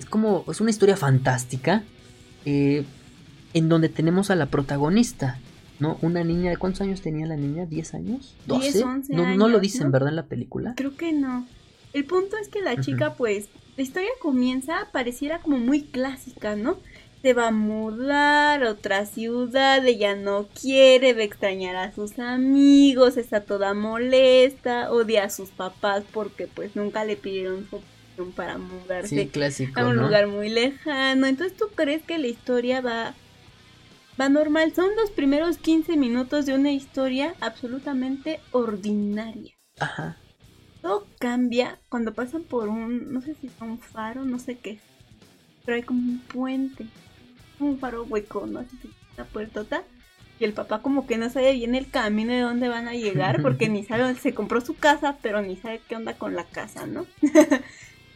es 0.00 0.06
como, 0.06 0.44
es 0.50 0.60
una 0.60 0.70
historia 0.70 0.96
fantástica, 0.96 1.84
eh, 2.44 2.82
en 3.54 3.68
donde 3.68 3.88
tenemos 3.88 4.30
a 4.30 4.34
la 4.34 4.46
protagonista, 4.46 5.38
¿no? 5.78 5.98
Una 6.02 6.24
niña, 6.24 6.50
¿de 6.50 6.56
cuántos 6.56 6.80
años 6.82 7.00
tenía 7.02 7.26
la 7.26 7.36
niña? 7.36 7.64
¿10 7.64 7.94
años? 7.94 8.34
¿12? 8.46 8.60
10, 8.60 8.82
11 8.82 9.14
no, 9.14 9.26
no 9.34 9.36
lo 9.36 9.44
años, 9.44 9.60
dicen, 9.62 9.86
¿no? 9.86 9.92
¿verdad? 9.92 10.10
En 10.10 10.16
la 10.16 10.26
película. 10.26 10.74
Creo 10.76 10.96
que 10.96 11.12
no. 11.12 11.46
El 11.92 12.04
punto 12.04 12.36
es 12.36 12.48
que 12.48 12.60
la 12.62 12.80
chica, 12.80 13.14
pues, 13.14 13.48
la 13.76 13.82
historia 13.82 14.10
comienza, 14.20 14.88
pareciera 14.92 15.38
como 15.38 15.58
muy 15.58 15.82
clásica, 15.82 16.56
¿no? 16.56 16.78
Se 17.22 17.32
va 17.32 17.48
a 17.48 17.52
mudar 17.52 18.62
a 18.62 18.70
otra 18.70 19.06
ciudad, 19.06 19.84
ella 19.86 20.14
no 20.14 20.46
quiere, 20.60 21.12
va 21.14 21.20
a 21.20 21.24
extrañar 21.24 21.74
a 21.76 21.92
sus 21.92 22.18
amigos, 22.18 23.16
está 23.16 23.40
toda 23.40 23.74
molesta, 23.74 24.92
odia 24.92 25.24
a 25.24 25.30
sus 25.30 25.48
papás 25.50 26.04
porque 26.12 26.46
pues 26.46 26.76
nunca 26.76 27.04
le 27.04 27.16
pidieron 27.16 27.66
su 27.68 27.76
opinión 27.76 28.32
para 28.34 28.58
mudarse 28.58 29.08
Sí, 29.08 29.26
clásico, 29.28 29.80
a 29.80 29.86
un 29.88 29.96
¿no? 29.96 30.02
lugar 30.02 30.26
muy 30.28 30.48
lejano. 30.50 31.26
Entonces, 31.26 31.56
¿tú 31.56 31.66
crees 31.74 32.02
que 32.02 32.18
la 32.18 32.28
historia 32.28 32.80
va 32.80 33.14
normal? 34.18 34.72
Son 34.74 34.88
los 34.96 35.10
primeros 35.10 35.58
15 35.58 35.96
minutos 35.96 36.46
de 36.46 36.54
una 36.54 36.72
historia 36.72 37.34
absolutamente 37.40 38.40
ordinaria. 38.52 39.54
Ajá. 39.78 40.16
Todo 40.82 41.06
cambia 41.18 41.78
cuando 41.88 42.14
pasan 42.14 42.42
por 42.42 42.68
un, 42.68 43.12
no 43.12 43.20
sé 43.20 43.34
si 43.34 43.48
es 43.48 43.52
un 43.60 43.78
faro, 43.78 44.24
no 44.24 44.38
sé 44.38 44.56
qué 44.58 44.78
pero 45.66 45.76
hay 45.76 45.82
como 45.82 46.00
un 46.00 46.20
puente, 46.20 46.86
un 47.58 47.78
faro 47.78 48.04
hueco, 48.04 48.46
no 48.46 48.60
es 48.60 48.68
una 49.16 49.26
puertota. 49.26 49.82
Y 50.38 50.44
el 50.44 50.52
papá 50.52 50.80
como 50.80 51.06
que 51.06 51.16
no 51.16 51.28
sabe 51.30 51.54
bien 51.54 51.74
el 51.74 51.88
camino 51.90 52.32
de 52.32 52.40
dónde 52.40 52.68
van 52.68 52.88
a 52.88 52.94
llegar, 52.94 53.42
porque 53.42 53.68
ni 53.68 53.84
sabe, 53.84 54.14
se 54.14 54.32
compró 54.32 54.60
su 54.60 54.76
casa, 54.76 55.18
pero 55.20 55.42
ni 55.42 55.56
sabe 55.56 55.80
qué 55.88 55.96
onda 55.96 56.14
con 56.14 56.34
la 56.34 56.44
casa, 56.44 56.86
¿no? 56.86 57.06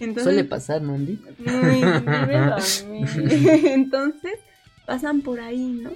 Entonces, 0.01 0.25
Suele 0.25 0.45
pasar, 0.45 0.81
¿no, 0.81 0.95
Andy? 0.95 1.19
muy, 1.39 1.75
dímelo 1.75 2.55
a 2.55 2.61
mí. 2.89 3.05
Entonces, 3.65 4.39
pasan 4.91 5.21
por 5.23 5.39
ahí, 5.39 5.69
¿no? 5.85 5.93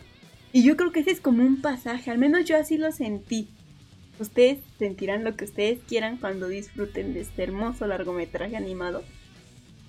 Y 0.52 0.62
yo 0.62 0.76
creo 0.76 0.92
que 0.92 1.00
ese 1.00 1.10
es 1.10 1.20
como 1.20 1.42
un 1.42 1.60
pasaje, 1.60 2.12
al 2.12 2.18
menos 2.18 2.44
yo 2.44 2.56
así 2.56 2.78
lo 2.78 2.92
sentí. 2.92 3.48
Ustedes 4.20 4.60
sentirán 4.78 5.24
lo 5.24 5.34
que 5.34 5.46
ustedes 5.46 5.80
quieran 5.88 6.16
cuando 6.16 6.46
disfruten 6.46 7.12
de 7.12 7.22
este 7.22 7.42
hermoso 7.42 7.88
largometraje 7.88 8.54
animado. 8.56 9.02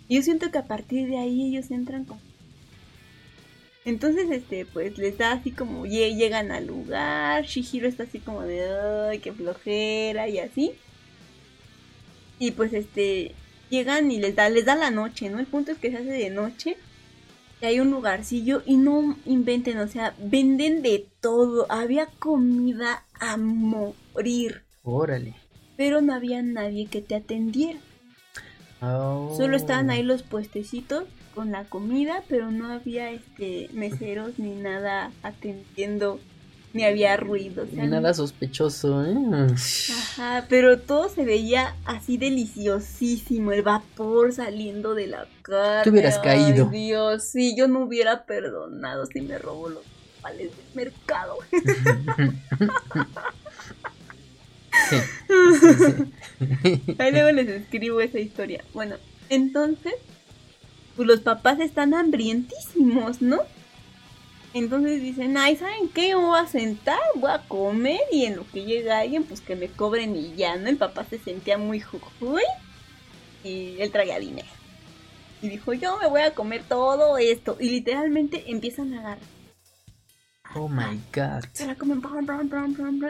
Y 0.07 0.15
yo 0.15 0.23
siento 0.23 0.49
que 0.49 0.57
a 0.57 0.65
partir 0.65 1.07
de 1.07 1.19
ahí 1.19 1.49
ellos 1.49 1.69
entran 1.69 2.06
como... 2.06 2.19
Entonces, 3.86 4.32
este, 4.32 4.65
pues 4.65 4.98
les 4.98 5.19
da 5.19 5.34
así 5.34 5.52
como, 5.52 5.86
lle- 5.86 6.15
llegan 6.15 6.52
al 6.52 6.65
lugar, 6.65 7.45
Shihiro 7.45 7.88
está 7.88 8.02
así 8.03 8.18
como 8.18 8.41
de, 8.41 8.68
ay, 9.11 9.19
qué 9.19 9.32
flojera 9.34 10.27
y 10.27 10.40
así. 10.40 10.72
Y 12.40 12.49
pues 12.52 12.73
este, 12.73 13.34
llegan 13.69 14.10
y 14.10 14.18
les 14.18 14.36
da, 14.36 14.49
les 14.49 14.65
da 14.65 14.73
la 14.76 14.90
noche, 14.90 15.30
¿no? 15.30 15.38
El 15.38 15.45
punto 15.45 15.72
es 15.72 15.77
que 15.77 15.91
se 15.91 15.98
hace 15.98 16.10
de 16.10 16.32
noche. 16.32 16.77
Hay 17.61 17.80
un 17.80 17.91
lugarcillo 17.91 18.61
y 18.65 18.77
no 18.77 19.18
inventen, 19.26 19.77
o 19.80 19.88
sea, 19.88 20.14
venden 20.19 20.82
de 20.82 21.07
todo. 21.22 21.65
Había 21.72 22.07
comida 22.07 23.03
a 23.19 23.38
morir. 23.38 24.64
Órale. 24.84 25.36
Pero 25.77 26.02
no 26.02 26.14
había 26.14 26.41
nadie 26.41 26.88
que 26.88 27.02
te 27.02 27.15
atendiera. 27.15 27.80
Oh. 28.82 29.34
Solo 29.36 29.57
estaban 29.57 29.90
ahí 29.90 30.03
los 30.03 30.22
puestecitos 30.22 31.06
con 31.34 31.52
la 31.52 31.65
comida, 31.65 32.23
pero 32.30 32.52
no 32.52 32.72
había 32.72 33.11
este 33.11 33.69
meseros 33.73 34.40
ni 34.40 34.56
nada 34.56 35.11
atendiendo, 35.23 36.19
ni 36.76 36.84
había 36.84 37.15
ruido. 37.15 37.64
o 37.64 37.68
sea, 37.68 37.84
Ni 37.85 37.89
nada 37.89 38.14
sospechoso, 38.14 39.06
¿eh? 39.06 39.15
Ajá, 39.91 40.45
pero 40.49 40.77
todo 40.77 41.07
se 41.07 41.23
veía 41.23 41.73
así 41.85 42.18
deliciosísimo, 42.18 43.53
el 43.53 43.61
vapor 43.61 44.34
saliendo 44.34 44.93
de 44.93 45.07
la 45.07 45.26
carne. 45.41 45.84
Te 45.85 45.89
hubieras 45.89 46.19
caído. 46.19 46.69
Ay, 46.69 46.80
Dios, 46.88 47.23
sí, 47.23 47.56
yo 47.57 47.69
no 47.69 47.80
hubiera 47.85 48.26
perdonado 48.26 49.06
si 49.06 49.22
me 49.22 49.38
robó 49.38 49.69
los 49.69 49.84
pales 50.22 50.52
del 50.56 50.65
mercado. 50.76 51.38
Sí. 54.89 54.97
sí, 55.61 55.68
sí. 55.77 56.95
Ahí 56.99 57.11
luego 57.14 57.31
les 57.31 57.47
escribo 57.47 58.02
esa 58.02 58.19
historia. 58.19 58.61
Bueno, 58.73 58.97
entonces, 59.30 59.93
pues 60.97 61.07
los 61.07 61.22
papás 61.22 61.61
están 61.61 61.93
hambrientísimos, 61.93 63.22
¿no? 63.22 63.39
Entonces 64.56 65.02
dicen, 65.02 65.36
ay, 65.36 65.57
¿saben 65.57 65.90
qué? 65.90 66.15
Me 66.15 66.23
voy 66.23 66.40
a 66.40 66.48
sentar, 66.48 66.98
voy 67.15 67.30
a 67.30 67.40
comer 67.45 67.99
y 68.10 68.23
en 68.23 68.38
lo 68.38 68.48
que 68.49 68.64
llega 68.64 68.99
alguien, 68.99 69.26
pues 69.26 69.41
que 69.41 69.57
me 69.57 69.68
cobren 69.68 70.15
y 70.15 70.34
ya, 70.36 70.56
¿no? 70.56 70.69
El 70.69 70.77
papá 70.77 71.03
se 71.03 71.19
sentía 71.19 71.57
muy 71.57 71.82
jujuy 71.82 72.41
y 73.44 73.76
él 73.82 73.91
traía 73.91 74.18
dinero. 74.18 74.48
Y 75.41 75.49
dijo, 75.49 75.73
yo 75.73 75.98
me 75.98 76.07
voy 76.07 76.22
a 76.22 76.34
comer 76.34 76.64
todo 76.64 77.18
esto. 77.18 77.57
Y 77.60 77.68
literalmente 77.68 78.45
empiezan 78.48 78.94
a 78.94 78.99
agarrar. 79.02 79.27
Oh 80.56 80.69
my 80.69 81.02
god. 81.14 81.44
Se 81.52 81.68
la 81.68 81.76
comen, 81.76 81.99
brum, 81.99 82.48
brum, 82.48 83.03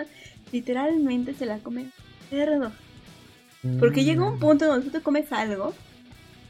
literalmente 0.51 1.35
se 1.35 1.45
la 1.45 1.59
comen 1.59 1.93
cerdo. 2.31 2.71
Porque 3.79 4.01
Mm. 4.01 4.05
llega 4.05 4.27
un 4.27 4.39
punto 4.39 4.65
donde 4.65 4.87
tú 4.87 4.97
te 4.97 5.03
comes 5.03 5.31
algo 5.31 5.75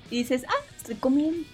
y 0.09 0.19
dices, 0.19 0.45
ah, 0.47 0.63
estoy 0.77 0.95
comiendo. 0.95 1.45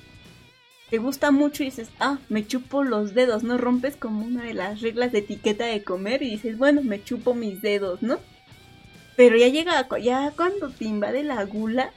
Te 0.91 0.97
gusta 0.97 1.31
mucho 1.31 1.63
y 1.63 1.67
dices, 1.67 1.87
ah, 2.01 2.19
me 2.27 2.45
chupo 2.45 2.83
los 2.83 3.13
dedos, 3.13 3.43
¿no? 3.43 3.57
Rompes 3.57 3.95
como 3.95 4.25
una 4.25 4.43
de 4.43 4.53
las 4.53 4.81
reglas 4.81 5.13
de 5.13 5.19
etiqueta 5.19 5.65
de 5.65 5.83
comer 5.83 6.21
y 6.21 6.31
dices, 6.31 6.57
bueno, 6.57 6.83
me 6.83 7.01
chupo 7.01 7.33
mis 7.33 7.61
dedos, 7.61 8.01
¿no? 8.01 8.19
Pero 9.15 9.37
ya 9.37 9.47
llega, 9.47 9.87
ya 9.99 10.33
cuando 10.35 10.69
te 10.69 10.83
invade 10.83 11.23
la 11.23 11.45
gula, 11.45 11.91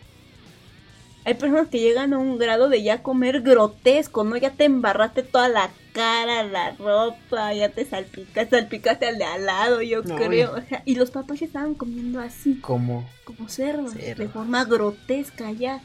hay 1.24 1.34
personas 1.34 1.68
que 1.68 1.80
llegan 1.80 2.12
a 2.12 2.18
un 2.18 2.38
grado 2.38 2.68
de 2.68 2.84
ya 2.84 3.02
comer 3.02 3.40
grotesco, 3.40 4.22
¿no? 4.22 4.36
Ya 4.36 4.50
te 4.50 4.64
embarraste 4.64 5.24
toda 5.24 5.48
la 5.48 5.70
cara, 5.92 6.44
la 6.44 6.72
ropa, 6.72 7.52
ya 7.52 7.70
te 7.70 7.84
salpicaste, 7.86 8.58
salpicaste 8.58 9.06
al 9.06 9.18
de 9.18 9.24
al 9.24 9.44
lado, 9.46 9.82
yo 9.82 10.04
creo. 10.04 10.54
O 10.54 10.60
sea, 10.60 10.82
y 10.84 10.94
los 10.94 11.10
papás 11.10 11.40
ya 11.40 11.46
estaban 11.46 11.74
comiendo 11.74 12.20
así 12.20 12.60
Como 12.60 13.08
como 13.24 13.48
cerdos, 13.48 13.94
Cerdo. 13.94 14.22
de 14.22 14.28
forma 14.28 14.64
grotesca 14.64 15.50
ya. 15.50 15.82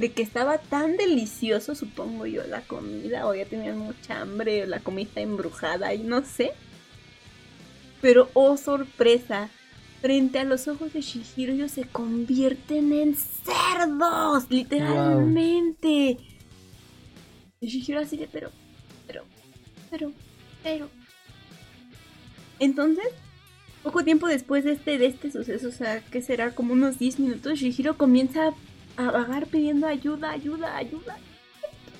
De 0.00 0.12
que 0.12 0.22
estaba 0.22 0.56
tan 0.56 0.96
delicioso, 0.96 1.74
supongo 1.74 2.24
yo, 2.24 2.42
la 2.46 2.62
comida, 2.62 3.26
o 3.26 3.34
ya 3.34 3.44
tenían 3.44 3.76
mucha 3.76 4.22
hambre, 4.22 4.62
o 4.62 4.66
la 4.66 4.80
comida 4.80 5.08
está 5.08 5.20
embrujada, 5.20 5.92
y 5.92 5.98
no 5.98 6.24
sé. 6.24 6.52
Pero, 8.00 8.30
oh 8.32 8.56
sorpresa, 8.56 9.50
frente 10.00 10.38
a 10.38 10.44
los 10.44 10.68
ojos 10.68 10.94
de 10.94 11.02
Shihiro 11.02 11.52
ellos 11.52 11.72
se 11.72 11.84
convierten 11.84 12.94
en 12.94 13.14
cerdos, 13.14 14.46
literalmente. 14.48 16.16
Y 17.60 17.66
Shihiro 17.66 18.00
así 18.00 18.16
de, 18.16 18.26
pero, 18.26 18.50
pero, 19.06 19.24
pero, 19.90 20.12
pero. 20.62 20.88
Entonces, 22.58 23.08
poco 23.82 24.02
tiempo 24.02 24.28
después 24.28 24.64
de 24.64 24.72
este, 24.72 24.96
de 24.96 25.06
este 25.06 25.30
suceso, 25.30 25.68
o 25.68 25.72
sea, 25.72 26.00
que 26.00 26.22
será 26.22 26.54
como 26.54 26.72
unos 26.72 26.98
10 26.98 27.20
minutos, 27.20 27.58
Shihiro 27.58 27.98
comienza 27.98 28.48
a 28.48 28.54
vagar 29.10 29.46
pidiendo 29.46 29.86
ayuda, 29.86 30.30
ayuda, 30.30 30.76
ayuda. 30.76 31.16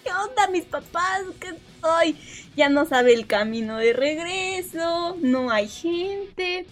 ¿Qué 0.02 0.10
onda, 0.10 0.48
mis 0.50 0.64
papás? 0.64 1.22
¿Qué 1.38 1.54
soy? 1.80 2.16
Ya 2.56 2.68
no 2.68 2.86
sabe 2.86 3.14
el 3.14 3.26
camino 3.26 3.76
de 3.76 3.92
regreso, 3.92 5.16
no 5.20 5.50
hay 5.50 5.68
gente. 5.68 6.66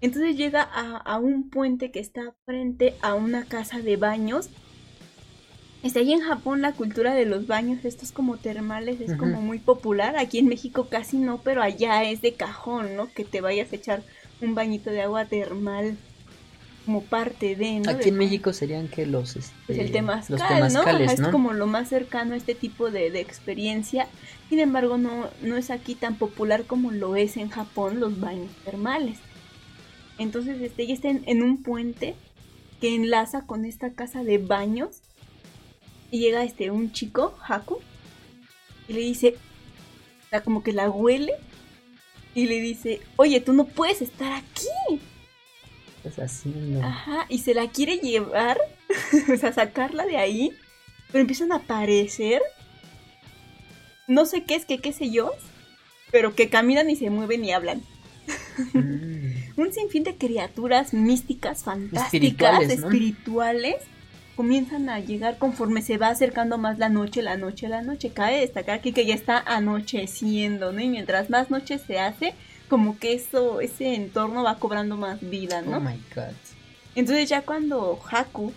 Entonces 0.00 0.36
llega 0.36 0.62
a, 0.62 0.96
a 0.96 1.18
un 1.18 1.50
puente 1.50 1.90
que 1.90 2.00
está 2.00 2.34
frente 2.46 2.94
a 3.02 3.14
una 3.14 3.44
casa 3.44 3.80
de 3.80 3.96
baños. 3.96 4.48
Está 5.82 6.00
ahí 6.00 6.12
en 6.12 6.20
Japón 6.20 6.60
la 6.60 6.72
cultura 6.72 7.14
de 7.14 7.24
los 7.24 7.46
baños, 7.46 7.84
estos 7.84 8.12
como 8.12 8.36
termales, 8.36 9.00
es 9.00 9.16
como 9.16 9.40
muy 9.40 9.58
popular. 9.58 10.16
Aquí 10.18 10.38
en 10.38 10.46
México 10.46 10.88
casi 10.90 11.16
no, 11.16 11.38
pero 11.38 11.62
allá 11.62 12.04
es 12.04 12.20
de 12.20 12.34
cajón, 12.34 12.96
¿no? 12.96 13.10
Que 13.12 13.24
te 13.24 13.40
vayas 13.40 13.72
a 13.72 13.76
echar 13.76 14.02
un 14.42 14.54
bañito 14.54 14.90
de 14.90 15.02
agua 15.02 15.24
termal 15.24 15.96
como 16.90 17.04
parte 17.04 17.54
de, 17.54 17.78
¿no? 17.78 17.88
aquí 17.90 18.02
De- 18.04 18.08
en 18.08 18.16
México 18.16 18.52
serían 18.52 18.88
que 18.88 19.06
los 19.06 19.36
este, 19.36 19.54
pues 19.68 19.78
el 19.78 19.92
temazcal, 19.92 20.60
los 20.60 20.72
¿no? 20.72 20.98
Es 20.98 21.20
como 21.30 21.52
lo 21.52 21.68
más 21.68 21.88
cercano 21.88 22.34
a 22.34 22.36
este 22.36 22.56
tipo 22.56 22.90
de, 22.90 23.12
de 23.12 23.20
experiencia. 23.20 24.08
Sin 24.48 24.58
embargo, 24.58 24.98
no, 24.98 25.28
no 25.40 25.56
es 25.56 25.70
aquí 25.70 25.94
tan 25.94 26.16
popular 26.16 26.64
como 26.64 26.90
lo 26.90 27.14
es 27.14 27.36
en 27.36 27.48
Japón 27.48 28.00
los 28.00 28.18
baños 28.18 28.50
termales. 28.64 29.18
Entonces, 30.18 30.60
este, 30.60 30.82
ella 30.82 30.94
está 30.94 31.10
en, 31.10 31.22
en 31.26 31.44
un 31.44 31.62
puente 31.62 32.16
que 32.80 32.92
enlaza 32.96 33.42
con 33.46 33.64
esta 33.64 33.92
casa 33.92 34.24
de 34.24 34.38
baños. 34.38 34.98
Y 36.10 36.18
llega 36.18 36.42
este 36.42 36.72
un 36.72 36.90
chico, 36.90 37.38
Haku, 37.46 37.78
y 38.88 38.94
le 38.94 39.00
dice, 39.00 39.36
o 40.26 40.28
sea, 40.30 40.42
como 40.42 40.64
que 40.64 40.72
la 40.72 40.90
huele. 40.90 41.34
Y 42.34 42.46
le 42.46 42.60
dice, 42.60 43.00
oye, 43.14 43.40
tú 43.40 43.52
no 43.52 43.64
puedes 43.66 44.02
estar 44.02 44.32
aquí. 44.32 45.00
¿Qué 46.02 46.08
estás 46.08 46.32
haciendo? 46.32 46.82
Ajá, 46.82 47.26
y 47.28 47.38
se 47.38 47.54
la 47.54 47.68
quiere 47.68 47.98
llevar, 47.98 48.58
o 49.32 49.36
sea, 49.36 49.52
sacarla 49.52 50.06
de 50.06 50.16
ahí, 50.16 50.52
pero 51.08 51.20
empiezan 51.20 51.52
a 51.52 51.56
aparecer, 51.56 52.42
no 54.06 54.26
sé 54.26 54.44
qué 54.44 54.54
es, 54.54 54.64
que 54.64 54.78
qué 54.78 54.92
sé 54.92 55.10
yo, 55.10 55.32
pero 56.10 56.34
que 56.34 56.48
caminan 56.48 56.90
y 56.90 56.96
se 56.96 57.10
mueven 57.10 57.44
y 57.44 57.52
hablan. 57.52 57.82
Mm. 58.72 59.60
Un 59.60 59.72
sinfín 59.72 60.04
de 60.04 60.16
criaturas 60.16 60.94
místicas, 60.94 61.64
fantásticas, 61.64 62.06
Espirituales, 62.06 62.70
espirituales, 62.70 63.76
comienzan 64.36 64.88
a 64.88 65.00
llegar 65.00 65.36
conforme 65.36 65.82
se 65.82 65.98
va 65.98 66.08
acercando 66.08 66.56
más 66.56 66.78
la 66.78 66.88
noche, 66.88 67.20
la 67.20 67.36
noche, 67.36 67.68
la 67.68 67.82
noche. 67.82 68.10
Cabe 68.10 68.40
destacar 68.40 68.78
aquí 68.78 68.92
que 68.92 69.04
ya 69.04 69.14
está 69.14 69.38
anocheciendo, 69.38 70.72
¿no? 70.72 70.80
Y 70.80 70.88
mientras 70.88 71.28
más 71.28 71.50
noche 71.50 71.78
se 71.78 71.98
hace, 71.98 72.34
como 72.70 72.98
que 72.98 73.12
eso, 73.12 73.60
ese 73.60 73.94
entorno 73.94 74.42
va 74.44 74.58
cobrando 74.58 74.96
más 74.96 75.20
vida, 75.20 75.60
¿no? 75.60 75.76
Oh 75.76 75.80
my 75.80 76.00
god. 76.14 76.32
Entonces 76.94 77.28
ya 77.28 77.42
cuando 77.42 78.00
Haku, 78.10 78.52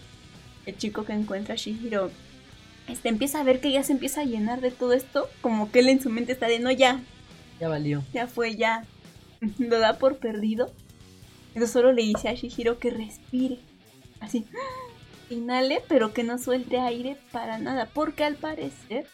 el 0.65 0.77
chico 0.77 1.03
que 1.03 1.11
encuentra 1.13 1.55
a 1.55 1.57
Shihiro, 1.57 2.11
este, 2.87 3.09
empieza 3.09 3.39
a 3.39 3.43
ver 3.43 3.59
que 3.59 3.71
ya 3.71 3.83
se 3.83 3.91
empieza 3.91 4.21
a 4.21 4.25
llenar 4.25 4.61
de 4.61 4.71
todo 4.71 4.93
esto, 4.93 5.29
como 5.41 5.71
que 5.71 5.79
él 5.79 5.89
en 5.89 6.01
su 6.01 6.09
mente 6.09 6.31
está 6.31 6.47
de 6.47 6.59
no 6.59 6.71
ya, 6.71 7.01
Ya 7.59 7.67
valió. 7.67 8.03
ya 8.13 8.27
fue, 8.27 8.55
ya, 8.55 8.85
lo 9.57 9.79
da 9.79 9.97
por 9.97 10.17
perdido. 10.17 10.71
Entonces 11.49 11.71
solo 11.71 11.91
le 11.91 12.03
dice 12.03 12.29
a 12.29 12.33
Shihiro 12.33 12.79
que 12.79 12.91
respire, 12.91 13.59
así, 14.19 14.45
inhale, 15.29 15.81
pero 15.87 16.13
que 16.13 16.23
no 16.23 16.37
suelte 16.37 16.79
aire 16.79 17.17
para 17.31 17.57
nada, 17.57 17.89
porque 17.93 18.23
al 18.23 18.35
parecer 18.35 19.07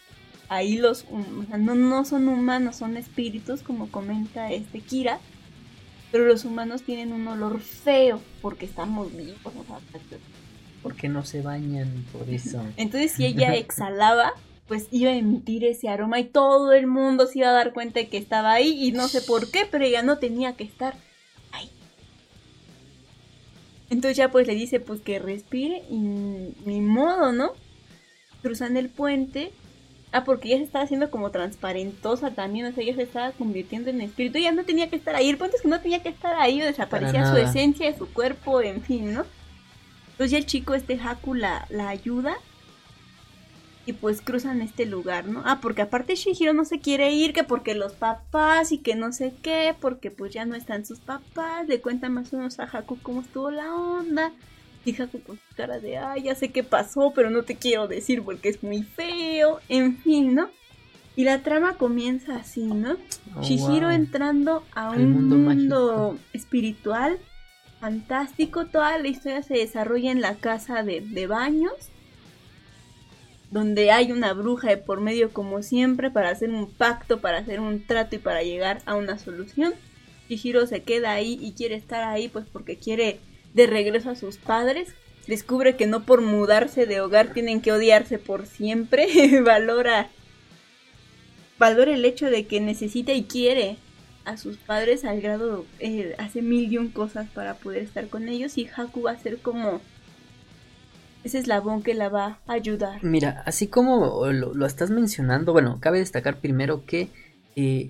ahí 0.50 0.78
los, 0.78 1.06
o 1.12 1.46
sea, 1.48 1.58
no, 1.58 1.76
no 1.76 2.04
son 2.06 2.28
humanos, 2.28 2.76
son 2.76 2.98
espíritus, 2.98 3.62
como 3.62 3.90
comenta 3.90 4.52
este 4.52 4.82
Kira, 4.82 5.20
pero 6.12 6.26
los 6.26 6.44
humanos 6.44 6.82
tienen 6.82 7.14
un 7.14 7.28
olor 7.28 7.62
feo 7.62 8.20
porque 8.42 8.66
estamos 8.66 9.16
vivos. 9.16 9.38
o 9.46 9.64
sea, 9.64 9.80
¿Por 10.82 10.96
qué 10.96 11.08
no 11.08 11.24
se 11.24 11.42
bañan 11.42 12.06
por 12.12 12.30
eso? 12.30 12.64
Entonces 12.78 13.12
si 13.12 13.26
ella 13.26 13.56
exhalaba, 13.56 14.34
pues 14.68 14.88
iba 14.92 15.12
a 15.12 15.16
emitir 15.16 15.64
ese 15.66 15.90
aroma 15.90 16.20
y 16.20 16.26
todo 16.26 16.74
el 16.74 16.88
mundo 16.88 17.28
se 17.28 17.40
iba 17.40 17.50
a 17.50 17.54
dar 17.54 17.74
cuenta 17.74 18.00
de 18.00 18.08
que 18.08 18.18
estaba 18.18 18.54
ahí 18.54 18.88
y 18.88 18.92
no 18.92 19.08
sé 19.08 19.22
por 19.22 19.52
qué, 19.52 19.68
pero 19.70 19.86
ella 19.86 20.02
no 20.02 20.18
tenía 20.18 20.54
que 20.54 20.64
estar 20.64 20.96
ahí. 21.52 21.70
Entonces 23.90 24.18
ya 24.18 24.32
pues 24.32 24.48
le 24.48 24.56
dice 24.56 24.80
pues 24.80 25.02
que 25.02 25.20
respire 25.20 25.84
y 25.90 25.98
ni 25.98 26.82
modo, 26.82 27.32
¿no? 27.32 27.52
Cruzan 28.42 28.78
el 28.78 28.90
puente. 28.90 29.52
Ah, 30.12 30.24
porque 30.24 30.48
ella 30.48 30.58
se 30.58 30.64
estaba 30.64 30.86
haciendo 30.86 31.12
como 31.12 31.30
transparentosa 31.30 32.32
también, 32.32 32.66
o 32.66 32.72
sea, 32.72 32.84
ella 32.84 32.96
se 32.96 33.04
estaba 33.04 33.32
convirtiendo 33.32 33.92
en 33.92 34.02
espíritu. 34.02 34.40
Ella 34.40 34.52
no 34.52 34.64
tenía 34.64 34.90
que 34.90 34.96
estar 34.96 35.16
ahí, 35.16 35.30
el 35.30 35.38
punto 35.38 35.56
es 35.56 35.62
que 35.62 35.68
no 35.68 35.82
tenía 35.82 36.02
que 36.02 36.10
estar 36.10 36.36
ahí 36.36 36.62
o 36.62 36.66
desaparecía 36.66 37.30
su 37.30 37.38
esencia 37.38 37.92
de 37.92 37.98
su 37.98 38.12
cuerpo, 38.12 38.62
en 38.62 38.82
fin, 38.82 39.14
¿no? 39.14 39.26
Entonces 40.12 40.32
ya 40.32 40.38
el 40.40 40.46
chico, 40.46 40.74
este 40.74 41.00
Haku, 41.00 41.36
la, 41.36 41.66
la 41.70 41.90
ayuda. 41.90 42.36
Y 43.86 43.94
pues 43.94 44.22
cruzan 44.22 44.62
este 44.62 44.86
lugar, 44.86 45.28
¿no? 45.28 45.42
Ah, 45.46 45.60
porque 45.62 45.82
aparte 45.82 46.16
Shihiro 46.16 46.54
no 46.54 46.66
se 46.66 46.80
quiere 46.80 47.12
ir, 47.12 47.34
que 47.34 47.44
porque 47.44 47.74
los 47.74 47.94
papás 47.94 48.72
y 48.72 48.80
que 48.80 48.96
no 48.96 49.12
sé 49.14 49.34
qué, 49.42 49.74
porque 49.80 50.12
pues 50.12 50.34
ya 50.34 50.46
no 50.46 50.56
están 50.56 50.86
sus 50.86 51.00
papás. 51.00 51.68
Le 51.68 51.82
cuenta 51.82 52.10
más 52.10 52.34
o 52.34 52.38
menos 52.38 52.60
a 52.60 52.66
Haku 52.66 53.00
cómo 53.02 53.22
estuvo 53.22 53.50
la 53.50 53.74
onda. 53.74 54.32
Y 54.86 55.02
Haku 55.02 55.22
con 55.22 55.38
su 55.38 55.56
cara 55.56 55.80
de, 55.80 55.98
ay, 55.98 56.24
ya 56.24 56.36
sé 56.36 56.50
qué 56.50 56.64
pasó, 56.64 57.12
pero 57.14 57.30
no 57.30 57.44
te 57.44 57.56
quiero 57.56 57.88
decir 57.88 58.24
porque 58.24 58.50
es 58.50 58.64
muy 58.64 58.84
feo. 58.84 59.60
En 59.68 59.98
fin, 59.98 60.36
¿no? 60.36 60.50
Y 61.16 61.26
la 61.26 61.44
trama 61.44 61.76
comienza 61.76 62.38
así, 62.38 62.64
¿no? 62.64 62.96
Oh, 63.36 63.42
Shihiro 63.42 63.88
wow. 63.88 63.96
entrando 63.96 64.64
a 64.74 64.92
un 64.92 65.28
mundo 65.28 66.18
espiritual 66.34 67.20
fantástico. 67.80 68.68
Toda 68.68 68.98
la 68.98 69.08
historia 69.08 69.44
se 69.44 69.56
desarrolla 69.56 70.12
en 70.12 70.22
la 70.22 70.36
casa 70.36 70.84
de, 70.84 71.02
de 71.02 71.28
baños, 71.28 71.74
donde 73.52 73.92
hay 73.92 74.12
una 74.12 74.34
bruja 74.34 74.70
de 74.70 74.78
por 74.78 75.02
medio 75.02 75.32
como 75.32 75.62
siempre 75.62 76.10
para 76.10 76.30
hacer 76.30 76.52
un 76.52 76.72
pacto, 76.72 77.20
para 77.20 77.40
hacer 77.40 77.60
un 77.60 77.86
trato 77.86 78.16
y 78.16 78.20
para 78.20 78.44
llegar 78.44 78.82
a 78.86 78.96
una 78.96 79.18
solución. 79.20 79.74
Shihiro 80.30 80.68
se 80.68 80.84
queda 80.84 81.12
ahí 81.12 81.38
y 81.42 81.54
quiere 81.54 81.76
estar 81.76 82.04
ahí 82.04 82.30
pues 82.30 82.46
porque 82.52 82.78
quiere 82.78 83.20
de 83.54 83.68
regreso 83.68 84.10
a 84.10 84.16
sus 84.16 84.38
padres. 84.38 84.94
Descubre 85.28 85.76
que 85.76 85.88
no 85.88 86.04
por 86.04 86.22
mudarse 86.22 86.86
de 86.86 87.02
hogar 87.02 87.34
tienen 87.34 87.62
que 87.62 87.72
odiarse 87.72 88.18
por 88.18 88.46
siempre. 88.46 89.08
Valora 89.46 90.10
valora 91.60 91.94
el 91.94 92.06
hecho 92.06 92.32
de 92.32 92.48
que 92.48 92.62
necesita 92.62 93.14
y 93.14 93.26
quiere 93.26 93.78
a 94.26 94.38
sus 94.38 94.58
padres 94.58 95.06
al 95.06 95.22
grado, 95.22 95.66
eh, 95.80 96.16
hace 96.18 96.42
mil 96.42 96.72
y 96.72 96.78
un 96.78 96.90
cosas 96.90 97.28
para 97.30 97.56
poder 97.56 97.84
estar 97.84 98.08
con 98.08 98.28
ellos 98.30 98.58
y 98.58 98.68
Haku 98.68 99.04
va 99.04 99.12
a 99.12 99.18
ser 99.18 99.40
como 99.40 99.82
ese 101.24 101.40
eslabón 101.40 101.84
que 101.84 101.94
la 101.94 102.10
va 102.10 102.40
a 102.48 102.54
ayudar. 102.54 103.04
Mira, 103.04 103.44
así 103.46 103.68
como 103.68 104.26
lo, 104.32 104.54
lo 104.54 104.66
estás 104.66 104.90
mencionando, 104.90 105.52
bueno, 105.52 105.78
cabe 105.82 106.00
destacar 106.00 106.38
primero 106.38 106.86
que 106.86 107.10
eh, 107.56 107.90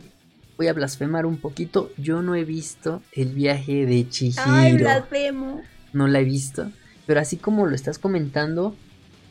voy 0.60 0.68
a 0.68 0.74
blasfemar 0.74 1.26
un 1.26 1.38
poquito. 1.38 1.90
Yo 1.98 2.22
no 2.22 2.36
he 2.36 2.44
visto 2.44 3.02
el 3.14 3.34
viaje 3.34 3.86
de 3.86 4.10
Chihiro. 4.10 4.44
Ay, 4.46 4.74
blasfemo. 4.74 5.62
No 5.94 6.10
la 6.10 6.20
he 6.20 6.26
visto. 6.26 6.70
Pero 7.06 7.22
así 7.22 7.38
como 7.38 7.66
lo 7.66 7.74
estás 7.74 7.98
comentando, 7.98 8.76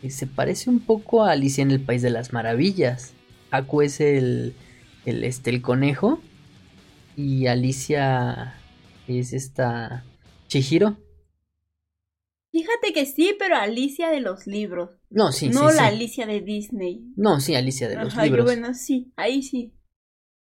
eh, 0.03 0.09
se 0.09 0.27
parece 0.27 0.71
un 0.71 0.81
poco 0.81 1.25
a 1.25 1.33
Alicia 1.33 1.61
en 1.61 1.71
el 1.71 1.81
País 1.81 2.01
de 2.01 2.09
las 2.09 2.33
Maravillas. 2.33 3.13
Haku 3.51 3.83
es 3.83 4.01
el, 4.01 4.55
el, 5.05 5.23
este, 5.23 5.51
el 5.51 5.61
conejo. 5.61 6.19
Y 7.15 7.47
Alicia 7.47 8.55
es 9.07 9.35
esta 9.35 10.05
Chihiro. 10.47 10.97
Fíjate 12.53 12.95
que 12.95 13.05
sí, 13.05 13.37
pero 13.39 13.57
Alicia 13.57 14.09
de 14.09 14.23
los 14.23 14.47
libros. 14.47 14.93
No, 15.11 15.33
sí, 15.33 15.51
no 15.51 15.69
sí, 15.69 15.77
la 15.77 15.91
sí. 15.91 15.95
Alicia 15.95 16.27
de 16.27 16.41
Disney. 16.41 17.13
No, 17.17 17.39
sí, 17.41 17.55
Alicia 17.55 17.87
de 17.87 17.97
los 17.97 18.15
Ajá, 18.15 18.23
yo, 18.25 18.31
libros. 18.31 18.47
bueno, 18.47 18.73
sí, 18.73 19.13
ahí 19.17 19.43
sí. 19.43 19.75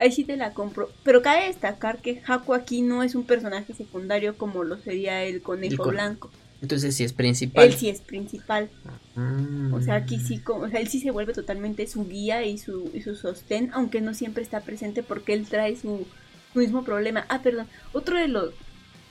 Ahí 0.02 0.10
sí 0.12 0.24
te 0.24 0.36
la 0.36 0.52
compro. 0.52 0.90
Pero 1.04 1.22
cabe 1.22 1.46
destacar 1.46 1.98
que 2.02 2.20
Haku 2.26 2.54
aquí 2.54 2.82
no 2.82 3.02
es 3.02 3.14
un 3.14 3.24
personaje 3.24 3.72
secundario 3.72 4.36
como 4.36 4.64
lo 4.64 4.76
sería 4.78 5.22
el 5.24 5.42
conejo 5.42 5.72
El 5.72 5.78
con- 5.78 5.90
blanco. 5.90 6.30
Entonces 6.60 6.94
sí 6.94 7.02
es 7.04 7.12
principal. 7.12 7.64
Él 7.66 7.74
sí 7.74 7.88
es 7.88 8.00
principal. 8.00 8.68
Mm. 9.14 9.72
O 9.74 9.80
sea, 9.80 9.94
aquí 9.96 10.18
sí, 10.18 10.38
como, 10.38 10.64
o 10.64 10.68
sea, 10.68 10.80
él 10.80 10.88
sí 10.88 11.00
se 11.00 11.10
vuelve 11.10 11.32
totalmente 11.32 11.86
su 11.86 12.06
guía 12.06 12.44
y 12.44 12.58
su, 12.58 12.90
y 12.94 13.02
su 13.02 13.14
sostén, 13.16 13.70
aunque 13.74 14.00
no 14.00 14.14
siempre 14.14 14.42
está 14.42 14.60
presente 14.60 15.02
porque 15.02 15.32
él 15.34 15.46
trae 15.48 15.76
su, 15.76 16.06
su 16.52 16.58
mismo 16.58 16.84
problema. 16.84 17.26
Ah, 17.28 17.42
perdón, 17.42 17.66
otro 17.92 18.16
de 18.18 18.28
los, 18.28 18.54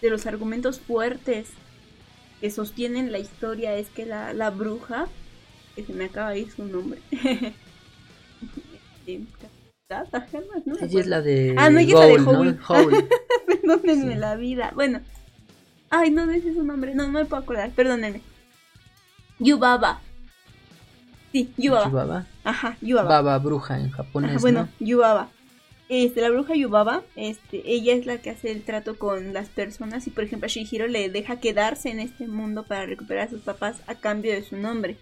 de 0.01 0.09
los 0.09 0.25
argumentos 0.27 0.79
fuertes 0.79 1.49
que 2.39 2.51
sostienen 2.51 3.11
la 3.11 3.19
historia 3.19 3.75
es 3.75 3.89
que 3.89 4.05
la, 4.05 4.33
la 4.33 4.49
bruja, 4.49 5.07
que 5.75 5.85
se 5.85 5.93
me 5.93 6.05
acaba 6.05 6.31
de 6.31 6.39
ir 6.39 6.51
su 6.51 6.63
nombre, 6.65 6.99
Este, 10.03 10.17
Gata, 10.17 10.27
no 10.65 10.75
Ella 10.79 10.99
es 10.99 11.07
la 11.07 11.21
de. 11.21 11.55
Ah, 11.57 11.69
no, 11.69 11.79
ella 11.79 11.93
es 11.93 11.99
la 11.99 12.05
de 12.05 12.13
Howl, 12.13 12.59
¿no? 12.59 12.67
Howl. 12.67 13.07
Perdónenme 13.47 14.13
Sí. 14.13 14.19
la 14.19 14.35
vida. 14.35 14.71
Bueno. 14.73 15.01
Ay, 15.89 16.09
no, 16.11 16.29
es 16.31 16.43
su 16.43 16.63
nombre. 16.63 16.95
No, 16.95 17.03
no 17.07 17.19
me 17.19 17.25
puedo 17.25 17.43
acordar. 17.43 17.69
Perdónenme. 17.71 18.21
Yubaba. 19.39 19.99
Sí, 21.31 21.51
Yubaba. 21.57 21.89
Yubaba. 21.89 22.25
Ajá, 22.43 22.77
Yubaba. 22.81 23.09
Baba 23.09 23.37
bruja 23.39 23.79
en 23.79 23.91
japonés. 23.91 24.31
Ajá, 24.31 24.39
bueno, 24.39 24.61
¿no? 24.79 24.85
Yubaba. 24.85 25.29
Este, 25.89 26.21
la 26.21 26.29
bruja 26.29 26.55
Yubaba, 26.55 27.03
este, 27.17 27.63
ella 27.65 27.93
es 27.93 28.05
la 28.05 28.19
que 28.19 28.29
hace 28.29 28.49
el 28.49 28.63
trato 28.63 28.97
con 28.97 29.33
las 29.33 29.49
personas 29.49 30.07
y 30.07 30.09
por 30.09 30.23
ejemplo 30.23 30.45
a 30.45 30.49
Shihiro 30.49 30.87
le 30.87 31.09
deja 31.09 31.41
quedarse 31.41 31.89
en 31.89 31.99
este 31.99 32.27
mundo 32.27 32.63
para 32.63 32.85
recuperar 32.85 33.27
a 33.27 33.29
sus 33.29 33.41
papás 33.41 33.81
a 33.87 33.95
cambio 33.95 34.31
de 34.31 34.41
su 34.41 34.55
nombre. 34.55 34.95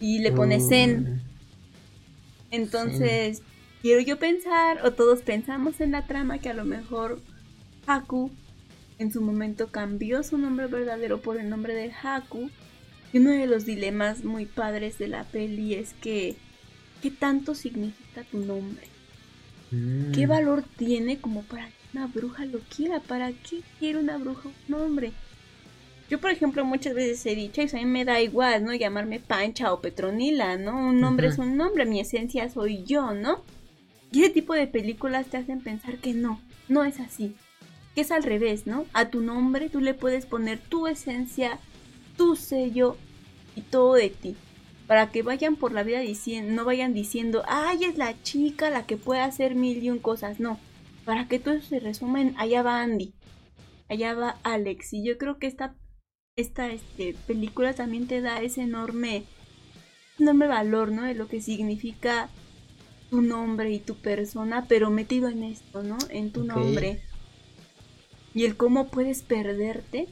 Y 0.00 0.20
le 0.20 0.32
pone 0.32 0.60
Zen. 0.60 1.20
Mm, 2.60 2.60
Entonces, 2.62 3.42
quiero 3.80 4.00
yo 4.00 4.18
pensar, 4.18 4.84
o 4.84 4.92
todos 4.94 5.22
pensamos 5.22 5.80
en 5.80 5.92
la 5.92 6.06
trama, 6.06 6.38
que 6.40 6.50
a 6.50 6.54
lo 6.54 6.64
mejor 6.64 7.24
Haku 7.86 8.38
en 8.98 9.12
su 9.12 9.20
momento 9.22 9.70
cambió 9.70 10.22
su 10.22 10.38
nombre 10.38 10.66
verdadero 10.68 11.22
por 11.22 11.38
el 11.38 11.48
nombre 11.48 11.74
de 11.74 11.92
Haku. 11.92 12.52
Y 13.12 13.18
uno 13.18 13.30
de 13.32 13.46
los 13.46 13.64
dilemas 13.66 14.24
muy 14.24 14.46
padres 14.46 14.98
de 14.98 15.08
la 15.08 15.24
peli 15.30 15.74
es 15.74 15.94
que, 15.94 16.42
¿qué 17.00 17.10
tanto 17.10 17.54
significa 17.54 18.24
tu 18.24 18.38
nombre? 18.40 18.92
mm. 19.70 20.12
¿Qué 20.12 20.26
valor 20.26 20.64
tiene 20.76 21.20
como 21.20 21.44
para 21.44 21.72
que 21.72 21.88
una 21.94 22.06
bruja 22.06 22.44
lo 22.46 22.60
quiera? 22.68 23.00
¿Para 23.00 23.32
qué 23.32 23.64
quiere 23.78 23.98
una 23.98 24.18
bruja 24.18 24.48
un 24.50 24.56
nombre? 24.68 25.14
Yo, 26.12 26.20
por 26.20 26.30
ejemplo, 26.30 26.62
muchas 26.66 26.92
veces 26.92 27.24
he 27.24 27.34
dicho, 27.34 27.62
eso 27.62 27.78
a 27.78 27.80
mí 27.80 27.86
me 27.86 28.04
da 28.04 28.20
igual, 28.20 28.66
¿no? 28.66 28.74
Llamarme 28.74 29.18
Pancha 29.18 29.72
o 29.72 29.80
Petronila, 29.80 30.58
¿no? 30.58 30.76
Un 30.76 31.00
nombre 31.00 31.28
es 31.28 31.38
un 31.38 31.56
nombre, 31.56 31.86
mi 31.86 32.00
esencia 32.00 32.50
soy 32.50 32.84
yo, 32.84 33.14
¿no? 33.14 33.42
Y 34.10 34.20
ese 34.20 34.28
tipo 34.34 34.52
de 34.52 34.66
películas 34.66 35.28
te 35.28 35.38
hacen 35.38 35.62
pensar 35.62 35.96
que 35.96 36.12
no, 36.12 36.38
no 36.68 36.84
es 36.84 37.00
así. 37.00 37.34
Que 37.94 38.02
es 38.02 38.10
al 38.10 38.24
revés, 38.24 38.66
¿no? 38.66 38.84
A 38.92 39.08
tu 39.08 39.22
nombre 39.22 39.70
tú 39.70 39.80
le 39.80 39.94
puedes 39.94 40.26
poner 40.26 40.58
tu 40.58 40.86
esencia, 40.86 41.58
tu 42.18 42.36
sello 42.36 42.98
y 43.56 43.62
todo 43.62 43.94
de 43.94 44.10
ti. 44.10 44.36
Para 44.86 45.10
que 45.10 45.22
vayan 45.22 45.56
por 45.56 45.72
la 45.72 45.82
vida 45.82 46.00
diciendo, 46.00 46.52
no 46.52 46.66
vayan 46.66 46.92
diciendo, 46.92 47.42
ay, 47.48 47.84
es 47.84 47.96
la 47.96 48.22
chica 48.22 48.68
la 48.68 48.84
que 48.84 48.98
puede 48.98 49.22
hacer 49.22 49.54
mil 49.54 49.82
y 49.82 49.88
un 49.88 49.98
cosas, 49.98 50.40
no. 50.40 50.60
Para 51.06 51.26
que 51.26 51.38
todo 51.38 51.58
se 51.62 51.80
resuma 51.80 52.20
en, 52.20 52.34
allá 52.36 52.62
va 52.62 52.82
Andy, 52.82 53.14
allá 53.88 54.12
va 54.12 54.36
Alex. 54.42 54.92
Y 54.92 55.02
yo 55.02 55.16
creo 55.16 55.38
que 55.38 55.46
esta, 55.46 55.74
esta 56.36 56.70
este, 56.70 57.14
película 57.26 57.74
también 57.74 58.06
te 58.06 58.22
da 58.22 58.40
ese 58.40 58.62
enorme, 58.62 59.24
enorme 60.18 60.46
valor, 60.46 60.90
¿no? 60.90 61.02
De 61.02 61.14
lo 61.14 61.28
que 61.28 61.42
significa 61.42 62.30
tu 63.10 63.20
nombre 63.20 63.70
y 63.70 63.78
tu 63.78 63.96
persona, 63.96 64.64
pero 64.66 64.90
metido 64.90 65.28
en 65.28 65.42
esto, 65.42 65.82
¿no? 65.82 65.98
En 66.08 66.32
tu 66.32 66.44
nombre. 66.44 67.02
Y 68.34 68.46
el 68.46 68.56
cómo 68.56 68.88
puedes 68.88 69.20
perderte 69.20 70.08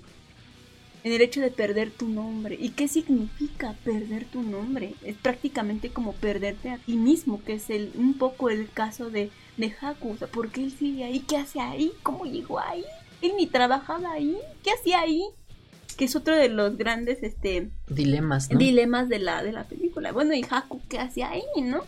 en 1.05 1.13
el 1.15 1.23
hecho 1.23 1.41
de 1.41 1.51
perder 1.51 1.91
tu 1.91 2.07
nombre. 2.07 2.55
¿Y 2.61 2.71
qué 2.71 2.87
significa 2.87 3.75
perder 3.83 4.27
tu 4.27 4.43
nombre? 4.43 4.95
Es 5.03 5.17
prácticamente 5.17 5.89
como 5.89 6.13
perderte 6.13 6.69
a 6.69 6.77
ti 6.77 6.97
mismo, 6.97 7.43
que 7.43 7.55
es 7.55 7.71
el, 7.71 7.93
un 7.95 8.19
poco 8.19 8.51
el 8.51 8.69
caso 8.71 9.09
de, 9.09 9.31
de 9.57 9.75
Haku. 9.81 10.11
O 10.11 10.17
sea, 10.19 10.29
¿por 10.29 10.51
qué 10.51 10.65
él 10.65 10.71
sigue 10.71 11.05
ahí? 11.05 11.21
¿Qué 11.21 11.39
hace 11.39 11.61
ahí? 11.61 11.93
¿Cómo 12.03 12.27
llegó 12.27 12.61
ahí? 12.61 12.85
Él 13.23 13.33
ni 13.39 13.47
trabajaba 13.47 14.13
ahí. 14.13 14.37
¿Qué 14.63 14.71
hacía 14.71 15.01
ahí? 15.01 15.23
Que 16.01 16.07
es 16.07 16.17
otro 16.17 16.35
de 16.35 16.49
los 16.49 16.79
grandes 16.79 17.23
este, 17.23 17.69
Dilemas, 17.87 18.51
¿no? 18.51 18.59
dilemas 18.59 19.11
de 19.11 19.19
la, 19.19 19.43
de 19.43 19.53
la 19.53 19.65
película. 19.65 20.13
Bueno, 20.13 20.33
y 20.33 20.43
Haku, 20.49 20.81
¿qué 20.89 20.99
hace 20.99 21.25
ahí, 21.25 21.43
no? 21.63 21.85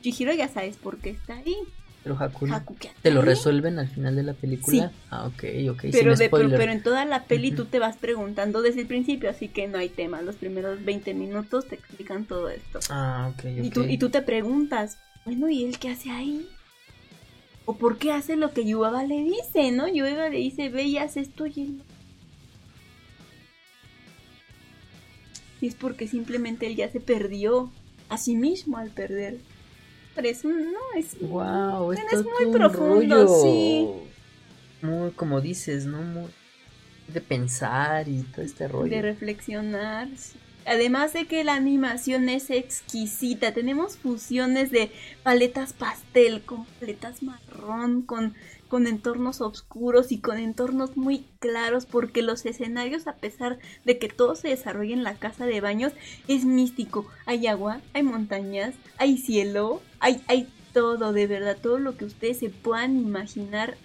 Chihiro 0.00 0.32
ya 0.32 0.48
sabes 0.48 0.78
por 0.78 0.96
qué 0.96 1.10
está 1.10 1.36
ahí. 1.36 1.54
Pero 2.02 2.16
Haku. 2.18 2.46
Haku, 2.50 2.76
¿qué 2.76 2.88
hace 2.88 3.02
¿Te 3.02 3.10
lo 3.10 3.20
resuelven 3.20 3.78
al 3.78 3.88
final 3.88 4.16
de 4.16 4.22
la 4.22 4.32
película? 4.32 4.88
Sí. 4.88 4.96
Ah, 5.10 5.26
ok, 5.26 5.44
ok. 5.72 5.84
Pero, 5.92 6.16
de, 6.16 6.30
pero, 6.30 6.48
pero 6.48 6.72
en 6.72 6.82
toda 6.82 7.04
la 7.04 7.24
peli 7.24 7.52
tú 7.52 7.66
te 7.66 7.78
vas 7.78 7.98
preguntando 7.98 8.62
desde 8.62 8.80
el 8.80 8.86
principio, 8.86 9.28
así 9.28 9.48
que 9.48 9.68
no 9.68 9.76
hay 9.76 9.90
tema. 9.90 10.22
Los 10.22 10.36
primeros 10.36 10.82
20 10.82 11.12
minutos 11.12 11.68
te 11.68 11.74
explican 11.74 12.24
todo 12.24 12.48
esto. 12.48 12.80
Ah, 12.88 13.30
ok, 13.34 13.44
ok. 13.44 13.64
Y, 13.66 13.68
tú, 13.68 13.82
y 13.82 13.98
tú 13.98 14.08
te 14.08 14.22
preguntas, 14.22 14.96
bueno, 15.26 15.50
¿y 15.50 15.62
él 15.62 15.78
qué 15.78 15.90
hace 15.90 16.10
ahí? 16.10 16.48
¿O 17.66 17.76
por 17.76 17.98
qué 17.98 18.12
hace 18.12 18.36
lo 18.36 18.54
que 18.54 18.64
Yubaba 18.64 19.04
le 19.04 19.22
dice, 19.24 19.72
no? 19.72 19.88
Yubaba 19.88 20.30
le 20.30 20.38
dice, 20.38 20.70
ve 20.70 20.84
y 20.84 20.96
haz 20.96 21.18
esto 21.18 21.46
y 21.46 21.60
él 21.60 21.82
Y 25.64 25.68
es 25.68 25.74
porque 25.76 26.06
simplemente 26.06 26.66
él 26.66 26.76
ya 26.76 26.90
se 26.90 27.00
perdió 27.00 27.70
a 28.10 28.18
sí 28.18 28.36
mismo 28.36 28.76
al 28.76 28.90
perder. 28.90 29.38
Pero 30.14 30.28
es 30.28 30.44
un- 30.44 30.72
no, 30.72 30.78
es... 30.94 31.18
Wow, 31.20 31.92
es 31.94 32.00
muy 32.22 32.44
un 32.44 32.52
profundo, 32.52 33.16
rollo 33.24 33.28
sí. 33.42 33.88
Muy, 34.86 35.10
como 35.12 35.40
dices, 35.40 35.86
¿no? 35.86 36.02
Muy 36.02 36.26
de 37.08 37.20
pensar 37.22 38.08
y 38.08 38.22
todo 38.24 38.44
este 38.44 38.68
rollo. 38.68 38.90
de 38.90 39.00
reflexionar. 39.00 40.08
Además 40.66 41.14
de 41.14 41.24
que 41.26 41.44
la 41.44 41.54
animación 41.54 42.28
es 42.28 42.50
exquisita, 42.50 43.54
tenemos 43.54 43.96
fusiones 43.96 44.70
de 44.70 44.90
paletas 45.22 45.72
pastel 45.72 46.42
con 46.42 46.66
paletas 46.78 47.22
marrón, 47.22 48.02
con, 48.02 48.34
con 48.68 48.86
entornos 48.86 49.40
oscuros 49.40 50.12
y 50.12 50.18
con 50.20 50.38
entornos 50.38 50.96
muy 50.96 51.26
claros, 51.38 51.86
porque 51.86 52.22
los 52.22 52.44
escenarios, 52.46 53.06
a 53.06 53.14
pesar 53.14 53.58
de 53.84 53.98
que 53.98 54.08
todo 54.08 54.36
se 54.36 54.48
desarrolla 54.48 54.94
en 54.94 55.04
la 55.04 55.14
casa 55.14 55.46
de 55.46 55.60
baños, 55.60 55.92
es 56.28 56.44
místico. 56.44 57.06
Hay 57.26 57.46
agua, 57.46 57.80
hay 57.92 58.02
montañas, 58.02 58.74
hay 58.98 59.18
cielo, 59.18 59.80
hay, 60.00 60.22
hay 60.28 60.48
todo, 60.72 61.12
de 61.12 61.26
verdad, 61.26 61.56
todo 61.60 61.78
lo 61.78 61.96
que 61.96 62.04
ustedes 62.04 62.38
se 62.38 62.50
puedan 62.50 62.98
imaginar. 62.98 63.76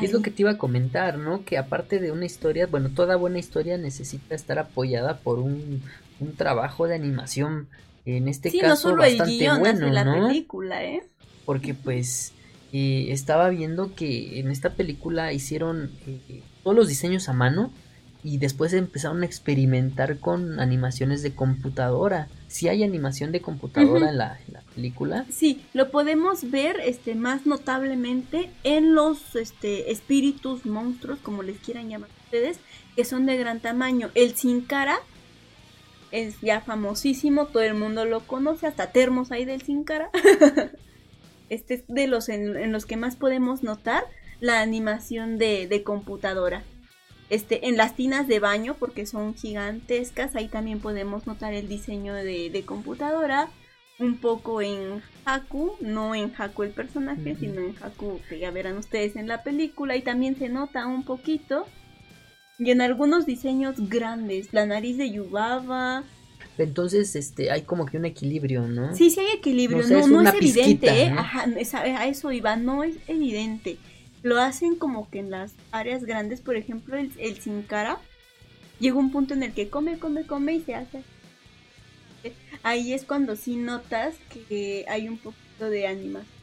Y 0.00 0.04
es 0.04 0.12
lo 0.12 0.20
que 0.20 0.30
te 0.30 0.42
iba 0.42 0.50
a 0.50 0.58
comentar, 0.58 1.18
¿no? 1.18 1.44
Que 1.44 1.56
aparte 1.56 1.98
de 1.98 2.12
una 2.12 2.26
historia, 2.26 2.66
bueno, 2.66 2.90
toda 2.90 3.16
buena 3.16 3.38
historia 3.38 3.78
necesita 3.78 4.34
estar 4.34 4.58
apoyada 4.58 5.18
por 5.18 5.38
un, 5.38 5.82
un 6.20 6.36
trabajo 6.36 6.86
de 6.86 6.94
animación. 6.94 7.68
En 8.04 8.28
este 8.28 8.50
Sí, 8.50 8.58
no 8.58 8.68
caso, 8.68 8.90
solo 8.90 9.04
el 9.04 9.16
bastante 9.18 9.32
guion 9.44 9.60
bueno, 9.60 9.86
hace 9.86 9.94
la 9.94 10.04
¿no? 10.04 10.28
película, 10.28 10.84
¿eh? 10.84 11.02
Porque 11.44 11.74
pues 11.74 12.32
eh, 12.72 13.06
estaba 13.10 13.48
viendo 13.48 13.94
que 13.94 14.40
en 14.40 14.50
esta 14.50 14.70
película 14.70 15.32
hicieron 15.32 15.90
eh, 16.06 16.42
todos 16.62 16.76
los 16.76 16.88
diseños 16.88 17.28
a 17.28 17.32
mano 17.32 17.72
y 18.22 18.38
después 18.38 18.72
empezaron 18.72 19.22
a 19.22 19.26
experimentar 19.26 20.18
con 20.18 20.60
animaciones 20.60 21.22
de 21.22 21.34
computadora. 21.34 22.28
Si 22.48 22.68
hay 22.68 22.82
animación 22.82 23.32
de 23.32 23.40
computadora 23.40 24.00
Ujú. 24.00 24.08
en, 24.08 24.18
la, 24.18 24.38
en 24.46 24.54
la 24.54 24.60
película. 24.74 25.24
Sí, 25.30 25.62
lo 25.72 25.90
podemos 25.90 26.50
ver 26.50 26.80
este 26.84 27.14
más 27.14 27.46
notablemente 27.46 28.50
en 28.64 28.94
los 28.94 29.36
este 29.36 29.92
espíritus 29.92 30.66
monstruos, 30.66 31.20
como 31.20 31.42
les 31.42 31.58
quieran 31.58 31.88
llamar 31.88 32.10
ustedes, 32.24 32.58
que 32.96 33.04
son 33.04 33.24
de 33.24 33.36
gran 33.36 33.60
tamaño. 33.60 34.10
El 34.14 34.34
sin 34.34 34.62
cara 34.62 34.98
es 36.10 36.40
ya 36.40 36.60
famosísimo, 36.60 37.46
todo 37.46 37.62
el 37.62 37.74
mundo 37.74 38.04
lo 38.04 38.20
conoce, 38.20 38.66
hasta 38.66 38.90
termos 38.92 39.30
hay 39.30 39.44
del 39.44 39.62
sin 39.62 39.84
cara. 39.84 40.10
Este 41.48 41.74
es 41.74 41.84
de 41.88 42.06
los 42.06 42.28
en, 42.28 42.56
en 42.56 42.72
los 42.72 42.86
que 42.86 42.96
más 42.96 43.16
podemos 43.16 43.62
notar 43.62 44.04
la 44.40 44.60
animación 44.60 45.38
de, 45.38 45.66
de 45.66 45.82
computadora. 45.82 46.62
Este, 47.30 47.68
en 47.68 47.76
las 47.76 47.94
tinas 47.94 48.26
de 48.26 48.40
baño, 48.40 48.76
porque 48.78 49.04
son 49.04 49.34
gigantescas, 49.34 50.34
ahí 50.34 50.48
también 50.48 50.80
podemos 50.80 51.26
notar 51.26 51.52
el 51.52 51.68
diseño 51.68 52.14
de, 52.14 52.50
de 52.50 52.62
computadora. 52.64 53.48
Un 53.98 54.18
poco 54.18 54.62
en 54.62 55.02
Haku, 55.24 55.72
no 55.80 56.14
en 56.14 56.32
Haku 56.38 56.62
el 56.62 56.70
personaje, 56.70 57.34
sino 57.34 57.60
en 57.60 57.74
Haku 57.82 58.20
que 58.28 58.38
ya 58.38 58.52
verán 58.52 58.76
ustedes 58.76 59.16
en 59.16 59.26
la 59.26 59.42
película. 59.42 59.96
Y 59.96 60.02
también 60.02 60.38
se 60.38 60.48
nota 60.48 60.86
un 60.86 61.02
poquito. 61.02 61.66
Y 62.60 62.70
en 62.70 62.80
algunos 62.80 63.26
diseños 63.26 63.74
grandes, 63.88 64.52
la 64.52 64.66
nariz 64.66 64.96
de 64.98 65.10
Yubaba. 65.10 66.04
Entonces, 66.58 67.14
este, 67.16 67.50
hay 67.50 67.62
como 67.62 67.86
que 67.86 67.96
un 67.96 68.04
equilibrio, 68.04 68.66
¿no? 68.66 68.94
Sí, 68.94 69.10
sí 69.10 69.20
hay 69.20 69.36
equilibrio, 69.36 69.86
No 69.86 69.98
es 69.98 70.08
no 70.08 70.18
una 70.18 70.30
es 70.30 70.36
evidente, 70.36 70.86
pizquita, 70.88 70.96
¿eh? 70.96 71.10
¿no? 71.10 71.20
Ajá, 71.20 71.46
a 71.74 72.06
eso 72.06 72.32
iba, 72.32 72.56
no 72.56 72.84
es 72.84 72.96
evidente. 73.06 73.78
Lo 74.22 74.40
hacen 74.40 74.74
como 74.76 75.08
que 75.10 75.20
en 75.20 75.30
las 75.30 75.52
áreas 75.70 76.04
grandes, 76.04 76.40
por 76.40 76.56
ejemplo, 76.56 76.96
el, 76.96 77.12
el 77.18 77.40
sin 77.40 77.62
cara, 77.62 77.98
llega 78.80 78.96
un 78.96 79.10
punto 79.12 79.34
en 79.34 79.42
el 79.44 79.52
que 79.52 79.68
come, 79.68 79.98
come, 79.98 80.24
come 80.24 80.54
y 80.54 80.60
se 80.60 80.74
hace. 80.74 81.02
Ahí 82.62 82.92
es 82.92 83.04
cuando 83.04 83.36
sí 83.36 83.56
notas 83.56 84.16
que 84.48 84.84
hay 84.88 85.08
un 85.08 85.18
poquito 85.18 85.70
de 85.70 85.86
animación. 85.86 86.37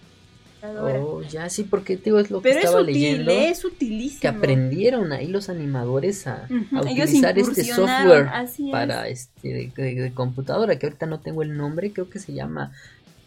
Oh, 0.64 1.22
ya, 1.22 1.48
sí, 1.50 1.64
porque 1.64 1.98
digo, 1.98 2.20
es 2.20 2.32
lo 2.32 2.40
que 2.42 2.50
Pero 2.50 2.60
es 2.60 2.66
estaba 2.66 2.80
sutil, 2.82 2.94
leyendo. 2.96 3.32
¿eh? 3.32 3.50
es 3.50 3.64
utilísimo. 3.66 4.22
Que 4.22 4.28
aprendieron 4.28 5.12
ahí 5.12 5.28
los 5.28 5.50
animadores 5.50 6.26
a, 6.28 6.48
utilizar 6.72 7.38
este 7.38 7.64
software 7.66 8.30
es. 8.44 8.72
para 8.72 9.08
este 9.08 9.48
de, 9.50 9.72
de- 9.76 9.96
de 10.02 10.12
computadora, 10.14 10.78
que 10.80 10.88
ahorita 10.88 11.06
no 11.06 11.20
tengo 11.20 11.44
el 11.44 11.56
nombre, 11.56 11.92
creo 11.94 12.10
que 12.10 12.18
se 12.20 12.34
llama, 12.34 12.72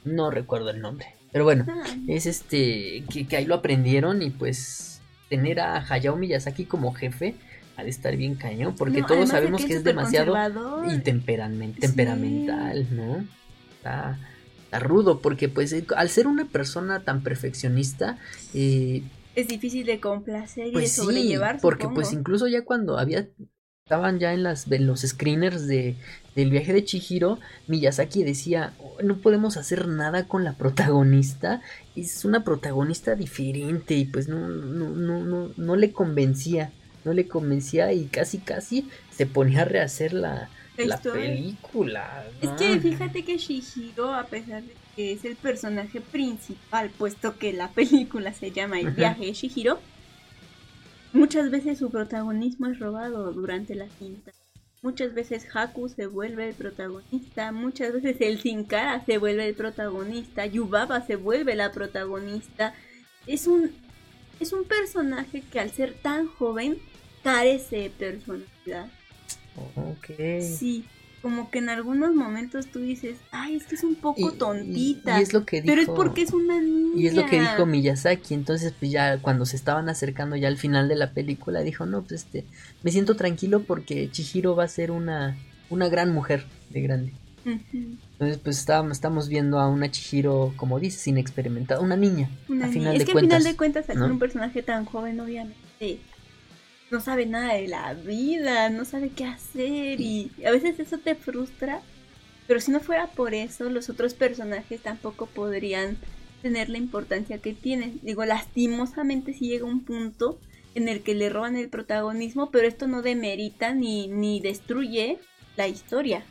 no 0.04 0.30
recuerdo 0.30 0.70
el 0.70 0.80
nombre. 0.80 1.06
Pero 1.30 1.44
bueno, 1.44 1.64
Ah, 1.68 1.84
es 2.08 2.26
este, 2.26 3.04
que, 3.12 3.26
que 3.28 3.36
ahí 3.36 3.44
lo 3.44 3.54
aprendieron 3.56 4.22
y 4.22 4.30
pues 4.30 5.00
tener 5.28 5.60
a 5.60 5.84
Hayao 5.88 6.16
Miyazaki 6.16 6.64
como 6.64 6.92
jefe 6.92 7.34
ha 7.76 7.84
de 7.84 7.90
estar 7.90 8.16
bien 8.16 8.34
cañón, 8.34 8.74
porque 8.76 9.02
no, 9.02 9.06
todos 9.06 9.28
sabemos 9.28 9.64
que 9.64 9.74
es 9.74 9.84
demasiado 9.84 10.34
y 10.86 10.98
temperamen- 10.98 11.74
Sí. 11.74 11.80
temperamental, 11.82 12.86
¿no? 12.90 13.24
Está, 13.76 14.18
está 14.68 14.78
rudo, 14.80 15.20
porque 15.20 15.48
pues 15.48 15.72
eh, 15.72 15.84
al 15.96 16.10
ser 16.10 16.26
una 16.26 16.44
persona 16.44 17.00
tan 17.00 17.22
perfeccionista, 17.22 18.18
eh, 18.54 19.02
Es 19.34 19.48
difícil 19.48 19.86
de 19.86 19.98
complacer 19.98 20.66
y 20.68 20.72
pues 20.72 20.84
de 20.84 20.88
sí, 20.90 21.00
sobrellevar. 21.00 21.58
porque 21.60 21.84
supongo. 21.84 21.94
pues 22.02 22.12
incluso 22.12 22.46
ya 22.48 22.64
cuando 22.64 22.98
había 22.98 23.26
estaban 23.84 24.18
ya 24.18 24.34
en 24.34 24.42
las 24.42 24.66
los 24.68 25.00
screeners 25.00 25.66
de 25.66 25.96
del 26.36 26.50
viaje 26.50 26.72
de 26.74 26.84
Chihiro, 26.84 27.38
Miyazaki 27.68 28.22
decía, 28.22 28.74
"Oh, 28.78 29.02
no 29.02 29.16
podemos 29.16 29.56
hacer 29.56 29.88
nada 29.88 30.28
con 30.28 30.44
la 30.44 30.52
protagonista, 30.52 31.62
es 31.96 32.24
una 32.26 32.44
protagonista 32.44 33.14
diferente 33.14 33.94
y 33.94 34.04
pues 34.04 34.28
no 34.28 34.48
no 34.48 34.90
no 34.90 35.24
no, 35.24 35.50
no 35.56 35.76
le 35.76 35.92
convencía, 35.92 36.70
no 37.06 37.14
le 37.14 37.26
convencía 37.26 37.92
y 37.94 38.04
casi 38.06 38.38
casi 38.38 38.86
se 39.16 39.24
ponía 39.26 39.62
a 39.62 39.64
rehacer 39.64 40.12
la, 40.12 40.50
La 40.86 40.98
película. 40.98 42.24
Es 42.40 42.50
que 42.50 42.78
fíjate 42.78 43.24
que 43.24 43.38
Shihiro, 43.38 44.14
a 44.14 44.24
pesar 44.24 44.62
de 44.62 44.74
que 44.94 45.12
es 45.12 45.24
el 45.24 45.36
personaje 45.36 46.00
principal, 46.00 46.90
puesto 46.90 47.38
que 47.38 47.52
la 47.52 47.68
película 47.68 48.32
se 48.32 48.50
llama 48.50 48.80
El 48.80 48.90
viaje 48.90 49.26
de 49.26 49.32
Shihiro, 49.32 49.78
muchas 51.12 51.50
veces 51.50 51.78
su 51.78 51.90
protagonismo 51.90 52.66
es 52.68 52.78
robado 52.78 53.32
durante 53.32 53.74
la 53.74 53.88
cinta. 53.98 54.32
Muchas 54.80 55.12
veces 55.12 55.44
Haku 55.52 55.88
se 55.88 56.06
vuelve 56.06 56.48
el 56.48 56.54
protagonista, 56.54 57.50
muchas 57.50 57.92
veces 57.92 58.16
el 58.20 58.40
Sin 58.40 58.62
Cara 58.64 59.04
se 59.04 59.18
vuelve 59.18 59.48
el 59.48 59.54
protagonista, 59.54 60.46
Yubaba 60.46 61.04
se 61.04 61.16
vuelve 61.16 61.56
la 61.56 61.72
protagonista. 61.72 62.74
Es 63.26 63.48
un, 63.48 63.72
es 64.38 64.52
un 64.52 64.64
personaje 64.64 65.42
que 65.42 65.58
al 65.58 65.72
ser 65.72 65.94
tan 65.94 66.28
joven 66.28 66.78
carece 67.24 67.76
de 67.76 67.90
personalidad. 67.90 68.88
Ok. 69.76 70.40
Sí, 70.40 70.84
como 71.22 71.50
que 71.50 71.58
en 71.58 71.68
algunos 71.68 72.14
momentos 72.14 72.68
tú 72.68 72.78
dices, 72.80 73.16
ay, 73.32 73.56
es 73.56 73.64
que 73.64 73.74
es 73.74 73.82
un 73.84 73.96
poco 73.96 74.30
Y- 74.32 74.38
tontita. 74.38 75.18
y 75.18 75.22
es 75.22 75.32
lo 75.32 75.44
que 75.44 75.62
Pero 75.62 75.80
es 75.80 75.88
dijo- 75.88 75.94
porque 75.96 76.22
es 76.22 76.32
una 76.32 76.60
niña. 76.60 76.92
Y 76.96 77.06
es 77.08 77.14
lo 77.14 77.26
que 77.26 77.40
dijo 77.40 77.66
Miyazaki, 77.66 78.34
entonces 78.34 78.72
pues 78.78 78.90
ya 78.92 79.18
cuando 79.18 79.44
se 79.44 79.56
estaban 79.56 79.88
acercando 79.88 80.36
ya 80.36 80.48
al 80.48 80.56
final 80.58 80.88
de 80.88 80.94
la 80.96 81.10
película 81.12 81.60
dijo, 81.62 81.86
no, 81.86 82.02
pues 82.02 82.22
este, 82.24 82.44
me 82.82 82.90
siento 82.92 83.16
tranquilo 83.16 83.62
porque 83.64 84.08
Chihiro 84.10 84.54
va 84.54 84.64
a 84.64 84.68
ser 84.68 84.90
una, 84.92 85.36
una 85.70 85.88
gran 85.88 86.12
mujer 86.12 86.44
de 86.70 86.80
grande. 86.82 87.12
Entonces 87.44 88.38
pues 88.38 88.58
estábamos, 88.58 88.92
estamos 88.92 89.28
viendo 89.28 89.58
a 89.58 89.68
una 89.68 89.90
Chihiro, 89.90 90.52
como 90.56 90.78
dices, 90.78 91.06
inexperimentada, 91.08 91.80
una 91.80 91.96
niña, 91.96 92.28
una 92.48 92.66
a 92.66 92.68
niña. 92.68 92.72
final 92.72 92.92
Es 92.94 92.98
de 93.00 93.04
que 93.06 93.12
cuentas. 93.12 93.36
al 93.36 93.40
final 93.42 93.52
de 93.52 93.56
cuentas, 93.56 93.90
al 93.90 93.96
¿no? 93.96 94.04
ser 94.04 94.12
un 94.12 94.18
personaje 94.18 94.62
tan 94.62 94.84
joven, 94.84 95.18
obviamente, 95.20 95.98
no 96.90 97.00
sabe 97.00 97.26
nada 97.26 97.54
de 97.54 97.68
la 97.68 97.94
vida, 97.94 98.70
no 98.70 98.84
sabe 98.84 99.10
qué 99.10 99.24
hacer 99.24 100.00
y 100.00 100.30
a 100.46 100.50
veces 100.50 100.78
eso 100.80 100.98
te 100.98 101.14
frustra. 101.14 101.80
Pero 102.46 102.60
si 102.60 102.70
no 102.70 102.80
fuera 102.80 103.08
por 103.08 103.34
eso, 103.34 103.68
los 103.68 103.90
otros 103.90 104.14
personajes 104.14 104.80
tampoco 104.80 105.26
podrían 105.26 105.98
tener 106.40 106.70
la 106.70 106.78
importancia 106.78 107.38
que 107.38 107.52
tienen. 107.52 108.00
Digo, 108.02 108.24
lastimosamente 108.24 109.34
si 109.34 109.48
llega 109.48 109.66
un 109.66 109.84
punto 109.84 110.38
en 110.74 110.88
el 110.88 111.02
que 111.02 111.14
le 111.14 111.28
roban 111.28 111.56
el 111.56 111.68
protagonismo, 111.68 112.50
pero 112.50 112.66
esto 112.66 112.86
no 112.86 113.02
demerita 113.02 113.74
ni, 113.74 114.08
ni 114.08 114.40
destruye 114.40 115.18
la 115.56 115.68
historia. 115.68 116.24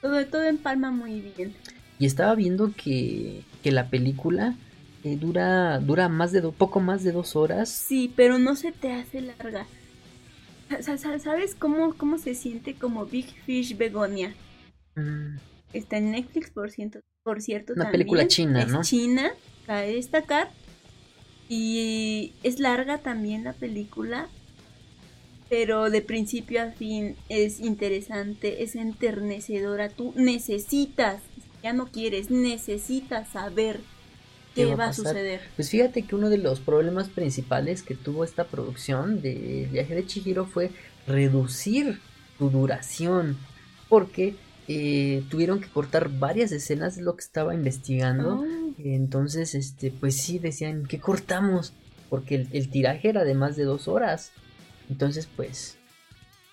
Todo, 0.00 0.24
todo 0.26 0.44
empalma 0.44 0.90
muy 0.90 1.20
bien. 1.20 1.54
Y 1.98 2.06
estaba 2.06 2.34
viendo 2.34 2.72
que, 2.74 3.42
que 3.62 3.72
la 3.72 3.88
película 3.88 4.56
eh, 5.04 5.16
dura, 5.16 5.78
dura 5.80 6.08
más 6.08 6.32
de 6.32 6.40
do- 6.40 6.52
poco 6.52 6.80
más 6.80 7.02
de 7.04 7.12
dos 7.12 7.36
horas. 7.36 7.68
Sí, 7.68 8.12
pero 8.14 8.38
no 8.38 8.56
se 8.56 8.72
te 8.72 8.92
hace 8.92 9.20
larga. 9.20 9.66
Sa- 10.80 10.96
sa- 10.98 11.18
¿Sabes 11.18 11.54
cómo, 11.54 11.94
cómo 11.94 12.18
se 12.18 12.34
siente 12.34 12.74
como 12.74 13.04
Big 13.06 13.26
Fish 13.44 13.76
Begonia? 13.76 14.34
Mm, 14.96 15.36
Está 15.72 15.96
en 15.98 16.10
Netflix, 16.12 16.50
por 16.50 16.70
cierto. 16.70 17.00
Por 17.22 17.40
cierto 17.40 17.72
Una 17.74 17.84
también. 17.84 18.00
película 18.00 18.26
china, 18.28 18.62
es 18.62 18.68
¿no? 18.68 18.82
China, 18.82 19.32
cabe 19.66 19.94
destacar. 19.94 20.50
Y 21.48 22.32
es 22.42 22.58
larga 22.60 22.98
también 22.98 23.44
la 23.44 23.52
película. 23.52 24.28
Pero 25.48 25.90
de 25.90 26.00
principio 26.00 26.62
a 26.62 26.70
fin 26.70 27.14
es 27.28 27.60
interesante, 27.60 28.62
es 28.62 28.74
enternecedora. 28.74 29.90
Tú 29.90 30.14
necesitas, 30.16 31.20
ya 31.62 31.72
no 31.74 31.88
quieres, 31.88 32.30
necesitas 32.30 33.28
saber 33.28 33.80
¿Qué 34.54 34.66
va 34.66 34.72
a 34.72 34.76
va 34.76 34.84
a 34.84 34.86
pasar? 34.88 35.06
suceder. 35.06 35.40
Pues 35.56 35.70
fíjate 35.70 36.02
que 36.02 36.14
uno 36.14 36.30
de 36.30 36.38
los 36.38 36.60
problemas 36.60 37.08
principales 37.08 37.82
que 37.82 37.94
tuvo 37.94 38.24
esta 38.24 38.44
producción 38.44 39.20
de 39.22 39.68
Viaje 39.70 39.94
de 39.94 40.06
Chihiro 40.06 40.46
fue 40.46 40.70
reducir 41.06 42.00
su 42.38 42.50
duración, 42.50 43.36
porque 43.88 44.34
eh, 44.68 45.24
tuvieron 45.28 45.60
que 45.60 45.68
cortar 45.68 46.08
varias 46.08 46.52
escenas, 46.52 46.96
es 46.96 47.02
lo 47.02 47.16
que 47.16 47.22
estaba 47.22 47.54
investigando. 47.54 48.40
Oh. 48.40 48.74
Entonces, 48.78 49.54
este, 49.54 49.90
pues 49.90 50.16
sí, 50.16 50.38
decían, 50.38 50.86
¿qué 50.86 50.98
cortamos? 51.00 51.72
Porque 52.10 52.36
el, 52.36 52.48
el 52.52 52.68
tiraje 52.68 53.08
era 53.08 53.24
de 53.24 53.34
más 53.34 53.56
de 53.56 53.64
dos 53.64 53.88
horas. 53.88 54.32
Entonces, 54.88 55.28
pues, 55.34 55.76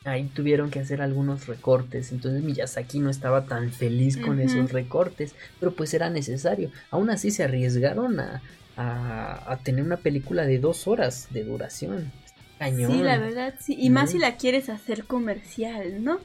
ahí 0.05 0.25
tuvieron 0.25 0.69
que 0.69 0.79
hacer 0.79 1.01
algunos 1.01 1.47
recortes. 1.47 2.11
Entonces 2.11 2.43
Miyazaki 2.43 2.99
no 2.99 3.09
estaba 3.09 3.45
tan 3.45 3.71
feliz 3.71 4.17
con 4.17 4.39
esos 4.39 4.71
recortes, 4.71 5.35
pero 5.59 5.73
pues 5.73 5.93
era 5.93 6.09
necesario. 6.09 6.71
Aún 6.91 7.09
así 7.09 7.31
se 7.31 7.43
arriesgaron 7.43 8.19
a, 8.19 8.41
a, 8.77 9.51
a 9.51 9.57
tener 9.57 9.83
una 9.83 9.97
película 9.97 10.45
de 10.45 10.59
dos 10.59 10.87
horas 10.87 11.27
de 11.31 11.43
duración. 11.43 12.11
Cañón. 12.59 12.91
Sí, 12.91 12.97
la 12.99 13.17
verdad, 13.17 13.55
sí. 13.59 13.77
Y 13.79 13.89
más 13.89 14.11
si 14.11 14.19
la 14.19 14.35
quieres 14.35 14.67
hacer 14.67 15.05
comercial, 15.05 16.03
¿no? 16.03 16.19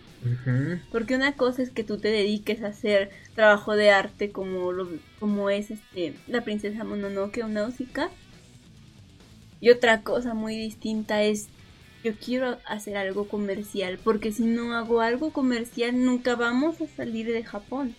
Porque 0.90 1.14
una 1.14 1.32
cosa 1.34 1.62
es 1.62 1.70
que 1.70 1.84
tú 1.84 1.98
te 1.98 2.08
dediques 2.08 2.62
a 2.62 2.68
hacer 2.68 3.10
trabajo 3.34 3.76
de 3.76 3.90
arte 3.90 4.30
como 4.30 4.72
lo, 4.72 4.88
como 5.20 5.50
es 5.50 5.70
este 5.70 6.14
la 6.26 6.42
princesa 6.42 6.82
Mononoke 6.82 7.42
o 7.44 7.48
Náusica. 7.48 8.08
Y 9.60 9.70
otra 9.70 10.00
cosa 10.00 10.34
muy 10.34 10.56
distinta 10.56 11.22
es 11.22 11.48
yo 12.04 12.12
quiero 12.14 12.58
hacer 12.66 12.98
algo 12.98 13.26
comercial, 13.26 13.98
porque 14.04 14.30
si 14.30 14.44
no 14.44 14.74
hago 14.74 15.00
algo 15.00 15.32
comercial 15.32 16.04
nunca 16.04 16.36
vamos 16.36 16.80
a 16.82 16.86
salir 16.86 17.32
de 17.32 17.42
Japón. 17.42 17.96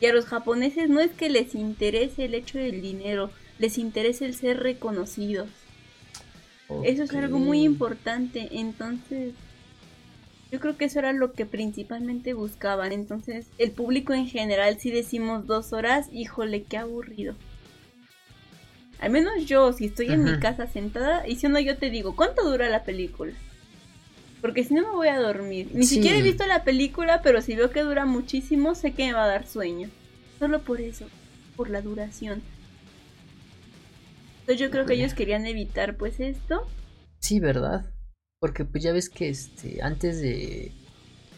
Y 0.00 0.06
a 0.06 0.12
los 0.12 0.26
japoneses 0.26 0.88
no 0.88 1.00
es 1.00 1.10
que 1.10 1.28
les 1.28 1.54
interese 1.54 2.24
el 2.24 2.34
hecho 2.34 2.58
del 2.58 2.80
dinero, 2.80 3.30
les 3.58 3.76
interesa 3.76 4.24
el 4.24 4.34
ser 4.34 4.60
reconocidos. 4.60 5.48
Eso 6.84 7.02
es 7.02 7.12
algo 7.14 7.40
muy 7.40 7.62
importante. 7.64 8.48
Entonces, 8.52 9.34
yo 10.52 10.60
creo 10.60 10.76
que 10.76 10.84
eso 10.84 11.00
era 11.00 11.12
lo 11.12 11.32
que 11.32 11.46
principalmente 11.46 12.32
buscaban. 12.32 12.92
Entonces, 12.92 13.46
el 13.58 13.72
público 13.72 14.14
en 14.14 14.28
general, 14.28 14.78
si 14.78 14.92
decimos 14.92 15.46
dos 15.46 15.72
horas, 15.72 16.08
híjole, 16.12 16.62
qué 16.62 16.78
aburrido. 16.78 17.34
Al 19.00 19.10
menos 19.10 19.46
yo, 19.46 19.72
si 19.72 19.86
estoy 19.86 20.12
en 20.12 20.24
mi 20.24 20.38
casa 20.38 20.66
sentada, 20.66 21.26
y 21.26 21.36
si 21.36 21.48
no, 21.48 21.58
yo 21.58 21.76
te 21.78 21.90
digo, 21.90 22.14
¿cuánto 22.14 22.48
dura 22.48 22.68
la 22.68 22.84
película? 22.84 23.32
Porque 24.42 24.64
si 24.64 24.74
no 24.74 24.82
me 24.82 24.90
voy 24.96 25.08
a 25.08 25.18
dormir. 25.18 25.68
Ni 25.74 25.86
Sí. 25.86 25.96
siquiera 25.96 26.18
he 26.18 26.22
visto 26.22 26.46
la 26.46 26.64
película, 26.64 27.22
pero 27.22 27.40
si 27.42 27.54
veo 27.56 27.70
que 27.70 27.82
dura 27.82 28.06
muchísimo, 28.06 28.74
sé 28.74 28.92
que 28.92 29.06
me 29.06 29.12
va 29.14 29.24
a 29.24 29.28
dar 29.28 29.46
sueño. 29.46 29.88
Solo 30.38 30.60
por 30.60 30.80
eso. 30.80 31.06
por 31.56 31.68
la 31.68 31.82
duración. 31.82 32.40
Entonces 34.40 34.60
yo 34.60 34.70
creo 34.70 34.86
que 34.86 34.94
ellos 34.94 35.12
querían 35.14 35.46
evitar 35.46 35.96
pues 35.96 36.20
esto. 36.20 36.66
Sí, 37.18 37.38
¿verdad? 37.38 37.84
Porque 38.38 38.64
pues 38.64 38.82
ya 38.82 38.92
ves 38.92 39.10
que 39.10 39.28
este 39.28 39.82
antes 39.82 40.20
de 40.20 40.72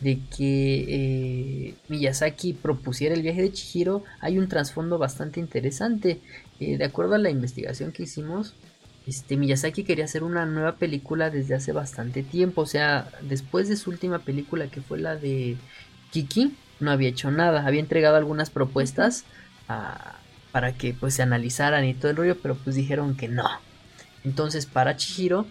de 0.00 0.18
que 0.36 0.84
eh, 1.68 1.74
Miyazaki 1.88 2.54
propusiera 2.54 3.14
el 3.14 3.22
viaje 3.22 3.42
de 3.42 3.52
Chihiro 3.52 4.02
hay 4.20 4.38
un 4.38 4.48
trasfondo 4.48 4.98
bastante 4.98 5.38
interesante. 5.40 6.20
Eh, 6.62 6.78
de 6.78 6.84
acuerdo 6.84 7.14
a 7.16 7.18
la 7.18 7.30
investigación 7.30 7.90
que 7.90 8.04
hicimos, 8.04 8.54
este, 9.06 9.36
Miyazaki 9.36 9.82
quería 9.82 10.04
hacer 10.04 10.22
una 10.22 10.46
nueva 10.46 10.76
película 10.76 11.28
desde 11.28 11.56
hace 11.56 11.72
bastante 11.72 12.22
tiempo. 12.22 12.62
O 12.62 12.66
sea, 12.66 13.10
después 13.20 13.68
de 13.68 13.76
su 13.76 13.90
última 13.90 14.20
película 14.20 14.68
que 14.68 14.80
fue 14.80 15.00
la 15.00 15.16
de 15.16 15.56
Kiki, 16.12 16.54
no 16.78 16.92
había 16.92 17.08
hecho 17.08 17.32
nada. 17.32 17.66
Había 17.66 17.80
entregado 17.80 18.16
algunas 18.16 18.50
propuestas 18.50 19.24
para 20.52 20.72
que 20.74 20.92
pues 20.92 21.14
se 21.14 21.22
analizaran 21.22 21.84
y 21.84 21.94
todo 21.94 22.10
el 22.10 22.16
rollo, 22.16 22.36
pero 22.40 22.54
pues 22.54 22.76
dijeron 22.76 23.16
que 23.16 23.26
no. 23.26 23.48
Entonces 24.22 24.66
para 24.66 24.96
Chihiro 24.96 25.46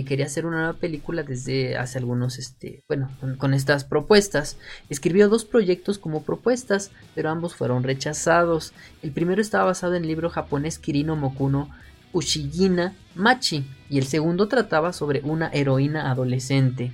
eh, 0.00 0.04
quería 0.04 0.26
hacer 0.26 0.46
una 0.46 0.58
nueva 0.58 0.72
película 0.74 1.22
desde 1.22 1.76
hace 1.76 1.98
algunos, 1.98 2.38
este, 2.38 2.82
bueno, 2.88 3.10
con, 3.38 3.54
estas 3.54 3.84
propuestas. 3.84 4.58
Escribió 4.90 5.28
dos 5.28 5.44
proyectos 5.44 5.98
como 5.98 6.22
propuestas, 6.22 6.90
pero 7.14 7.30
ambos 7.30 7.54
fueron 7.54 7.82
rechazados. 7.82 8.72
El 9.02 9.12
primero 9.12 9.40
estaba 9.40 9.64
basado 9.64 9.94
en 9.94 10.02
el 10.02 10.08
libro 10.08 10.30
japonés 10.30 10.78
Kirino 10.78 11.16
Mokuno 11.16 11.70
Ushigina 12.12 12.94
Machi 13.14 13.64
y 13.90 13.98
el 13.98 14.04
segundo 14.04 14.48
trataba 14.48 14.92
sobre 14.92 15.20
una 15.22 15.48
heroína 15.48 16.10
adolescente. 16.10 16.92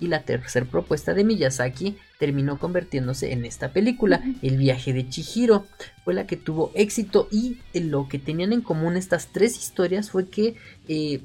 Y 0.00 0.06
la 0.06 0.22
tercera 0.22 0.64
propuesta 0.64 1.12
de 1.12 1.24
Miyazaki 1.24 1.98
terminó 2.18 2.58
convirtiéndose 2.58 3.32
en 3.32 3.44
esta 3.44 3.72
película, 3.72 4.22
El 4.40 4.56
viaje 4.56 4.94
de 4.94 5.08
Chihiro. 5.08 5.66
Fue 6.04 6.14
la 6.14 6.26
que 6.26 6.36
tuvo 6.36 6.72
éxito 6.74 7.28
y 7.30 7.58
lo 7.74 8.08
que 8.08 8.18
tenían 8.18 8.52
en 8.52 8.62
común 8.62 8.96
estas 8.96 9.26
tres 9.26 9.58
historias 9.58 10.10
fue 10.10 10.28
que 10.28 10.56
eh, 10.88 11.20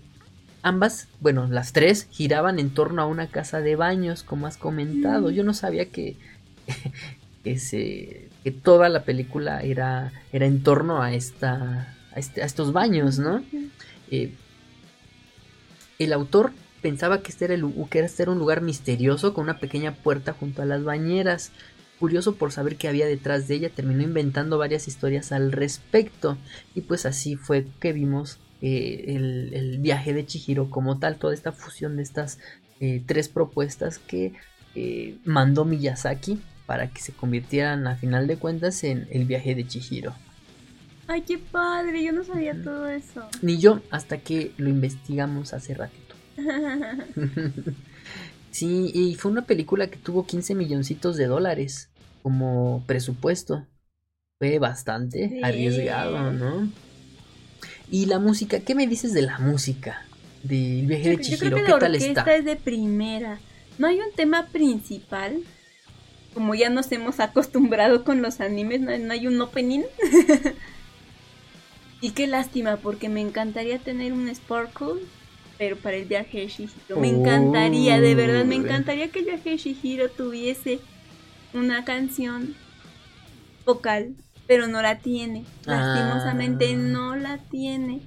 ambas, 0.66 1.08
bueno, 1.22 1.48
las 1.48 1.74
tres 1.74 2.08
giraban 2.10 2.58
en 2.58 2.72
torno 2.72 3.04
a 3.04 3.06
una 3.06 3.28
casa 3.28 3.62
de 3.62 3.76
baños, 3.76 4.24
como 4.24 4.48
has 4.48 4.58
comentado. 4.58 5.30
Yo 5.30 5.44
no 5.44 5.54
sabía 5.54 5.92
que, 5.92 6.18
que, 7.44 8.30
que 8.44 8.52
toda 8.52 8.90
la 8.90 9.04
película 9.04 9.62
era, 9.62 10.12
era 10.34 10.48
en 10.48 10.64
torno 10.64 11.04
a, 11.04 11.14
esta, 11.14 11.96
a, 12.12 12.20
este, 12.20 12.42
a 12.42 12.46
estos 12.46 12.74
baños, 12.74 13.20
¿no? 13.20 13.44
Eh, 14.10 14.34
el 16.00 16.14
autor 16.14 16.52
pensaba 16.82 17.22
que 17.22 17.30
este, 17.32 17.46
era 17.46 17.54
el, 17.54 17.72
que 17.92 18.00
este 18.00 18.24
era 18.24 18.32
un 18.32 18.40
lugar 18.40 18.62
misterioso 18.62 19.36
con 19.36 19.44
una 19.44 19.60
pequeña 19.60 19.94
puerta 19.94 20.34
junto 20.34 20.64
a 20.64 20.66
las 20.66 20.84
bañeras. 20.84 21.52
Curioso 22.00 22.38
por 22.38 22.52
saber 22.52 22.76
qué 22.76 22.88
había 22.88 23.06
detrás 23.06 23.48
de 23.48 23.54
ella, 23.54 23.70
terminó 23.70 24.02
inventando 24.02 24.58
varias 24.58 24.88
historias 24.88 25.32
al 25.32 25.52
respecto. 25.52 26.40
Y 26.74 26.82
pues 26.82 27.06
así 27.06 27.36
fue 27.36 27.68
que 27.80 27.94
vimos 27.94 28.40
eh, 28.62 29.16
el, 29.16 29.78
viaje 29.80 30.14
de 30.14 30.26
Chihiro 30.26 30.70
como 30.70 30.98
tal, 30.98 31.18
toda 31.18 31.34
esta 31.34 31.52
fusión 31.52 31.98
de 31.98 32.04
estas 32.04 32.40
eh, 32.80 33.04
tres 33.06 33.30
propuestas 33.30 34.00
que 34.00 34.34
eh, 34.74 35.18
mandó 35.26 35.66
Miyazaki 35.66 36.40
para 36.66 36.90
que 36.90 37.02
se 37.02 37.14
convirtieran 37.14 37.86
a 37.88 37.96
final 37.96 38.28
de 38.28 38.38
cuentas 38.38 38.84
en 38.84 39.08
el 39.12 39.26
viaje 39.26 39.56
de 39.56 39.68
Chihiro. 39.68 40.14
Ay, 41.08 41.22
qué 41.22 41.38
padre, 41.38 42.04
yo 42.04 42.12
no 42.12 42.24
sabía 42.24 42.60
todo 42.64 42.88
eso. 42.88 43.28
Ni 43.42 43.60
yo, 43.60 43.82
hasta 43.92 44.18
que 44.18 44.52
lo 44.58 44.70
investigamos 44.70 45.54
hace 45.54 45.76
ratito. 45.76 46.16
sí, 48.52 48.92
y 48.94 49.16
fue 49.16 49.32
una 49.32 49.46
película 49.46 49.88
que 49.88 49.98
tuvo 49.98 50.26
15 50.26 50.56
milloncitos 50.56 51.16
de 51.18 51.28
dólares 51.28 51.90
como 52.24 52.84
presupuesto. 52.88 53.68
Fue 54.40 54.58
bastante 54.58 55.40
arriesgado, 55.44 56.32
¿no? 56.32 56.68
Y 57.90 58.08
la 58.08 58.20
música, 58.20 58.60
¿qué 58.60 58.76
me 58.76 58.88
dices 58.88 59.14
de 59.14 59.22
la 59.22 59.40
música? 59.40 60.06
Del 60.44 60.86
viaje 60.86 61.10
de 61.10 61.20
Chihiro, 61.20 61.58
¿qué 61.58 61.74
tal 61.80 61.96
está? 61.96 62.36
es 62.36 62.46
de 62.46 62.56
primera. 62.56 63.40
No 63.78 63.88
hay 63.88 64.00
un 64.00 64.12
tema 64.16 64.48
principal. 64.48 65.42
Como 66.34 66.54
ya 66.54 66.70
nos 66.70 66.92
hemos 66.92 67.20
acostumbrado 67.20 68.04
con 68.04 68.22
los 68.22 68.42
animes, 68.42 68.82
no, 68.82 68.98
no 68.98 69.14
hay 69.14 69.28
un 69.28 69.40
opening. 69.40 69.82
y 72.02 72.12
qué 72.12 72.28
lástima, 72.28 72.78
porque 72.78 73.08
me 73.08 73.22
encantaría 73.22 73.80
tener 73.80 74.14
un 74.14 74.34
Sparkle 74.34 75.02
pero 75.58 75.78
para 75.78 75.98
el 75.98 76.06
viaje 76.06 76.40
de 76.40 76.48
Shihiro. 76.48 77.00
Me 77.00 77.10
encantaría, 77.10 78.00
de 78.00 78.16
verdad, 78.16 78.46
me 78.46 78.56
encantaría 78.56 79.10
que 79.10 79.20
el 79.20 79.26
viaje 79.26 79.52
de 79.52 79.58
Shihiro 79.58 80.10
tuviese 80.10 80.80
una 81.54 81.86
canción 81.86 82.56
vocal, 83.66 84.16
pero 84.48 84.68
no 84.68 84.82
la 84.82 85.00
tiene. 85.00 85.46
Lastimosamente 85.66 86.74
ah. 86.74 86.78
no 86.78 87.16
la 87.16 87.38
tiene. 87.38 88.02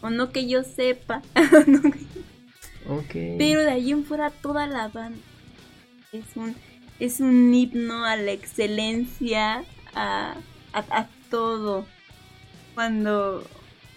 O 0.00 0.10
no 0.10 0.30
que 0.30 0.46
yo 0.46 0.62
sepa. 0.62 1.22
Pero 3.12 3.60
de 3.60 3.70
ahí 3.70 3.90
en 3.90 4.04
fuera 4.04 4.30
toda 4.30 4.66
la 4.66 4.88
banda 4.88 5.18
es 6.12 6.24
un, 6.36 6.56
es 6.98 7.20
un 7.20 7.52
himno 7.52 8.06
a 8.06 8.16
la 8.16 8.32
excelencia, 8.32 9.62
a, 9.94 10.36
a, 10.72 11.08
todo. 11.30 11.84
Cuando... 12.74 13.46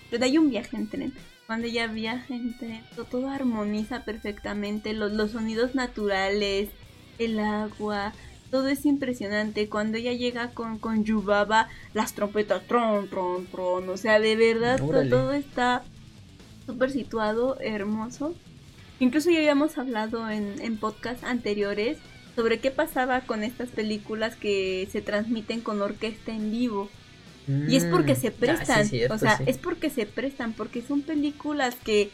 Pero 0.09 0.26
hay 0.26 0.38
un 0.38 0.49
viaje 0.49 0.76
en 0.76 0.89
tren 0.89 1.13
cuando 1.51 1.68
ella 1.68 1.88
viaja 1.88 2.34
entre 2.34 2.81
todo 3.09 3.30
armoniza 3.30 4.05
perfectamente, 4.05 4.93
los, 4.93 5.11
los 5.11 5.31
sonidos 5.31 5.76
naturales, 5.76 6.69
el 7.19 7.39
agua, 7.39 8.13
todo 8.51 8.67
es 8.67 8.85
impresionante. 8.85 9.69
Cuando 9.69 9.97
ella 9.97 10.13
llega 10.13 10.49
con, 10.51 10.77
con 10.77 11.03
Yubaba, 11.03 11.69
las 11.93 12.13
trompetas, 12.13 12.67
tron, 12.67 13.09
tron, 13.09 13.47
tron, 13.47 13.89
o 13.89 13.97
sea, 13.97 14.19
de 14.19 14.35
verdad 14.35 14.77
todo, 14.77 15.33
está 15.33 15.83
súper 16.65 16.91
situado, 16.91 17.57
hermoso. 17.59 18.35
Incluso 18.99 19.31
ya 19.31 19.39
habíamos 19.39 19.77
hablado 19.77 20.29
en, 20.29 20.61
en 20.61 20.77
podcasts 20.77 21.23
anteriores 21.23 21.97
sobre 22.35 22.59
qué 22.59 22.69
pasaba 22.69 23.21
con 23.21 23.43
estas 23.43 23.69
películas 23.69 24.35
que 24.35 24.87
se 24.91 25.01
transmiten 25.01 25.61
con 25.61 25.81
orquesta 25.81 26.31
en 26.31 26.51
vivo 26.51 26.89
y 27.47 27.75
es 27.75 27.85
porque 27.85 28.15
se 28.15 28.29
mm, 28.29 28.33
prestan, 28.33 28.89
o 29.09 29.17
sea, 29.17 29.39
es 29.45 29.57
porque 29.57 29.89
se 29.89 30.05
prestan, 30.05 30.53
porque 30.53 30.81
son 30.81 31.01
películas 31.01 31.75
que 31.83 32.09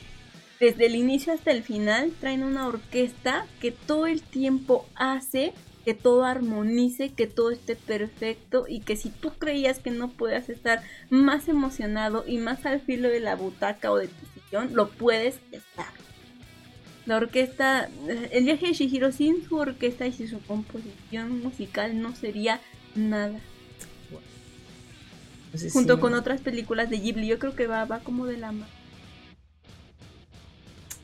desde 0.60 0.88
el 0.88 0.96
inicio 0.96 1.34
hasta 1.34 1.52
el 1.52 1.64
final 1.64 2.12
traen 2.20 2.44
una 2.44 2.68
orquesta 2.68 3.46
que 3.60 3.72
todo 3.72 4.08
el 4.08 4.22
tiempo 4.22 4.88
hace 4.96 5.54
que 5.88 5.94
todo 5.94 6.26
armonice, 6.26 7.14
que 7.14 7.28
todo 7.28 7.50
esté 7.50 7.78
perfecto 7.78 8.66
y 8.68 8.82
que 8.82 8.98
si 8.98 9.08
tú 9.10 9.32
creías 9.40 9.80
que 9.80 9.90
no 9.90 10.10
puedas 10.10 10.50
estar 10.50 10.84
más 11.10 11.48
emocionado 11.48 12.26
y 12.28 12.40
más 12.40 12.66
al 12.66 12.82
filo 12.82 13.08
de 13.08 13.22
la 13.22 13.38
butaca 13.38 13.90
o 13.90 13.96
de 13.96 14.10
tu 14.10 14.26
sillón, 14.34 14.76
lo 14.76 14.90
puedes 14.90 15.36
estar. 15.54 15.88
La 17.06 17.16
orquesta, 17.16 17.90
el 18.32 18.44
viaje 18.44 18.68
de 18.68 18.74
Shihiro 18.74 19.14
sin 19.14 19.48
su 19.48 19.56
orquesta 19.56 20.06
y 20.06 20.12
sin 20.12 20.28
su 20.28 20.42
composición 20.42 21.42
musical 21.42 22.02
no 22.02 22.14
sería 22.14 22.60
nada. 22.94 23.40
Junto 25.72 26.02
con 26.02 26.16
otras 26.16 26.42
películas 26.42 26.90
de 26.90 27.00
Ghibli, 27.00 27.28
yo 27.28 27.40
creo 27.40 27.56
que 27.56 27.66
va, 27.66 27.86
va 27.86 28.00
como 28.00 28.26
de 28.26 28.36
la 28.36 28.52
mano. 28.52 28.77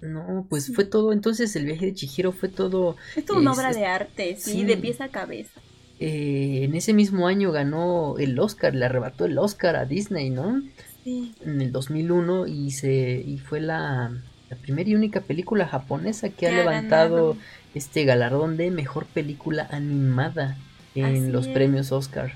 No, 0.04 0.46
pues 0.50 0.74
fue 0.76 0.84
todo, 0.84 1.14
entonces 1.14 1.56
el 1.56 1.66
viaje 1.66 1.86
de 1.86 1.94
Chihiro 1.94 2.34
fue 2.34 2.50
todo... 2.50 2.98
Es 3.16 3.26
toda 3.26 3.40
una 3.40 3.54
obra 3.54 3.72
de 3.72 3.86
arte, 3.86 4.36
sí, 4.38 4.66
de 4.66 4.76
pieza 4.76 5.06
a 5.06 5.10
cabeza. 5.10 5.62
Eh, 6.00 6.62
en 6.64 6.76
ese 6.76 6.94
mismo 6.94 7.28
año 7.28 7.52
ganó 7.54 8.18
el 8.18 8.38
Oscar, 8.38 8.76
le 8.76 8.86
arrebató 8.86 9.26
el 9.26 9.38
Oscar 9.38 9.78
a 9.78 9.86
Disney, 9.86 10.30
¿no? 10.30 10.62
Sí. 11.06 11.34
En 11.46 11.62
el 11.62 11.72
2001 11.72 12.48
y, 12.48 12.72
se, 12.72 13.24
y 13.26 13.38
fue 13.38 13.62
la, 13.62 14.12
la 14.50 14.58
primera 14.58 14.90
y 14.90 14.96
única 14.96 15.22
película 15.22 15.68
japonesa 15.68 16.30
que 16.30 16.48
ha 16.48 16.52
levantado 16.52 17.38
este 17.74 18.04
galardón 18.04 18.58
de 18.58 18.72
mejor 18.72 19.06
película 19.06 19.68
animada 19.72 20.58
en 20.96 21.32
los 21.32 21.48
premios 21.48 21.92
Oscar. 21.92 22.34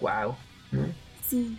¡Wow! 0.00 0.36
Sí. 1.26 1.56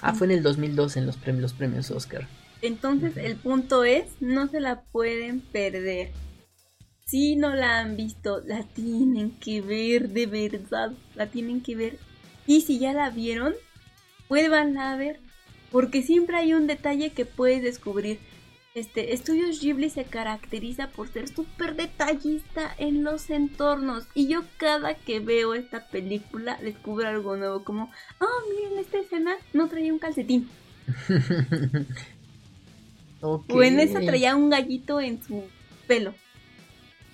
Ah, 0.00 0.14
fue 0.14 0.28
en 0.28 0.32
el 0.32 0.42
2002 0.42 0.96
en 0.96 1.06
los 1.06 1.16
premios, 1.16 1.42
los 1.42 1.52
premios 1.52 1.90
Oscar. 1.90 2.26
Entonces 2.62 3.16
el 3.16 3.36
punto 3.36 3.84
es, 3.84 4.04
no 4.20 4.48
se 4.48 4.60
la 4.60 4.82
pueden 4.82 5.40
perder. 5.40 6.10
Si 7.06 7.36
no 7.36 7.54
la 7.54 7.78
han 7.78 7.96
visto, 7.96 8.42
la 8.44 8.64
tienen 8.64 9.30
que 9.38 9.62
ver, 9.62 10.10
de 10.10 10.26
verdad, 10.26 10.92
la 11.14 11.28
tienen 11.28 11.62
que 11.62 11.76
ver. 11.76 11.98
Y 12.46 12.62
si 12.62 12.78
ya 12.78 12.92
la 12.92 13.10
vieron, 13.10 13.54
vuelvan 14.28 14.76
a 14.76 14.96
ver, 14.96 15.20
porque 15.70 16.02
siempre 16.02 16.36
hay 16.36 16.52
un 16.52 16.66
detalle 16.66 17.10
que 17.10 17.24
puedes 17.24 17.62
descubrir. 17.62 18.18
Este, 18.74 19.12
Estudios 19.14 19.60
Ghibli 19.60 19.90
se 19.90 20.04
caracteriza 20.04 20.88
por 20.88 21.08
ser 21.08 21.28
súper 21.28 21.74
detallista 21.76 22.74
en 22.78 23.02
los 23.02 23.30
entornos. 23.30 24.06
Y 24.14 24.28
yo 24.28 24.42
cada 24.56 24.94
que 24.94 25.20
veo 25.20 25.54
esta 25.54 25.88
película 25.88 26.58
descubro 26.62 27.08
algo 27.08 27.36
nuevo. 27.36 27.64
Como, 27.64 27.90
oh, 28.20 28.50
miren, 28.54 28.78
esta 28.78 28.98
escena 28.98 29.34
no 29.52 29.68
traía 29.68 29.92
un 29.92 29.98
calcetín. 29.98 30.48
O 33.20 33.62
en 33.62 33.80
esa 33.80 34.00
traía 34.00 34.36
un 34.36 34.50
gallito 34.50 35.00
en 35.00 35.22
su 35.22 35.44
pelo. 35.86 36.14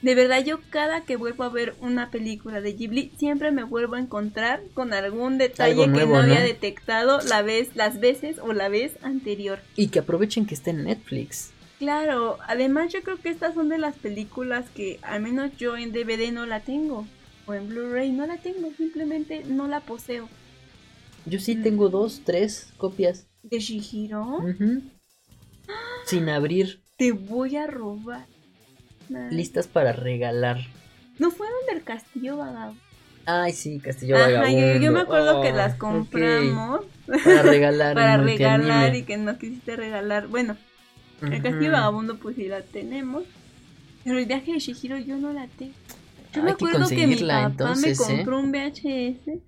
De 0.04 0.14
verdad, 0.14 0.44
yo 0.44 0.60
cada 0.68 1.00
que 1.00 1.16
vuelvo 1.16 1.44
a 1.44 1.48
ver 1.48 1.74
una 1.80 2.10
película 2.10 2.60
de 2.60 2.74
Ghibli, 2.74 3.12
siempre 3.16 3.50
me 3.52 3.62
vuelvo 3.62 3.94
a 3.94 4.00
encontrar 4.00 4.60
con 4.74 4.92
algún 4.92 5.38
detalle 5.38 5.80
que 5.84 6.06
no 6.06 6.18
había 6.18 6.40
¿no? 6.40 6.44
detectado 6.44 7.20
la 7.22 7.40
vez, 7.40 7.74
las 7.74 8.00
veces 8.00 8.36
o 8.38 8.52
la 8.52 8.68
vez 8.68 8.98
anterior. 9.02 9.60
Y 9.76 9.88
que 9.88 10.00
aprovechen 10.00 10.44
que 10.44 10.52
está 10.52 10.72
en 10.72 10.84
Netflix. 10.84 11.52
Claro, 11.78 12.36
además 12.46 12.92
yo 12.92 13.02
creo 13.02 13.16
que 13.16 13.30
estas 13.30 13.54
son 13.54 13.70
de 13.70 13.78
las 13.78 13.96
películas 13.96 14.66
que 14.74 14.98
al 15.00 15.22
menos 15.22 15.56
yo 15.56 15.74
en 15.74 15.92
DVD 15.92 16.32
no 16.32 16.44
la 16.44 16.60
tengo. 16.60 17.06
O 17.46 17.54
en 17.54 17.70
Blu-ray 17.70 18.12
no 18.12 18.26
la 18.26 18.36
tengo, 18.36 18.72
simplemente 18.76 19.44
no 19.44 19.68
la 19.68 19.80
poseo. 19.80 20.28
Yo 21.24 21.40
sí 21.40 21.56
tengo 21.56 21.88
dos, 21.88 22.20
tres 22.24 22.68
copias. 22.76 23.26
¿De 23.42 23.58
Shihiro? 23.58 24.40
Sin 26.06 26.28
abrir, 26.28 26.80
Te 26.96 27.12
voy 27.12 27.56
a 27.56 27.66
robar. 27.66 28.26
Nah. 29.08 29.28
listas 29.30 29.66
para 29.66 29.92
regalar. 29.92 30.58
¿No 31.18 31.30
fueron 31.30 31.56
del 31.68 31.82
Castillo 31.84 32.38
Vagabundo? 32.38 32.80
Ay, 33.26 33.52
sí, 33.52 33.78
Castillo 33.80 34.16
Ajá, 34.16 34.26
Vagabundo. 34.26 34.58
yo, 34.74 34.80
yo 34.80 34.92
me 34.92 35.00
acuerdo 35.00 35.42
que 35.42 35.52
Oh, 35.52 35.56
las 35.56 35.74
compramos 35.76 36.80
Para 37.06 37.42
regalar. 37.42 37.94
para 37.94 38.16
regalar 38.18 38.94
y 38.96 39.02
que 39.02 39.16
no 39.16 39.38
quisiste 39.38 39.76
regalar. 39.76 40.26
Bueno, 40.28 40.56
el. 41.22 41.42
Castillo 41.42 41.72
Vagabundo 41.72 42.16
pues 42.18 42.36
sí 42.36 42.46
la 42.48 42.62
tenemos. 42.62 43.24
Pero 44.04 44.18
el 44.18 44.26
viaje 44.26 44.52
de 44.52 44.58
Shihiro 44.58 44.98
yo 44.98 45.16
no 45.16 45.32
la 45.32 45.46
tengo. 45.48 45.72
Yo 46.34 46.42
me 46.42 46.48
Hay 46.50 46.54
acuerdo 46.54 46.88
que 46.88 47.06
mi 47.06 47.16
papá 47.16 47.44
entonces, 47.46 47.98
me 48.00 48.04
¿eh? 48.06 48.16
compró 48.16 48.38
un 48.40 48.50
VHS 48.52 49.40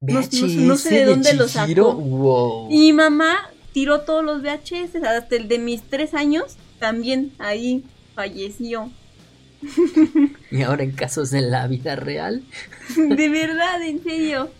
No- 0.00 0.14
no- 0.14 0.20
VHS 0.20 0.56
no 0.56 0.76
sé 0.76 0.94
de 0.94 1.04
dónde 1.06 1.34
lo 1.34 1.46
Chihiro, 1.48 1.84
sacó. 1.90 1.94
Wow. 2.00 2.68
y 2.70 2.92
mamá 2.92 3.50
tiró 3.72 4.00
todos 4.02 4.24
los 4.24 4.42
VHS, 4.42 4.96
hasta 5.04 5.36
el 5.36 5.48
de 5.48 5.58
mis 5.58 5.82
tres 5.82 6.14
años 6.14 6.56
también 6.78 7.32
ahí 7.38 7.84
falleció. 8.14 8.90
Y 10.50 10.62
ahora 10.62 10.82
en 10.82 10.92
casos 10.92 11.30
de 11.30 11.42
la 11.42 11.66
vida 11.66 11.94
real. 11.96 12.42
De 12.96 13.28
verdad, 13.28 13.82
en 13.82 14.02
serio. 14.02 14.50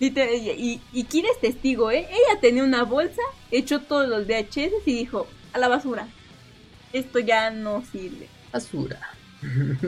Y, 0.00 0.10
te- 0.10 0.36
y, 0.36 0.50
y- 0.50 0.80
y 0.92 1.04
Kira 1.04 1.28
es 1.32 1.40
testigo, 1.40 1.90
¿eh? 1.90 2.06
Ella 2.10 2.40
tenía 2.40 2.64
una 2.64 2.82
bolsa, 2.84 3.20
echó 3.50 3.80
todos 3.80 4.08
los 4.08 4.26
VHS 4.26 4.72
y 4.86 4.92
dijo, 4.94 5.26
a 5.52 5.58
la 5.58 5.68
basura. 5.68 6.08
Esto 6.92 7.18
ya 7.18 7.50
no 7.50 7.84
sirve. 7.92 8.28
Basura. 8.52 9.00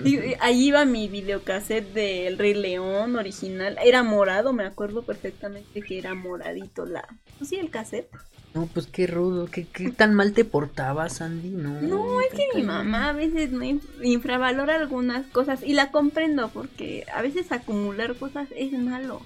Y- 0.05 0.17
y 0.19 0.35
ahí 0.41 0.67
iba 0.67 0.85
mi 0.85 1.09
videocassette 1.09 1.93
del 1.95 2.37
Rey 2.39 2.55
León 2.55 3.17
original. 3.17 3.79
Era 3.83 4.03
morado, 4.03 4.53
me 4.53 4.65
acuerdo 4.65 5.03
perfectamente 5.03 5.81
que 5.81 5.99
era 5.99 6.15
moradito 6.15 6.85
la... 6.85 7.07
pues 7.39 7.49
sí, 7.51 7.57
el 7.57 7.71
cassette. 7.71 8.11
No, 8.57 8.67
pues 8.73 8.87
qué 8.87 9.07
rudo. 9.07 9.47
¿Qué, 9.47 9.67
qué 9.73 9.91
tan 9.91 10.15
mal 10.15 10.33
te 10.33 10.45
portabas, 10.45 11.21
Andy? 11.21 11.51
No, 11.51 11.81
No, 11.83 12.21
es 12.23 12.29
que 12.33 12.47
mi 12.59 12.63
mamá 12.65 13.11
a 13.11 13.13
veces 13.13 13.53
no 13.53 13.61
inf- 13.65 13.83
infravalora 14.03 14.77
algunas 14.77 15.27
cosas 15.27 15.61
y 15.63 15.75
la 15.75 15.91
comprendo 15.91 16.49
porque 16.53 17.05
a 17.15 17.21
veces 17.23 17.53
acumular 17.53 18.17
cosas 18.17 18.49
es 18.57 18.73
malo. 18.73 19.21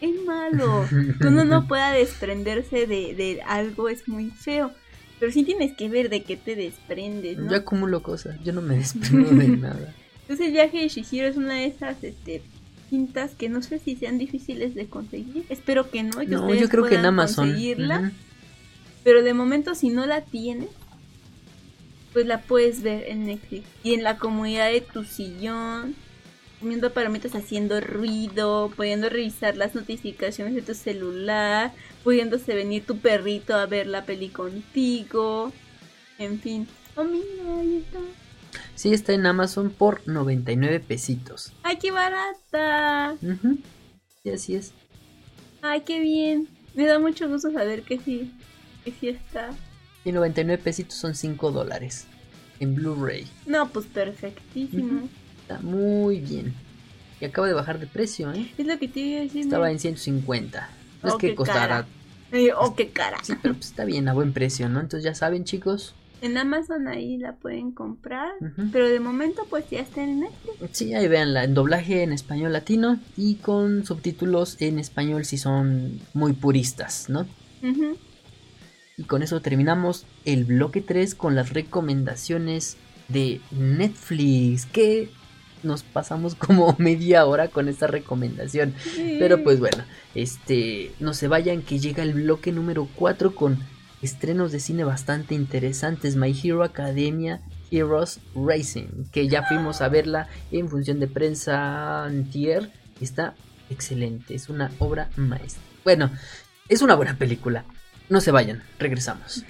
Es 0.00 0.10
malo. 0.26 0.84
Que 1.20 1.28
uno 1.28 1.44
no 1.44 1.66
pueda 1.68 1.92
desprenderse 1.92 2.86
de, 2.88 3.14
de 3.14 3.40
algo 3.46 3.88
es 3.88 4.08
muy 4.08 4.30
feo. 4.30 4.72
Pero 5.20 5.30
sí 5.30 5.44
tienes 5.44 5.72
que 5.76 5.88
ver 5.88 6.10
de 6.10 6.24
qué 6.24 6.36
te 6.36 6.56
desprendes, 6.56 7.38
¿no? 7.38 7.48
Yo 7.48 7.56
acumulo 7.58 8.02
cosas. 8.02 8.36
Yo 8.42 8.52
no 8.52 8.60
me 8.62 8.74
desprendo 8.76 9.30
de 9.30 9.48
nada. 9.56 9.94
Entonces 10.22 10.46
el 10.46 10.52
viaje 10.52 10.78
de 10.80 10.88
Shihiro 10.88 11.28
es 11.28 11.36
una 11.36 11.54
de 11.54 11.66
esas 11.66 12.02
este, 12.02 12.42
cintas 12.90 13.36
que 13.36 13.48
no 13.48 13.62
sé 13.62 13.78
si 13.78 13.94
sean 13.94 14.18
difíciles 14.18 14.74
de 14.74 14.86
conseguir. 14.86 15.44
Espero 15.48 15.88
que 15.90 16.02
no. 16.02 16.18
que 16.18 16.26
No, 16.26 16.52
yo 16.52 16.68
creo 16.68 16.84
que 16.86 16.96
en 16.96 17.06
Amazon. 17.06 17.46
conseguirla. 17.46 18.10
Pero 19.04 19.22
de 19.22 19.34
momento, 19.34 19.74
si 19.74 19.88
no 19.88 20.06
la 20.06 20.22
tienes, 20.22 20.68
pues 22.12 22.26
la 22.26 22.42
puedes 22.42 22.82
ver 22.82 23.08
en 23.08 23.26
Netflix. 23.26 23.66
Y 23.82 23.94
en 23.94 24.02
la 24.02 24.18
comunidad 24.18 24.70
de 24.70 24.80
tu 24.80 25.04
sillón, 25.04 25.94
comiendo 26.60 26.92
palomitas 26.92 27.34
haciendo 27.34 27.80
ruido, 27.80 28.70
pudiendo 28.76 29.08
revisar 29.08 29.56
las 29.56 29.74
notificaciones 29.74 30.54
de 30.54 30.62
tu 30.62 30.74
celular, 30.74 31.72
pudiéndose 32.04 32.54
venir 32.54 32.86
tu 32.86 32.98
perrito 32.98 33.54
a 33.54 33.66
ver 33.66 33.86
la 33.86 34.04
peli 34.04 34.28
contigo. 34.28 35.52
En 36.18 36.38
fin. 36.40 36.68
Oh, 36.94 37.04
mira, 37.04 37.58
ahí 37.58 37.78
está. 37.78 37.98
Sí, 38.74 38.92
está 38.92 39.12
en 39.12 39.26
Amazon 39.26 39.70
por 39.70 40.06
99 40.06 40.80
pesitos. 40.80 41.52
¡Ay, 41.62 41.78
qué 41.78 41.90
barata! 41.90 43.16
Ujú. 43.22 43.58
Sí, 44.22 44.30
así 44.30 44.54
es. 44.54 44.72
¡Ay, 45.62 45.80
qué 45.82 46.00
bien! 46.00 46.48
Me 46.74 46.86
da 46.86 46.98
mucho 46.98 47.28
gusto 47.28 47.50
saber 47.50 47.82
que 47.82 47.98
sí, 47.98 48.32
que 48.84 48.92
sí 48.92 49.08
está. 49.08 49.50
Y 50.04 50.12
99 50.12 50.62
pesitos 50.62 50.96
son 50.96 51.14
5 51.14 51.50
dólares. 51.52 52.06
En 52.60 52.74
Blu-ray. 52.74 53.26
No, 53.46 53.68
pues 53.70 53.86
perfectísimo. 53.86 55.08
Está 55.42 55.58
muy 55.60 56.20
bien. 56.20 56.54
Y 57.20 57.24
acaba 57.24 57.46
de 57.46 57.54
bajar 57.54 57.78
de 57.78 57.86
precio, 57.86 58.32
¿eh? 58.32 58.50
Es 58.58 58.66
lo 58.66 58.78
que 58.78 58.88
te 58.88 59.00
iba 59.00 59.20
a 59.20 59.22
decir. 59.24 59.42
Estaba 59.42 59.70
en 59.70 59.78
150. 59.78 60.68
No 61.02 61.08
es 61.08 61.14
Oh, 61.14 61.18
que 61.18 61.28
qué 61.28 61.34
costara. 61.34 61.86
Oh, 62.56 62.74
qué 62.74 62.88
cara. 62.90 63.18
Sí, 63.22 63.34
pero 63.40 63.54
pues 63.54 63.66
está 63.66 63.84
bien, 63.84 64.08
a 64.08 64.12
buen 64.14 64.32
precio, 64.32 64.68
¿no? 64.68 64.80
Entonces 64.80 65.04
ya 65.04 65.14
saben, 65.14 65.44
chicos. 65.44 65.94
En 66.20 66.38
Amazon 66.38 66.86
ahí 66.86 67.18
la 67.18 67.34
pueden 67.34 67.72
comprar. 67.72 68.30
Pero 68.72 68.88
de 68.88 69.00
momento, 69.00 69.44
pues 69.50 69.68
ya 69.70 69.80
está 69.80 70.04
en 70.04 70.20
Netflix. 70.20 70.54
Sí, 70.78 70.94
ahí 70.94 71.08
veanla, 71.08 71.42
en 71.42 71.54
doblaje 71.54 72.04
en 72.04 72.12
español 72.12 72.52
latino 72.52 73.00
y 73.16 73.34
con 73.36 73.84
subtítulos 73.84 74.56
en 74.60 74.78
español 74.78 75.24
si 75.24 75.36
son 75.36 76.00
muy 76.14 76.32
puristas, 76.32 77.08
¿no? 77.08 77.26
Ujú. 77.62 77.96
Y 78.96 79.04
con 79.04 79.22
eso 79.22 79.40
terminamos 79.40 80.04
el 80.24 80.44
bloque 80.44 80.80
3 80.80 81.14
con 81.14 81.34
las 81.34 81.52
recomendaciones 81.52 82.76
de 83.08 83.40
Netflix, 83.50 84.66
que 84.66 85.10
nos 85.62 85.82
pasamos 85.82 86.34
como 86.34 86.74
media 86.78 87.26
hora 87.26 87.48
con 87.48 87.68
esta 87.68 87.86
recomendación. 87.86 88.74
Pero 89.18 89.42
pues 89.42 89.60
bueno, 89.60 89.84
este, 90.14 90.92
no 91.00 91.14
se 91.14 91.28
vayan 91.28 91.62
que 91.62 91.78
llega 91.78 92.02
el 92.02 92.14
bloque 92.14 92.52
número 92.52 92.88
4 92.96 93.34
con 93.34 93.58
estrenos 94.02 94.52
de 94.52 94.60
cine 94.60 94.84
bastante 94.84 95.34
interesantes. 95.34 96.16
My 96.16 96.36
Hero 96.42 96.64
Academia 96.64 97.40
Heroes 97.70 98.20
Racing, 98.34 99.06
que 99.10 99.28
ya 99.28 99.44
fuimos 99.44 99.80
a 99.80 99.88
verla 99.88 100.28
en 100.50 100.68
función 100.68 101.00
de 101.00 101.08
prensa 101.08 102.04
antier. 102.04 102.70
Está 103.00 103.34
excelente, 103.70 104.34
es 104.34 104.48
una 104.48 104.70
obra 104.78 105.10
maestra. 105.16 105.62
Bueno, 105.82 106.10
es 106.68 106.82
una 106.82 106.94
buena 106.94 107.16
película. 107.16 107.64
No 108.12 108.20
se 108.20 108.30
vayan, 108.30 108.62
regresamos. 108.78 109.42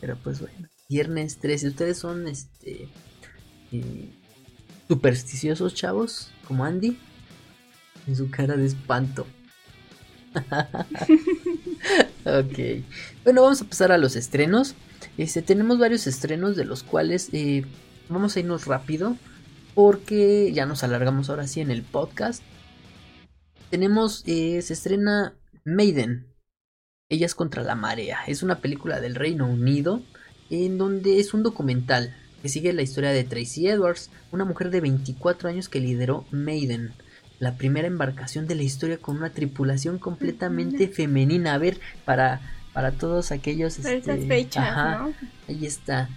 Pero 0.00 0.16
pues 0.16 0.40
bueno, 0.40 0.68
viernes 0.88 1.38
13. 1.38 1.68
¿Ustedes 1.68 1.98
son 1.98 2.26
este 2.28 2.88
eh, 3.72 4.08
supersticiosos, 4.88 5.74
chavos? 5.74 6.30
Como 6.46 6.64
Andy. 6.64 6.98
En 8.06 8.16
su 8.16 8.30
cara 8.30 8.56
de 8.56 8.66
espanto. 8.66 9.26
Ok. 12.24 12.58
Bueno, 13.24 13.42
vamos 13.42 13.62
a 13.62 13.64
pasar 13.64 13.92
a 13.92 13.98
los 13.98 14.16
estrenos. 14.16 14.74
Este, 15.18 15.42
tenemos 15.42 15.78
varios 15.78 16.06
estrenos 16.06 16.56
de 16.56 16.64
los 16.64 16.82
cuales 16.82 17.28
eh, 17.32 17.64
vamos 18.08 18.36
a 18.36 18.40
irnos 18.40 18.66
rápido. 18.66 19.16
Porque 19.74 20.52
ya 20.52 20.66
nos 20.66 20.82
alargamos 20.82 21.30
ahora 21.30 21.46
sí 21.46 21.60
en 21.60 21.70
el 21.70 21.82
podcast. 21.82 22.42
Tenemos, 23.70 24.24
eh, 24.26 24.60
se 24.62 24.72
estrena 24.72 25.34
Maiden. 25.64 26.26
Ellas 27.08 27.34
contra 27.34 27.62
la 27.62 27.76
marea. 27.76 28.18
Es 28.26 28.42
una 28.42 28.58
película 28.58 29.00
del 29.00 29.14
Reino 29.14 29.46
Unido 29.46 30.02
en 30.50 30.78
donde 30.78 31.20
es 31.20 31.32
un 31.32 31.42
documental 31.42 32.14
que 32.42 32.48
sigue 32.48 32.72
la 32.72 32.82
historia 32.82 33.10
de 33.10 33.24
Tracy 33.24 33.68
Edwards, 33.68 34.10
una 34.32 34.44
mujer 34.44 34.70
de 34.70 34.80
24 34.80 35.48
años 35.48 35.68
que 35.68 35.80
lideró 35.80 36.24
Maiden, 36.30 36.92
la 37.40 37.56
primera 37.56 37.88
embarcación 37.88 38.46
de 38.46 38.54
la 38.54 38.62
historia 38.62 38.98
con 38.98 39.16
una 39.16 39.30
tripulación 39.30 39.98
completamente 39.98 40.86
femenina. 40.86 41.54
A 41.54 41.58
ver, 41.58 41.80
para, 42.04 42.40
para 42.72 42.92
todos 42.92 43.32
aquellos... 43.32 43.78
Para 43.78 43.94
este, 43.94 44.12
esas 44.12 44.26
fechas, 44.26 44.68
ajá, 44.68 44.98
¿no? 44.98 45.14
Ahí 45.48 45.66
está. 45.66 46.08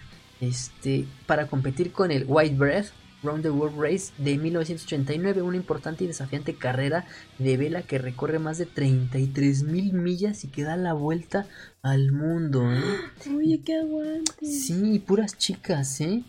Este, 0.41 1.08
para 1.26 1.48
competir 1.48 1.91
con 1.94 2.12
el 2.12 2.26
White 2.28 2.56
Breath, 2.56 2.88
Round 3.24 3.41
the 3.41 3.50
World 3.50 3.80
Race 3.80 4.12
de 4.18 4.38
1989, 4.38 5.41
una 5.41 5.56
importante 5.56 6.04
y 6.04 6.08
desafiante 6.08 6.56
carrera 6.56 7.06
de 7.40 7.56
vela 7.56 7.82
que 7.82 7.98
recorre 7.98 8.38
más 8.38 8.58
de 8.58 8.66
33 8.66 9.64
mil 9.64 9.94
millas 9.94 10.44
y 10.44 10.50
que 10.50 10.64
da 10.64 10.76
la 10.76 10.94
vuelta 10.94 11.48
al 11.82 12.12
mundo. 12.12 12.70
¿eh? 12.72 12.82
Oye, 13.36 13.62
qué 13.64 13.78
aguante. 13.78 14.45
Sí, 14.45 15.00
puras 15.00 15.38
chicas, 15.38 16.02
¿eh? 16.02 16.24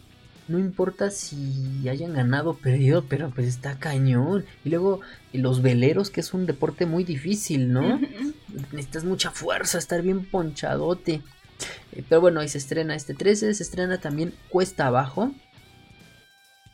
No 0.47 0.59
importa 0.59 1.11
si 1.11 1.89
hayan 1.89 2.13
ganado 2.13 2.51
o 2.51 2.57
perdido, 2.57 3.05
pero 3.09 3.31
pues 3.31 3.47
está 3.47 3.79
cañón. 3.79 4.45
Y 4.65 4.71
luego 4.71 5.01
los 5.33 5.63
veleros, 5.63 6.11
que 6.11 6.21
es 6.21 6.35
un 6.35 6.45
deporte 6.47 6.85
muy 6.85 7.05
difícil, 7.05 7.73
¿no? 7.73 7.99
Necesitas 8.73 9.05
mucha 9.05 9.31
fuerza, 9.31 9.79
estar 9.79 10.03
bien 10.03 10.25
ponchadote. 10.27 11.23
Eh, 11.93 12.05
Pero 12.09 12.21
bueno, 12.21 12.41
ahí 12.41 12.49
se 12.49 12.59
estrena 12.59 12.95
este 12.95 13.15
13, 13.15 13.55
se 13.55 13.63
estrena 13.63 13.99
también 13.99 14.35
Cuesta 14.51 14.87
Abajo. 14.87 15.33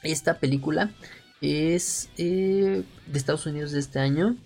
Esta 0.03 0.39
película 0.39 0.91
es 1.41 2.09
eh, 2.17 2.83
de 3.07 3.19
Estados 3.19 3.47
Unidos 3.47 3.73
de 3.73 3.81
este 3.81 3.99
año. 3.99 4.37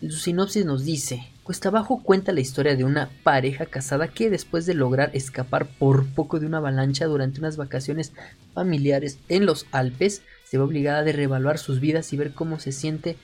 Su 0.00 0.16
sinopsis 0.16 0.64
nos 0.64 0.84
dice, 0.84 1.28
Cuesta 1.44 1.70
Abajo 1.70 2.02
cuenta 2.04 2.30
la 2.30 2.40
historia 2.40 2.76
de 2.76 2.84
una 2.84 3.10
pareja 3.24 3.66
casada 3.66 4.06
que 4.06 4.30
después 4.30 4.64
de 4.64 4.74
lograr 4.74 5.10
escapar 5.12 5.66
por 5.66 6.06
poco 6.06 6.38
de 6.38 6.46
una 6.46 6.58
avalancha 6.58 7.06
durante 7.06 7.40
unas 7.40 7.56
vacaciones 7.56 8.12
familiares 8.54 9.18
en 9.28 9.44
los 9.44 9.66
Alpes, 9.72 10.22
se 10.44 10.56
ve 10.56 10.62
obligada 10.62 11.02
de 11.02 11.12
reevaluar 11.12 11.58
sus 11.58 11.80
vidas 11.80 12.12
y 12.12 12.16
ver 12.16 12.32
cómo 12.32 12.60
se 12.60 12.70
siente 12.70 13.16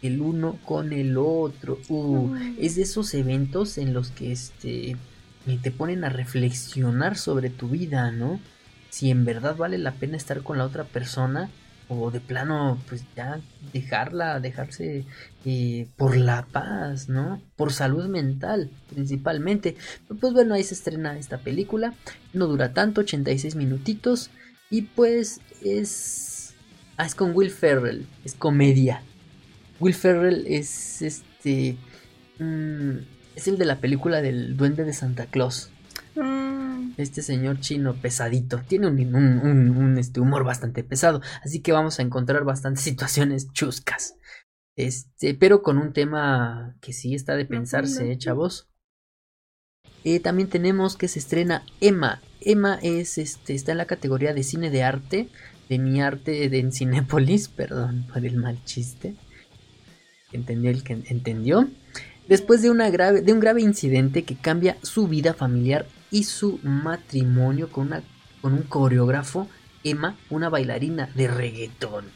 el 0.00 0.22
uno 0.22 0.58
con 0.64 0.94
el 0.94 1.18
otro. 1.18 1.78
Uh, 1.88 2.34
es 2.58 2.76
de 2.76 2.82
esos 2.82 3.12
eventos 3.12 3.76
en 3.76 3.92
los 3.92 4.10
que 4.10 4.32
este 4.32 4.96
te 5.62 5.70
ponen 5.70 6.02
a 6.04 6.08
reflexionar 6.08 7.16
sobre 7.16 7.50
tu 7.50 7.68
vida, 7.68 8.10
¿no? 8.10 8.40
Si 8.88 9.10
en 9.10 9.24
verdad 9.24 9.54
vale 9.54 9.78
la 9.78 9.92
pena 9.92 10.16
estar 10.16 10.42
con 10.42 10.58
la 10.58 10.64
otra 10.64 10.84
persona 10.84 11.50
o 11.88 12.10
de 12.10 12.20
plano, 12.20 12.78
pues 12.88 13.04
ya 13.16 13.40
dejarla, 13.72 14.40
dejarse 14.40 15.04
eh, 15.44 15.86
por 15.96 16.16
la 16.16 16.46
paz, 16.46 17.08
¿no? 17.08 17.40
Por 17.56 17.72
salud 17.72 18.06
mental, 18.06 18.70
principalmente. 18.88 19.76
Pues 20.20 20.32
bueno, 20.32 20.54
ahí 20.54 20.64
se 20.64 20.74
estrena 20.74 21.18
esta 21.18 21.38
película. 21.38 21.94
No 22.32 22.46
dura 22.46 22.72
tanto, 22.72 23.02
86 23.02 23.54
minutitos. 23.54 24.30
Y 24.70 24.82
pues 24.82 25.40
es... 25.62 26.54
Ah, 26.96 27.06
es 27.06 27.14
con 27.14 27.32
Will 27.34 27.50
Ferrell, 27.50 28.06
es 28.24 28.34
comedia. 28.34 29.02
Will 29.78 29.94
Ferrell 29.94 30.44
es 30.48 31.02
este... 31.02 31.76
mm, 32.38 32.96
es 33.36 33.48
el 33.48 33.58
de 33.58 33.66
la 33.66 33.76
película 33.80 34.22
del 34.22 34.56
Duende 34.56 34.84
de 34.84 34.94
Santa 34.94 35.26
Claus. 35.26 35.70
Mm, 36.16 36.55
Este 36.96 37.20
señor 37.22 37.60
chino 37.60 37.94
pesadito. 37.94 38.62
Tiene 38.66 38.86
un, 38.86 38.98
un- 39.14 39.38
un- 39.40 39.76
un, 39.76 39.98
este, 39.98 40.20
humor 40.20 40.44
bastante 40.44 40.82
pesado. 40.82 41.20
Así 41.44 41.60
que 41.60 41.72
vamos 41.72 41.98
a 41.98 42.02
encontrar 42.02 42.44
bastantes 42.44 42.82
situaciones 42.84 43.52
chuscas. 43.52 44.14
Este, 44.76 45.34
pero 45.34 45.62
con 45.62 45.78
un 45.78 45.92
tema 45.92 46.76
que 46.80 46.92
sí 46.92 47.14
está 47.14 47.36
de 47.36 47.44
pensarse. 47.46 48.12
¿eh, 48.12 48.18
chavos. 48.18 48.68
Eh, 50.04 50.20
también 50.20 50.48
tenemos 50.48 50.96
que 50.96 51.08
se 51.08 51.18
estrena 51.18 51.64
Emma. 51.80 52.20
Emma 52.40 52.78
es, 52.82 53.18
este, 53.18 53.54
está 53.54 53.72
en 53.72 53.78
la 53.78 53.86
categoría 53.86 54.32
de 54.34 54.42
cine 54.42 54.70
de 54.70 54.82
arte. 54.82 55.28
De 55.68 55.78
mi 55.78 56.00
arte 56.00 56.48
de 56.48 56.58
en 56.60 56.72
Cinépolis. 56.72 57.48
Perdón 57.56 58.06
por 58.12 58.24
el 58.24 58.36
mal 58.36 58.62
chiste. 58.64 59.16
Entendió 60.32 60.70
el 60.70 60.82
que 60.82 60.94
entendió. 61.08 61.68
Después 62.28 62.60
de, 62.62 62.70
una 62.70 62.90
grave, 62.90 63.20
de 63.22 63.32
un 63.32 63.40
grave 63.40 63.62
incidente 63.62 64.24
que 64.24 64.36
cambia 64.36 64.76
su 64.82 65.06
vida 65.08 65.32
familiar 65.34 65.86
y 66.10 66.24
su 66.24 66.60
matrimonio 66.62 67.70
con, 67.70 67.88
una, 67.88 68.02
con 68.40 68.52
un 68.54 68.62
coreógrafo, 68.62 69.48
Emma, 69.84 70.16
una 70.30 70.48
bailarina 70.48 71.08
de 71.14 71.28
reggaetón. 71.28 72.06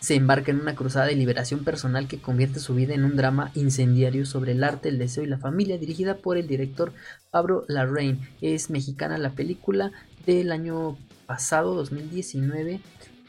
Se 0.00 0.16
embarca 0.16 0.50
en 0.50 0.60
una 0.60 0.74
cruzada 0.74 1.06
de 1.06 1.16
liberación 1.16 1.64
personal 1.64 2.08
que 2.08 2.20
convierte 2.20 2.60
su 2.60 2.74
vida 2.74 2.92
en 2.92 3.04
un 3.04 3.16
drama 3.16 3.50
incendiario 3.54 4.26
sobre 4.26 4.52
el 4.52 4.62
arte, 4.62 4.90
el 4.90 4.98
deseo 4.98 5.24
y 5.24 5.28
la 5.28 5.38
familia, 5.38 5.78
dirigida 5.78 6.18
por 6.18 6.36
el 6.36 6.46
director 6.46 6.92
Pablo 7.30 7.64
Larraín. 7.68 8.20
Es 8.42 8.68
mexicana 8.68 9.16
la 9.16 9.30
película 9.30 9.92
del 10.26 10.52
año 10.52 10.98
pasado, 11.24 11.74
2019, 11.74 12.80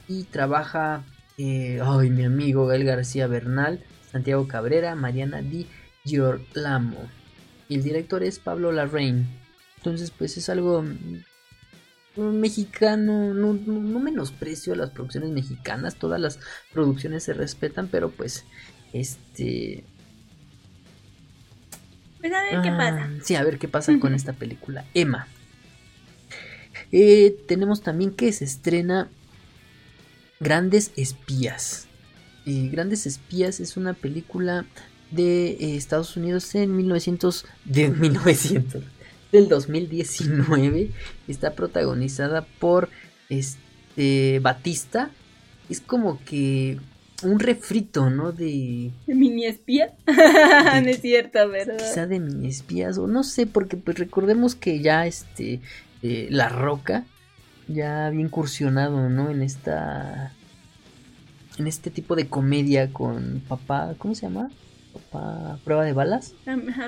y 0.10 0.24
trabaja, 0.24 1.06
eh, 1.38 1.80
ay, 1.82 2.10
mi 2.10 2.26
amigo 2.26 2.68
Gael 2.68 2.84
García 2.84 3.28
Bernal, 3.28 3.80
Santiago 4.12 4.46
Cabrera, 4.48 4.96
Mariana 4.96 5.42
Di 5.42 5.68
Giorlamo. 6.04 7.10
Y 7.70 7.76
el 7.76 7.84
director 7.84 8.22
es 8.22 8.40
Pablo 8.40 8.74
Larraín. 8.74 9.28
Entonces, 9.86 10.10
pues 10.10 10.36
es 10.36 10.50
algo 10.50 10.82
mm, 10.82 12.22
mexicano. 12.40 13.36
No, 13.36 13.54
no, 13.54 13.80
no 13.80 14.00
menosprecio 14.00 14.74
a 14.74 14.76
las 14.76 14.90
producciones 14.90 15.30
mexicanas. 15.30 15.96
Todas 15.96 16.20
las 16.20 16.40
producciones 16.74 17.24
se 17.24 17.34
respetan, 17.34 17.88
pero 17.88 18.10
pues, 18.10 18.46
este. 18.94 19.84
Pues 22.20 22.34
a 22.34 22.42
ver 22.42 22.62
qué 22.64 22.70
ah, 22.70 22.78
pasa. 22.78 23.10
Sí, 23.24 23.36
a 23.36 23.44
ver 23.44 23.60
qué 23.60 23.68
pasa 23.68 24.00
con 24.00 24.16
esta 24.16 24.34
película. 24.34 24.86
Emma. 24.96 25.28
Eh, 26.92 27.38
tenemos 27.48 27.84
también 27.84 28.10
que 28.10 28.34
se 28.34 28.46
estrena 28.46 29.08
Grandes 30.40 30.94
Espías. 30.96 31.86
Y 32.44 32.70
Grandes 32.70 33.06
Espías 33.06 33.60
es 33.60 33.78
una 33.78 33.94
película 33.94 34.66
de 35.12 35.50
eh, 35.52 35.76
Estados 35.76 36.18
Unidos 36.18 36.56
en 36.56 36.76
1900 36.76 37.46
de 37.66 37.90
1900 37.90 38.84
del 39.36 39.50
2019 39.50 40.92
está 41.28 41.54
protagonizada 41.54 42.46
por 42.60 42.90
este 43.30 44.40
Batista 44.40 45.12
es 45.70 45.82
como 45.82 46.24
que 46.24 46.80
un 47.24 47.40
refrito 47.40 48.10
no 48.10 48.32
de 48.32 48.92
¿Mini 49.08 49.46
espía? 49.46 49.94
no 50.08 50.90
es 50.90 51.02
cierto, 51.02 51.50
¿verdad? 51.50 51.78
quizá 51.78 52.08
de 52.08 52.20
mini 52.20 52.48
espías 52.48 52.98
o 52.98 53.08
no 53.08 53.24
sé 53.24 53.46
porque 53.46 53.78
pues 53.78 53.98
recordemos 54.00 54.56
que 54.56 54.80
ya 54.80 55.06
este 55.06 55.62
eh, 56.02 56.28
la 56.30 56.50
roca 56.50 57.06
ya 57.68 58.08
había 58.08 58.22
incursionado 58.22 59.10
no 59.10 59.30
en 59.30 59.42
esta 59.42 60.34
en 61.58 61.68
este 61.68 61.90
tipo 61.90 62.16
de 62.16 62.28
comedia 62.28 62.92
con 62.94 63.42
papá 63.48 63.96
cómo 63.98 64.16
se 64.16 64.24
llama 64.24 64.50
papá 64.94 65.60
prueba 65.64 65.84
de 65.84 65.94
balas 65.94 66.34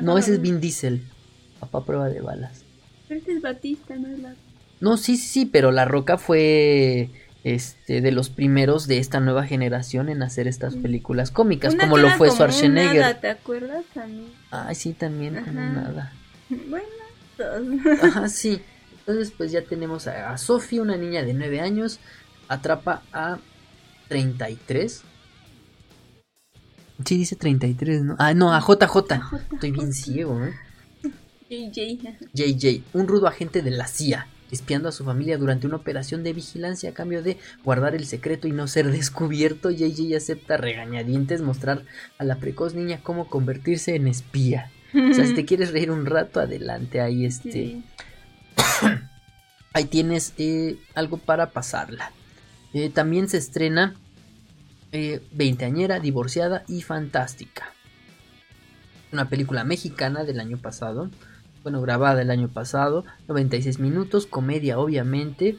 no 0.01 0.17
ese 0.17 0.35
es. 0.35 0.41
Vin 0.41 0.61
Diesel 0.61 1.01
papá 1.59 1.83
prueba 1.85 2.07
de 2.09 2.21
balas 2.21 2.63
Pero 3.07 3.19
este 3.19 3.33
es 3.33 3.41
Batista, 3.41 3.95
no 3.95 4.07
es 4.07 4.19
la... 4.19 4.35
no 4.79 4.97
sí 4.97 5.17
sí 5.17 5.27
sí 5.27 5.45
pero 5.45 5.71
la 5.71 5.85
roca 5.85 6.17
fue 6.17 7.09
este 7.43 8.01
de 8.01 8.11
los 8.11 8.29
primeros 8.29 8.87
de 8.87 8.97
esta 8.97 9.19
nueva 9.19 9.45
generación 9.45 10.09
en 10.09 10.21
hacer 10.23 10.47
estas 10.47 10.75
películas 10.75 11.31
cómicas 11.31 11.73
Una 11.75 11.83
como 11.85 11.97
lo 11.97 12.09
fue 12.09 12.27
como 12.27 12.35
Schwarzenegger 12.37 13.03
hada, 13.03 13.19
¿Te 13.21 13.29
acuerdas 13.29 13.85
también? 13.93 14.29
ay 14.51 14.75
sí 14.75 14.93
también 14.93 15.35
como 15.43 15.59
Ajá. 15.61 15.69
nada 15.71 16.13
Bueno, 16.49 16.85
dos. 17.37 18.03
Ajá, 18.03 18.29
sí. 18.29 18.61
Entonces, 18.99 19.33
pues 19.37 19.51
ya 19.51 19.61
tenemos 19.61 20.07
a, 20.07 20.31
a 20.31 20.37
Sophie, 20.37 20.79
una 20.79 20.95
niña 20.97 21.23
de 21.23 21.33
9 21.33 21.59
años, 21.61 21.99
atrapa 22.47 23.03
a 23.13 23.37
33. 24.07 25.03
Sí, 27.05 27.17
dice 27.17 27.35
33, 27.35 28.01
¿no? 28.03 28.15
Ah, 28.17 28.33
no, 28.33 28.53
a 28.53 28.59
JJ. 28.59 29.21
Estoy 29.53 29.71
bien 29.71 29.93
ciego, 29.93 30.43
¿eh? 30.43 30.53
JJ. 31.49 32.17
JJ, 32.33 32.83
un 32.93 33.07
rudo 33.07 33.27
agente 33.27 33.61
de 33.61 33.71
la 33.71 33.87
CIA, 33.87 34.27
espiando 34.51 34.89
a 34.89 34.91
su 34.91 35.03
familia 35.03 35.37
durante 35.37 35.67
una 35.67 35.77
operación 35.77 36.23
de 36.23 36.33
vigilancia 36.33 36.89
a 36.89 36.93
cambio 36.93 37.23
de 37.23 37.37
guardar 37.63 37.95
el 37.95 38.05
secreto 38.05 38.47
y 38.47 38.51
no 38.51 38.67
ser 38.67 38.91
descubierto. 38.91 39.69
JJ 39.69 40.15
acepta 40.15 40.57
regañadientes 40.57 41.41
mostrar 41.41 41.83
a 42.17 42.23
la 42.23 42.37
precoz 42.37 42.73
niña 42.73 42.99
cómo 43.01 43.29
convertirse 43.29 43.95
en 43.95 44.07
espía. 44.07 44.71
O 44.93 45.13
sea, 45.13 45.25
si 45.25 45.33
te 45.33 45.45
quieres 45.45 45.71
reír 45.71 45.91
un 45.91 46.05
rato, 46.05 46.39
adelante, 46.39 47.01
ahí 47.01 47.25
este... 47.25 47.51
Sí. 47.51 47.83
Ahí 49.73 49.85
tienes 49.85 50.33
eh, 50.39 50.79
algo 50.95 51.17
para 51.17 51.51
pasarla. 51.51 52.11
Eh, 52.73 52.89
también 52.89 53.29
se 53.29 53.37
estrena 53.37 53.93
eh, 54.91 55.21
Veinteañera, 55.31 55.99
Divorciada 55.99 56.63
y 56.67 56.81
Fantástica. 56.81 57.71
Una 59.11 59.29
película 59.29 59.63
mexicana 59.63 60.23
del 60.23 60.39
año 60.39 60.57
pasado. 60.57 61.11
Bueno, 61.63 61.81
grabada 61.81 62.21
el 62.21 62.31
año 62.31 62.47
pasado. 62.47 63.05
96 63.27 63.79
minutos, 63.79 64.25
comedia 64.25 64.79
obviamente. 64.79 65.57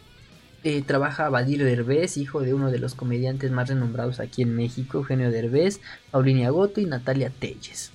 Eh, 0.65 0.83
trabaja 0.83 1.29
Badir 1.29 1.63
Derbez, 1.63 2.17
hijo 2.17 2.41
de 2.41 2.53
uno 2.53 2.71
de 2.71 2.79
los 2.79 2.95
comediantes 2.95 3.51
más 3.53 3.69
renombrados 3.69 4.19
aquí 4.19 4.43
en 4.43 4.57
México, 4.57 4.99
Eugenio 4.99 5.31
Derbez, 5.31 5.81
Paulina 6.11 6.51
Goto 6.51 6.81
y 6.81 6.87
Natalia 6.87 7.31
Telles. 7.31 7.93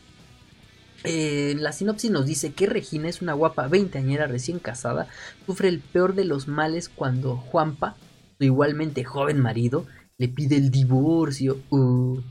Eh, 1.04 1.56
la 1.60 1.74
sinopsis 1.74 2.10
nos 2.12 2.26
dice 2.26 2.54
que 2.54 2.66
Regina 2.66 3.10
es 3.10 3.22
una 3.22 3.34
guapa 3.34 3.68
veinteañera 3.68 4.28
recién 4.28 4.60
casada, 4.60 5.08
sufre 5.46 5.68
el 5.68 5.80
peor 5.80 6.16
de 6.16 6.24
los 6.24 6.48
males 6.48 6.88
cuando 6.88 7.36
Juanpa, 7.36 7.98
su 8.38 8.46
igualmente 8.46 9.04
joven 9.04 9.42
marido, 9.42 9.86
le 10.18 10.30
pide 10.30 10.56
el 10.56 10.72
divorcio. 10.72 11.60
Uh. 11.70 12.22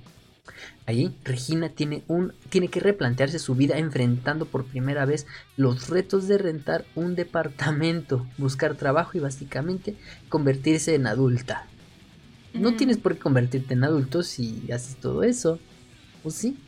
Allí, 0.86 1.16
Regina 1.24 1.68
tiene, 1.70 2.04
un, 2.08 2.34
tiene 2.48 2.68
que 2.68 2.80
replantearse 2.80 3.38
su 3.38 3.54
vida 3.54 3.78
enfrentando 3.78 4.46
por 4.46 4.66
primera 4.66 5.04
vez 5.06 5.26
los 5.56 5.88
retos 5.88 6.26
de 6.28 6.38
rentar 6.38 6.86
un 6.96 7.14
departamento, 7.14 8.26
buscar 8.36 8.76
trabajo 8.76 9.16
y 9.16 9.20
básicamente 9.20 9.96
convertirse 10.28 10.94
en 10.94 11.06
adulta. 11.06 11.70
No 12.52 12.74
tienes 12.76 12.98
por 12.98 13.14
qué 13.14 13.20
convertirte 13.20 13.74
en 13.74 13.84
adulto 13.84 14.22
si 14.22 14.70
haces 14.72 14.96
todo 14.98 15.22
eso. 15.22 15.64
¿O 16.22 16.30
sí? 16.30 16.66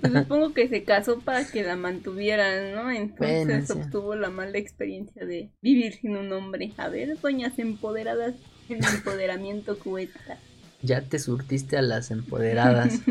Pues 0.00 0.12
supongo 0.14 0.54
que 0.54 0.68
se 0.68 0.84
casó 0.84 1.20
para 1.24 1.50
que 1.50 1.62
la 1.62 1.76
mantuvieran, 1.76 2.72
¿no? 2.72 2.90
Entonces 2.90 3.44
Bueno, 3.44 3.66
sí. 3.66 3.72
obtuvo 3.72 4.14
la 4.16 4.30
mala 4.30 4.58
experiencia 4.58 5.24
de 5.26 5.52
vivir 5.62 5.94
sin 5.94 6.16
un 6.16 6.32
hombre. 6.32 6.74
A 6.78 6.88
ver, 6.88 7.18
doñas 7.20 7.58
empoderadas, 7.58 8.36
el 8.68 8.84
empoderamiento 8.84 9.78
cuesta. 9.78 10.44
Ya 10.82 11.02
te 11.02 11.18
surtiste 11.18 11.76
a 11.76 11.82
las 11.82 12.10
empoderadas. 12.10 13.00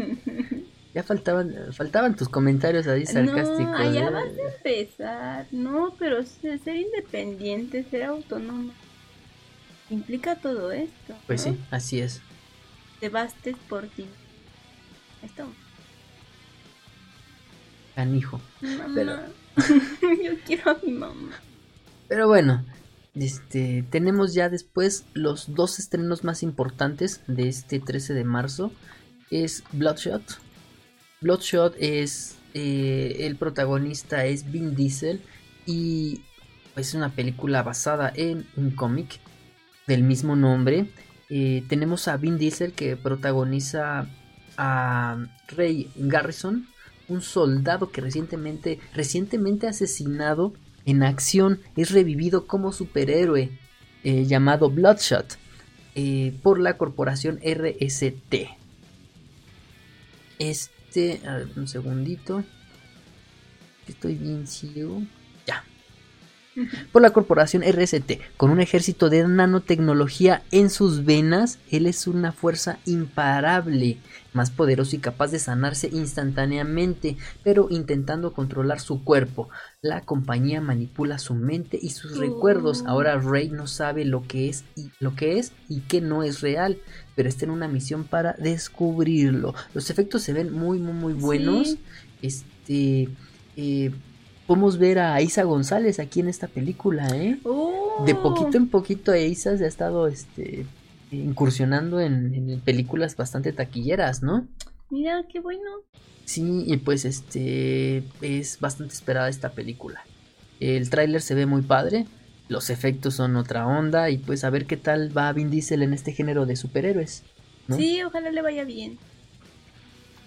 Ya 0.94 1.03
faltaban, 1.03 1.53
faltaban 1.73 2.15
tus 2.15 2.27
comentarios 2.27 2.88
ahí 2.88 3.06
sarcásticos. 3.06 3.60
No, 3.60 3.77
allá 3.77 4.07
¿eh? 4.07 4.10
vas 4.10 4.23
a 4.26 4.56
empezar. 4.56 5.48
No, 5.52 5.94
pero 5.99 6.23
ser 6.26 6.76
independiente, 6.76 7.84
ser 7.84 8.06
autónoma, 8.06 8.73
implica 9.91 10.38
todo 10.38 10.72
esto. 10.72 11.14
Pues 11.27 11.45
¿no? 11.45 11.53
sí, 11.53 11.60
así 11.69 11.99
es. 11.99 12.22
Te 12.99 13.10
bastes 13.10 13.56
por 13.69 13.85
ti. 13.85 14.06
Esto. 15.22 15.45
Canijo. 17.95 18.41
Mamá. 18.61 18.91
Pero- 18.95 19.19
Yo 20.23 20.31
quiero 20.48 20.72
a 20.72 20.77
mi 20.84 20.94
mamá. 20.94 21.31
Pero 22.07 22.27
bueno, 22.27 22.65
este, 23.19 23.84
tenemos 23.89 24.34
ya 24.34 24.49
después 24.49 25.06
los 25.14 25.53
dos 25.56 25.80
estrenos 25.80 26.23
más 26.23 26.44
importantes 26.44 27.22
de 27.27 27.48
este 27.48 27.80
13 27.80 28.14
de 28.14 28.23
marzo. 28.23 28.72
Es 29.31 29.64
Bloodshot. 29.72 30.23
Bloodshot 31.22 31.76
es 31.80 32.35
eh, 32.53 33.26
el 33.27 33.35
protagonista 33.35 34.26
es 34.26 34.52
Vin 34.52 34.76
Diesel 34.76 35.22
y 35.65 36.22
es 36.76 36.94
una 36.94 37.10
película 37.10 37.64
basada 37.64 38.11
en 38.15 38.48
un 38.56 38.72
cómic 38.72 39.19
del 39.88 40.03
mismo 40.03 40.35
nombre. 40.35 40.89
Eh, 41.30 41.64
tenemos 41.68 42.07
a 42.07 42.18
Vin 42.18 42.38
Diesel 42.38 42.73
que 42.73 42.95
protagoniza 42.95 44.07
a 44.57 45.18
Ray 45.49 45.91
Garrison, 45.95 46.68
un 47.07 47.22
soldado 47.22 47.91
que 47.91 48.02
recientemente, 48.02 48.80
recientemente 48.94 49.68
asesinado 49.68 50.53
en 50.88 51.04
acción 51.04 51.60
es 51.76 51.92
revivido 51.92 52.48
como 52.48 52.72
superhéroe 52.72 53.52
eh, 54.04 54.26
llamado 54.26 54.70
Bloodshot 54.70 55.38
eh, 55.96 56.34
por 56.42 56.60
la 56.60 56.78
corporación 56.78 57.40
RST. 57.44 58.34
Este, 60.40 61.22
un 61.58 61.68
segundito. 61.68 62.44
Estoy 63.86 64.16
bien 64.16 64.48
ciego. 64.48 65.02
Por 66.92 67.02
la 67.02 67.12
corporación 67.12 67.64
RST, 67.64 68.20
con 68.38 68.50
un 68.50 68.60
ejército 68.60 69.10
de 69.10 69.28
nanotecnología 69.28 70.44
en 70.52 70.70
sus 70.70 71.06
venas, 71.06 71.60
él 71.72 71.86
es 71.86 72.08
una 72.08 72.32
fuerza 72.32 72.80
imparable, 72.86 73.98
más 74.34 74.52
poderoso 74.52 74.96
y 74.96 75.00
capaz 75.00 75.32
de 75.32 75.40
sanarse 75.40 75.90
instantáneamente, 75.92 77.18
pero 77.44 77.68
intentando 77.70 78.34
controlar 78.34 78.80
su 78.80 79.04
cuerpo. 79.04 79.50
La 79.82 80.02
compañía 80.02 80.62
manipula 80.62 81.18
su 81.18 81.34
mente 81.36 81.80
y 81.82 81.90
sus 81.92 82.18
Oh. 82.18 82.22
recuerdos. 82.22 82.84
Ahora 82.86 83.18
Rey 83.20 83.50
no 83.50 83.68
sabe 83.68 84.06
lo 84.06 84.28
que 84.28 84.50
es 84.50 84.64
y 84.76 84.92
lo 85.00 85.16
que 85.16 85.40
es 85.40 85.54
y 85.70 85.82
que 85.82 86.02
no 86.02 86.24
es 86.24 86.42
real, 86.42 86.78
pero 87.16 87.30
está 87.30 87.46
en 87.46 87.52
una 87.52 87.68
misión 87.68 88.04
para 88.04 88.34
descubrirlo. 88.34 89.54
Los 89.74 89.90
efectos 89.90 90.22
se 90.24 90.34
ven 90.34 90.54
muy 90.54 90.80
muy 90.80 90.94
muy 90.94 91.14
buenos. 91.14 91.70
Sí. 91.70 91.80
Este 92.22 93.10
eh, 93.56 93.92
podemos 94.48 94.78
ver 94.80 94.99
a 94.99 95.22
Isa 95.22 95.44
González 95.44 95.99
aquí 95.99 96.22
en 96.22 96.30
esta 96.30 96.48
película, 96.48 97.07
¿eh? 97.15 97.38
Oh. 97.44 98.03
De 98.06 98.15
poquito 98.15 98.57
en 98.57 98.69
poquito 98.69 99.15
Isa 99.15 99.57
se 99.57 99.65
ha 99.65 99.68
estado 99.68 100.07
este 100.07 100.65
incursionando 101.11 101.99
en, 102.02 102.34
en 102.34 102.60
películas 102.61 103.15
bastante 103.15 103.53
taquilleras, 103.53 104.24
¿no? 104.24 104.48
Mira, 104.90 105.24
qué 105.32 105.40
bueno. 105.40 105.69
Sí, 106.26 106.64
y 106.65 106.78
pues 106.78 107.06
este 107.06 108.03
es 108.22 108.60
bastante 108.60 108.94
esperada 108.94 109.30
esta 109.30 109.52
película. 109.52 110.02
El 110.60 110.90
tráiler 110.90 111.22
se 111.22 111.36
ve 111.36 111.45
muy 111.45 111.61
padre, 111.61 112.06
los 112.49 112.69
efectos 112.69 113.15
son 113.15 113.36
otra 113.36 113.68
onda 113.68 114.10
y 114.10 114.18
pues 114.18 114.44
a 114.44 114.49
ver 114.49 114.65
qué 114.65 114.78
tal 114.78 115.15
va 115.15 115.32
Vin 115.32 115.49
Diesel 115.49 115.84
en 115.84 115.94
este 115.94 116.11
género 116.14 116.45
de 116.45 116.56
superhéroes. 116.56 117.24
¿no? 117.68 117.78
Sí, 117.78 118.02
ojalá 118.03 118.32
le 118.32 118.41
vaya 118.41 118.64
bien. 118.64 118.98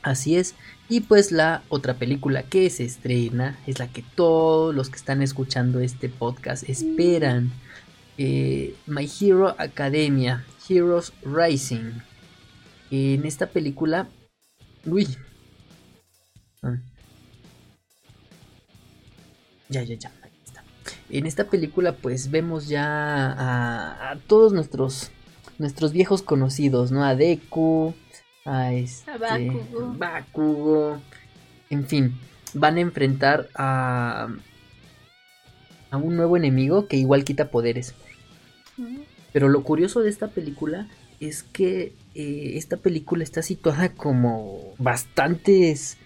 Así 0.03 0.37
es. 0.37 0.55
Y 0.89 1.01
pues 1.01 1.31
la 1.31 1.63
otra 1.69 1.95
película 1.95 2.43
que 2.43 2.69
se 2.71 2.85
estrena 2.85 3.59
es 3.67 3.79
la 3.79 3.89
que 3.89 4.03
todos 4.03 4.75
los 4.75 4.89
que 4.89 4.97
están 4.97 5.23
escuchando 5.23 5.81
este 5.81 6.09
podcast 6.09 6.69
esperan. 6.69 7.53
Eh, 8.19 8.75
My 8.87 9.09
Hero 9.21 9.55
Academia, 9.59 10.45
Heroes 10.69 11.13
Rising. 11.23 11.93
En 12.91 13.25
esta 13.25 13.47
película... 13.47 14.09
Uy. 14.85 15.07
Ah. 16.63 16.79
Ya, 19.69 19.83
ya, 19.83 19.95
ya. 19.95 20.13
ahí 20.23 20.33
está. 20.45 20.65
En 21.09 21.27
esta 21.27 21.45
película 21.45 21.93
pues 21.93 22.31
vemos 22.31 22.69
ya 22.69 23.33
a, 23.33 24.11
a 24.11 24.17
todos 24.17 24.53
nuestros, 24.53 25.11
nuestros 25.59 25.93
viejos 25.93 26.23
conocidos, 26.23 26.91
¿no? 26.91 27.05
A 27.05 27.15
Deku, 27.15 27.95
a 28.45 28.73
este... 28.73 29.11
A 29.11 29.19
Bakugo. 29.19 29.95
Bakugo. 29.97 31.01
En 31.69 31.87
fin, 31.87 32.19
van 32.55 32.77
a 32.77 32.81
enfrentar 32.81 33.49
a... 33.55 34.29
A 35.91 35.97
un 35.97 36.15
nuevo 36.17 36.37
enemigo 36.37 36.87
que 36.87 36.97
igual 36.97 37.25
quita 37.25 37.51
poderes. 37.51 37.95
Mm. 38.77 38.99
Pero 39.33 39.49
lo 39.49 39.63
curioso 39.65 40.01
de 40.01 40.11
esta 40.11 40.29
película 40.29 40.87
es 41.21 41.43
que 41.43 41.93
eh, 42.15 42.53
esta 42.55 42.77
película 42.77 43.23
está 43.23 43.43
situada 43.43 43.91
como 43.91 44.75
bastantes, 44.79 45.99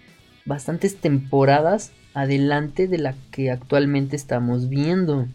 bastantes 0.44 0.97
temporadas 0.97 1.93
adelante 2.15 2.89
de 2.89 2.98
la 2.98 3.15
que 3.31 3.51
actualmente 3.51 4.16
estamos 4.16 4.69
viendo. 4.69 5.27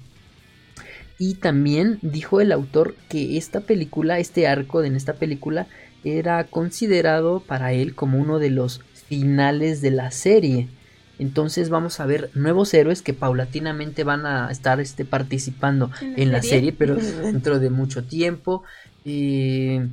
Y 1.17 1.35
también 1.35 1.99
dijo 2.01 2.39
el 2.39 2.51
autor 2.51 2.95
que 3.09 3.37
esta 3.37 3.61
película, 3.61 4.19
este 4.19 4.47
arco 4.47 4.81
de 4.81 4.87
en 4.87 4.95
esta 4.95 5.13
película, 5.13 5.67
era 6.03 6.49
considerado 6.49 7.45
para 7.45 7.73
él 7.73 7.95
como 7.95 8.19
uno 8.19 8.39
de 8.39 8.49
los 8.51 8.81
finales 8.93 9.81
de 9.81 9.91
la 9.91 10.11
serie. 10.11 10.73
Entonces 11.17 11.69
vamos 11.69 11.99
a 11.99 12.05
ver 12.05 12.31
nuevos 12.33 12.73
héroes 12.73 13.01
que 13.01 13.13
paulatinamente 13.13 14.03
van 14.05 14.25
a 14.25 14.49
estar 14.51 14.79
este, 14.79 15.05
participando 15.05 15.91
¿En 16.01 16.13
la 16.13 16.23
en 16.23 16.31
la 16.31 16.41
serie? 16.41 16.43
serie, 16.43 16.71
pero 16.73 16.95
dentro 17.31 17.59
de 17.59 17.69
mucho 17.69 18.07
tiempo. 18.07 18.63
eh, 19.03 19.89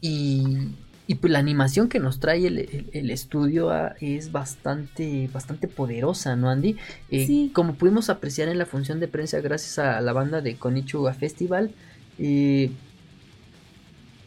y, 0.00 0.78
y 1.06 1.14
pues 1.16 1.32
la 1.32 1.38
animación 1.38 1.88
que 1.88 1.98
nos 2.00 2.20
trae 2.20 2.46
el, 2.46 2.58
el- 2.58 2.90
el 2.92 3.10
estudio 3.10 3.70
ah, 3.70 3.94
es 4.00 4.32
bastante, 4.32 5.28
bastante 5.28 5.68
poderosa, 5.68 6.36
¿no, 6.36 6.50
Andy? 6.50 6.78
Eh, 7.08 7.26
Sí. 7.26 7.50
Como 7.52 7.78
pudimos 7.78 8.10
apreciar 8.10 8.48
en 8.48 8.58
la 8.58 8.66
función 8.66 9.00
de 9.00 9.08
prensa 9.08 9.40
gracias 9.40 9.78
a 9.78 10.00
la 10.00 10.12
banda 10.12 10.40
de 10.42 10.58
Konichiwa 10.58 11.14
Festival, 11.14 11.76
eh, 12.18 12.78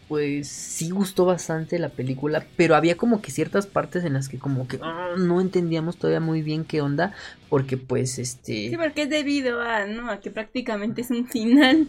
pues 0.07 0.47
sí 0.47 0.89
gustó 0.89 1.25
bastante 1.25 1.79
la 1.79 1.89
película, 1.89 2.45
pero 2.55 2.75
había 2.75 2.95
como 2.95 3.21
que 3.21 3.31
ciertas 3.31 3.67
partes 3.67 4.05
en 4.05 4.13
las 4.13 4.29
que 4.29 4.39
como 4.39 4.67
que 4.67 4.79
ah, 4.81 5.15
no 5.17 5.41
entendíamos 5.41 5.97
todavía 5.97 6.19
muy 6.19 6.41
bien 6.41 6.63
qué 6.63 6.81
onda, 6.81 7.13
porque 7.49 7.77
pues 7.77 8.17
este... 8.19 8.69
Sí, 8.69 8.77
porque 8.77 9.03
es 9.03 9.09
debido 9.09 9.61
a, 9.61 9.85
¿no? 9.85 10.09
A 10.09 10.19
que 10.19 10.31
prácticamente 10.31 11.01
es 11.01 11.11
un 11.11 11.27
final. 11.27 11.87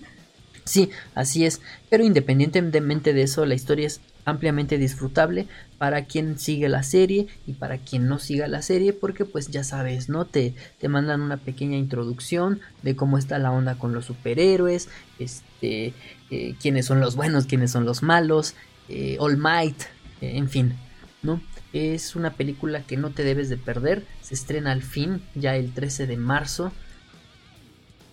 Sí, 0.65 0.91
así 1.15 1.47
es. 1.47 1.63
Pero 1.89 2.05
independientemente 2.05 3.15
de 3.15 3.23
eso, 3.23 3.47
la 3.47 3.55
historia 3.55 3.87
es 3.87 4.03
ampliamente 4.27 4.77
disfrutable 4.77 5.47
para 5.79 6.05
quien 6.05 6.39
sigue 6.39 6.69
la 6.69 6.83
serie 6.83 7.29
y 7.47 7.55
para 7.55 7.79
quien 7.79 8.07
no 8.07 8.19
siga 8.19 8.47
la 8.49 8.61
serie, 8.61 8.93
porque 8.93 9.25
pues 9.25 9.49
ya 9.49 9.65
sabes, 9.65 10.11
¿no? 10.11 10.27
Te, 10.27 10.55
te 10.79 10.89
mandan 10.89 11.23
una 11.23 11.39
pequeña 11.39 11.79
introducción 11.79 12.61
de 12.83 12.97
cómo 12.97 13.17
está 13.17 13.39
la 13.39 13.51
onda 13.51 13.79
con 13.79 13.95
los 13.95 14.05
superhéroes, 14.05 14.91
este, 15.19 15.95
eh, 16.31 16.55
quiénes 16.61 16.87
son 16.87 17.01
los 17.01 17.17
buenos, 17.17 17.47
quiénes 17.47 17.71
son 17.71 17.85
los 17.85 18.03
malos, 18.03 18.55
eh, 18.89 19.17
All 19.21 19.37
Might, 19.37 19.83
eh, 20.21 20.37
en 20.37 20.49
fin, 20.49 20.75
¿no? 21.23 21.41
Es 21.73 22.17
una 22.17 22.35
película 22.35 22.83
que 22.83 22.97
no 22.97 23.11
te 23.11 23.25
debes 23.25 23.49
de 23.49 23.57
perder, 23.57 24.05
se 24.23 24.35
estrena 24.35 24.73
al 24.73 24.83
fin, 24.83 25.23
ya 25.35 25.57
el 25.57 25.73
13 25.73 26.07
de 26.07 26.17
marzo, 26.17 26.73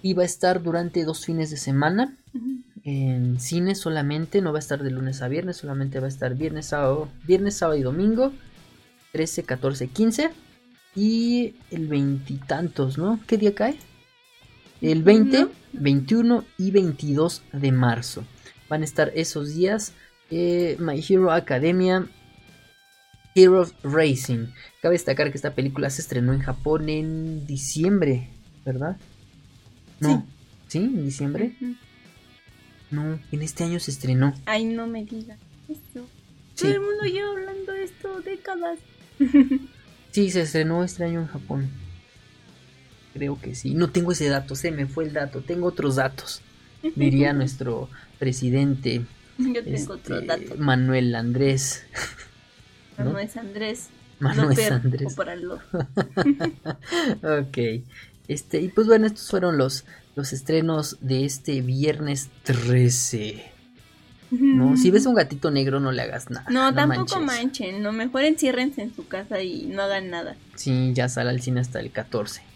y 0.01 0.13
va 0.13 0.23
a 0.23 0.25
estar 0.25 0.61
durante 0.61 1.03
dos 1.03 1.25
fines 1.25 1.49
de 1.49 1.57
semana 1.57 2.15
en 2.83 3.39
cine 3.39 3.73
solamente, 3.73 4.41
no 4.41 4.51
va 4.51 4.59
a 4.59 4.61
estar 4.61 4.83
de 4.83 4.91
lunes 4.91 5.21
a 5.23 5.27
viernes, 5.27 5.57
solamente 5.57 5.99
va 5.99 6.05
a 6.05 6.09
estar 6.09 6.35
viernes, 6.35 6.67
sábado, 6.67 7.09
viernes, 7.25 7.57
sábado 7.57 7.79
y 7.79 7.83
domingo, 7.83 8.31
13, 9.11 9.43
14, 9.43 9.87
15 9.87 10.29
y 10.95 11.55
el 11.71 11.87
veintitantos, 11.87 12.97
¿no? 12.99 13.19
¿Qué 13.25 13.37
día 13.37 13.55
cae? 13.55 13.79
El 14.81 15.03
20, 15.03 15.43
Ujú. 15.45 15.51
21 15.73 16.45
y 16.57 16.71
22 16.71 17.41
de 17.53 17.71
marzo. 17.71 18.23
Van 18.69 18.81
a 18.81 18.85
estar 18.85 19.11
esos 19.15 19.53
días 19.55 19.93
eh, 20.31 20.75
My 20.79 21.03
Hero 21.07 21.31
Academia 21.31 22.07
Heroes 23.35 23.73
Racing. 23.83 24.47
Cabe 24.81 24.93
destacar 24.93 25.29
que 25.31 25.37
esta 25.37 25.53
película 25.53 25.89
se 25.89 26.01
estrenó 26.01 26.33
en 26.33 26.39
Japón 26.41 26.89
en 26.89 27.45
diciembre, 27.45 28.29
¿verdad? 28.65 28.97
No. 29.99 30.25
¿Sí? 30.67 30.79
¿En 30.79 31.05
diciembre? 31.05 31.55
No, 32.91 33.19
en 33.31 33.41
este 33.41 33.63
año 33.65 33.79
se 33.79 33.91
estrenó. 33.91 34.33
Ay, 34.45 34.65
no 34.65 34.87
me 34.87 35.03
digas 35.05 35.37
eso. 35.67 36.05
Sí. 36.55 36.61
Todo 36.67 36.71
el 36.71 36.79
mundo 36.81 37.03
lleva 37.03 37.29
hablando 37.31 37.71
de 37.73 37.83
esto 37.83 38.21
décadas. 38.21 38.79
Sí, 40.11 40.31
se 40.31 40.43
estrenó 40.43 40.81
este 40.81 41.03
año 41.03 41.19
en 41.19 41.27
Japón. 41.27 41.69
Creo 43.15 43.39
que 43.39 43.55
sí. 43.55 43.73
No 43.73 43.91
tengo 43.91 44.11
ese 44.11 44.27
dato, 44.27 44.57
se 44.57 44.71
me 44.71 44.87
fue 44.87 45.05
el 45.05 45.13
dato. 45.13 45.39
Tengo 45.39 45.67
otros 45.67 45.95
datos. 45.95 46.41
Diría 46.97 47.31
nuestro 47.31 47.89
presidente 48.19 49.05
Yo 49.37 49.63
tengo 49.63 49.95
este, 49.95 50.25
datos. 50.25 50.59
Manuel 50.59 51.15
Andrés. 51.15 51.85
No, 52.97 53.05
¿no? 53.05 53.13
no 53.13 53.19
es 53.19 53.37
Andrés. 53.37 53.87
Manuel 54.19 54.49
López, 54.49 54.71
Andrés. 54.71 55.13
o 55.13 55.15
para 55.15 55.35
ok. 57.41 57.57
Este, 58.27 58.59
y 58.59 58.67
pues 58.67 58.87
bueno, 58.87 59.07
estos 59.07 59.29
fueron 59.29 59.57
los, 59.57 59.85
los 60.15 60.33
estrenos 60.33 60.97
de 60.99 61.23
este 61.23 61.61
viernes 61.61 62.29
13. 62.43 63.45
¿no? 64.31 64.75
Si 64.75 64.91
ves 64.91 65.05
un 65.05 65.15
gatito 65.15 65.51
negro, 65.51 65.79
no 65.79 65.93
le 65.93 66.01
hagas 66.01 66.29
nada. 66.29 66.47
No, 66.49 66.73
tampoco 66.73 67.21
manches. 67.21 67.21
manchen. 67.21 67.81
No, 67.81 67.93
mejor 67.93 68.23
enciérrense 68.23 68.81
en 68.81 68.93
su 68.93 69.07
casa 69.07 69.41
y 69.41 69.67
no 69.67 69.83
hagan 69.83 70.09
nada. 70.09 70.35
Sí, 70.55 70.91
ya 70.93 71.07
sale 71.07 71.29
al 71.29 71.41
cine 71.41 71.61
hasta 71.61 71.79
el 71.79 71.91
14. 71.91 72.54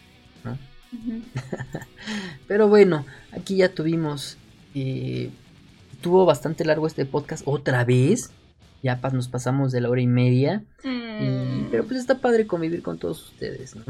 Pero 2.47 2.67
bueno, 2.67 3.05
aquí 3.31 3.57
ya 3.57 3.69
tuvimos. 3.73 4.37
eh, 4.75 5.29
tuvo 6.01 6.25
bastante 6.25 6.63
largo 6.63 6.87
este 6.87 7.05
podcast 7.05 7.43
otra 7.45 7.83
vez. 7.85 8.31
Ya 8.81 9.01
pas- 9.01 9.11
nos 9.11 9.27
pasamos 9.27 9.71
de 9.71 9.81
la 9.81 9.89
hora 9.89 10.01
y 10.01 10.07
media. 10.07 10.63
y- 10.83 10.87
Mm. 10.87 11.67
pero 11.69 11.83
pues 11.85 11.99
está 11.99 12.19
padre 12.19 12.47
convivir 12.47 12.81
con 12.81 12.97
todos 12.97 13.27
ustedes, 13.31 13.75
¿no? 13.75 13.83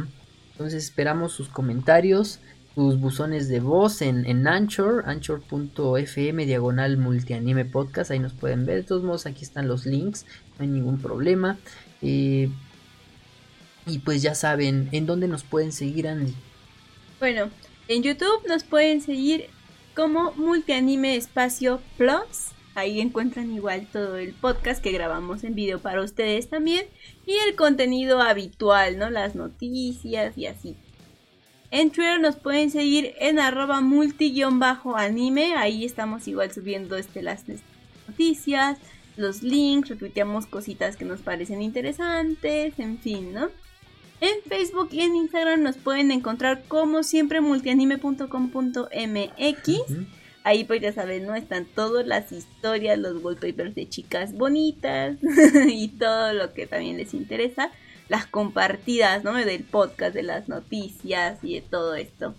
Entonces 0.53 0.84
esperamos 0.84 1.31
sus 1.31 1.47
comentarios, 1.47 2.39
sus 2.73 2.99
buzones 2.99 3.47
de 3.49 3.59
voz 3.59 4.01
en, 4.01 4.26
en 4.26 4.47
Anchor, 4.47 5.03
anchor.fm 5.05 6.45
diagonal 6.47 6.97
multianime 6.97 7.65
podcast. 7.65 8.09
Ahí 8.09 8.17
nos 8.19 8.34
pueden 8.34 8.65
ver. 8.65 8.77
De 8.77 8.84
todos 8.84 9.03
modos, 9.03 9.27
aquí 9.27 9.43
están 9.43 9.67
los 9.67 9.85
links. 9.85 10.26
No 10.57 10.63
hay 10.63 10.69
ningún 10.69 10.97
problema. 10.99 11.57
Eh, 12.01 12.49
y 13.85 13.99
pues 13.99 14.23
ya 14.23 14.34
saben, 14.34 14.89
¿en 14.91 15.05
dónde 15.05 15.27
nos 15.27 15.43
pueden 15.43 15.71
seguir, 15.71 16.07
Andy? 16.07 16.34
Bueno, 17.20 17.50
en 17.90 18.02
YouTube 18.02 18.48
nos 18.48 18.64
pueden 18.64 19.02
seguir 19.02 19.48
como 19.94 20.32
Multianime 20.36 21.18
Espacio 21.18 21.82
Plus. 21.98 22.54
Ahí 22.76 23.02
encuentran 23.02 23.52
igual 23.52 23.88
todo 23.91 24.16
el 24.16 24.34
podcast 24.34 24.82
que 24.82 24.94
grabamos 24.94 25.44
en 25.44 25.54
video 25.54 25.80
para 25.80 26.02
ustedes 26.02 26.50
también. 26.50 26.86
Y 27.26 27.34
el 27.46 27.58
contenido 27.58 28.22
habitual, 28.22 28.98
¿no? 28.98 29.10
Las 29.10 29.36
noticias 29.36 30.38
y 30.38 30.46
así. 30.46 30.78
En 31.72 31.91
Twitter 31.91 32.22
nos 32.22 32.38
pueden 32.38 32.72
seguir 32.72 33.14
en 33.20 33.38
arroba 33.38 33.82
multi-anime. 33.82 35.56
Ahí 35.58 35.84
estamos 35.84 36.26
igual 36.30 36.54
subiendo 36.54 36.96
este, 36.96 37.22
las 37.22 37.44
noticias, 38.08 38.78
los 39.18 39.44
links, 39.44 39.90
retuiteamos 39.90 40.46
cositas 40.46 40.96
que 40.96 41.04
nos 41.04 41.20
parecen 41.20 41.62
interesantes, 41.62 42.80
en 42.80 42.98
fin, 42.98 43.34
¿no? 43.34 43.50
En 44.22 44.41
Facebook 44.48 44.90
y 44.91 45.02
en 45.02 45.16
Instagram 45.16 45.64
nos 45.64 45.78
pueden 45.78 46.12
encontrar 46.12 46.64
como 46.68 47.04
siempre 47.04 47.40
multianime.com.mx. 47.40 49.70
Ahí 50.44 50.64
pues 50.64 50.82
ya 50.82 50.91
saben, 50.91 51.26
¿no? 51.26 51.36
Están 51.36 51.66
todas 51.66 52.08
las 52.08 52.32
historias, 52.32 52.98
los 52.98 53.24
wallpapers 53.24 53.76
de 53.76 53.88
chicas 53.88 54.34
bonitas 54.34 55.18
y 55.68 55.90
todo 55.90 56.34
lo 56.34 56.54
que 56.54 56.68
también 56.68 56.98
les 56.98 57.14
interesa. 57.14 57.72
Las 58.08 58.26
compartidas, 58.26 59.24
¿no? 59.24 59.34
Del 59.34 59.64
podcast, 59.64 60.16
de 60.16 60.24
las 60.24 60.50
noticias 60.50 61.40
y 61.44 61.56
de 61.56 61.62
todo 61.62 61.96
esto. 61.96 62.34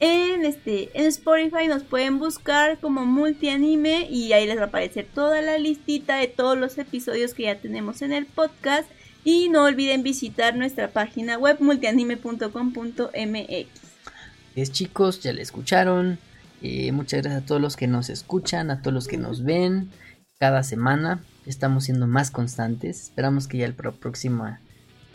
En 0.00 0.44
este, 0.44 0.90
en 0.92 1.06
Spotify 1.06 1.68
nos 1.68 1.84
pueden 1.84 2.18
buscar 2.18 2.78
como 2.78 3.06
multianime 3.06 4.08
y 4.10 4.32
ahí 4.32 4.46
les 4.46 4.58
va 4.58 4.62
a 4.62 4.66
aparecer 4.66 5.06
toda 5.14 5.40
la 5.40 5.56
listita 5.56 6.16
de 6.16 6.26
todos 6.26 6.58
los 6.58 6.76
episodios 6.78 7.32
que 7.32 7.44
ya 7.44 7.60
tenemos 7.60 8.02
en 8.02 8.12
el 8.12 8.26
podcast. 8.26 8.90
Y 9.24 9.48
no 9.48 9.64
olviden 9.64 10.02
visitar 10.02 10.54
nuestra 10.54 10.88
página 10.88 11.38
web 11.38 11.56
multianime.com.mx. 11.60 13.84
Es 14.54 14.70
chicos, 14.70 15.20
ya 15.20 15.32
le 15.32 15.42
escucharon. 15.42 16.18
Eh, 16.62 16.92
muchas 16.92 17.22
gracias 17.22 17.42
a 17.42 17.46
todos 17.46 17.60
los 17.60 17.76
que 17.76 17.86
nos 17.86 18.10
escuchan, 18.10 18.70
a 18.70 18.82
todos 18.82 18.94
los 18.94 19.08
que 19.08 19.18
nos 19.18 19.42
ven 19.42 19.90
cada 20.38 20.62
semana. 20.62 21.24
Estamos 21.46 21.84
siendo 21.84 22.06
más 22.06 22.30
constantes. 22.30 23.04
Esperamos 23.04 23.48
que 23.48 23.58
ya 23.58 23.66
el 23.66 23.74
próximo, 23.74 24.46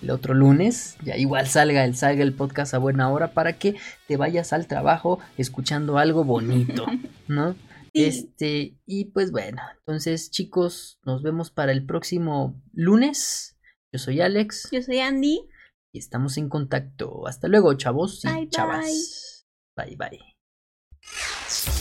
el 0.01 0.11
otro 0.11 0.33
lunes, 0.33 0.97
ya 1.03 1.17
igual 1.17 1.47
salga 1.47 1.83
el, 1.85 1.95
salga 1.95 2.23
el 2.23 2.33
podcast 2.33 2.73
a 2.73 2.77
buena 2.77 3.09
hora 3.09 3.33
para 3.33 3.53
que 3.53 3.75
te 4.07 4.17
vayas 4.17 4.53
al 4.53 4.67
trabajo 4.67 5.19
escuchando 5.37 5.97
algo 5.97 6.23
bonito, 6.23 6.85
¿no? 7.27 7.55
Sí. 7.93 8.05
Este, 8.05 8.77
y 8.85 9.05
pues 9.05 9.31
bueno, 9.31 9.61
entonces 9.79 10.29
chicos, 10.29 10.99
nos 11.03 11.23
vemos 11.23 11.51
para 11.51 11.71
el 11.71 11.85
próximo 11.85 12.61
lunes. 12.73 13.57
Yo 13.91 13.99
soy 13.99 14.21
Alex 14.21 14.69
Yo 14.71 14.81
soy 14.81 14.99
Andy. 14.99 15.47
y 15.93 15.99
estamos 15.99 16.37
en 16.37 16.49
contacto. 16.49 17.27
Hasta 17.27 17.47
luego, 17.47 17.73
chavos 17.75 18.23
y 18.23 18.27
Bye, 18.27 18.35
bye. 18.41 18.49
chavas. 18.49 19.45
Bye 19.75 19.95
bye. 19.95 20.19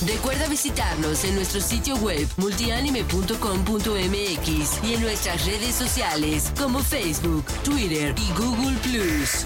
Recuerda 0.07 0.49
visitarnos 0.49 1.25
en 1.25 1.35
nuestro 1.35 1.61
sitio 1.61 1.97
web 1.97 2.27
multianime.com.mx 2.39 4.85
y 4.85 4.95
en 4.95 5.01
nuestras 5.03 5.45
redes 5.45 5.75
sociales 5.75 6.51
como 6.57 6.79
Facebook, 6.83 7.45
Twitter 7.65 8.15
y 8.17 8.31
Google 8.39 8.79
Plus. 8.79 9.45